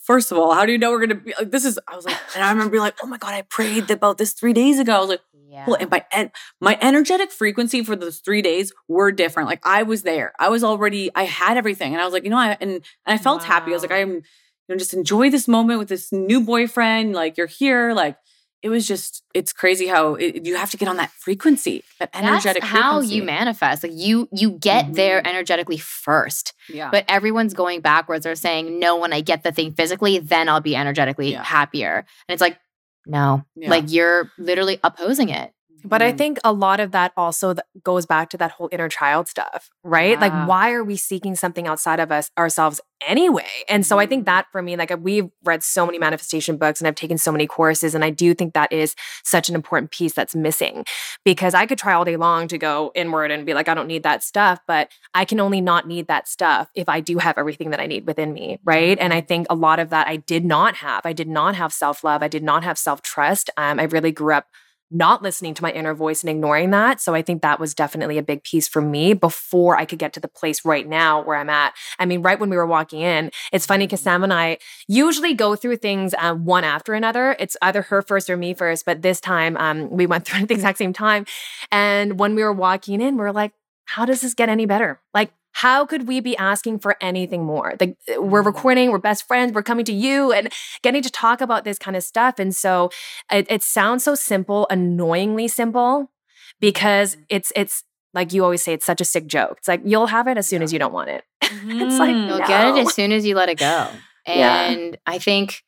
first 0.09 0.33
of 0.33 0.39
all, 0.39 0.53
how 0.55 0.65
do 0.67 0.73
you 0.73 0.79
know 0.79 0.91
we're 0.91 1.05
gonna 1.07 1.21
be 1.27 1.35
like 1.39 1.51
this 1.51 1.65
is 1.71 1.79
I 1.87 1.95
was 1.95 2.07
like, 2.07 2.17
and 2.35 2.43
I 2.43 2.51
remember 2.51 2.71
being 2.73 2.83
like, 2.89 2.97
oh 3.03 3.07
my 3.07 3.19
God, 3.19 3.35
I 3.35 3.43
prayed 3.43 3.91
about 3.91 4.17
this 4.19 4.33
three 4.33 4.55
days 4.63 4.79
ago. 4.83 4.93
I 4.97 5.01
was 5.05 5.11
like, 5.15 5.25
Yeah. 5.51 5.65
well, 5.67 5.77
and 5.83 5.91
my 5.91 6.03
en- 6.13 6.33
my 6.69 6.75
energetic 6.81 7.31
frequency 7.31 7.85
for 7.85 7.95
those 7.95 8.19
three 8.27 8.43
days 8.51 8.73
were 8.97 9.13
different. 9.13 9.49
Like 9.53 9.61
I 9.79 9.83
was 9.83 10.01
there. 10.11 10.33
I 10.39 10.49
was 10.55 10.63
already, 10.65 11.11
I 11.15 11.25
had 11.25 11.57
everything. 11.63 11.93
And 11.93 12.01
I 12.03 12.05
was 12.07 12.15
like, 12.15 12.25
you 12.25 12.31
know, 12.31 12.39
I 12.47 12.57
and, 12.63 12.71
and 12.73 12.83
I 13.07 13.19
felt 13.19 13.45
happy. 13.45 13.71
I 13.71 13.75
was 13.75 13.83
like, 13.83 13.93
I'm, 14.01 14.13
you 14.15 14.69
know, 14.69 14.77
just 14.77 14.95
enjoy 14.95 15.31
this 15.31 15.47
moment 15.57 15.79
with 15.79 15.89
this 15.89 16.11
new 16.13 16.41
boyfriend. 16.53 17.13
Like 17.21 17.37
you're 17.39 17.47
here. 17.63 17.93
Like 18.03 18.17
it 18.63 18.69
was 18.71 18.89
just, 18.89 19.23
it's 19.35 19.53
crazy 19.53 19.87
how 19.87 20.15
it, 20.17 20.45
you 20.45 20.57
have 20.57 20.71
to 20.73 20.77
get 20.77 20.89
on 20.89 20.97
that 20.97 21.11
frequency, 21.11 21.85
that 22.01 22.11
energetic 22.13 22.63
That's 22.63 22.73
how 22.73 22.93
frequency. 22.99 23.15
you 23.17 23.23
manifest. 23.23 23.83
Like 23.85 23.93
you 23.95 24.29
you 24.33 24.51
get 24.53 24.95
there 24.95 25.23
Mhm. 25.23 25.27
energetically 25.29 25.79
first. 25.79 26.55
Yeah. 26.69 26.91
But 26.91 27.05
everyone's 27.09 27.55
going 27.55 27.81
backwards. 27.83 28.25
They're 28.25 28.35
saying, 28.35 28.79
no, 28.81 28.97
when 28.97 29.13
I 29.13 29.21
get 29.21 29.43
the 29.45 29.53
thing 29.53 29.73
physically, 29.75 30.19
then 30.19 30.49
I'll 30.49 30.61
be 30.61 30.75
energetically 30.75 31.33
Yeah. 31.33 31.45
happier. 31.45 31.99
And 32.29 32.35
it's 32.35 32.41
like, 32.41 32.59
no, 33.07 33.45
Yeah. 33.57 33.71
like 33.71 33.85
you're 33.93 34.31
literally 34.39 34.81
opposing 34.83 35.29
it. 35.29 35.53
But 35.89 36.03
I 36.03 36.12
Mhm. 36.12 36.18
think 36.18 36.39
a 36.45 36.53
lot 36.53 36.80
of 36.80 36.93
that 36.93 37.12
also 37.16 37.55
th- 37.55 37.64
goes 37.82 38.07
back 38.07 38.28
to 38.30 38.36
that 38.39 38.53
whole 38.53 38.68
inner 38.72 38.89
child 38.89 39.28
stuff, 39.28 39.70
right? 39.82 40.18
Yeah. 40.18 40.20
Like, 40.20 40.34
why 40.34 40.72
are 40.72 40.84
we 40.84 40.97
seeking 40.97 41.34
something 41.34 41.66
outside 41.66 42.01
of 42.01 42.12
us 42.12 42.30
ourselves 42.39 42.80
anyway? 43.07 43.47
And 43.68 43.86
so 43.86 43.99
I 43.99 44.07
think 44.07 44.22
Mhm. 44.22 44.26
that 44.26 44.47
for 44.53 44.62
me, 44.62 44.76
like 44.76 44.93
we've 45.01 45.28
read 45.45 45.62
so 45.62 45.86
many 45.86 45.99
manifestation 45.99 46.57
books 46.59 46.80
and 46.80 46.89
I've 46.89 46.95
taken 46.95 47.18
so 47.18 47.32
many 47.32 47.47
courses, 47.47 47.95
and 47.95 48.05
I 48.05 48.11
do 48.11 48.34
think 48.34 48.55
that 48.55 48.72
is 48.72 48.95
such 49.24 49.49
an 49.49 49.55
important 49.55 49.91
piece 49.91 50.12
that's 50.12 50.34
missing 50.34 50.84
because 51.24 51.55
I 51.55 51.66
could 51.66 51.78
try 51.78 51.95
all 51.95 52.05
day 52.05 52.16
long 52.16 52.49
to 52.49 52.59
go 52.59 52.93
inward 52.95 53.30
and 53.30 53.47
be 53.47 53.55
like, 53.55 53.68
I 53.68 53.74
don't 53.74 53.86
need 53.86 54.03
that 54.03 54.22
stuff, 54.22 54.61
but 54.66 54.91
I 55.14 55.24
can 55.24 55.41
only 55.41 55.61
not 55.61 55.86
need 55.86 56.07
that 56.09 56.28
stuff 56.28 56.68
if 56.74 56.89
I 56.89 57.01
do 57.01 57.18
have 57.18 57.39
everything 57.39 57.70
that 57.70 57.80
I 57.80 57.86
need 57.86 58.07
within 58.07 58.32
me, 58.32 58.59
right? 58.64 58.99
And 59.01 59.12
I 59.12 59.20
think 59.20 59.47
a 59.51 59.55
lot 59.55 59.78
of 59.78 59.91
that 59.91 60.07
I 60.09 60.16
did 60.16 60.45
not 60.45 60.76
have. 60.76 61.03
I 61.05 61.12
did 61.12 61.28
not 61.28 61.55
have 61.55 61.72
self 61.72 62.05
love. 62.05 62.22
I 62.22 62.28
did 62.28 62.43
not 62.43 62.64
have 62.64 62.78
self 62.78 63.03
trust. 63.03 63.51
Um, 63.57 63.78
I 63.80 63.84
really 63.84 64.12
grew 64.12 64.34
up 64.34 64.47
not 64.91 65.22
listening 65.22 65.55
to 65.55 65.62
my 65.62 65.70
inner 65.72 65.95
voice 65.95 66.22
and 66.22 66.30
ignoring 66.30 66.70
that. 66.70 67.01
So 67.01 67.14
I 67.14 67.22
think 67.22 67.43
that 67.43 67.61
was 67.61 67.74
definitely 67.74 68.18
a 68.18 68.22
big 68.22 68.43
piece 68.43 68.66
for 68.66 68.80
me 68.80 69.12
before 69.12 69.76
I 69.76 69.84
could 69.84 69.99
get 69.99 70.12
to 70.14 70.20
the 70.20 70.28
place 70.28 70.64
right 70.64 70.86
now 70.86 71.22
where 71.22 71.36
I'm 71.36 71.51
at. 71.51 71.74
I 71.99 72.07
mean, 72.07 72.22
right 72.22 72.39
when 72.39 72.51
we 72.51 72.57
were 72.57 72.66
walking 72.66 73.01
in, 73.01 73.30
it's 73.53 73.66
funny 73.66 73.86
because 73.86 74.01
Sam 74.01 74.24
and 74.24 74.32
I 74.32 74.59
usually 74.86 75.34
go 75.34 75.57
through 75.57 75.76
things 75.76 76.14
um, 76.18 76.45
one 76.45 76.64
after 76.64 76.95
another. 76.95 77.36
It's 77.39 77.57
either 77.62 77.82
her 77.82 78.03
first 78.03 78.30
or 78.30 78.36
me 78.36 78.55
first, 78.55 78.84
but 78.86 79.03
this 79.03 79.20
time 79.20 79.57
um, 79.57 79.91
we 79.91 80.07
went 80.07 80.24
through 80.26 80.43
at 80.43 80.49
the 80.49 80.55
exact 80.55 80.78
same 80.78 80.93
time. 80.93 81.26
And 81.70 82.18
when 82.18 82.34
we 82.34 82.43
were 82.43 82.53
walking 82.53 83.01
in, 83.01 83.16
we 83.16 83.24
are 83.24 83.32
like, 83.32 83.53
how 83.84 84.05
does 84.05 84.20
this 84.20 84.34
get 84.34 84.49
any 84.49 84.66
better? 84.66 85.01
Like, 85.14 85.32
how 85.59 85.85
could 85.85 86.07
we 86.07 86.21
be 86.21 86.37
asking 86.37 86.79
for 86.79 86.97
anything 87.01 87.45
more? 87.45 87.75
Like 87.81 87.97
eh, 88.07 88.17
we're 88.17 88.45
mm. 88.45 88.47
recording, 88.47 88.93
we're 88.93 88.99
best 88.99 89.27
friends, 89.27 89.53
we're 89.53 89.65
coming 89.65 89.85
to 89.87 89.93
you 89.93 90.31
and 90.31 90.53
getting 90.83 91.03
to 91.03 91.11
talk 91.11 91.41
about 91.41 91.65
this 91.65 91.79
kind 91.79 91.97
of 91.97 92.05
stuff. 92.05 92.39
And 92.39 92.55
so 92.55 92.91
it, 93.29 93.45
it 93.51 93.65
sounds 93.65 94.05
so 94.05 94.15
simple, 94.15 94.69
annoyingly 94.71 95.49
simple, 95.49 96.13
because 96.61 97.17
mm. 97.17 97.25
it's 97.29 97.53
it's 97.57 97.83
like 98.15 98.33
you 98.33 98.45
always 98.45 98.63
say, 98.63 98.73
it's 98.73 98.87
such 98.87 99.01
a 99.01 99.05
sick 99.05 99.27
joke. 99.27 99.57
It's 99.59 99.67
like 99.67 99.81
you'll 99.85 100.07
have 100.07 100.29
it 100.29 100.39
as 100.39 100.47
soon 100.47 100.63
as 100.63 100.73
you 100.73 100.79
don't 100.79 100.93
want 100.93 101.11
it. 101.11 101.25
it's 101.43 101.99
like 101.99 102.15
Mm. 102.15 102.29
You'll 102.29 102.47
get 102.47 102.69
it 102.69 102.79
as 102.79 102.95
soon 102.95 103.11
as 103.11 103.27
you 103.27 103.35
let 103.35 103.49
it 103.49 103.59
go. 103.59 103.89
Yeah. 104.27 104.71
And 104.71 104.99
I 105.07 105.19
think 105.19 105.63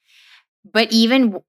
but 0.70 0.93
even 0.93 1.41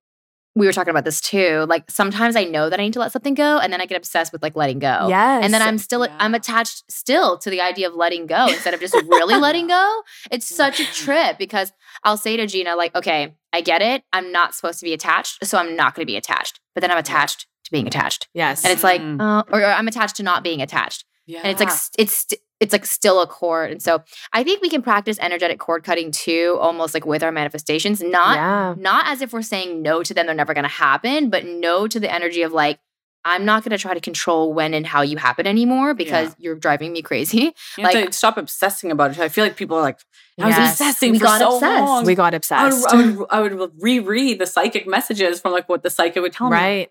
we 0.56 0.66
were 0.66 0.74
talking 0.74 0.92
about 0.92 1.06
this 1.06 1.22
too. 1.22 1.66
Like 1.70 1.90
sometimes 1.90 2.36
I 2.36 2.44
know 2.44 2.70
that 2.70 2.80
I 2.80 2.84
need 2.84 2.94
to 2.94 3.00
let 3.00 3.12
something 3.12 3.34
go 3.34 3.58
and 3.60 3.72
then 3.72 3.80
I 3.80 3.86
get 3.86 3.98
obsessed 3.98 4.34
with 4.34 4.44
like 4.44 4.56
letting 4.56 4.80
go. 4.80 5.08
Yes. 5.08 5.44
And 5.44 5.54
then 5.54 5.62
I'm 5.62 5.78
still 5.78 6.06
yeah. 6.06 6.16
I'm 6.20 6.36
attached 6.36 6.84
still 6.92 7.38
to 7.40 7.50
the 7.50 7.62
idea 7.62 7.88
of 7.88 7.96
letting 7.96 8.26
go 8.26 8.48
instead 8.48 8.74
of 8.74 8.80
just 8.80 8.94
really 8.94 9.36
letting 9.36 9.68
go. 9.68 10.02
It's 10.30 10.48
such 10.56 10.80
a 10.80 10.86
trip 10.86 11.38
because 11.38 11.72
I'll 12.04 12.18
say 12.18 12.36
to 12.38 12.48
Gina 12.48 12.76
like, 12.76 12.94
"Okay, 12.96 13.36
I 13.54 13.62
get 13.62 13.82
it. 13.82 14.04
I'm 14.12 14.32
not 14.32 14.54
supposed 14.54 14.80
to 14.80 14.86
be 14.86 14.94
attached, 14.94 15.46
so 15.46 15.58
I'm 15.58 15.76
not 15.76 15.96
going 15.96 16.06
to 16.06 16.12
be 16.12 16.18
attached." 16.18 16.60
But 16.74 16.82
then 16.82 16.92
I'm 16.92 16.98
attached 16.98 17.48
to 17.66 17.72
being 17.72 17.88
attached. 17.88 18.28
Yes. 18.34 18.64
And 18.64 18.74
it's 18.74 18.84
like, 18.84 19.02
mm. 19.02 19.22
uh, 19.22 19.44
or, 19.52 19.62
or, 19.62 19.66
I'm 19.66 19.88
attached 19.88 20.18
to 20.18 20.24
not 20.24 20.44
being 20.44 20.62
attached. 20.62 21.06
Yeah. 21.26 21.40
And 21.44 21.48
it's 21.48 21.60
like 21.60 21.70
it's 21.98 22.34
it's 22.62 22.72
like 22.72 22.86
still 22.86 23.22
a 23.22 23.28
cord. 23.28 23.72
And 23.72 23.82
so 23.82 24.04
I 24.32 24.44
think 24.44 24.62
we 24.62 24.70
can 24.70 24.82
practice 24.82 25.18
energetic 25.20 25.60
cord 25.60 25.84
cutting 25.84 26.12
too, 26.12 26.58
almost 26.62 26.94
like 26.94 27.06
with 27.06 27.24
our 27.24 27.32
manifestations. 27.32 28.02
Not 28.02 28.36
yeah. 28.36 28.76
not 28.78 29.08
as 29.08 29.22
if 29.22 29.34
we're 29.34 29.42
saying 29.42 29.82
no 29.82 30.04
to 30.04 30.14
them, 30.14 30.28
they're 30.28 30.36
never 30.36 30.54
gonna 30.54 30.70
happen, 30.70 31.30
but 31.30 31.46
no 31.46 31.88
to 31.88 32.00
the 32.00 32.10
energy 32.10 32.44
of 32.44 32.54
like, 32.54 32.80
I'm 33.24 33.46
not 33.46 33.64
going 33.64 33.70
to 33.72 33.78
try 33.78 33.94
to 33.94 34.00
control 34.00 34.52
when 34.52 34.74
and 34.74 34.86
how 34.86 35.04
you 35.04 35.18
happen 35.18 35.46
anymore 35.46 35.94
because 35.94 36.30
yeah. 36.30 36.36
you're 36.40 36.56
driving 36.56 36.92
me 36.92 37.04
crazy. 37.04 37.54
You 37.78 37.84
like, 37.84 38.14
stop 38.16 38.36
obsessing 38.38 38.92
about 38.92 39.12
it. 39.12 39.20
I 39.20 39.30
feel 39.30 39.44
like 39.44 39.56
people 39.56 39.78
are 39.78 39.82
like, 39.82 40.00
I 40.40 40.50
yes, 40.50 40.58
was 40.58 40.70
obsessing 40.72 41.12
we 41.12 41.20
for 41.20 41.26
got 41.26 41.40
so 41.40 41.56
obsessed. 41.56 41.86
long. 41.86 42.06
We 42.06 42.16
got 42.16 42.34
obsessed. 42.34 42.88
I 42.92 42.96
would, 42.96 43.28
I 43.30 43.42
would, 43.42 43.52
I 43.52 43.54
would 43.54 43.72
reread 43.80 44.40
the 44.40 44.48
psychic 44.48 44.88
messages 44.88 45.40
from 45.40 45.52
like 45.52 45.70
what 45.70 45.84
the 45.84 45.92
psychic 45.92 46.22
would 46.24 46.34
tell 46.34 46.50
me. 46.50 46.56
Right. 46.56 46.90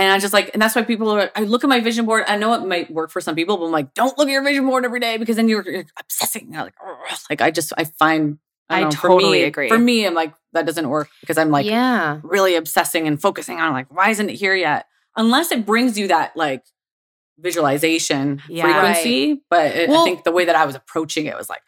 And 0.00 0.10
I 0.10 0.18
just 0.18 0.32
like, 0.32 0.50
and 0.54 0.62
that's 0.62 0.74
why 0.74 0.80
people 0.80 1.10
are, 1.10 1.30
I 1.36 1.40
look 1.40 1.62
at 1.62 1.68
my 1.68 1.80
vision 1.80 2.06
board. 2.06 2.24
I 2.26 2.38
know 2.38 2.54
it 2.54 2.64
might 2.66 2.90
work 2.90 3.10
for 3.10 3.20
some 3.20 3.34
people, 3.34 3.58
but 3.58 3.66
I'm 3.66 3.70
like, 3.70 3.92
don't 3.92 4.16
look 4.16 4.28
at 4.28 4.32
your 4.32 4.42
vision 4.42 4.66
board 4.66 4.86
every 4.86 4.98
day 4.98 5.18
because 5.18 5.36
then 5.36 5.46
you're, 5.46 5.62
you're 5.70 5.84
obsessing. 5.98 6.50
Like, 6.52 6.72
like, 7.28 7.42
I 7.42 7.50
just, 7.50 7.74
I 7.76 7.84
find, 7.84 8.38
I, 8.70 8.80
I 8.80 8.84
know, 8.84 8.90
totally 8.90 9.24
for 9.24 9.30
me, 9.30 9.42
agree. 9.42 9.68
For 9.68 9.78
me, 9.78 10.06
I'm 10.06 10.14
like, 10.14 10.32
that 10.54 10.64
doesn't 10.64 10.88
work 10.88 11.10
because 11.20 11.36
I'm 11.36 11.50
like, 11.50 11.66
yeah, 11.66 12.18
really 12.22 12.54
obsessing 12.54 13.06
and 13.06 13.20
focusing 13.20 13.60
on 13.60 13.74
like, 13.74 13.94
why 13.94 14.08
isn't 14.08 14.30
it 14.30 14.36
here 14.36 14.54
yet? 14.54 14.86
Unless 15.16 15.52
it 15.52 15.66
brings 15.66 15.98
you 15.98 16.08
that 16.08 16.34
like 16.34 16.64
visualization 17.38 18.40
yeah, 18.48 18.64
frequency. 18.64 19.28
Right. 19.28 19.40
But 19.50 19.76
it, 19.76 19.90
well, 19.90 20.00
I 20.00 20.04
think 20.04 20.24
the 20.24 20.32
way 20.32 20.46
that 20.46 20.56
I 20.56 20.64
was 20.64 20.76
approaching 20.76 21.26
it 21.26 21.36
was 21.36 21.50
like, 21.50 21.60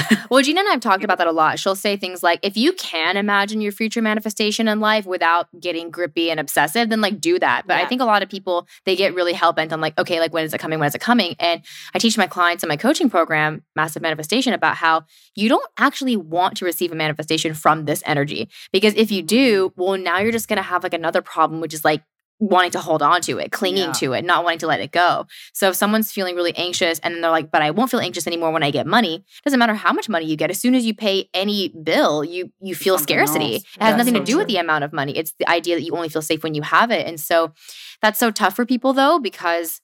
well, 0.30 0.42
Gina 0.42 0.60
and 0.60 0.68
I 0.68 0.72
have 0.72 0.80
talked 0.80 1.04
about 1.04 1.18
that 1.18 1.26
a 1.26 1.32
lot. 1.32 1.58
She'll 1.58 1.74
say 1.74 1.96
things 1.96 2.22
like, 2.22 2.40
if 2.42 2.56
you 2.56 2.72
can 2.74 3.16
imagine 3.16 3.60
your 3.60 3.72
future 3.72 4.02
manifestation 4.02 4.68
in 4.68 4.80
life 4.80 5.06
without 5.06 5.48
getting 5.60 5.90
grippy 5.90 6.30
and 6.30 6.40
obsessive, 6.40 6.88
then 6.88 7.00
like 7.00 7.20
do 7.20 7.38
that. 7.38 7.66
But 7.66 7.78
yeah. 7.78 7.84
I 7.84 7.86
think 7.86 8.00
a 8.00 8.04
lot 8.04 8.22
of 8.22 8.28
people, 8.28 8.66
they 8.84 8.96
get 8.96 9.14
really 9.14 9.32
hell 9.32 9.52
bent 9.52 9.72
on 9.72 9.80
like, 9.80 9.98
okay, 9.98 10.20
like 10.20 10.32
when 10.32 10.44
is 10.44 10.54
it 10.54 10.58
coming? 10.58 10.78
When 10.78 10.86
is 10.86 10.94
it 10.94 11.00
coming? 11.00 11.36
And 11.38 11.62
I 11.94 11.98
teach 11.98 12.18
my 12.18 12.26
clients 12.26 12.62
in 12.62 12.68
my 12.68 12.76
coaching 12.76 13.10
program, 13.10 13.62
Massive 13.76 14.02
Manifestation, 14.02 14.52
about 14.52 14.76
how 14.76 15.04
you 15.34 15.48
don't 15.48 15.68
actually 15.78 16.16
want 16.16 16.56
to 16.58 16.64
receive 16.64 16.92
a 16.92 16.96
manifestation 16.96 17.54
from 17.54 17.84
this 17.84 18.02
energy. 18.06 18.48
Because 18.72 18.94
if 18.94 19.10
you 19.10 19.22
do, 19.22 19.72
well, 19.76 19.98
now 19.98 20.18
you're 20.18 20.32
just 20.32 20.48
going 20.48 20.58
to 20.58 20.62
have 20.62 20.82
like 20.82 20.94
another 20.94 21.22
problem, 21.22 21.60
which 21.60 21.74
is 21.74 21.84
like 21.84 22.02
wanting 22.40 22.70
to 22.70 22.78
hold 22.78 23.02
on 23.02 23.20
to 23.22 23.38
it, 23.38 23.50
clinging 23.50 23.88
yeah. 23.88 23.92
to 23.92 24.12
it, 24.12 24.24
not 24.24 24.44
wanting 24.44 24.60
to 24.60 24.66
let 24.66 24.80
it 24.80 24.92
go. 24.92 25.26
So 25.52 25.70
if 25.70 25.76
someone's 25.76 26.12
feeling 26.12 26.36
really 26.36 26.56
anxious 26.56 26.98
and 27.00 27.22
they're 27.22 27.30
like, 27.30 27.50
but 27.50 27.62
I 27.62 27.70
won't 27.70 27.90
feel 27.90 28.00
anxious 28.00 28.26
anymore 28.26 28.52
when 28.52 28.62
I 28.62 28.70
get 28.70 28.86
money, 28.86 29.24
doesn't 29.44 29.58
matter 29.58 29.74
how 29.74 29.92
much 29.92 30.08
money 30.08 30.26
you 30.26 30.36
get. 30.36 30.50
As 30.50 30.60
soon 30.60 30.74
as 30.74 30.86
you 30.86 30.94
pay 30.94 31.28
any 31.34 31.68
bill, 31.82 32.24
you 32.24 32.52
you 32.60 32.74
feel 32.74 32.96
Something 32.96 33.16
scarcity. 33.16 33.54
Else. 33.54 33.64
It 33.76 33.82
has 33.82 33.96
nothing 33.96 34.14
so 34.14 34.20
to 34.20 34.24
do 34.24 34.32
true. 34.32 34.38
with 34.38 34.48
the 34.48 34.56
amount 34.58 34.84
of 34.84 34.92
money. 34.92 35.16
It's 35.16 35.32
the 35.38 35.48
idea 35.48 35.76
that 35.76 35.82
you 35.82 35.92
only 35.94 36.08
feel 36.08 36.22
safe 36.22 36.42
when 36.42 36.54
you 36.54 36.62
have 36.62 36.90
it. 36.90 37.06
And 37.06 37.18
so 37.18 37.52
that's 38.00 38.18
so 38.18 38.30
tough 38.30 38.54
for 38.54 38.64
people 38.64 38.92
though, 38.92 39.18
because 39.18 39.80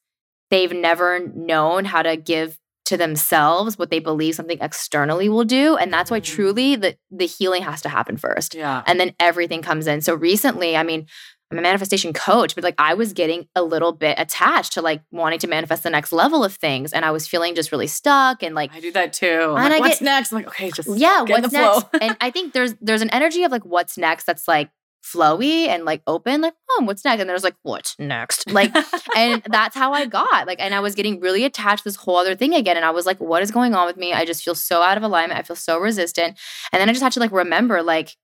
they've 0.50 0.72
never 0.72 1.20
known 1.20 1.84
how 1.84 2.02
to 2.02 2.16
give 2.16 2.58
to 2.84 2.96
themselves 2.98 3.78
what 3.78 3.90
they 3.90 3.98
believe 3.98 4.34
something 4.34 4.58
externally 4.60 5.28
will 5.28 5.44
do 5.44 5.74
and 5.76 5.90
that's 5.90 6.10
why 6.10 6.20
mm. 6.20 6.24
truly 6.24 6.76
the 6.76 6.96
the 7.10 7.26
healing 7.26 7.62
has 7.62 7.80
to 7.80 7.88
happen 7.88 8.18
first 8.18 8.54
yeah 8.54 8.82
and 8.86 9.00
then 9.00 9.14
everything 9.18 9.62
comes 9.62 9.86
in 9.86 10.02
so 10.02 10.14
recently 10.14 10.76
i 10.76 10.82
mean 10.82 11.06
I'm 11.54 11.58
a 11.60 11.62
manifestation 11.62 12.12
coach, 12.12 12.56
but 12.56 12.64
like 12.64 12.74
I 12.78 12.94
was 12.94 13.12
getting 13.12 13.46
a 13.54 13.62
little 13.62 13.92
bit 13.92 14.18
attached 14.18 14.72
to 14.72 14.82
like 14.82 15.02
wanting 15.12 15.38
to 15.38 15.46
manifest 15.46 15.84
the 15.84 15.90
next 15.90 16.12
level 16.12 16.42
of 16.42 16.52
things. 16.54 16.92
And 16.92 17.04
I 17.04 17.12
was 17.12 17.28
feeling 17.28 17.54
just 17.54 17.70
really 17.70 17.86
stuck 17.86 18.42
and 18.42 18.56
like 18.56 18.74
I 18.74 18.80
do 18.80 18.90
that 18.90 19.12
too. 19.12 19.26
and 19.26 19.52
like, 19.54 19.72
I 19.74 19.78
what's 19.78 20.00
get, 20.00 20.04
next? 20.04 20.32
I'm 20.32 20.38
like, 20.38 20.48
okay, 20.48 20.72
just 20.72 20.88
yeah, 20.96 21.22
what's 21.22 21.52
next? 21.52 21.86
and 22.00 22.16
I 22.20 22.32
think 22.32 22.54
there's 22.54 22.74
there's 22.80 23.02
an 23.02 23.10
energy 23.10 23.44
of 23.44 23.52
like 23.52 23.64
what's 23.64 23.96
next 23.96 24.24
that's 24.24 24.48
like 24.48 24.70
flowy 25.04 25.68
and 25.68 25.84
like 25.84 26.02
open, 26.08 26.40
like, 26.40 26.54
oh, 26.70 26.82
what's 26.84 27.04
next? 27.04 27.20
And 27.20 27.30
there's 27.30 27.44
like, 27.44 27.54
what's 27.62 27.96
next? 28.00 28.50
Like, 28.50 28.74
and 29.16 29.42
that's 29.50 29.76
how 29.76 29.92
I 29.92 30.06
got. 30.06 30.46
Like, 30.48 30.60
and 30.60 30.74
I 30.74 30.80
was 30.80 30.96
getting 30.96 31.20
really 31.20 31.44
attached 31.44 31.84
to 31.84 31.88
this 31.88 31.96
whole 31.96 32.16
other 32.16 32.34
thing 32.34 32.54
again. 32.54 32.76
And 32.76 32.84
I 32.84 32.90
was 32.90 33.06
like, 33.06 33.20
what 33.20 33.42
is 33.42 33.50
going 33.50 33.74
on 33.74 33.86
with 33.86 33.96
me? 33.96 34.12
I 34.12 34.24
just 34.24 34.42
feel 34.42 34.54
so 34.54 34.82
out 34.82 34.96
of 34.96 35.02
alignment. 35.02 35.38
I 35.38 35.42
feel 35.42 35.56
so 35.56 35.78
resistant. 35.78 36.38
And 36.72 36.80
then 36.80 36.88
I 36.88 36.92
just 36.92 37.02
had 37.02 37.12
to 37.12 37.20
like 37.20 37.32
remember, 37.32 37.82
like, 37.82 38.16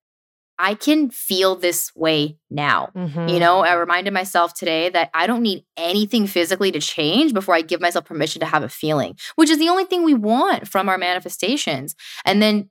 I 0.62 0.74
can 0.74 1.08
feel 1.08 1.56
this 1.56 1.90
way 1.96 2.36
now. 2.50 2.90
Mm-hmm. 2.94 3.28
You 3.28 3.40
know, 3.40 3.60
I 3.60 3.72
reminded 3.72 4.12
myself 4.12 4.52
today 4.52 4.90
that 4.90 5.08
I 5.14 5.26
don't 5.26 5.42
need 5.42 5.64
anything 5.78 6.26
physically 6.26 6.70
to 6.72 6.80
change 6.80 7.32
before 7.32 7.54
I 7.54 7.62
give 7.62 7.80
myself 7.80 8.04
permission 8.04 8.40
to 8.40 8.46
have 8.46 8.62
a 8.62 8.68
feeling, 8.68 9.16
which 9.36 9.48
is 9.48 9.58
the 9.58 9.70
only 9.70 9.84
thing 9.84 10.04
we 10.04 10.12
want 10.12 10.68
from 10.68 10.90
our 10.90 10.98
manifestations. 10.98 11.94
And 12.26 12.42
then 12.42 12.68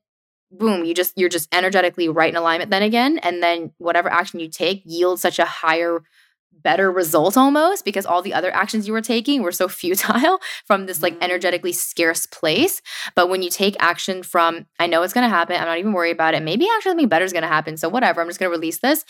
boom, 0.51 0.85
you 0.85 0.93
just 0.93 1.17
you're 1.17 1.29
just 1.29 1.47
energetically 1.51 2.09
right 2.09 2.29
in 2.29 2.35
alignment 2.35 2.69
then 2.69 2.83
again 2.83 3.17
and 3.19 3.41
then 3.41 3.71
whatever 3.77 4.09
action 4.09 4.39
you 4.39 4.49
take 4.49 4.83
yields 4.85 5.21
such 5.21 5.39
a 5.39 5.45
higher 5.45 6.03
better 6.51 6.91
result 6.91 7.37
almost 7.37 7.85
because 7.85 8.05
all 8.05 8.21
the 8.21 8.33
other 8.33 8.53
actions 8.53 8.87
you 8.87 8.93
were 8.93 9.01
taking 9.01 9.41
were 9.41 9.51
so 9.51 9.67
futile 9.79 10.39
from 10.65 10.85
this 10.85 11.01
like 11.01 11.13
mm-hmm. 11.13 11.23
energetically 11.23 11.71
scarce 11.71 12.25
place. 12.25 12.81
But 13.15 13.29
when 13.29 13.41
you 13.41 13.49
take 13.49 13.75
action 13.79 14.23
from, 14.23 14.65
I 14.79 14.87
know 14.87 15.03
it's 15.03 15.13
going 15.13 15.29
to 15.29 15.35
happen, 15.35 15.55
I'm 15.55 15.65
not 15.65 15.79
even 15.79 15.93
worried 15.93 16.11
about 16.11 16.33
it. 16.33 16.43
Maybe 16.43 16.67
actually 16.75 16.91
something 16.91 17.07
better 17.07 17.25
is 17.25 17.33
going 17.33 17.43
to 17.43 17.47
happen. 17.47 17.77
So 17.77 17.89
whatever, 17.89 18.21
I'm 18.21 18.27
just 18.27 18.39
going 18.39 18.51
to 18.51 18.55
release 18.55 18.79
this. 18.79 19.05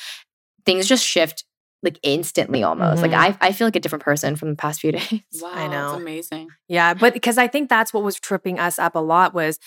Things 0.66 0.88
just 0.88 1.06
shift 1.06 1.44
like 1.82 2.00
instantly 2.04 2.64
almost. 2.64 3.02
Mm-hmm. 3.02 3.12
Like 3.12 3.38
I, 3.42 3.48
I 3.48 3.52
feel 3.54 3.68
like 3.68 3.76
a 3.76 3.80
different 3.80 4.04
person 4.04 4.36
from 4.36 4.50
the 4.50 4.56
past 4.56 4.82
few 4.82 4.92
days. 4.94 5.22
Wow, 5.42 5.52
I 5.54 5.68
know. 5.68 5.94
It's 5.94 6.02
amazing. 6.02 6.50
Yeah, 6.68 6.94
but 6.94 7.14
because 7.14 7.38
I 7.38 7.48
think 7.48 7.70
that's 7.70 7.94
what 7.94 8.04
was 8.04 8.20
tripping 8.20 8.60
us 8.60 8.78
up 8.78 8.96
a 8.96 9.00
lot 9.00 9.34
was 9.34 9.60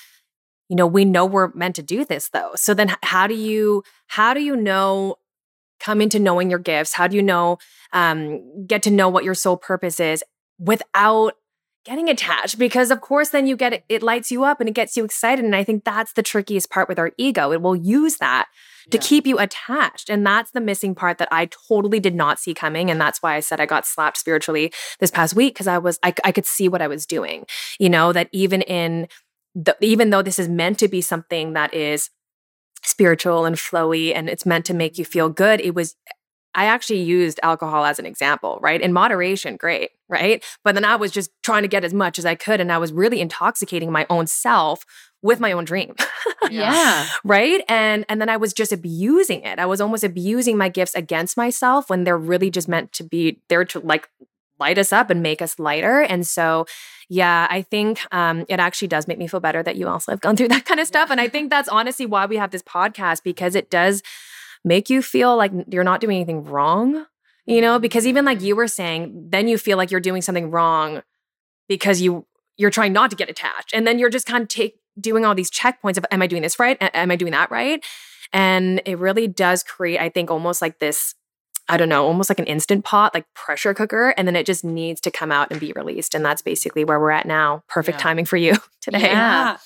you 0.68 0.76
know 0.76 0.86
we 0.86 1.04
know 1.04 1.26
we're 1.26 1.52
meant 1.54 1.76
to 1.76 1.82
do 1.82 2.04
this 2.04 2.30
though 2.30 2.52
so 2.54 2.72
then 2.72 2.96
how 3.02 3.26
do 3.26 3.34
you 3.34 3.82
how 4.06 4.32
do 4.32 4.40
you 4.40 4.56
know 4.56 5.16
come 5.83 6.01
into 6.01 6.18
knowing 6.18 6.49
your 6.49 6.59
gifts? 6.59 6.95
How 6.95 7.07
do 7.07 7.16
you 7.16 7.22
know, 7.22 7.59
um, 7.93 8.66
get 8.66 8.83
to 8.85 8.91
know 8.91 9.09
what 9.09 9.24
your 9.24 9.35
soul 9.35 9.57
purpose 9.57 10.01
is 10.01 10.24
without 10.59 11.35
getting 11.85 12.09
attached? 12.09 12.59
Because 12.59 12.91
of 12.91 13.01
course, 13.01 13.30
then 13.30 13.47
you 13.47 13.57
get 13.57 13.72
it, 13.72 13.85
it 13.89 14.03
lights 14.03 14.30
you 14.30 14.45
up 14.45 14.61
and 14.61 14.68
it 14.68 14.74
gets 14.74 14.97
you 14.97 15.05
excited. 15.05 15.45
And 15.45 15.57
I 15.57 15.64
think 15.64 15.85
that's 15.85 16.12
the 16.12 16.22
trickiest 16.22 16.70
part 16.70 16.89
with 16.89 16.99
our 16.99 17.12
ego. 17.18 17.53
It 17.53 17.61
will 17.61 17.76
use 17.76 18.18
that 18.18 18.47
to 18.91 18.99
yeah. 18.99 19.03
keep 19.03 19.26
you 19.26 19.39
attached. 19.39 20.09
And 20.09 20.24
that's 20.24 20.53
the 20.53 20.61
missing 20.61 20.95
part 20.95 21.18
that 21.18 21.28
I 21.33 21.49
totally 21.68 22.01
did 22.01 22.14
not 22.14 22.39
see 22.39 22.55
coming. 22.55 22.91
And 22.91 23.01
that's 23.01 23.22
why 23.22 23.35
I 23.35 23.41
said 23.41 23.61
I 23.61 23.66
got 23.66 23.87
slapped 23.87 24.16
spiritually 24.16 24.72
this 25.01 25.11
past 25.11 25.35
week 25.35 25.55
because 25.55 25.66
I 25.66 25.78
was, 25.78 25.99
I, 26.03 26.14
I 26.24 26.33
could 26.33 26.47
see 26.47 26.68
what 26.68 26.83
I 26.83 26.89
was 26.89 27.07
doing. 27.07 27.45
You 27.78 27.91
know, 27.91 28.12
that 28.12 28.28
even 28.33 28.62
in 28.62 29.09
the, 29.55 29.76
even 29.80 30.11
though 30.11 30.22
this 30.22 30.39
is 30.39 30.49
meant 30.49 30.78
to 30.78 30.89
be 30.89 31.01
something 31.01 31.53
that 31.53 31.74
is 31.74 32.11
spiritual 32.85 33.45
and 33.45 33.57
flowy 33.57 34.14
and 34.14 34.28
it's 34.28 34.47
meant 34.47 34.64
to 34.66 34.74
make 34.74 34.99
you 34.99 35.05
feel 35.05 35.28
good. 35.28 35.61
It 35.61 35.74
was 35.74 35.97
I 36.55 36.66
actually 36.66 37.01
used 37.01 37.41
alcohol 37.43 37.85
as 37.87 37.99
an 37.99 38.05
example, 38.05 38.59
right? 38.61 38.80
In 38.80 38.93
moderation, 38.93 39.57
great, 39.57 39.91
right? 40.09 40.45
But 40.64 40.74
then 40.74 40.85
I 40.85 40.97
was 40.97 41.11
just 41.11 41.30
trying 41.43 41.62
to 41.62 41.68
get 41.68 41.83
as 41.85 41.95
much 41.95 42.18
as 42.18 42.26
I 42.26 42.35
could 42.35 42.61
and 42.61 42.70
I 42.70 42.78
was 42.78 42.93
really 42.93 43.20
intoxicating 43.20 43.91
my 43.91 44.07
own 44.11 44.26
self 44.26 44.85
with 45.22 45.41
my 45.41 45.53
own 45.53 45.64
dream. 45.64 45.95
yeah. 46.51 47.07
Right? 47.24 47.64
And 47.68 48.05
and 48.09 48.20
then 48.20 48.28
I 48.28 48.37
was 48.37 48.53
just 48.53 48.72
abusing 48.72 49.43
it. 49.43 49.59
I 49.59 49.66
was 49.66 49.80
almost 49.80 50.05
abusing 50.05 50.59
my 50.59 50.68
gifts 50.68 50.95
against 50.95 51.37
myself 51.37 51.89
when 51.89 52.05
they're 52.05 52.18
really 52.18 52.51
just 52.51 52.68
meant 52.68 52.93
to 52.95 53.05
be 53.05 53.41
there 53.49 53.64
to 53.66 53.80
like 53.80 54.09
light 54.62 54.78
us 54.78 54.92
up 54.92 55.10
and 55.10 55.22
make 55.22 55.42
us 55.42 55.58
lighter. 55.58 56.00
And 56.00 56.24
so, 56.24 56.66
yeah, 57.08 57.48
I 57.50 57.62
think 57.62 58.00
um, 58.12 58.44
it 58.48 58.60
actually 58.60 58.88
does 58.88 59.08
make 59.08 59.18
me 59.18 59.26
feel 59.26 59.40
better 59.40 59.62
that 59.62 59.76
you 59.76 59.88
also 59.88 60.12
have 60.12 60.20
gone 60.20 60.36
through 60.36 60.48
that 60.54 60.64
kind 60.64 60.80
of 60.80 60.86
stuff. 60.86 61.10
And 61.10 61.20
I 61.20 61.28
think 61.28 61.50
that's 61.50 61.68
honestly 61.68 62.06
why 62.06 62.26
we 62.26 62.36
have 62.36 62.52
this 62.52 62.62
podcast 62.62 63.24
because 63.24 63.56
it 63.56 63.70
does 63.70 64.02
make 64.64 64.88
you 64.88 65.02
feel 65.02 65.36
like 65.36 65.50
you're 65.68 65.84
not 65.84 66.00
doing 66.00 66.16
anything 66.16 66.44
wrong, 66.44 67.06
you 67.44 67.60
know, 67.60 67.80
because 67.80 68.06
even 68.06 68.24
like 68.24 68.40
you 68.40 68.54
were 68.54 68.68
saying, 68.68 69.28
then 69.30 69.48
you 69.48 69.58
feel 69.58 69.76
like 69.76 69.90
you're 69.90 70.00
doing 70.00 70.22
something 70.22 70.50
wrong 70.50 71.02
because 71.68 72.00
you 72.00 72.24
you're 72.56 72.70
trying 72.70 72.92
not 72.92 73.10
to 73.10 73.16
get 73.16 73.28
attached. 73.28 73.72
And 73.74 73.86
then 73.86 73.98
you're 73.98 74.10
just 74.10 74.26
kind 74.26 74.42
of 74.42 74.48
take 74.48 74.76
doing 75.00 75.24
all 75.24 75.34
these 75.34 75.50
checkpoints 75.50 75.96
of 75.96 76.06
am 76.10 76.22
I 76.22 76.26
doing 76.26 76.42
this 76.42 76.58
right? 76.58 76.76
Am 76.80 77.10
I 77.10 77.16
doing 77.16 77.32
that 77.32 77.50
right? 77.50 77.84
And 78.32 78.80
it 78.86 78.98
really 78.98 79.26
does 79.26 79.62
create, 79.62 79.98
I 79.98 80.08
think, 80.08 80.30
almost 80.30 80.62
like 80.62 80.78
this 80.78 81.14
I 81.68 81.76
don't 81.76 81.88
know, 81.88 82.04
almost 82.04 82.28
like 82.28 82.38
an 82.38 82.46
instant 82.46 82.84
pot, 82.84 83.14
like 83.14 83.24
pressure 83.34 83.72
cooker, 83.72 84.10
and 84.16 84.26
then 84.26 84.36
it 84.36 84.46
just 84.46 84.64
needs 84.64 85.00
to 85.02 85.10
come 85.10 85.30
out 85.30 85.50
and 85.50 85.60
be 85.60 85.72
released. 85.72 86.14
And 86.14 86.24
that's 86.24 86.42
basically 86.42 86.84
where 86.84 86.98
we're 86.98 87.10
at 87.10 87.26
now. 87.26 87.62
Perfect 87.68 87.98
yeah. 87.98 88.02
timing 88.02 88.24
for 88.24 88.36
you 88.36 88.56
today. 88.80 89.00
Yeah. 89.00 89.56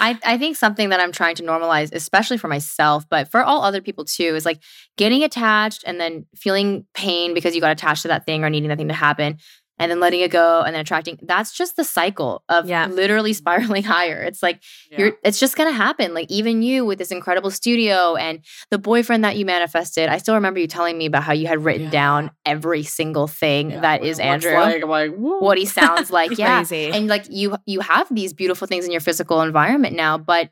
I, 0.00 0.18
I 0.24 0.38
think 0.38 0.56
something 0.56 0.88
that 0.88 1.00
I'm 1.00 1.12
trying 1.12 1.34
to 1.36 1.42
normalize, 1.42 1.92
especially 1.92 2.38
for 2.38 2.48
myself, 2.48 3.04
but 3.08 3.30
for 3.30 3.42
all 3.42 3.62
other 3.62 3.82
people 3.82 4.04
too, 4.04 4.34
is 4.34 4.44
like 4.44 4.60
getting 4.96 5.22
attached 5.22 5.84
and 5.86 6.00
then 6.00 6.26
feeling 6.34 6.86
pain 6.94 7.34
because 7.34 7.54
you 7.54 7.60
got 7.60 7.72
attached 7.72 8.02
to 8.02 8.08
that 8.08 8.24
thing 8.24 8.44
or 8.44 8.50
needing 8.50 8.68
that 8.70 8.78
thing 8.78 8.88
to 8.88 8.94
happen 8.94 9.38
and 9.82 9.90
then 9.90 10.00
letting 10.00 10.20
it 10.20 10.30
go 10.30 10.62
and 10.62 10.74
then 10.74 10.80
attracting. 10.80 11.18
That's 11.22 11.52
just 11.52 11.76
the 11.76 11.84
cycle 11.84 12.42
of 12.48 12.66
Yeah. 12.68 12.86
literally 12.86 13.32
spiraling 13.42 13.82
higher. 13.82 14.22
It's 14.22 14.42
like 14.42 14.62
Yeah. 14.90 14.98
you're 14.98 15.12
it's 15.24 15.38
just 15.40 15.56
gonna 15.56 15.72
happen. 15.72 16.14
Like 16.14 16.30
even 16.30 16.62
you 16.62 16.84
with 16.86 16.98
this 16.98 17.10
incredible 17.10 17.50
studio 17.50 18.14
and 18.16 18.40
the 18.70 18.78
boyfriend 18.78 19.24
that 19.24 19.36
you 19.36 19.44
manifested. 19.44 20.08
I 20.08 20.18
still 20.18 20.34
remember 20.36 20.60
you 20.60 20.66
telling 20.66 20.96
me 20.96 21.06
about 21.06 21.24
how 21.24 21.32
you 21.32 21.46
had 21.48 21.64
written 21.64 21.84
Yeah. 21.84 21.90
down 21.90 22.30
every 22.46 22.84
single 22.84 23.26
thing 23.26 23.68
that 23.80 24.04
is 24.04 24.18
Andrew. 24.18 24.54
Like, 24.54 24.82
I'm 24.82 24.88
like, 24.88 25.10
what 25.16 25.58
he 25.58 25.66
sounds 25.66 26.10
like. 26.18 26.38
yeah. 26.38 26.58
Crazy. 26.58 26.90
And 26.92 27.08
like 27.08 27.26
you 27.28 27.56
you 27.66 27.80
have 27.80 28.06
these 28.14 28.32
beautiful 28.32 28.66
things 28.68 28.84
in 28.84 28.92
your 28.92 29.00
physical 29.00 29.42
environment 29.42 29.96
now, 29.96 30.16
but 30.18 30.50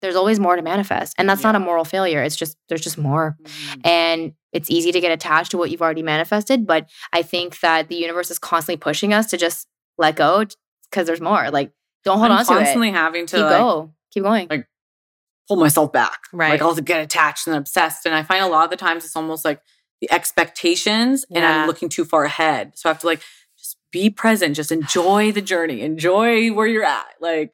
there's 0.00 0.16
always 0.16 0.40
more 0.40 0.56
to 0.56 0.62
manifest. 0.62 1.14
And 1.18 1.28
that's 1.28 1.42
not 1.44 1.54
a 1.54 1.60
moral 1.60 1.84
failure. 1.84 2.22
It's 2.22 2.34
just 2.36 2.56
there's 2.68 2.80
just 2.80 2.98
more. 2.98 3.36
Mhm. 3.42 3.86
And 3.86 4.32
it's 4.52 4.70
easy 4.70 4.92
to 4.92 5.00
get 5.00 5.12
attached 5.12 5.50
to 5.52 5.58
what 5.58 5.70
you've 5.70 5.82
already 5.82 6.02
manifested. 6.02 6.66
But 6.66 6.88
I 7.12 7.22
think 7.22 7.60
that 7.60 7.88
the 7.88 7.96
universe 7.96 8.30
is 8.30 8.38
constantly 8.38 8.78
pushing 8.78 9.12
us 9.12 9.26
to 9.30 9.36
just 9.36 9.66
let 9.98 10.16
go 10.16 10.44
because 10.90 11.06
there's 11.06 11.20
more. 11.20 11.50
Like, 11.50 11.72
don't 12.04 12.18
hold 12.18 12.30
I'm 12.30 12.38
on 12.38 12.44
to 12.44 12.52
it. 12.52 12.56
constantly 12.56 12.90
having 12.90 13.26
to 13.26 13.36
Keep 13.36 13.44
like, 13.44 13.58
go. 13.58 13.94
Keep 14.12 14.22
going. 14.24 14.46
like, 14.50 14.66
pull 15.48 15.56
myself 15.56 15.92
back. 15.92 16.20
Right. 16.32 16.50
Like 16.50 16.62
I'll 16.62 16.74
get 16.74 17.02
attached 17.02 17.46
and 17.46 17.56
obsessed. 17.56 18.06
And 18.06 18.14
I 18.14 18.22
find 18.22 18.44
a 18.44 18.48
lot 18.48 18.64
of 18.64 18.70
the 18.70 18.76
times 18.76 19.04
it's 19.04 19.16
almost 19.16 19.44
like 19.44 19.60
the 20.00 20.10
expectations 20.12 21.24
and 21.30 21.44
I'm 21.44 21.66
looking 21.66 21.88
too 21.88 22.04
far 22.04 22.24
ahead. 22.24 22.72
So 22.74 22.88
I 22.88 22.92
have 22.92 23.00
to 23.00 23.06
like 23.06 23.22
just 23.58 23.76
be 23.90 24.10
present, 24.10 24.56
just 24.56 24.72
enjoy 24.72 25.32
the 25.32 25.42
journey, 25.42 25.82
enjoy 25.82 26.52
where 26.52 26.66
you're 26.66 26.84
at. 26.84 27.14
Like 27.20 27.52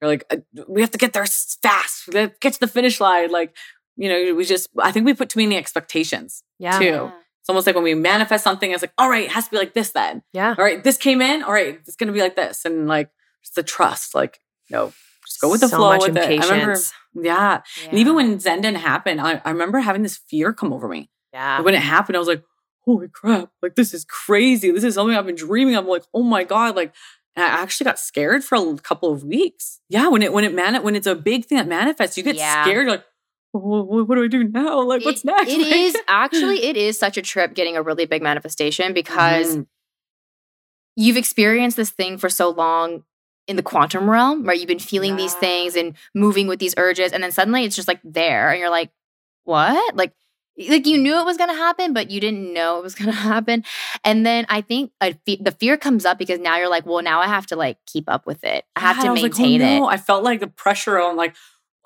you're 0.00 0.10
like, 0.10 0.24
uh, 0.30 0.36
we 0.68 0.80
have 0.80 0.90
to 0.92 0.98
get 0.98 1.12
there 1.12 1.26
fast. 1.62 2.08
Get 2.10 2.40
to 2.40 2.60
the 2.60 2.66
finish 2.66 3.00
line. 3.00 3.30
Like, 3.30 3.54
you 4.00 4.08
know, 4.08 4.34
we 4.34 4.44
just 4.44 4.68
I 4.78 4.90
think 4.92 5.04
we 5.06 5.14
put 5.14 5.28
too 5.28 5.40
many 5.40 5.56
expectations. 5.56 6.42
Yeah. 6.58 6.78
too. 6.78 7.12
It's 7.40 7.48
almost 7.48 7.66
like 7.66 7.74
when 7.74 7.84
we 7.84 7.94
manifest 7.94 8.44
something, 8.44 8.70
it's 8.70 8.82
like, 8.82 8.92
all 8.98 9.08
right, 9.08 9.24
it 9.24 9.30
has 9.32 9.44
to 9.46 9.50
be 9.50 9.56
like 9.56 9.72
this 9.74 9.90
then. 9.92 10.22
Yeah. 10.32 10.54
All 10.58 10.64
right, 10.64 10.82
this 10.84 10.96
came 10.98 11.20
in. 11.22 11.42
All 11.42 11.52
right, 11.52 11.78
it's 11.86 11.96
gonna 11.96 12.12
be 12.12 12.20
like 12.20 12.36
this. 12.36 12.64
And 12.64 12.86
like 12.86 13.10
just 13.42 13.54
the 13.54 13.62
trust, 13.62 14.14
like, 14.14 14.40
no, 14.70 14.92
just 15.26 15.40
go 15.40 15.50
with 15.50 15.60
the 15.60 15.68
so 15.68 15.76
flow 15.78 15.88
much 15.90 16.02
with 16.08 16.16
it. 16.16 16.22
I 16.22 16.26
remember 16.26 16.72
impatience. 16.72 16.92
yeah. 17.14 17.60
And 17.88 17.98
even 17.98 18.14
when 18.14 18.38
ZenDen 18.38 18.76
happen, 18.76 19.18
I, 19.20 19.40
I 19.44 19.50
remember 19.50 19.78
having 19.80 20.02
this 20.02 20.16
fear 20.18 20.52
come 20.52 20.72
over 20.72 20.88
me. 20.88 21.08
Yeah. 21.32 21.56
Like, 21.56 21.64
when 21.66 21.74
it 21.74 21.80
happened, 21.82 22.16
I 22.16 22.18
was 22.18 22.28
like, 22.28 22.42
holy 22.84 23.08
crap, 23.08 23.50
like 23.62 23.74
this 23.74 23.94
is 23.94 24.04
crazy. 24.04 24.70
This 24.70 24.84
is 24.84 24.94
something 24.94 25.16
I've 25.16 25.26
been 25.26 25.34
dreaming 25.36 25.76
of. 25.76 25.86
like, 25.86 26.04
oh 26.12 26.22
my 26.22 26.44
God. 26.44 26.76
Like, 26.76 26.92
and 27.36 27.44
I 27.44 27.48
actually 27.48 27.84
got 27.84 27.98
scared 27.98 28.42
for 28.44 28.56
a 28.56 28.76
couple 28.78 29.12
of 29.12 29.22
weeks. 29.24 29.80
Yeah, 29.88 30.08
when 30.08 30.20
it 30.22 30.32
when 30.32 30.44
it 30.44 30.52
man 30.52 30.82
when 30.82 30.94
it's 30.96 31.06
a 31.06 31.14
big 31.14 31.44
thing 31.46 31.56
that 31.58 31.68
manifests, 31.68 32.16
you 32.18 32.22
get 32.24 32.36
Yeah. 32.36 32.64
scared. 32.64 32.84
You're 32.86 32.90
like, 32.96 33.04
what, 33.52 34.08
what 34.08 34.14
do 34.14 34.24
I 34.24 34.28
do 34.28 34.44
now? 34.44 34.80
Like, 34.82 35.04
what's 35.04 35.24
next? 35.24 35.50
It 35.50 35.58
Like- 35.60 35.72
is 35.74 35.96
actually 36.08 36.64
it 36.64 36.76
is 36.76 36.98
such 36.98 37.16
a 37.16 37.22
trip 37.22 37.54
getting 37.54 37.76
a 37.76 37.82
really 37.82 38.06
big 38.06 38.22
manifestation 38.22 38.92
because 38.92 39.56
Mhm. 39.56 39.66
you've 40.96 41.16
experienced 41.16 41.76
this 41.76 41.90
thing 41.90 42.18
for 42.18 42.28
so 42.28 42.50
long 42.50 43.04
in 43.46 43.56
the 43.56 43.62
quantum 43.62 44.08
realm, 44.08 44.44
right? 44.44 44.58
You've 44.58 44.68
been 44.68 44.78
feeling 44.78 45.16
these 45.16 45.34
things 45.34 45.74
and 45.74 45.96
moving 46.14 46.46
with 46.46 46.58
these 46.60 46.74
urges, 46.76 47.12
and 47.12 47.22
then 47.22 47.32
suddenly 47.32 47.64
it's 47.64 47.74
just 47.76 47.88
like 47.88 48.00
there, 48.04 48.50
and 48.50 48.60
you're 48.60 48.70
like, 48.70 48.90
what? 49.44 49.96
Like, 49.96 50.12
like 50.68 50.86
you 50.86 50.98
knew 50.98 51.18
it 51.18 51.24
was 51.24 51.36
gonna 51.38 51.54
happen, 51.56 51.92
but 51.94 52.10
you 52.10 52.20
didn't 52.20 52.52
know 52.52 52.78
it 52.78 52.82
was 52.82 52.94
gonna 52.94 53.12
happen. 53.34 53.64
And 54.04 54.24
then 54.26 54.46
I 54.48 54.60
think 54.60 54.92
a 55.00 55.14
fe- 55.26 55.40
the 55.40 55.52
fear 55.52 55.76
comes 55.76 56.04
up 56.04 56.18
because 56.18 56.38
now 56.38 56.58
you're 56.58 56.68
like, 56.70 56.84
well, 56.86 57.02
now 57.02 57.20
I 57.20 57.26
have 57.26 57.46
to 57.46 57.56
like 57.56 57.78
keep 57.86 58.08
up 58.08 58.26
with 58.26 58.44
it. 58.44 58.64
I 58.76 58.80
have 58.80 58.98
Yeah, 58.98 59.04
to 59.04 59.10
was 59.12 59.22
like, 59.22 59.32
oh, 59.34 59.42
maintain 59.42 59.60
no. 59.80 59.88
it. 59.88 59.92
I 59.94 59.96
felt 59.96 60.22
like 60.22 60.38
the 60.40 60.46
pressure 60.48 61.00
on 61.00 61.16
like, 61.16 61.34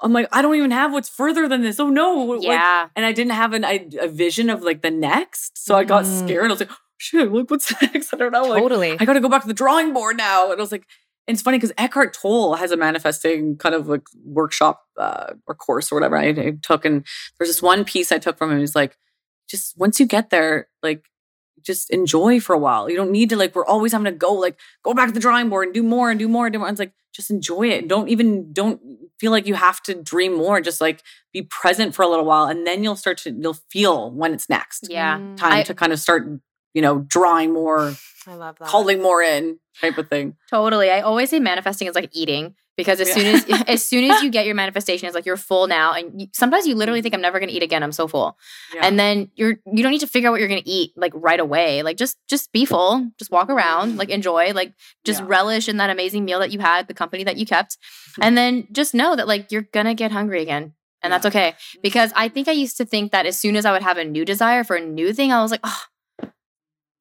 I'm 0.05 0.13
like, 0.13 0.29
I 0.33 0.43
don't 0.43 0.55
even 0.55 0.71
have 0.71 0.93
what's 0.93 1.09
further 1.09 1.49
than 1.49 1.63
this. 1.63 1.81
Oh 1.81 1.89
no. 1.89 2.15
Like, 2.25 2.43
Yeah. 2.47 2.89
and 2.95 3.05
I 3.07 3.13
didn't 3.13 3.33
have 3.33 3.53
an, 3.55 3.65
I, 3.65 3.89
a 4.01 4.07
vision 4.09 4.51
of 4.51 4.63
like 4.63 4.83
the 4.83 4.91
next. 4.91 5.57
So 5.65 5.75
I 5.75 5.85
got 5.85 6.05
Mm. 6.05 6.19
scared. 6.25 6.45
I 6.47 6.49
was 6.55 6.61
like, 6.61 6.71
oh, 6.71 6.77
shit, 6.99 7.33
like 7.33 7.51
what's 7.51 7.73
next? 7.83 8.13
I 8.15 8.19
don't 8.19 8.31
know. 8.33 8.43
Like, 8.45 8.63
totally. 8.63 8.97
I 9.01 9.05
got 9.05 9.15
to 9.15 9.21
go 9.21 9.29
back 9.29 9.43
to 9.43 9.49
the 9.49 9.55
drawing 9.55 9.93
board 9.95 10.17
now. 10.17 10.51
And 10.53 10.61
I 10.61 10.63
was 10.63 10.71
like, 10.73 10.85
and 11.27 11.35
it's 11.35 11.43
funny 11.43 11.57
because 11.57 11.73
Eckhart 11.79 12.13
Tolle 12.13 12.55
has 12.57 12.71
a 12.71 12.77
manifesting 12.77 13.57
kind 13.57 13.75
of 13.75 13.89
like 13.89 14.03
workshop 14.27 14.83
uh, 14.99 15.33
or 15.47 15.55
course 15.55 15.91
or 15.91 15.95
whatever 15.97 16.19
I, 16.19 16.27
I 16.29 16.53
took. 16.61 16.85
And 16.85 17.05
there's 17.39 17.49
this 17.49 17.63
one 17.63 17.85
piece 17.87 18.13
I 18.13 18.19
took 18.19 18.37
from 18.37 18.53
him. 18.53 18.59
He's 18.61 18.77
like, 18.77 18.99
just 19.49 19.73
once 19.79 19.99
you 19.99 20.07
get 20.07 20.29
there, 20.31 20.69
like, 20.83 21.07
just 21.65 21.91
enjoy 21.91 22.41
for 22.41 22.55
a 22.55 22.59
while. 22.59 22.89
You 22.91 22.97
don't 22.97 23.11
need 23.11 23.31
to 23.31 23.37
like, 23.37 23.55
we're 23.55 23.65
always 23.67 23.93
having 23.93 24.05
to 24.07 24.13
go, 24.13 24.33
like, 24.33 24.59
go 24.83 24.95
back 24.95 25.09
to 25.09 25.15
the 25.15 25.21
drawing 25.21 25.49
board 25.49 25.67
and 25.69 25.75
do 25.75 25.83
more 25.83 26.11
and 26.11 26.19
do 26.19 26.29
more 26.29 26.47
and 26.47 26.53
do 26.53 26.59
more. 26.59 26.69
It's 26.69 26.79
like, 26.79 26.93
just 27.13 27.31
enjoy 27.31 27.69
it. 27.69 27.89
Don't 27.89 28.09
even, 28.09 28.53
don't 28.53 28.81
feel 29.21 29.31
like 29.31 29.47
you 29.47 29.55
have 29.55 29.81
to 29.85 29.95
dream 29.95 30.35
more. 30.37 30.61
Just 30.61 30.81
like 30.81 31.03
be 31.33 31.43
present 31.43 31.95
for 31.95 32.03
a 32.03 32.09
little 32.09 32.25
while. 32.25 32.47
And 32.47 32.67
then 32.67 32.83
you'll 32.83 32.97
start 32.97 33.19
to, 33.19 33.31
you'll 33.31 33.57
feel 33.71 34.11
when 34.11 34.35
it's 34.35 34.49
next. 34.49 34.89
Yeah. 34.91 35.19
Mm, 35.19 35.37
Time 35.37 35.53
I- 35.53 35.63
to 35.63 35.75
kind 35.75 35.93
of 35.93 36.01
start, 36.01 36.27
you 36.75 36.83
know, 36.83 36.99
drawing 37.09 37.53
more, 37.53 37.95
I 38.27 38.35
love 38.35 38.59
that. 38.59 38.69
calling 38.69 39.01
more 39.01 39.23
in 39.23 39.59
type 39.81 39.97
of 39.99 40.09
thing. 40.09 40.37
Totally. 40.51 40.91
I 40.91 41.01
always 41.01 41.31
say 41.31 41.41
manifesting 41.41 41.89
is 41.89 41.95
like 41.95 42.11
eating 42.13 42.55
because 42.77 43.01
as 43.01 43.09
Yeah. 43.09 43.15
soon 43.15 43.27
as 43.27 43.63
as 43.69 43.85
soon 43.85 44.11
as 44.11 44.23
you 44.23 44.31
get 44.31 44.47
your 44.47 44.55
manifestation, 44.55 45.07
it's 45.07 45.15
like 45.15 45.27
you're 45.27 45.37
full 45.37 45.67
now, 45.69 45.93
and 45.93 46.21
you, 46.23 46.27
sometimes 46.33 46.67
you 46.67 46.75
literally 46.75 47.03
think 47.03 47.15
I'm 47.15 47.21
never 47.21 47.39
going 47.39 47.49
to 47.49 47.55
eat 47.55 47.63
again. 47.63 47.83
I'm 47.83 47.93
so 47.93 48.09
full, 48.09 48.37
Yeah. 48.75 48.87
and 48.87 48.99
then 48.99 49.31
you're 49.37 49.57
you 49.73 49.83
don't 49.83 49.93
need 49.93 50.01
to 50.01 50.07
figure 50.09 50.29
out 50.29 50.33
what 50.33 50.41
you're 50.41 50.49
going 50.49 50.63
to 50.63 50.69
eat 50.69 50.93
like 50.97 51.13
right 51.15 51.39
away. 51.41 51.83
Like 51.83 51.97
just 51.97 52.17
just 52.29 52.51
be 52.53 52.65
full, 52.65 53.11
just 53.19 53.31
walk 53.31 53.49
around, 53.49 53.97
like 53.97 54.11
enjoy, 54.11 54.53
like 54.53 54.73
just 55.05 55.21
Yeah. 55.21 55.27
relish 55.29 55.69
in 55.69 55.77
that 55.77 55.91
amazing 55.91 56.25
meal 56.25 56.41
that 56.41 56.51
you 56.51 56.59
had, 56.59 56.89
the 56.89 56.95
company 56.95 57.23
that 57.25 57.37
you 57.37 57.47
kept, 57.47 57.79
and 58.21 58.37
then 58.37 58.67
just 58.73 58.95
know 58.95 59.15
that 59.17 59.29
like 59.29 59.53
you're 59.53 59.69
gonna 59.73 59.95
get 59.95 60.11
hungry 60.13 60.43
again. 60.43 60.73
And 61.03 61.13
that's 61.13 61.27
okay 61.27 61.51
mm-hmm. 61.51 61.81
because 61.83 62.13
I 62.17 62.29
think 62.29 62.49
I 62.49 62.53
used 62.53 62.79
to 62.79 62.87
think 62.87 63.13
that 63.13 63.27
as 63.27 63.39
soon 63.39 63.57
as 63.57 63.67
I 63.67 63.73
would 63.73 63.83
have 63.83 63.99
a 63.99 64.05
new 64.05 64.25
desire 64.25 64.65
for 64.65 64.75
a 64.77 64.81
new 64.81 65.13
thing, 65.13 65.33
I 65.33 65.43
was 65.43 65.51
like, 65.51 65.61
oh, 65.63 65.83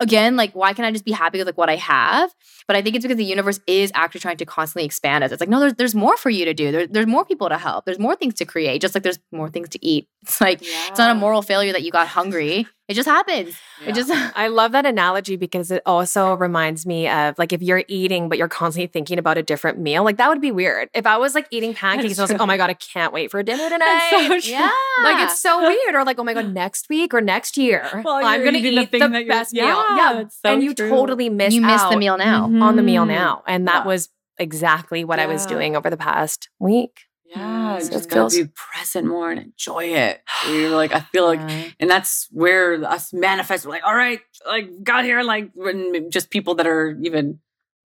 again, 0.03 0.35
like 0.35 0.53
why 0.53 0.73
can't 0.73 0.85
I 0.85 0.91
just 0.91 1.05
be 1.05 1.11
happy 1.11 1.39
with 1.39 1.47
like 1.47 1.57
what 1.57 1.69
I 1.69 1.77
have? 1.77 2.31
But 2.67 2.75
I 2.75 2.81
think 2.81 2.95
it's 2.95 3.03
because 3.03 3.17
the 3.17 3.25
universe 3.25 3.59
is 3.67 3.91
actually 3.95 4.21
trying 4.21 4.37
to 4.37 4.45
constantly 4.45 4.85
expand 4.85 5.23
us. 5.23 5.31
It's 5.31 5.39
like, 5.39 5.49
no, 5.49 5.59
there's 5.59 5.73
there's 5.73 5.95
more 5.95 6.15
for 6.17 6.29
you 6.29 6.45
to 6.45 6.53
do. 6.53 6.71
There, 6.71 6.87
there's 6.87 7.07
more 7.07 7.25
people 7.25 7.49
to 7.49 7.57
help. 7.57 7.85
There's 7.85 7.99
more 7.99 8.15
things 8.15 8.35
to 8.35 8.45
create. 8.45 8.81
Just 8.81 8.93
like 8.93 9.03
there's 9.03 9.19
more 9.31 9.49
things 9.49 9.69
to 9.69 9.83
eat. 9.83 10.07
It's 10.21 10.39
like 10.39 10.61
it's 10.61 10.99
not 10.99 11.11
a 11.11 11.15
moral 11.15 11.41
failure 11.41 11.73
that 11.73 11.83
you 11.83 11.91
got 11.91 12.07
hungry. 12.07 12.67
It 12.93 12.95
just 12.95 13.09
happens. 13.09 13.55
It 13.87 13.95
just 13.95 14.11
I 14.37 14.49
love 14.49 14.71
that 14.73 14.85
analogy 14.85 15.35
because 15.35 15.71
it 15.71 15.81
also 15.85 16.35
reminds 16.35 16.85
me 16.85 17.07
of 17.09 17.39
like 17.39 17.51
if 17.51 17.63
you're 17.63 17.83
eating 17.87 18.29
but 18.29 18.37
you're 18.37 18.47
constantly 18.47 18.85
thinking 18.85 19.17
about 19.17 19.37
a 19.39 19.41
different 19.41 19.79
meal, 19.79 20.03
like 20.03 20.17
that 20.17 20.29
would 20.29 20.41
be 20.41 20.51
weird. 20.51 20.89
If 20.93 21.07
I 21.07 21.17
was 21.17 21.33
like 21.33 21.47
eating 21.49 21.73
pancakes, 21.83 22.11
and 22.13 22.19
I 22.19 22.23
was 22.23 22.31
like, 22.31 22.39
oh 22.41 22.45
my 22.45 22.55
god, 22.57 22.69
I 22.69 22.75
can't 22.75 23.11
wait 23.11 23.31
for 23.31 23.41
dinner 23.41 23.67
tonight. 23.67 23.79
That's 24.11 24.27
so 24.27 24.27
true. 24.51 24.51
yeah. 24.59 24.71
Like 25.03 25.23
it's 25.25 25.41
so 25.41 25.59
weird. 25.67 25.95
Or 25.95 26.03
like, 26.05 26.19
oh 26.19 26.23
my 26.23 26.35
god, 26.35 26.53
next 26.53 26.87
week 26.87 27.13
or 27.15 27.21
next 27.21 27.57
year, 27.57 27.89
Well, 28.05 28.23
I'm 28.23 28.43
gonna 28.43 28.59
eating 28.59 28.75
the 28.75 28.81
eat 28.83 28.91
thing 28.91 28.99
the, 28.99 29.07
that 29.09 29.19
you're- 29.25 29.27
best 29.29 29.53
meal. 29.53 29.65
Yeah, 29.65 29.95
Yeah, 29.97 30.19
it's 30.21 30.39
so 30.39 30.53
and 30.53 30.61
you 30.63 30.75
true. 30.75 30.89
totally 30.89 31.29
miss 31.29 31.53
you 31.53 31.61
miss 31.61 31.81
the 31.83 31.97
meal 31.97 32.17
now. 32.17 32.43
on 32.45 32.75
the 32.75 32.83
meal 32.83 33.05
Mhm. 33.05 33.07
now, 33.07 33.43
and 33.47 33.67
that 33.67 33.81
Yeah. 33.83 33.87
was 33.87 34.09
exactly 34.37 35.03
what 35.03 35.19
I 35.19 35.25
was 35.25 35.45
doing 35.45 35.75
over 35.75 35.89
the 35.89 35.97
past 35.97 36.49
week. 36.59 37.01
Yeah, 37.35 37.79
So 37.79 37.91
just 37.91 38.09
gotta 38.09 38.35
be 38.43 38.49
present 38.55 39.07
more 39.07 39.31
and 39.31 39.39
enjoy 39.39 39.85
it. 39.85 40.21
You're 40.47 40.69
like, 40.75 40.93
I 40.93 40.99
feel 41.11 41.25
like, 41.25 41.39
and 41.79 41.89
that's 41.89 42.27
where 42.31 42.83
us 42.85 43.11
manifest. 43.13 43.65
We're 43.65 43.71
like, 43.71 43.83
all 43.85 43.95
right, 43.95 44.19
like 44.47 44.83
got 44.83 45.03
here, 45.05 45.23
like 45.23 45.51
when 45.55 46.09
just 46.11 46.29
people 46.29 46.55
that 46.55 46.67
are 46.67 46.97
even 47.03 47.39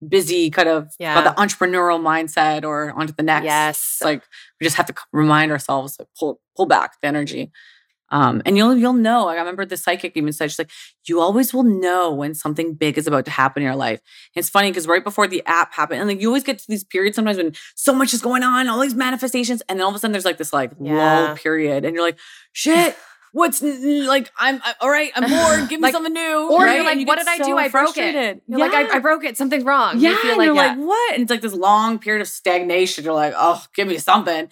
busy, 0.08 0.50
kind 0.52 0.70
of 0.70 0.90
Yeah. 1.00 1.22
the 1.22 1.32
entrepreneurial 1.42 2.00
mindset 2.02 2.64
or 2.64 2.92
onto 2.92 3.14
the 3.14 3.24
next. 3.24 3.46
Yes. 3.46 3.78
It's 3.80 4.04
like 4.04 4.24
we 4.60 4.66
just 4.66 4.78
have 4.78 4.86
to 4.88 4.96
remind 5.12 5.52
ourselves, 5.52 5.96
like 6.00 6.10
pull 6.20 6.40
pull 6.56 6.66
back 6.66 6.94
the 7.02 7.08
energy. 7.08 7.52
Um, 8.10 8.42
and 8.46 8.56
you'll 8.58 8.76
you'll 8.78 8.94
know. 8.94 9.28
I 9.28 9.36
remember 9.36 9.66
the 9.66 9.76
psychic 9.78 10.14
even 10.16 10.32
said, 10.32 10.50
she's 10.50 10.60
like, 10.60 10.72
you 11.08 11.20
always 11.20 11.54
will 11.54 11.64
know 11.64 12.12
when 12.14 12.34
something 12.34 12.74
big 12.74 12.98
is 12.98 13.06
about 13.08 13.26
to 13.26 13.32
happen 13.32 13.62
in 13.64 13.68
your 13.68 13.76
life. 13.76 14.00
And 14.36 14.40
it's 14.42 14.50
funny 14.50 14.70
because 14.72 14.88
right 14.88 15.04
before 15.04 15.28
the 15.28 15.44
app 15.46 15.74
happened, 15.74 16.00
and 16.00 16.10
like 16.10 16.22
you 16.22 16.28
always 16.28 16.44
get 16.44 16.60
to 16.60 16.66
these 16.68 16.84
periods 16.84 17.16
sometimes 17.16 17.38
when 17.38 17.54
so 17.76 17.94
much 17.94 18.14
is 18.14 18.22
going 18.22 18.44
on, 18.44 18.68
all 18.70 18.80
these 18.80 18.96
manifestations, 18.96 19.62
and 19.68 19.78
then 19.80 19.84
all 19.84 19.90
of 19.90 19.96
a 19.96 20.00
sudden 20.00 20.14
there's 20.14 20.26
like 20.26 20.38
this 20.38 20.54
like 20.54 20.72
Yeah. 20.80 20.94
lull 20.96 21.36
period, 21.36 21.84
and 21.86 21.94
you're 21.96 22.04
like, 22.06 22.18
shit. 22.54 22.96
What's 23.34 23.62
like? 23.62 24.32
I'm 24.40 24.62
I, 24.64 24.74
all 24.80 24.90
right. 24.90 25.12
I'm 25.14 25.30
bored. 25.30 25.70
Give 25.70 25.80
me 25.80 25.84
Like- 25.84 25.94
something 25.94 26.14
new. 26.14 26.50
Or 26.50 26.64
right? 26.64 26.76
you're 26.76 26.86
like, 26.86 26.98
you 26.98 27.06
what 27.06 27.20
did 27.20 27.28
I 27.28 27.38
do? 27.38 27.58
I 27.58 27.68
broke 27.68 27.98
it. 27.98 28.42
You're 28.48 28.58
like, 28.58 28.72
I, 28.74 28.96
I 28.96 29.00
broke 29.00 29.26
it. 29.26 29.38
Something's 29.38 29.66
wrong. 29.66 30.00
Yeah, 30.00 30.12
you 30.12 30.18
feel 30.18 30.30
and 30.32 30.38
like, 30.40 30.46
you're 30.46 30.56
yeah. 30.56 30.68
like, 30.70 30.78
what? 30.78 31.14
And 31.14 31.22
it's 31.24 31.30
like 31.30 31.42
this 31.42 31.54
long 31.54 32.00
period 32.00 32.22
of 32.22 32.30
stagnation. 32.30 33.04
You're 33.04 33.14
like, 33.14 33.34
oh, 33.38 33.64
give 33.76 33.90
me 33.90 33.98
something. 34.00 34.48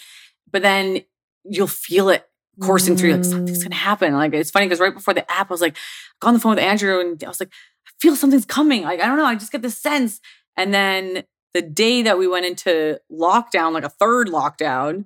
But 0.52 0.62
then 0.62 1.02
you'll 1.46 1.68
feel 1.68 2.10
it 2.10 2.28
coursing 2.62 2.96
through. 2.98 3.14
Like 3.16 3.26
something's 3.26 3.60
Mm. 3.60 3.64
gonna 3.64 3.76
happen. 3.76 4.14
Like 4.14 4.34
it's 4.34 4.52
funny 4.52 4.66
because 4.66 4.80
right 4.80 4.94
before 4.94 5.14
the 5.14 5.30
app, 5.32 5.50
I 5.50 5.54
was 5.54 5.62
like, 5.62 5.76
I 5.78 5.80
got 6.22 6.28
on 6.30 6.34
the 6.36 6.40
phone 6.40 6.56
with 6.56 6.64
Andrew, 6.64 7.00
and 7.00 7.24
I 7.24 7.28
was 7.28 7.40
like, 7.40 7.50
I 7.88 7.92
feel 8.00 8.16
something's 8.16 8.46
coming. 8.46 8.84
Like 8.84 9.02
I 9.02 9.08
don't 9.08 9.18
know. 9.18 9.26
I 9.26 9.36
just 9.36 9.52
get 9.52 9.62
this 9.62 9.78
sense. 9.78 10.20
And 10.58 10.74
then 10.74 11.24
the 11.54 11.62
day 11.62 12.02
that 12.04 12.18
we 12.18 12.28
went 12.28 12.46
into 12.46 13.00
lockdown, 13.12 13.74
like 13.74 13.84
a 13.86 13.90
third 13.90 14.28
lockdown, 14.28 15.06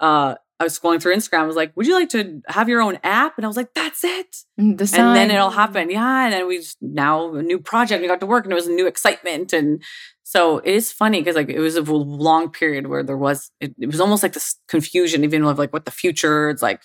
uh, 0.00 0.34
I 0.60 0.64
was 0.64 0.78
scrolling 0.78 1.00
through 1.00 1.14
Instagram. 1.14 1.40
I 1.40 1.46
was 1.46 1.56
like, 1.56 1.76
"Would 1.76 1.86
you 1.86 1.94
like 1.94 2.08
to 2.10 2.42
have 2.48 2.68
your 2.68 2.80
own 2.82 2.98
app?" 3.04 3.36
And 3.38 3.44
I 3.44 3.48
was 3.48 3.56
like, 3.56 3.74
"That's 3.74 4.02
it." 4.02 4.38
The 4.56 4.92
and 4.98 5.16
then 5.16 5.30
it'll 5.30 5.50
happen. 5.50 5.88
Yeah. 5.90 6.24
And 6.24 6.32
then 6.32 6.46
we 6.48 6.58
just 6.58 6.78
now 6.82 7.32
a 7.34 7.42
new 7.42 7.58
project. 7.60 8.02
We 8.02 8.08
got 8.08 8.20
to 8.20 8.26
work 8.26 8.44
and 8.44 8.52
it 8.52 8.56
was 8.56 8.66
a 8.66 8.72
new 8.72 8.86
excitement. 8.88 9.52
And 9.52 9.82
so 10.28 10.58
it 10.58 10.74
is 10.74 10.92
funny 10.92 11.22
because 11.22 11.36
like 11.36 11.48
it 11.48 11.58
was 11.58 11.76
a 11.76 11.80
long 11.80 12.50
period 12.50 12.88
where 12.88 13.02
there 13.02 13.16
was 13.16 13.50
it, 13.60 13.74
it 13.80 13.86
was 13.86 13.98
almost 13.98 14.22
like 14.22 14.34
this 14.34 14.56
confusion, 14.68 15.24
even 15.24 15.42
of 15.42 15.58
like 15.58 15.72
what 15.72 15.86
the 15.86 15.90
future 15.90 16.50
it's 16.50 16.60
like. 16.60 16.82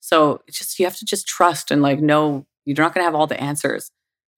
So 0.00 0.40
it's 0.46 0.56
just 0.56 0.78
you 0.78 0.86
have 0.86 0.96
to 0.96 1.04
just 1.04 1.28
trust 1.28 1.70
and 1.70 1.82
like 1.82 2.00
know 2.00 2.46
you're 2.64 2.82
not 2.82 2.94
gonna 2.94 3.04
have 3.04 3.14
all 3.14 3.26
the 3.26 3.38
answers. 3.38 3.90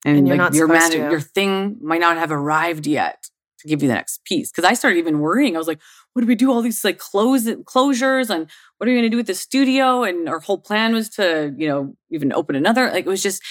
and, 0.04 0.28
and 0.28 0.36
like 0.36 0.52
your 0.52 0.66
man, 0.66 0.90
your 0.90 1.20
thing 1.20 1.76
might 1.80 2.00
not 2.00 2.16
have 2.16 2.32
arrived 2.32 2.88
yet 2.88 3.22
to 3.60 3.68
give 3.68 3.82
you 3.82 3.88
the 3.88 3.94
next 3.94 4.24
piece. 4.24 4.50
Because 4.50 4.64
I 4.64 4.74
started 4.74 4.98
even 4.98 5.20
worrying. 5.20 5.54
I 5.54 5.58
was 5.58 5.68
like, 5.68 5.78
what 6.14 6.22
do 6.22 6.26
we 6.26 6.34
do? 6.34 6.50
All 6.50 6.60
these 6.60 6.82
like 6.82 6.98
close 6.98 7.44
closures, 7.44 8.30
and 8.30 8.50
what 8.78 8.88
are 8.88 8.90
we 8.90 8.96
going 8.96 9.04
to 9.04 9.10
do 9.10 9.16
with 9.16 9.28
the 9.28 9.34
studio? 9.34 10.02
And 10.02 10.28
our 10.28 10.40
whole 10.40 10.58
plan 10.58 10.92
was 10.92 11.08
to, 11.10 11.54
you 11.56 11.68
know, 11.68 11.94
even 12.10 12.32
open 12.32 12.56
another. 12.56 12.90
Like 12.90 13.06
it 13.06 13.10
was 13.10 13.22
just, 13.22 13.44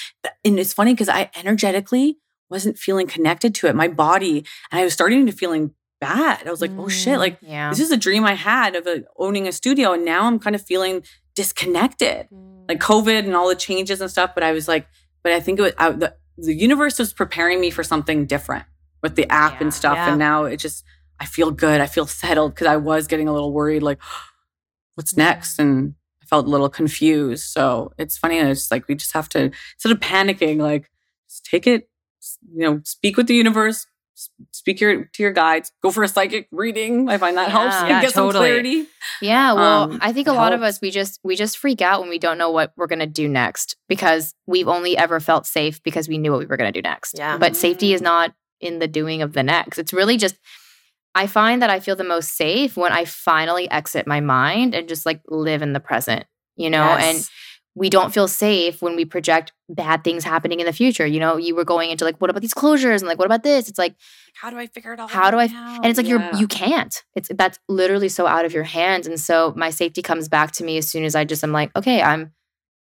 and 0.43 0.59
it's 0.59 0.73
funny 0.73 0.93
because 0.93 1.07
I 1.07 1.31
energetically 1.37 2.17
wasn't 2.49 2.77
feeling 2.77 3.07
connected 3.07 3.53
to 3.55 3.67
it. 3.67 3.75
My 3.75 3.87
body, 3.87 4.45
and 4.71 4.79
I 4.79 4.83
was 4.83 4.93
starting 4.93 5.25
to 5.25 5.31
feeling 5.31 5.71
bad. 6.01 6.47
I 6.47 6.51
was 6.51 6.61
like, 6.61 6.71
mm, 6.71 6.83
oh 6.83 6.87
shit, 6.87 7.15
mm, 7.15 7.19
like 7.19 7.37
yeah. 7.41 7.69
this 7.69 7.79
is 7.79 7.91
a 7.91 7.97
dream 7.97 8.23
I 8.25 8.33
had 8.33 8.75
of 8.75 8.87
a, 8.87 9.03
owning 9.17 9.47
a 9.47 9.51
studio, 9.51 9.93
and 9.93 10.05
now 10.05 10.25
I'm 10.25 10.39
kind 10.39 10.55
of 10.55 10.61
feeling 10.61 11.03
disconnected, 11.35 12.27
mm. 12.31 12.67
like 12.67 12.79
COVID 12.79 13.25
and 13.25 13.35
all 13.35 13.49
the 13.49 13.55
changes 13.55 14.01
and 14.01 14.09
stuff. 14.09 14.31
But 14.33 14.43
I 14.43 14.51
was 14.51 14.67
like, 14.67 14.87
but 15.23 15.31
I 15.31 15.39
think 15.39 15.59
it 15.59 15.63
was 15.63 15.73
I, 15.77 15.91
the 15.91 16.15
the 16.41 16.53
universe 16.53 16.99
was 16.99 17.13
preparing 17.13 17.59
me 17.59 17.69
for 17.69 17.83
something 17.83 18.25
different 18.25 18.65
with 19.01 19.15
the 19.15 19.29
app 19.31 19.53
yeah, 19.53 19.61
and 19.61 19.73
stuff. 19.73 19.95
Yeah. 19.95 20.09
And 20.09 20.19
now 20.19 20.45
it 20.45 20.57
just, 20.57 20.83
I 21.19 21.25
feel 21.25 21.51
good. 21.51 21.81
I 21.81 21.87
feel 21.87 22.05
settled 22.05 22.55
because 22.55 22.67
I 22.67 22.77
was 22.77 23.07
getting 23.07 23.27
a 23.27 23.33
little 23.33 23.53
worried, 23.53 23.83
like, 23.83 23.99
what's 24.95 25.15
next? 25.15 25.59
And 25.59 25.95
I 26.21 26.25
felt 26.25 26.45
a 26.45 26.49
little 26.49 26.69
confused. 26.69 27.45
So 27.47 27.91
it's 27.97 28.17
funny. 28.17 28.37
It's 28.39 28.71
like 28.71 28.87
we 28.87 28.95
just 28.95 29.13
have 29.13 29.29
to, 29.29 29.51
instead 29.75 29.91
of 29.91 29.99
panicking, 29.99 30.57
like, 30.59 30.89
just 31.29 31.45
take 31.45 31.67
it, 31.67 31.89
you 32.53 32.65
know, 32.65 32.81
speak 32.83 33.17
with 33.17 33.27
the 33.27 33.35
universe, 33.35 33.85
speak 34.51 34.81
your 34.81 35.05
to 35.05 35.23
your 35.23 35.31
guides 35.31 35.71
go 35.81 35.91
for 35.91 36.03
a 36.03 36.07
psychic 36.07 36.47
reading. 36.51 37.09
I 37.09 37.17
find 37.17 37.37
that 37.37 37.47
yeah, 37.47 37.51
helps 37.51 37.75
yeah, 37.75 38.01
get 38.01 38.13
totally. 38.13 38.33
some 38.33 38.41
clarity. 38.41 38.87
Yeah 39.21 39.53
well 39.53 39.83
um, 39.83 39.99
i 40.01 40.11
think 40.11 40.27
a 40.27 40.33
lot 40.33 40.51
helps. 40.51 40.55
of 40.55 40.63
us 40.63 40.81
we 40.81 40.91
just 40.91 41.19
we 41.23 41.35
just 41.35 41.57
freak 41.57 41.81
out 41.81 42.01
when 42.01 42.09
we 42.09 42.19
don't 42.19 42.37
know 42.37 42.51
what 42.51 42.73
we're 42.75 42.87
going 42.87 42.99
to 42.99 43.05
do 43.05 43.27
next 43.27 43.77
because 43.87 44.33
we've 44.45 44.67
only 44.67 44.97
ever 44.97 45.19
felt 45.19 45.45
safe 45.45 45.81
because 45.83 46.07
we 46.07 46.17
knew 46.17 46.31
what 46.31 46.39
we 46.39 46.45
were 46.45 46.57
going 46.57 46.71
to 46.71 46.77
do 46.77 46.87
next. 46.87 47.17
Yeah. 47.17 47.37
But 47.37 47.55
safety 47.55 47.93
is 47.93 48.01
not 48.01 48.33
in 48.59 48.79
the 48.79 48.87
doing 48.87 49.21
of 49.21 49.33
the 49.33 49.43
next. 49.43 49.77
It's 49.79 49.93
really 49.93 50.17
just 50.17 50.37
i 51.15 51.25
find 51.25 51.61
that 51.61 51.71
i 51.71 51.79
feel 51.79 51.95
the 51.95 52.03
most 52.03 52.35
safe 52.35 52.77
when 52.77 52.91
i 52.91 53.03
finally 53.03 53.69
exit 53.71 54.05
my 54.05 54.19
mind 54.19 54.75
and 54.75 54.87
just 54.87 55.07
like 55.07 55.21
live 55.27 55.63
in 55.63 55.73
the 55.73 55.79
present 55.79 56.25
you 56.59 56.69
know? 56.69 56.83
Yes. 56.83 57.03
and 57.03 57.29
we 57.79 57.89
don't 57.89 58.13
feel 58.13 58.27
safe 58.27 58.81
when 58.81 58.97
we 58.97 59.05
project 59.05 59.53
bad 59.69 60.03
things 60.03 60.25
happening 60.25 60.59
in 60.59 60.65
the 60.65 60.73
future. 60.73 61.05
You 61.05 61.21
know, 61.21 61.37
you 61.37 61.55
were 61.55 61.63
going 61.63 61.91
into 61.91 62.03
like, 62.03 62.17
what 62.17 62.29
about 62.29 62.41
these 62.41 62.53
closures? 62.53 62.97
And 62.97 63.07
like, 63.07 63.17
what 63.17 63.25
about 63.25 63.41
this? 63.41 63.69
It's 63.69 63.79
like, 63.79 63.95
how 64.33 64.49
do 64.49 64.57
I 64.57 64.67
figure 64.67 64.91
it 64.91 64.99
all 64.99 65.07
how 65.07 65.31
do 65.31 65.37
I, 65.37 65.45
and 65.45 65.85
it's 65.85 65.95
like, 65.95 66.05
yeah. 66.05 66.29
you're, 66.29 66.41
you 66.41 66.45
can't, 66.45 66.93
it's, 67.15 67.29
that's 67.33 67.57
literally 67.69 68.09
so 68.09 68.27
out 68.27 68.43
of 68.43 68.51
your 68.51 68.65
hands. 68.65 69.07
And 69.07 69.17
so 69.17 69.53
my 69.55 69.69
safety 69.69 70.01
comes 70.01 70.27
back 70.27 70.51
to 70.53 70.65
me 70.65 70.77
as 70.77 70.89
soon 70.89 71.05
as 71.05 71.15
I 71.15 71.23
just, 71.23 71.41
I'm 71.41 71.53
like, 71.53 71.73
okay, 71.73 72.01
I'm 72.01 72.33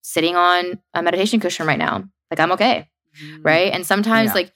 sitting 0.02 0.36
on 0.36 0.80
a 0.95 1.03
meditation 1.03 1.40
cushion 1.40 1.68
right 1.68 1.78
now. 1.78 2.06
Like, 2.32 2.40
I'm 2.40 2.52
okay. 2.53 2.90
Mm-hmm. 3.24 3.44
Right. 3.44 3.72
And 3.72 3.86
sometimes 3.86 4.30
yeah. 4.30 4.34
like, 4.34 4.53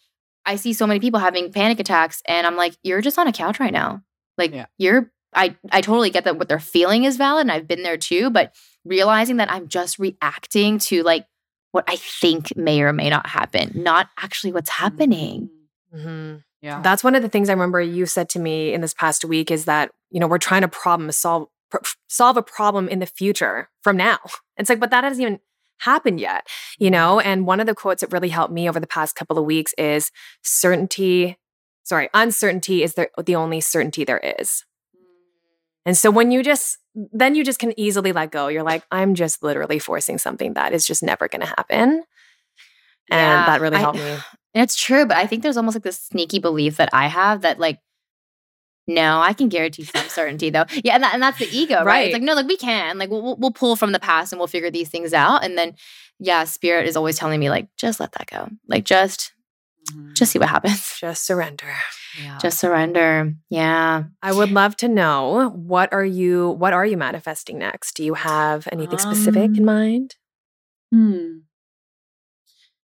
I 0.47 0.55
see 0.55 0.73
so 0.73 0.87
many 0.87 0.99
people 0.99 1.19
having 1.19 1.51
panic 1.51 1.79
attacks 1.79 2.23
and 2.25 2.47
I'm 2.47 2.55
like, 2.55 2.75
you're 2.81 3.01
just 3.01 3.19
on 3.19 3.27
a 3.27 3.33
couch 3.33 3.59
right 3.59 3.71
now. 3.71 4.01
Like, 4.39 4.51
yeah. 4.51 4.65
you're, 4.79 5.11
I, 5.35 5.55
I 5.71 5.81
totally 5.81 6.09
get 6.09 6.23
that 6.23 6.39
what 6.39 6.49
they're 6.49 6.59
feeling 6.59 7.03
is 7.03 7.17
valid. 7.17 7.41
And 7.41 7.51
I've 7.51 7.67
been 7.67 7.83
there 7.83 7.97
too, 7.97 8.31
but 8.31 8.51
realizing 8.85 9.37
that 9.37 9.51
I'm 9.51 9.67
just 9.67 9.99
reacting 9.99 10.79
to 10.79 11.03
like 11.03 11.25
what 11.71 11.85
I 11.87 11.95
think 11.95 12.55
may 12.55 12.81
or 12.81 12.93
may 12.93 13.09
not 13.09 13.27
happen, 13.27 13.71
not 13.75 14.09
actually 14.17 14.53
what's 14.53 14.69
happening. 14.69 15.49
Mm-hmm. 15.93 16.07
mm-hmm. 16.07 16.37
Yeah. 16.61 16.81
That's 16.81 17.03
one 17.03 17.13
of 17.13 17.21
the 17.21 17.27
things 17.27 17.49
I 17.49 17.53
remember 17.53 17.81
you 17.81 18.05
said 18.05 18.29
to 18.29 18.39
me 18.39 18.73
in 18.73 18.79
this 18.79 18.93
past 18.93 19.25
week 19.25 19.51
is 19.51 19.65
that, 19.65 19.91
you 20.11 20.21
know, 20.21 20.27
we're 20.27 20.37
trying 20.37 20.61
to 20.61 20.69
problem 20.69 21.11
solve 21.11 21.49
pr- 21.69 21.79
solve 22.07 22.37
a 22.37 22.41
problem 22.41 22.87
in 22.87 22.99
the 22.99 23.05
future 23.05 23.69
from 23.81 23.97
now. 23.97 24.17
It's 24.55 24.69
like, 24.69 24.79
but 24.79 24.91
that 24.91 25.03
hasn't 25.03 25.19
even 25.19 25.39
happened 25.79 26.19
yet, 26.19 26.47
you 26.77 26.91
know? 26.91 27.17
Mm-hmm. 27.17 27.27
And 27.27 27.47
one 27.47 27.59
of 27.59 27.65
the 27.65 27.73
quotes 27.73 28.01
that 28.01 28.13
really 28.13 28.29
helped 28.29 28.53
me 28.53 28.69
over 28.69 28.79
the 28.79 28.85
past 28.85 29.15
couple 29.15 29.37
of 29.37 29.45
weeks 29.45 29.73
is 29.79 30.11
certainty, 30.43 31.37
sorry, 31.81 32.07
uncertainty 32.13 32.83
is 32.83 32.93
the, 32.93 33.09
the 33.21 33.35
only 33.35 33.59
certainty 33.59 34.05
there 34.05 34.35
is. 34.39 34.63
And 35.85 35.97
so 35.97 36.09
when 36.11 36.31
you 36.31 36.43
just, 36.43 36.77
then 36.95 37.35
you 37.35 37.43
just 37.43 37.59
can 37.59 37.77
easily 37.77 38.11
let 38.11 38.31
go. 38.31 38.47
You're 38.47 38.63
like, 38.63 38.83
I'm 38.91 39.15
just 39.15 39.43
literally 39.43 39.79
forcing 39.79 40.17
something 40.17 40.53
that 40.53 40.73
is 40.73 40.87
just 40.87 41.03
never 41.03 41.27
going 41.27 41.41
to 41.41 41.47
happen. 41.47 42.03
And 43.09 43.19
yeah, 43.19 43.45
that 43.45 43.61
really 43.61 43.77
helped 43.77 43.99
I, 43.99 44.15
me. 44.15 44.17
It's 44.53 44.75
true. 44.75 45.05
But 45.05 45.17
I 45.17 45.27
think 45.27 45.43
there's 45.43 45.57
almost 45.57 45.75
like 45.75 45.83
this 45.83 45.99
sneaky 45.99 46.39
belief 46.39 46.77
that 46.77 46.89
I 46.93 47.07
have 47.07 47.41
that, 47.41 47.59
like, 47.59 47.79
no, 48.87 49.21
I 49.21 49.33
can 49.33 49.49
guarantee 49.49 49.83
some 49.83 50.07
certainty 50.07 50.49
though. 50.49 50.65
Yeah, 50.83 50.95
and, 50.95 51.03
that, 51.03 51.13
and 51.13 51.23
that's 51.23 51.39
the 51.39 51.47
ego, 51.51 51.77
right? 51.77 51.85
right? 51.85 52.05
It's 52.07 52.13
like 52.13 52.21
no, 52.21 52.33
like 52.33 52.47
we 52.47 52.57
can, 52.57 52.97
like 52.97 53.09
we'll, 53.09 53.37
we'll 53.37 53.51
pull 53.51 53.77
from 53.77 53.93
the 53.93 53.99
past 53.99 54.33
and 54.33 54.39
we'll 54.39 54.47
figure 54.47 54.69
these 54.69 54.89
things 54.89 55.13
out. 55.13 55.43
And 55.43 55.57
then, 55.57 55.75
yeah, 56.19 56.43
spirit 56.43 56.87
is 56.87 56.97
always 56.97 57.17
telling 57.17 57.39
me 57.39 57.49
like, 57.49 57.67
just 57.77 57.99
let 58.01 58.11
that 58.13 58.29
go. 58.29 58.49
Like 58.67 58.83
just 58.83 59.31
Mm-hmm. 59.91 60.13
Just 60.13 60.31
see 60.31 60.39
what 60.39 60.49
happens. 60.49 60.95
Just 60.99 61.25
surrender. 61.25 61.73
Yeah. 62.21 62.37
Just 62.37 62.59
surrender. 62.59 63.33
Yeah. 63.49 64.03
I 64.21 64.31
would 64.31 64.51
love 64.51 64.77
to 64.77 64.87
know 64.87 65.51
what 65.55 65.91
are 65.93 66.05
you 66.05 66.51
what 66.51 66.73
are 66.73 66.85
you 66.85 66.97
manifesting 66.97 67.57
next? 67.57 67.95
Do 67.95 68.03
you 68.03 68.13
have 68.13 68.67
anything 68.71 68.99
um, 68.99 69.13
specific 69.13 69.51
in 69.57 69.59
um, 69.59 69.65
mind? 69.65 70.15
Hmm. 70.91 71.37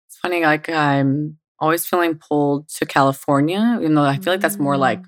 It's 0.07 0.17
funny 0.21 0.41
like 0.41 0.69
I'm 0.69 1.37
always 1.59 1.85
feeling 1.85 2.15
pulled 2.15 2.69
to 2.69 2.85
California, 2.85 3.77
even 3.79 3.95
though 3.95 4.03
I 4.03 4.17
feel 4.17 4.33
like 4.33 4.41
that's 4.41 4.57
more 4.57 4.77
like 4.77 5.01
mm 5.01 5.05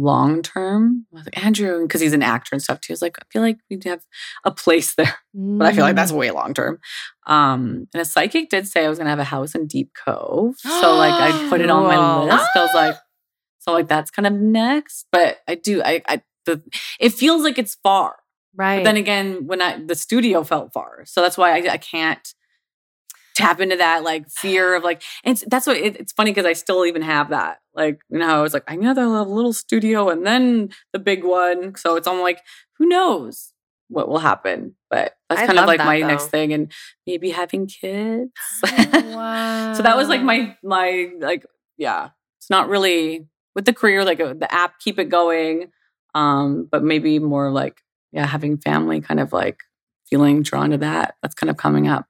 long 0.00 0.42
term. 0.42 1.06
Like, 1.12 1.44
Andrew, 1.44 1.82
because 1.82 2.00
he's 2.00 2.12
an 2.12 2.22
actor 2.22 2.50
and 2.52 2.62
stuff 2.62 2.80
too. 2.80 2.92
He's 2.92 3.02
like, 3.02 3.18
I 3.18 3.22
feel 3.30 3.42
like 3.42 3.58
we'd 3.68 3.84
have 3.84 4.04
a 4.44 4.50
place 4.50 4.94
there. 4.94 5.18
Mm. 5.36 5.58
But 5.58 5.68
I 5.68 5.72
feel 5.72 5.84
like 5.84 5.96
that's 5.96 6.12
mm. 6.12 6.16
way 6.16 6.30
long 6.30 6.54
term. 6.54 6.78
Um, 7.26 7.86
and 7.94 8.00
a 8.00 8.04
psychic 8.04 8.48
did 8.48 8.66
say 8.66 8.84
I 8.84 8.88
was 8.88 8.98
gonna 8.98 9.10
have 9.10 9.18
a 9.18 9.24
house 9.24 9.54
in 9.54 9.66
Deep 9.66 9.92
Cove. 9.94 10.56
So 10.58 10.94
like 10.94 11.12
I 11.12 11.48
put 11.48 11.60
it 11.60 11.70
on 11.70 11.84
my 11.84 12.24
list. 12.24 12.50
I 12.54 12.60
was 12.60 12.74
like, 12.74 12.96
so 13.58 13.72
like 13.72 13.88
that's 13.88 14.10
kind 14.10 14.26
of 14.26 14.32
next. 14.32 15.06
But 15.12 15.38
I 15.46 15.54
do, 15.54 15.82
I 15.82 16.02
I 16.08 16.22
the 16.46 16.62
it 16.98 17.10
feels 17.10 17.42
like 17.42 17.58
it's 17.58 17.76
far. 17.82 18.16
Right. 18.56 18.78
But 18.78 18.84
then 18.84 18.96
again, 18.96 19.46
when 19.46 19.62
I 19.62 19.82
the 19.84 19.94
studio 19.94 20.42
felt 20.42 20.72
far. 20.72 21.04
So 21.04 21.22
that's 21.22 21.38
why 21.38 21.52
I, 21.52 21.72
I 21.72 21.76
can't 21.76 22.34
tap 23.36 23.60
into 23.60 23.76
that 23.76 24.02
like 24.02 24.28
fear 24.28 24.74
of 24.74 24.82
like 24.82 25.02
and 25.24 25.32
it's, 25.32 25.44
that's 25.48 25.66
what 25.66 25.76
it, 25.76 25.96
it's 25.96 26.12
funny 26.12 26.30
because 26.30 26.46
i 26.46 26.52
still 26.52 26.84
even 26.84 27.02
have 27.02 27.30
that 27.30 27.58
like 27.74 28.00
you 28.10 28.18
know 28.18 28.38
i 28.38 28.42
was 28.42 28.52
like 28.52 28.64
i 28.68 28.76
know 28.76 28.94
the 28.94 29.06
little 29.06 29.52
studio 29.52 30.08
and 30.08 30.26
then 30.26 30.70
the 30.92 30.98
big 30.98 31.24
one. 31.24 31.74
So 31.76 31.96
it's 31.96 32.06
i'm 32.06 32.20
like 32.20 32.40
who 32.78 32.86
knows 32.86 33.52
what 33.90 34.08
will 34.08 34.20
happen? 34.20 34.76
But 34.88 35.16
that's 35.28 35.42
I 35.42 35.46
kind 35.46 35.58
of 35.58 35.66
like 35.66 35.78
that, 35.78 35.86
my 35.86 36.00
though. 36.00 36.06
next 36.06 36.28
thing 36.28 36.52
and 36.52 36.72
maybe 37.06 37.30
having 37.30 37.66
kids. 37.66 38.30
Wow. 38.62 39.72
so 39.76 39.82
that 39.82 39.96
was 39.96 40.08
like 40.08 40.22
my 40.22 40.56
my 40.62 41.10
like 41.18 41.44
yeah. 41.76 42.10
It's 42.38 42.50
not 42.50 42.68
really 42.68 43.26
with 43.54 43.64
the 43.64 43.74
career 43.74 44.04
like 44.04 44.20
uh, 44.20 44.34
the 44.34 44.52
app 44.52 44.78
keep 44.80 44.98
it 44.98 45.08
going 45.08 45.70
um 46.14 46.68
but 46.70 46.82
maybe 46.82 47.18
more 47.18 47.50
like 47.50 47.82
yeah 48.12 48.26
having 48.26 48.56
family 48.56 49.00
kind 49.00 49.20
of 49.20 49.32
like 49.32 49.58
feeling 50.08 50.42
drawn 50.42 50.70
to 50.70 50.78
that 50.78 51.16
that's 51.22 51.34
kind 51.34 51.50
of 51.50 51.56
coming 51.56 51.86
up 51.86 52.06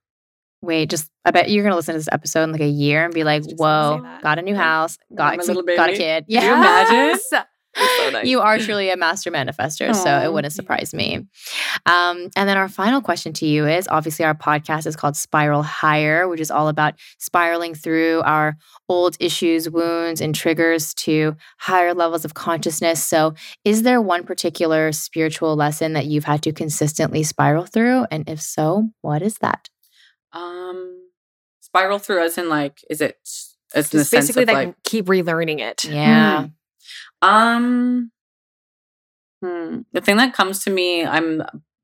Wait, 0.62 0.90
just 0.90 1.10
I 1.24 1.30
bet 1.30 1.50
you're 1.50 1.64
gonna 1.64 1.76
listen 1.76 1.94
to 1.94 1.98
this 1.98 2.08
episode 2.12 2.44
in 2.44 2.52
like 2.52 2.60
a 2.60 2.68
year 2.68 3.04
and 3.04 3.14
be 3.14 3.24
like, 3.24 3.44
"Whoa, 3.56 4.06
got 4.22 4.38
a 4.38 4.42
new 4.42 4.54
house, 4.54 4.98
got 5.14 5.34
a 5.34 5.62
got 5.76 5.90
a 5.90 5.96
kid." 5.96 6.24
Yeah, 6.28 6.44
you 6.44 6.52
imagine? 6.54 7.20
So 7.30 7.42
nice. 8.10 8.26
You 8.26 8.40
are 8.40 8.58
truly 8.58 8.90
a 8.90 8.96
master 8.96 9.30
manifester, 9.30 9.94
so 9.94 10.18
it 10.18 10.32
wouldn't 10.32 10.52
surprise 10.52 10.92
me. 10.92 11.26
Um, 11.86 12.28
and 12.36 12.48
then 12.48 12.56
our 12.56 12.68
final 12.68 13.00
question 13.00 13.32
to 13.34 13.46
you 13.46 13.66
is 13.66 13.86
obviously 13.88 14.24
our 14.24 14.34
podcast 14.34 14.86
is 14.86 14.96
called 14.96 15.16
Spiral 15.16 15.62
Higher, 15.62 16.28
which 16.28 16.40
is 16.40 16.50
all 16.50 16.68
about 16.68 16.94
spiraling 17.18 17.74
through 17.74 18.22
our 18.22 18.56
old 18.88 19.16
issues, 19.20 19.70
wounds, 19.70 20.20
and 20.20 20.34
triggers 20.34 20.94
to 20.94 21.36
higher 21.58 21.94
levels 21.94 22.24
of 22.24 22.34
consciousness. 22.34 23.04
So, 23.04 23.34
is 23.64 23.82
there 23.82 24.00
one 24.00 24.24
particular 24.24 24.90
spiritual 24.92 25.54
lesson 25.54 25.92
that 25.92 26.06
you've 26.06 26.24
had 26.24 26.42
to 26.42 26.52
consistently 26.52 27.22
spiral 27.22 27.66
through? 27.66 28.06
And 28.10 28.28
if 28.28 28.40
so, 28.42 28.88
what 29.00 29.22
is 29.22 29.38
that? 29.38 29.68
Um, 30.32 31.08
spiral 31.60 31.98
through 31.98 32.24
as 32.24 32.38
in 32.38 32.48
like, 32.48 32.84
is 32.88 33.00
it 33.00 33.16
as 33.74 33.92
in 33.94 34.04
basically 34.10 34.44
they 34.44 34.54
like 34.54 34.82
keep 34.84 35.06
relearning 35.06 35.60
it? 35.60 35.84
Yeah. 35.84 36.48
Hmm. 37.22 37.28
Um, 37.28 38.12
hmm. 39.42 39.80
the 39.92 40.00
thing 40.00 40.16
that 40.16 40.34
comes 40.34 40.64
to 40.64 40.70
me, 40.70 41.04
I'm 41.04 41.42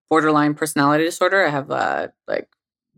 borderline 0.08 0.54
personality 0.54 1.04
disorder. 1.04 1.46
I 1.46 1.50
have 1.50 1.70
uh 1.70 2.08
like 2.26 2.48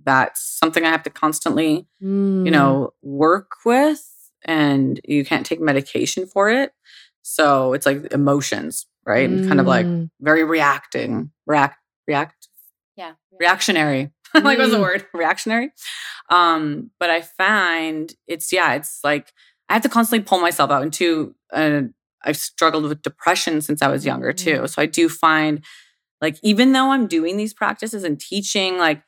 that's 0.05 0.41
something 0.41 0.85
I 0.85 0.91
have 0.91 1.03
to 1.03 1.11
constantly, 1.11 1.87
mm. 2.03 2.45
you 2.45 2.51
know, 2.51 2.95
work 3.03 3.51
with, 3.65 4.03
and 4.45 5.01
you 5.05 5.25
can't 5.25 5.45
take 5.45 5.61
medication 5.61 6.27
for 6.27 6.49
it. 6.49 6.73
So 7.23 7.75
it's 7.75 7.85
like 7.85 8.13
emotions, 8.13 8.87
right? 9.05 9.29
Mm. 9.29 9.49
Kind 9.49 9.61
of 9.61 9.67
like 9.67 9.85
hmm. 9.85 10.05
very 10.21 10.45
reacting, 10.45 11.31
react, 11.47 11.77
react, 12.07 12.49
yeah, 12.97 13.15
reactionary 13.39 14.13
like 14.45 14.59
what's 14.59 14.71
the 14.71 14.79
mm. 14.79 14.83
word 14.83 15.07
reactionary 15.15 15.71
um 16.31 16.91
but 16.99 17.11
i 17.11 17.21
find 17.21 18.15
it's 18.27 18.53
yeah 18.53 18.75
it's 18.75 19.01
like 19.05 19.33
i 19.69 19.75
have 19.75 19.83
to 19.83 19.89
constantly 19.89 20.25
pull 20.25 20.41
myself 20.41 20.71
out 20.71 20.83
into 20.83 21.35
uh, 21.53 21.83
i've 22.25 22.37
struggled 22.37 22.85
with 22.85 23.03
depression 23.03 23.61
since 23.61 23.83
i 23.83 23.89
was 23.89 24.05
younger 24.05 24.33
too 24.33 24.61
mm. 24.61 24.69
so 24.69 24.81
i 24.83 24.87
do 24.87 25.09
find 25.09 25.65
like 26.21 26.37
even 26.43 26.73
though 26.73 26.91
i'm 26.91 27.07
doing 27.07 27.37
these 27.37 27.55
practices 27.55 28.05
and 28.05 28.21
teaching 28.21 28.79
like 28.79 29.03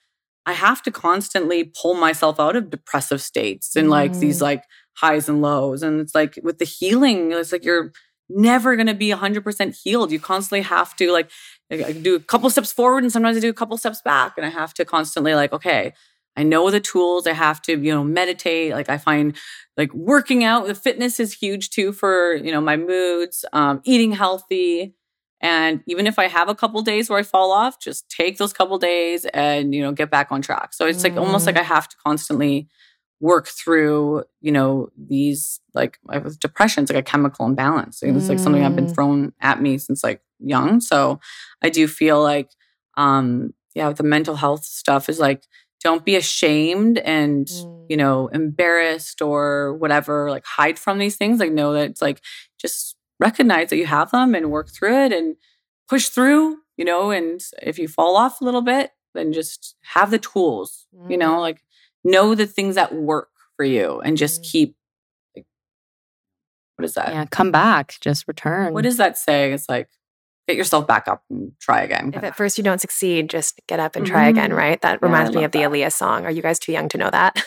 I 0.46 0.52
have 0.54 0.82
to 0.82 0.90
constantly 0.90 1.64
pull 1.64 1.94
myself 1.94 2.40
out 2.40 2.56
of 2.56 2.70
depressive 2.70 3.20
states 3.20 3.76
and 3.76 3.90
like 3.90 4.14
these 4.14 4.38
mm. 4.38 4.42
like 4.42 4.64
highs 4.94 5.28
and 5.28 5.40
lows. 5.40 5.82
And 5.82 6.00
it's 6.00 6.14
like 6.14 6.38
with 6.42 6.58
the 6.58 6.64
healing, 6.64 7.32
it's 7.32 7.52
like 7.52 7.64
you're 7.64 7.92
never 8.28 8.76
going 8.76 8.86
to 8.86 8.94
be 8.94 9.10
100% 9.10 9.80
healed. 9.82 10.12
You 10.12 10.20
constantly 10.20 10.62
have 10.62 10.96
to 10.96 11.12
like 11.12 11.30
I 11.70 11.92
do 11.92 12.16
a 12.16 12.20
couple 12.20 12.50
steps 12.50 12.72
forward 12.72 13.04
and 13.04 13.12
sometimes 13.12 13.36
I 13.36 13.40
do 13.40 13.50
a 13.50 13.54
couple 13.54 13.76
steps 13.76 14.02
back 14.02 14.34
and 14.36 14.44
I 14.44 14.50
have 14.50 14.74
to 14.74 14.84
constantly 14.84 15.34
like 15.34 15.52
okay, 15.52 15.92
I 16.36 16.42
know 16.42 16.70
the 16.70 16.80
tools. 16.80 17.26
I 17.26 17.32
have 17.32 17.60
to, 17.62 17.72
you 17.72 17.92
know, 17.92 18.04
meditate. 18.04 18.72
Like 18.72 18.88
I 18.88 18.98
find 18.98 19.36
like 19.76 19.92
working 19.92 20.44
out, 20.44 20.66
the 20.66 20.74
fitness 20.74 21.20
is 21.20 21.34
huge 21.34 21.70
too 21.70 21.92
for, 21.92 22.34
you 22.34 22.52
know, 22.52 22.60
my 22.60 22.76
moods, 22.76 23.44
um, 23.52 23.80
eating 23.84 24.12
healthy. 24.12 24.94
And 25.42 25.82
even 25.86 26.06
if 26.06 26.18
I 26.18 26.28
have 26.28 26.48
a 26.48 26.54
couple 26.54 26.82
days 26.82 27.08
where 27.08 27.18
I 27.18 27.22
fall 27.22 27.50
off, 27.50 27.80
just 27.80 28.08
take 28.10 28.36
those 28.38 28.52
couple 28.52 28.78
days 28.78 29.24
and, 29.26 29.74
you 29.74 29.82
know, 29.82 29.92
get 29.92 30.10
back 30.10 30.30
on 30.30 30.42
track. 30.42 30.74
So 30.74 30.86
it's 30.86 31.02
like 31.02 31.14
mm. 31.14 31.20
almost 31.20 31.46
like 31.46 31.56
I 31.56 31.62
have 31.62 31.88
to 31.88 31.96
constantly 32.04 32.68
work 33.20 33.48
through, 33.48 34.24
you 34.40 34.52
know, 34.52 34.88
these 34.96 35.60
like 35.74 35.98
with 36.04 36.38
depression, 36.40 36.82
it's 36.82 36.92
like 36.92 37.00
a 37.00 37.10
chemical 37.10 37.46
imbalance. 37.46 38.02
It's 38.02 38.28
like 38.28 38.38
something 38.38 38.64
I've 38.64 38.76
been 38.76 38.86
mm. 38.86 38.94
thrown 38.94 39.32
at 39.40 39.60
me 39.60 39.78
since 39.78 40.04
like 40.04 40.20
young. 40.42 40.80
So 40.80 41.20
I 41.62 41.70
do 41.70 41.86
feel 41.86 42.22
like, 42.22 42.50
um, 42.96 43.52
yeah, 43.74 43.92
the 43.92 44.02
mental 44.02 44.36
health 44.36 44.64
stuff 44.64 45.08
is 45.08 45.18
like, 45.18 45.44
don't 45.82 46.04
be 46.04 46.16
ashamed 46.16 46.98
and, 46.98 47.46
mm. 47.46 47.86
you 47.88 47.96
know, 47.96 48.28
embarrassed 48.28 49.22
or 49.22 49.74
whatever, 49.74 50.30
like 50.30 50.44
hide 50.44 50.78
from 50.78 50.98
these 50.98 51.16
things. 51.16 51.40
Like 51.40 51.52
know 51.52 51.72
that 51.72 51.90
it's 51.90 52.02
like 52.02 52.20
just 52.58 52.96
recognize 53.18 53.70
that 53.70 53.76
you 53.76 53.86
have 53.86 54.10
them 54.10 54.34
and 54.34 54.50
work 54.50 54.70
through 54.70 55.04
it 55.04 55.12
and 55.12 55.36
push 55.88 56.08
through, 56.08 56.58
you 56.76 56.84
know, 56.84 57.10
and 57.10 57.40
if 57.62 57.78
you 57.78 57.88
fall 57.88 58.16
off 58.16 58.40
a 58.40 58.44
little 58.44 58.62
bit, 58.62 58.90
then 59.14 59.32
just 59.32 59.74
have 59.82 60.10
the 60.10 60.18
tools, 60.18 60.86
mm. 60.94 61.10
you 61.10 61.16
know, 61.16 61.40
like 61.40 61.62
know 62.04 62.34
the 62.34 62.46
things 62.46 62.74
that 62.74 62.94
work 62.94 63.30
for 63.56 63.64
you 63.64 64.00
and 64.00 64.16
just 64.16 64.42
mm. 64.42 64.50
keep 64.50 64.76
what 66.76 66.86
is 66.86 66.94
that? 66.94 67.10
Yeah, 67.10 67.26
come 67.26 67.50
back, 67.50 67.98
just 68.00 68.26
return. 68.26 68.72
What 68.72 68.84
does 68.84 68.96
that 68.96 69.18
say? 69.18 69.52
It's 69.52 69.68
like 69.68 69.90
get 70.50 70.56
yourself 70.56 70.86
back 70.86 71.08
up 71.08 71.22
and 71.30 71.52
try 71.60 71.82
again. 71.82 72.12
If 72.14 72.22
at 72.22 72.36
first 72.36 72.58
you 72.58 72.64
don't 72.64 72.80
succeed, 72.80 73.30
just 73.30 73.60
get 73.66 73.80
up 73.80 73.96
and 73.96 74.06
try 74.06 74.22
mm-hmm. 74.22 74.38
again, 74.38 74.52
right? 74.52 74.80
That 74.82 75.02
reminds 75.02 75.30
yeah, 75.30 75.38
me 75.38 75.44
of 75.44 75.52
the 75.52 75.60
Aaliyah 75.60 75.92
song. 75.92 76.24
Are 76.24 76.30
you 76.30 76.42
guys 76.42 76.58
too 76.58 76.72
young 76.72 76.88
to 76.90 76.98
know 76.98 77.10
that? 77.10 77.42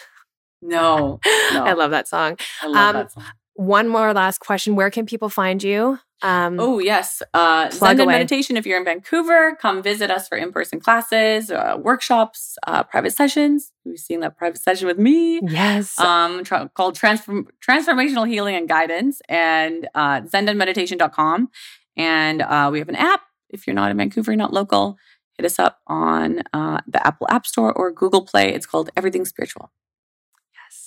No. 0.62 1.20
no. 1.24 1.64
I 1.66 1.74
love 1.74 1.92
that 1.92 2.08
song. 2.08 2.38
I 2.62 2.68
love 2.68 2.96
um, 2.96 3.02
that 3.02 3.12
song. 3.12 3.24
One 3.56 3.88
more 3.88 4.14
last 4.14 4.40
question. 4.40 4.76
Where 4.76 4.90
can 4.90 5.06
people 5.06 5.30
find 5.30 5.62
you? 5.62 6.00
Um, 6.24 6.58
oh, 6.60 6.80
yes. 6.80 7.22
Uh, 7.34 7.68
ZenDen. 7.68 8.08
Meditation, 8.08 8.56
if 8.56 8.66
you're 8.66 8.80
in 8.80 8.86
Vancouver, 8.86 9.58
come 9.58 9.84
visit 9.84 10.10
us 10.10 10.28
for 10.28 10.38
in 10.38 10.54
person 10.54 10.80
classes, 10.80 11.52
uh, 11.52 11.76
workshops, 11.78 12.58
uh, 12.66 12.82
private 12.84 13.12
sessions. 13.12 13.72
We've 13.84 14.00
seen 14.00 14.22
that 14.22 14.38
private 14.38 14.62
session 14.62 14.88
with 14.88 14.98
me. 14.98 15.42
Yes. 15.44 16.00
Um, 16.00 16.46
tra- 16.46 16.72
called 16.74 16.96
Transform- 16.96 17.50
Transformational 17.62 18.28
Healing 18.28 18.56
and 18.56 18.70
Guidance 18.70 19.22
and 19.28 19.88
uh, 19.94 20.22
zendenmeditation.com. 20.22 21.50
And 21.98 22.42
uh, 22.42 22.70
we 22.72 22.80
have 22.80 22.90
an 22.90 22.96
app. 22.96 23.22
If 23.50 23.68
you're 23.68 23.76
not 23.76 23.92
in 23.92 23.98
Vancouver, 23.98 24.32
you're 24.32 24.38
not 24.38 24.54
local, 24.54 24.98
hit 25.38 25.46
us 25.46 25.60
up 25.60 25.80
on 25.88 26.42
uh, 26.54 26.80
the 26.88 27.06
Apple 27.06 27.28
App 27.30 27.46
Store 27.46 27.72
or 27.72 27.92
Google 27.92 28.26
Play. 28.26 28.54
It's 28.54 28.66
called 28.66 28.90
Everything 28.98 29.26
Spiritual. 29.26 29.72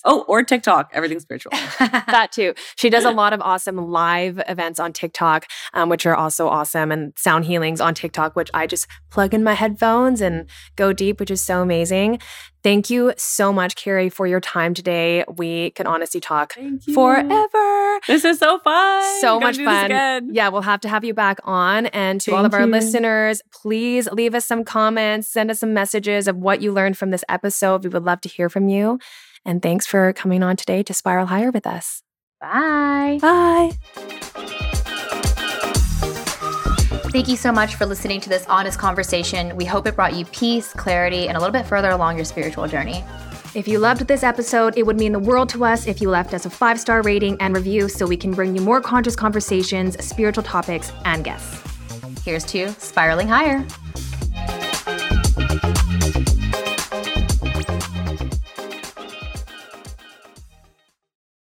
Oh, 0.09 0.25
or 0.29 0.45
TikTok, 0.45 0.91
everything 0.93 1.19
spiritual. 1.19 1.51
that 1.81 2.29
too. 2.31 2.55
She 2.77 2.89
does 2.89 3.05
a 3.05 3.11
lot 3.11 3.33
of 3.33 3.41
awesome 3.41 3.77
live 3.91 4.41
events 4.49 4.79
on 4.79 4.93
TikTok, 4.93 5.47
um, 5.75 5.89
which 5.89 6.07
are 6.07 6.15
also 6.15 6.49
awesome, 6.49 6.93
and 6.93 7.13
sound 7.17 7.45
healings 7.45 7.81
on 7.81 7.93
TikTok, 7.93 8.37
which 8.37 8.51
I 8.55 8.69
just 8.69 8.87
plug 9.11 9.35
in 9.35 9.43
my 9.43 9.55
headphones 9.55 10.21
and 10.21 10.49
go 10.77 10.93
deep, 10.93 11.19
which 11.19 11.31
is 11.31 11.41
so 11.43 11.61
amazing. 11.61 12.21
Thank 12.63 12.91
you 12.91 13.13
so 13.17 13.53
much, 13.53 13.77
Carrie, 13.77 14.09
for 14.09 14.27
your 14.27 14.41
time 14.41 14.75
today. 14.75 15.25
We 15.37 15.71
can 15.71 15.87
honestly 15.87 16.21
talk 16.21 16.55
forever. 16.95 18.01
This 18.09 18.25
is 18.25 18.41
so 18.41 18.59
fun. 18.59 19.21
So 19.21 19.39
much 19.39 19.57
fun. 19.57 20.35
Yeah, 20.35 20.49
we'll 20.49 20.63
have 20.63 20.81
to 20.81 20.89
have 20.89 21.05
you 21.05 21.15
back 21.15 21.39
on. 21.45 21.87
And 21.87 22.21
to 22.23 22.33
Thank 22.33 22.39
all 22.39 22.45
of 22.45 22.55
our 22.55 22.63
you. 22.63 22.67
listeners, 22.67 23.41
please 23.53 24.09
leave 24.11 24.35
us 24.35 24.47
some 24.47 24.65
comments, 24.65 25.29
send 25.29 25.49
us 25.51 25.61
some 25.61 25.75
messages 25.75 26.27
of 26.27 26.37
what 26.39 26.61
you 26.61 26.73
learned 26.73 26.99
from 26.99 27.11
this 27.11 27.23
episode. 27.29 27.85
We 27.85 27.91
would 27.91 28.05
love 28.05 28.21
to 28.23 28.29
hear 28.29 28.49
from 28.49 28.69
you. 28.69 28.99
And 29.47 29.63
thanks 29.63 29.87
for 29.87 30.13
coming 30.13 30.43
on 30.43 30.57
today 30.57 30.83
to 30.83 30.93
Spiral 30.93 31.27
Higher 31.27 31.51
with 31.51 31.67
us. 31.67 32.03
Bye. 32.41 33.19
Bye. 33.23 33.71
Thank 37.11 37.29
you 37.29 37.37
so 37.37 37.53
much 37.53 37.77
for 37.77 37.87
listening 37.87 38.21
to 38.23 38.29
this 38.29 38.45
honest 38.47 38.79
conversation. 38.79 39.57
We 39.57 39.65
hope 39.65 39.87
it 39.87 39.95
brought 39.95 40.15
you 40.15 40.27
peace, 40.27 40.73
clarity, 40.73 41.29
and 41.29 41.37
a 41.37 41.41
little 41.41 41.53
bit 41.53 41.65
further 41.65 41.91
along 41.91 42.17
your 42.17 42.25
spiritual 42.25 42.67
journey. 42.67 43.05
If 43.55 43.67
you 43.67 43.79
loved 43.79 44.07
this 44.07 44.23
episode, 44.23 44.77
it 44.77 44.85
would 44.85 44.99
mean 44.99 45.13
the 45.13 45.19
world 45.19 45.49
to 45.51 45.65
us 45.65 45.87
if 45.87 46.03
you 46.03 46.11
left 46.11 46.35
us 46.35 46.45
a 46.45 46.51
five 46.51 46.79
star 46.79 47.01
rating 47.03 47.41
and 47.41 47.55
review 47.55 47.89
so 47.89 48.07
we 48.07 48.17
can 48.17 48.33
bring 48.33 48.55
you 48.55 48.61
more 48.61 48.83
conscious 48.83 49.17
conversations, 49.17 50.05
spiritual 50.05 50.43
topics, 50.43 50.93
and 51.07 51.25
guests. 51.25 51.63
Here's 52.23 52.45
to 52.47 52.71
spiraling 52.73 53.29
higher. 53.29 53.65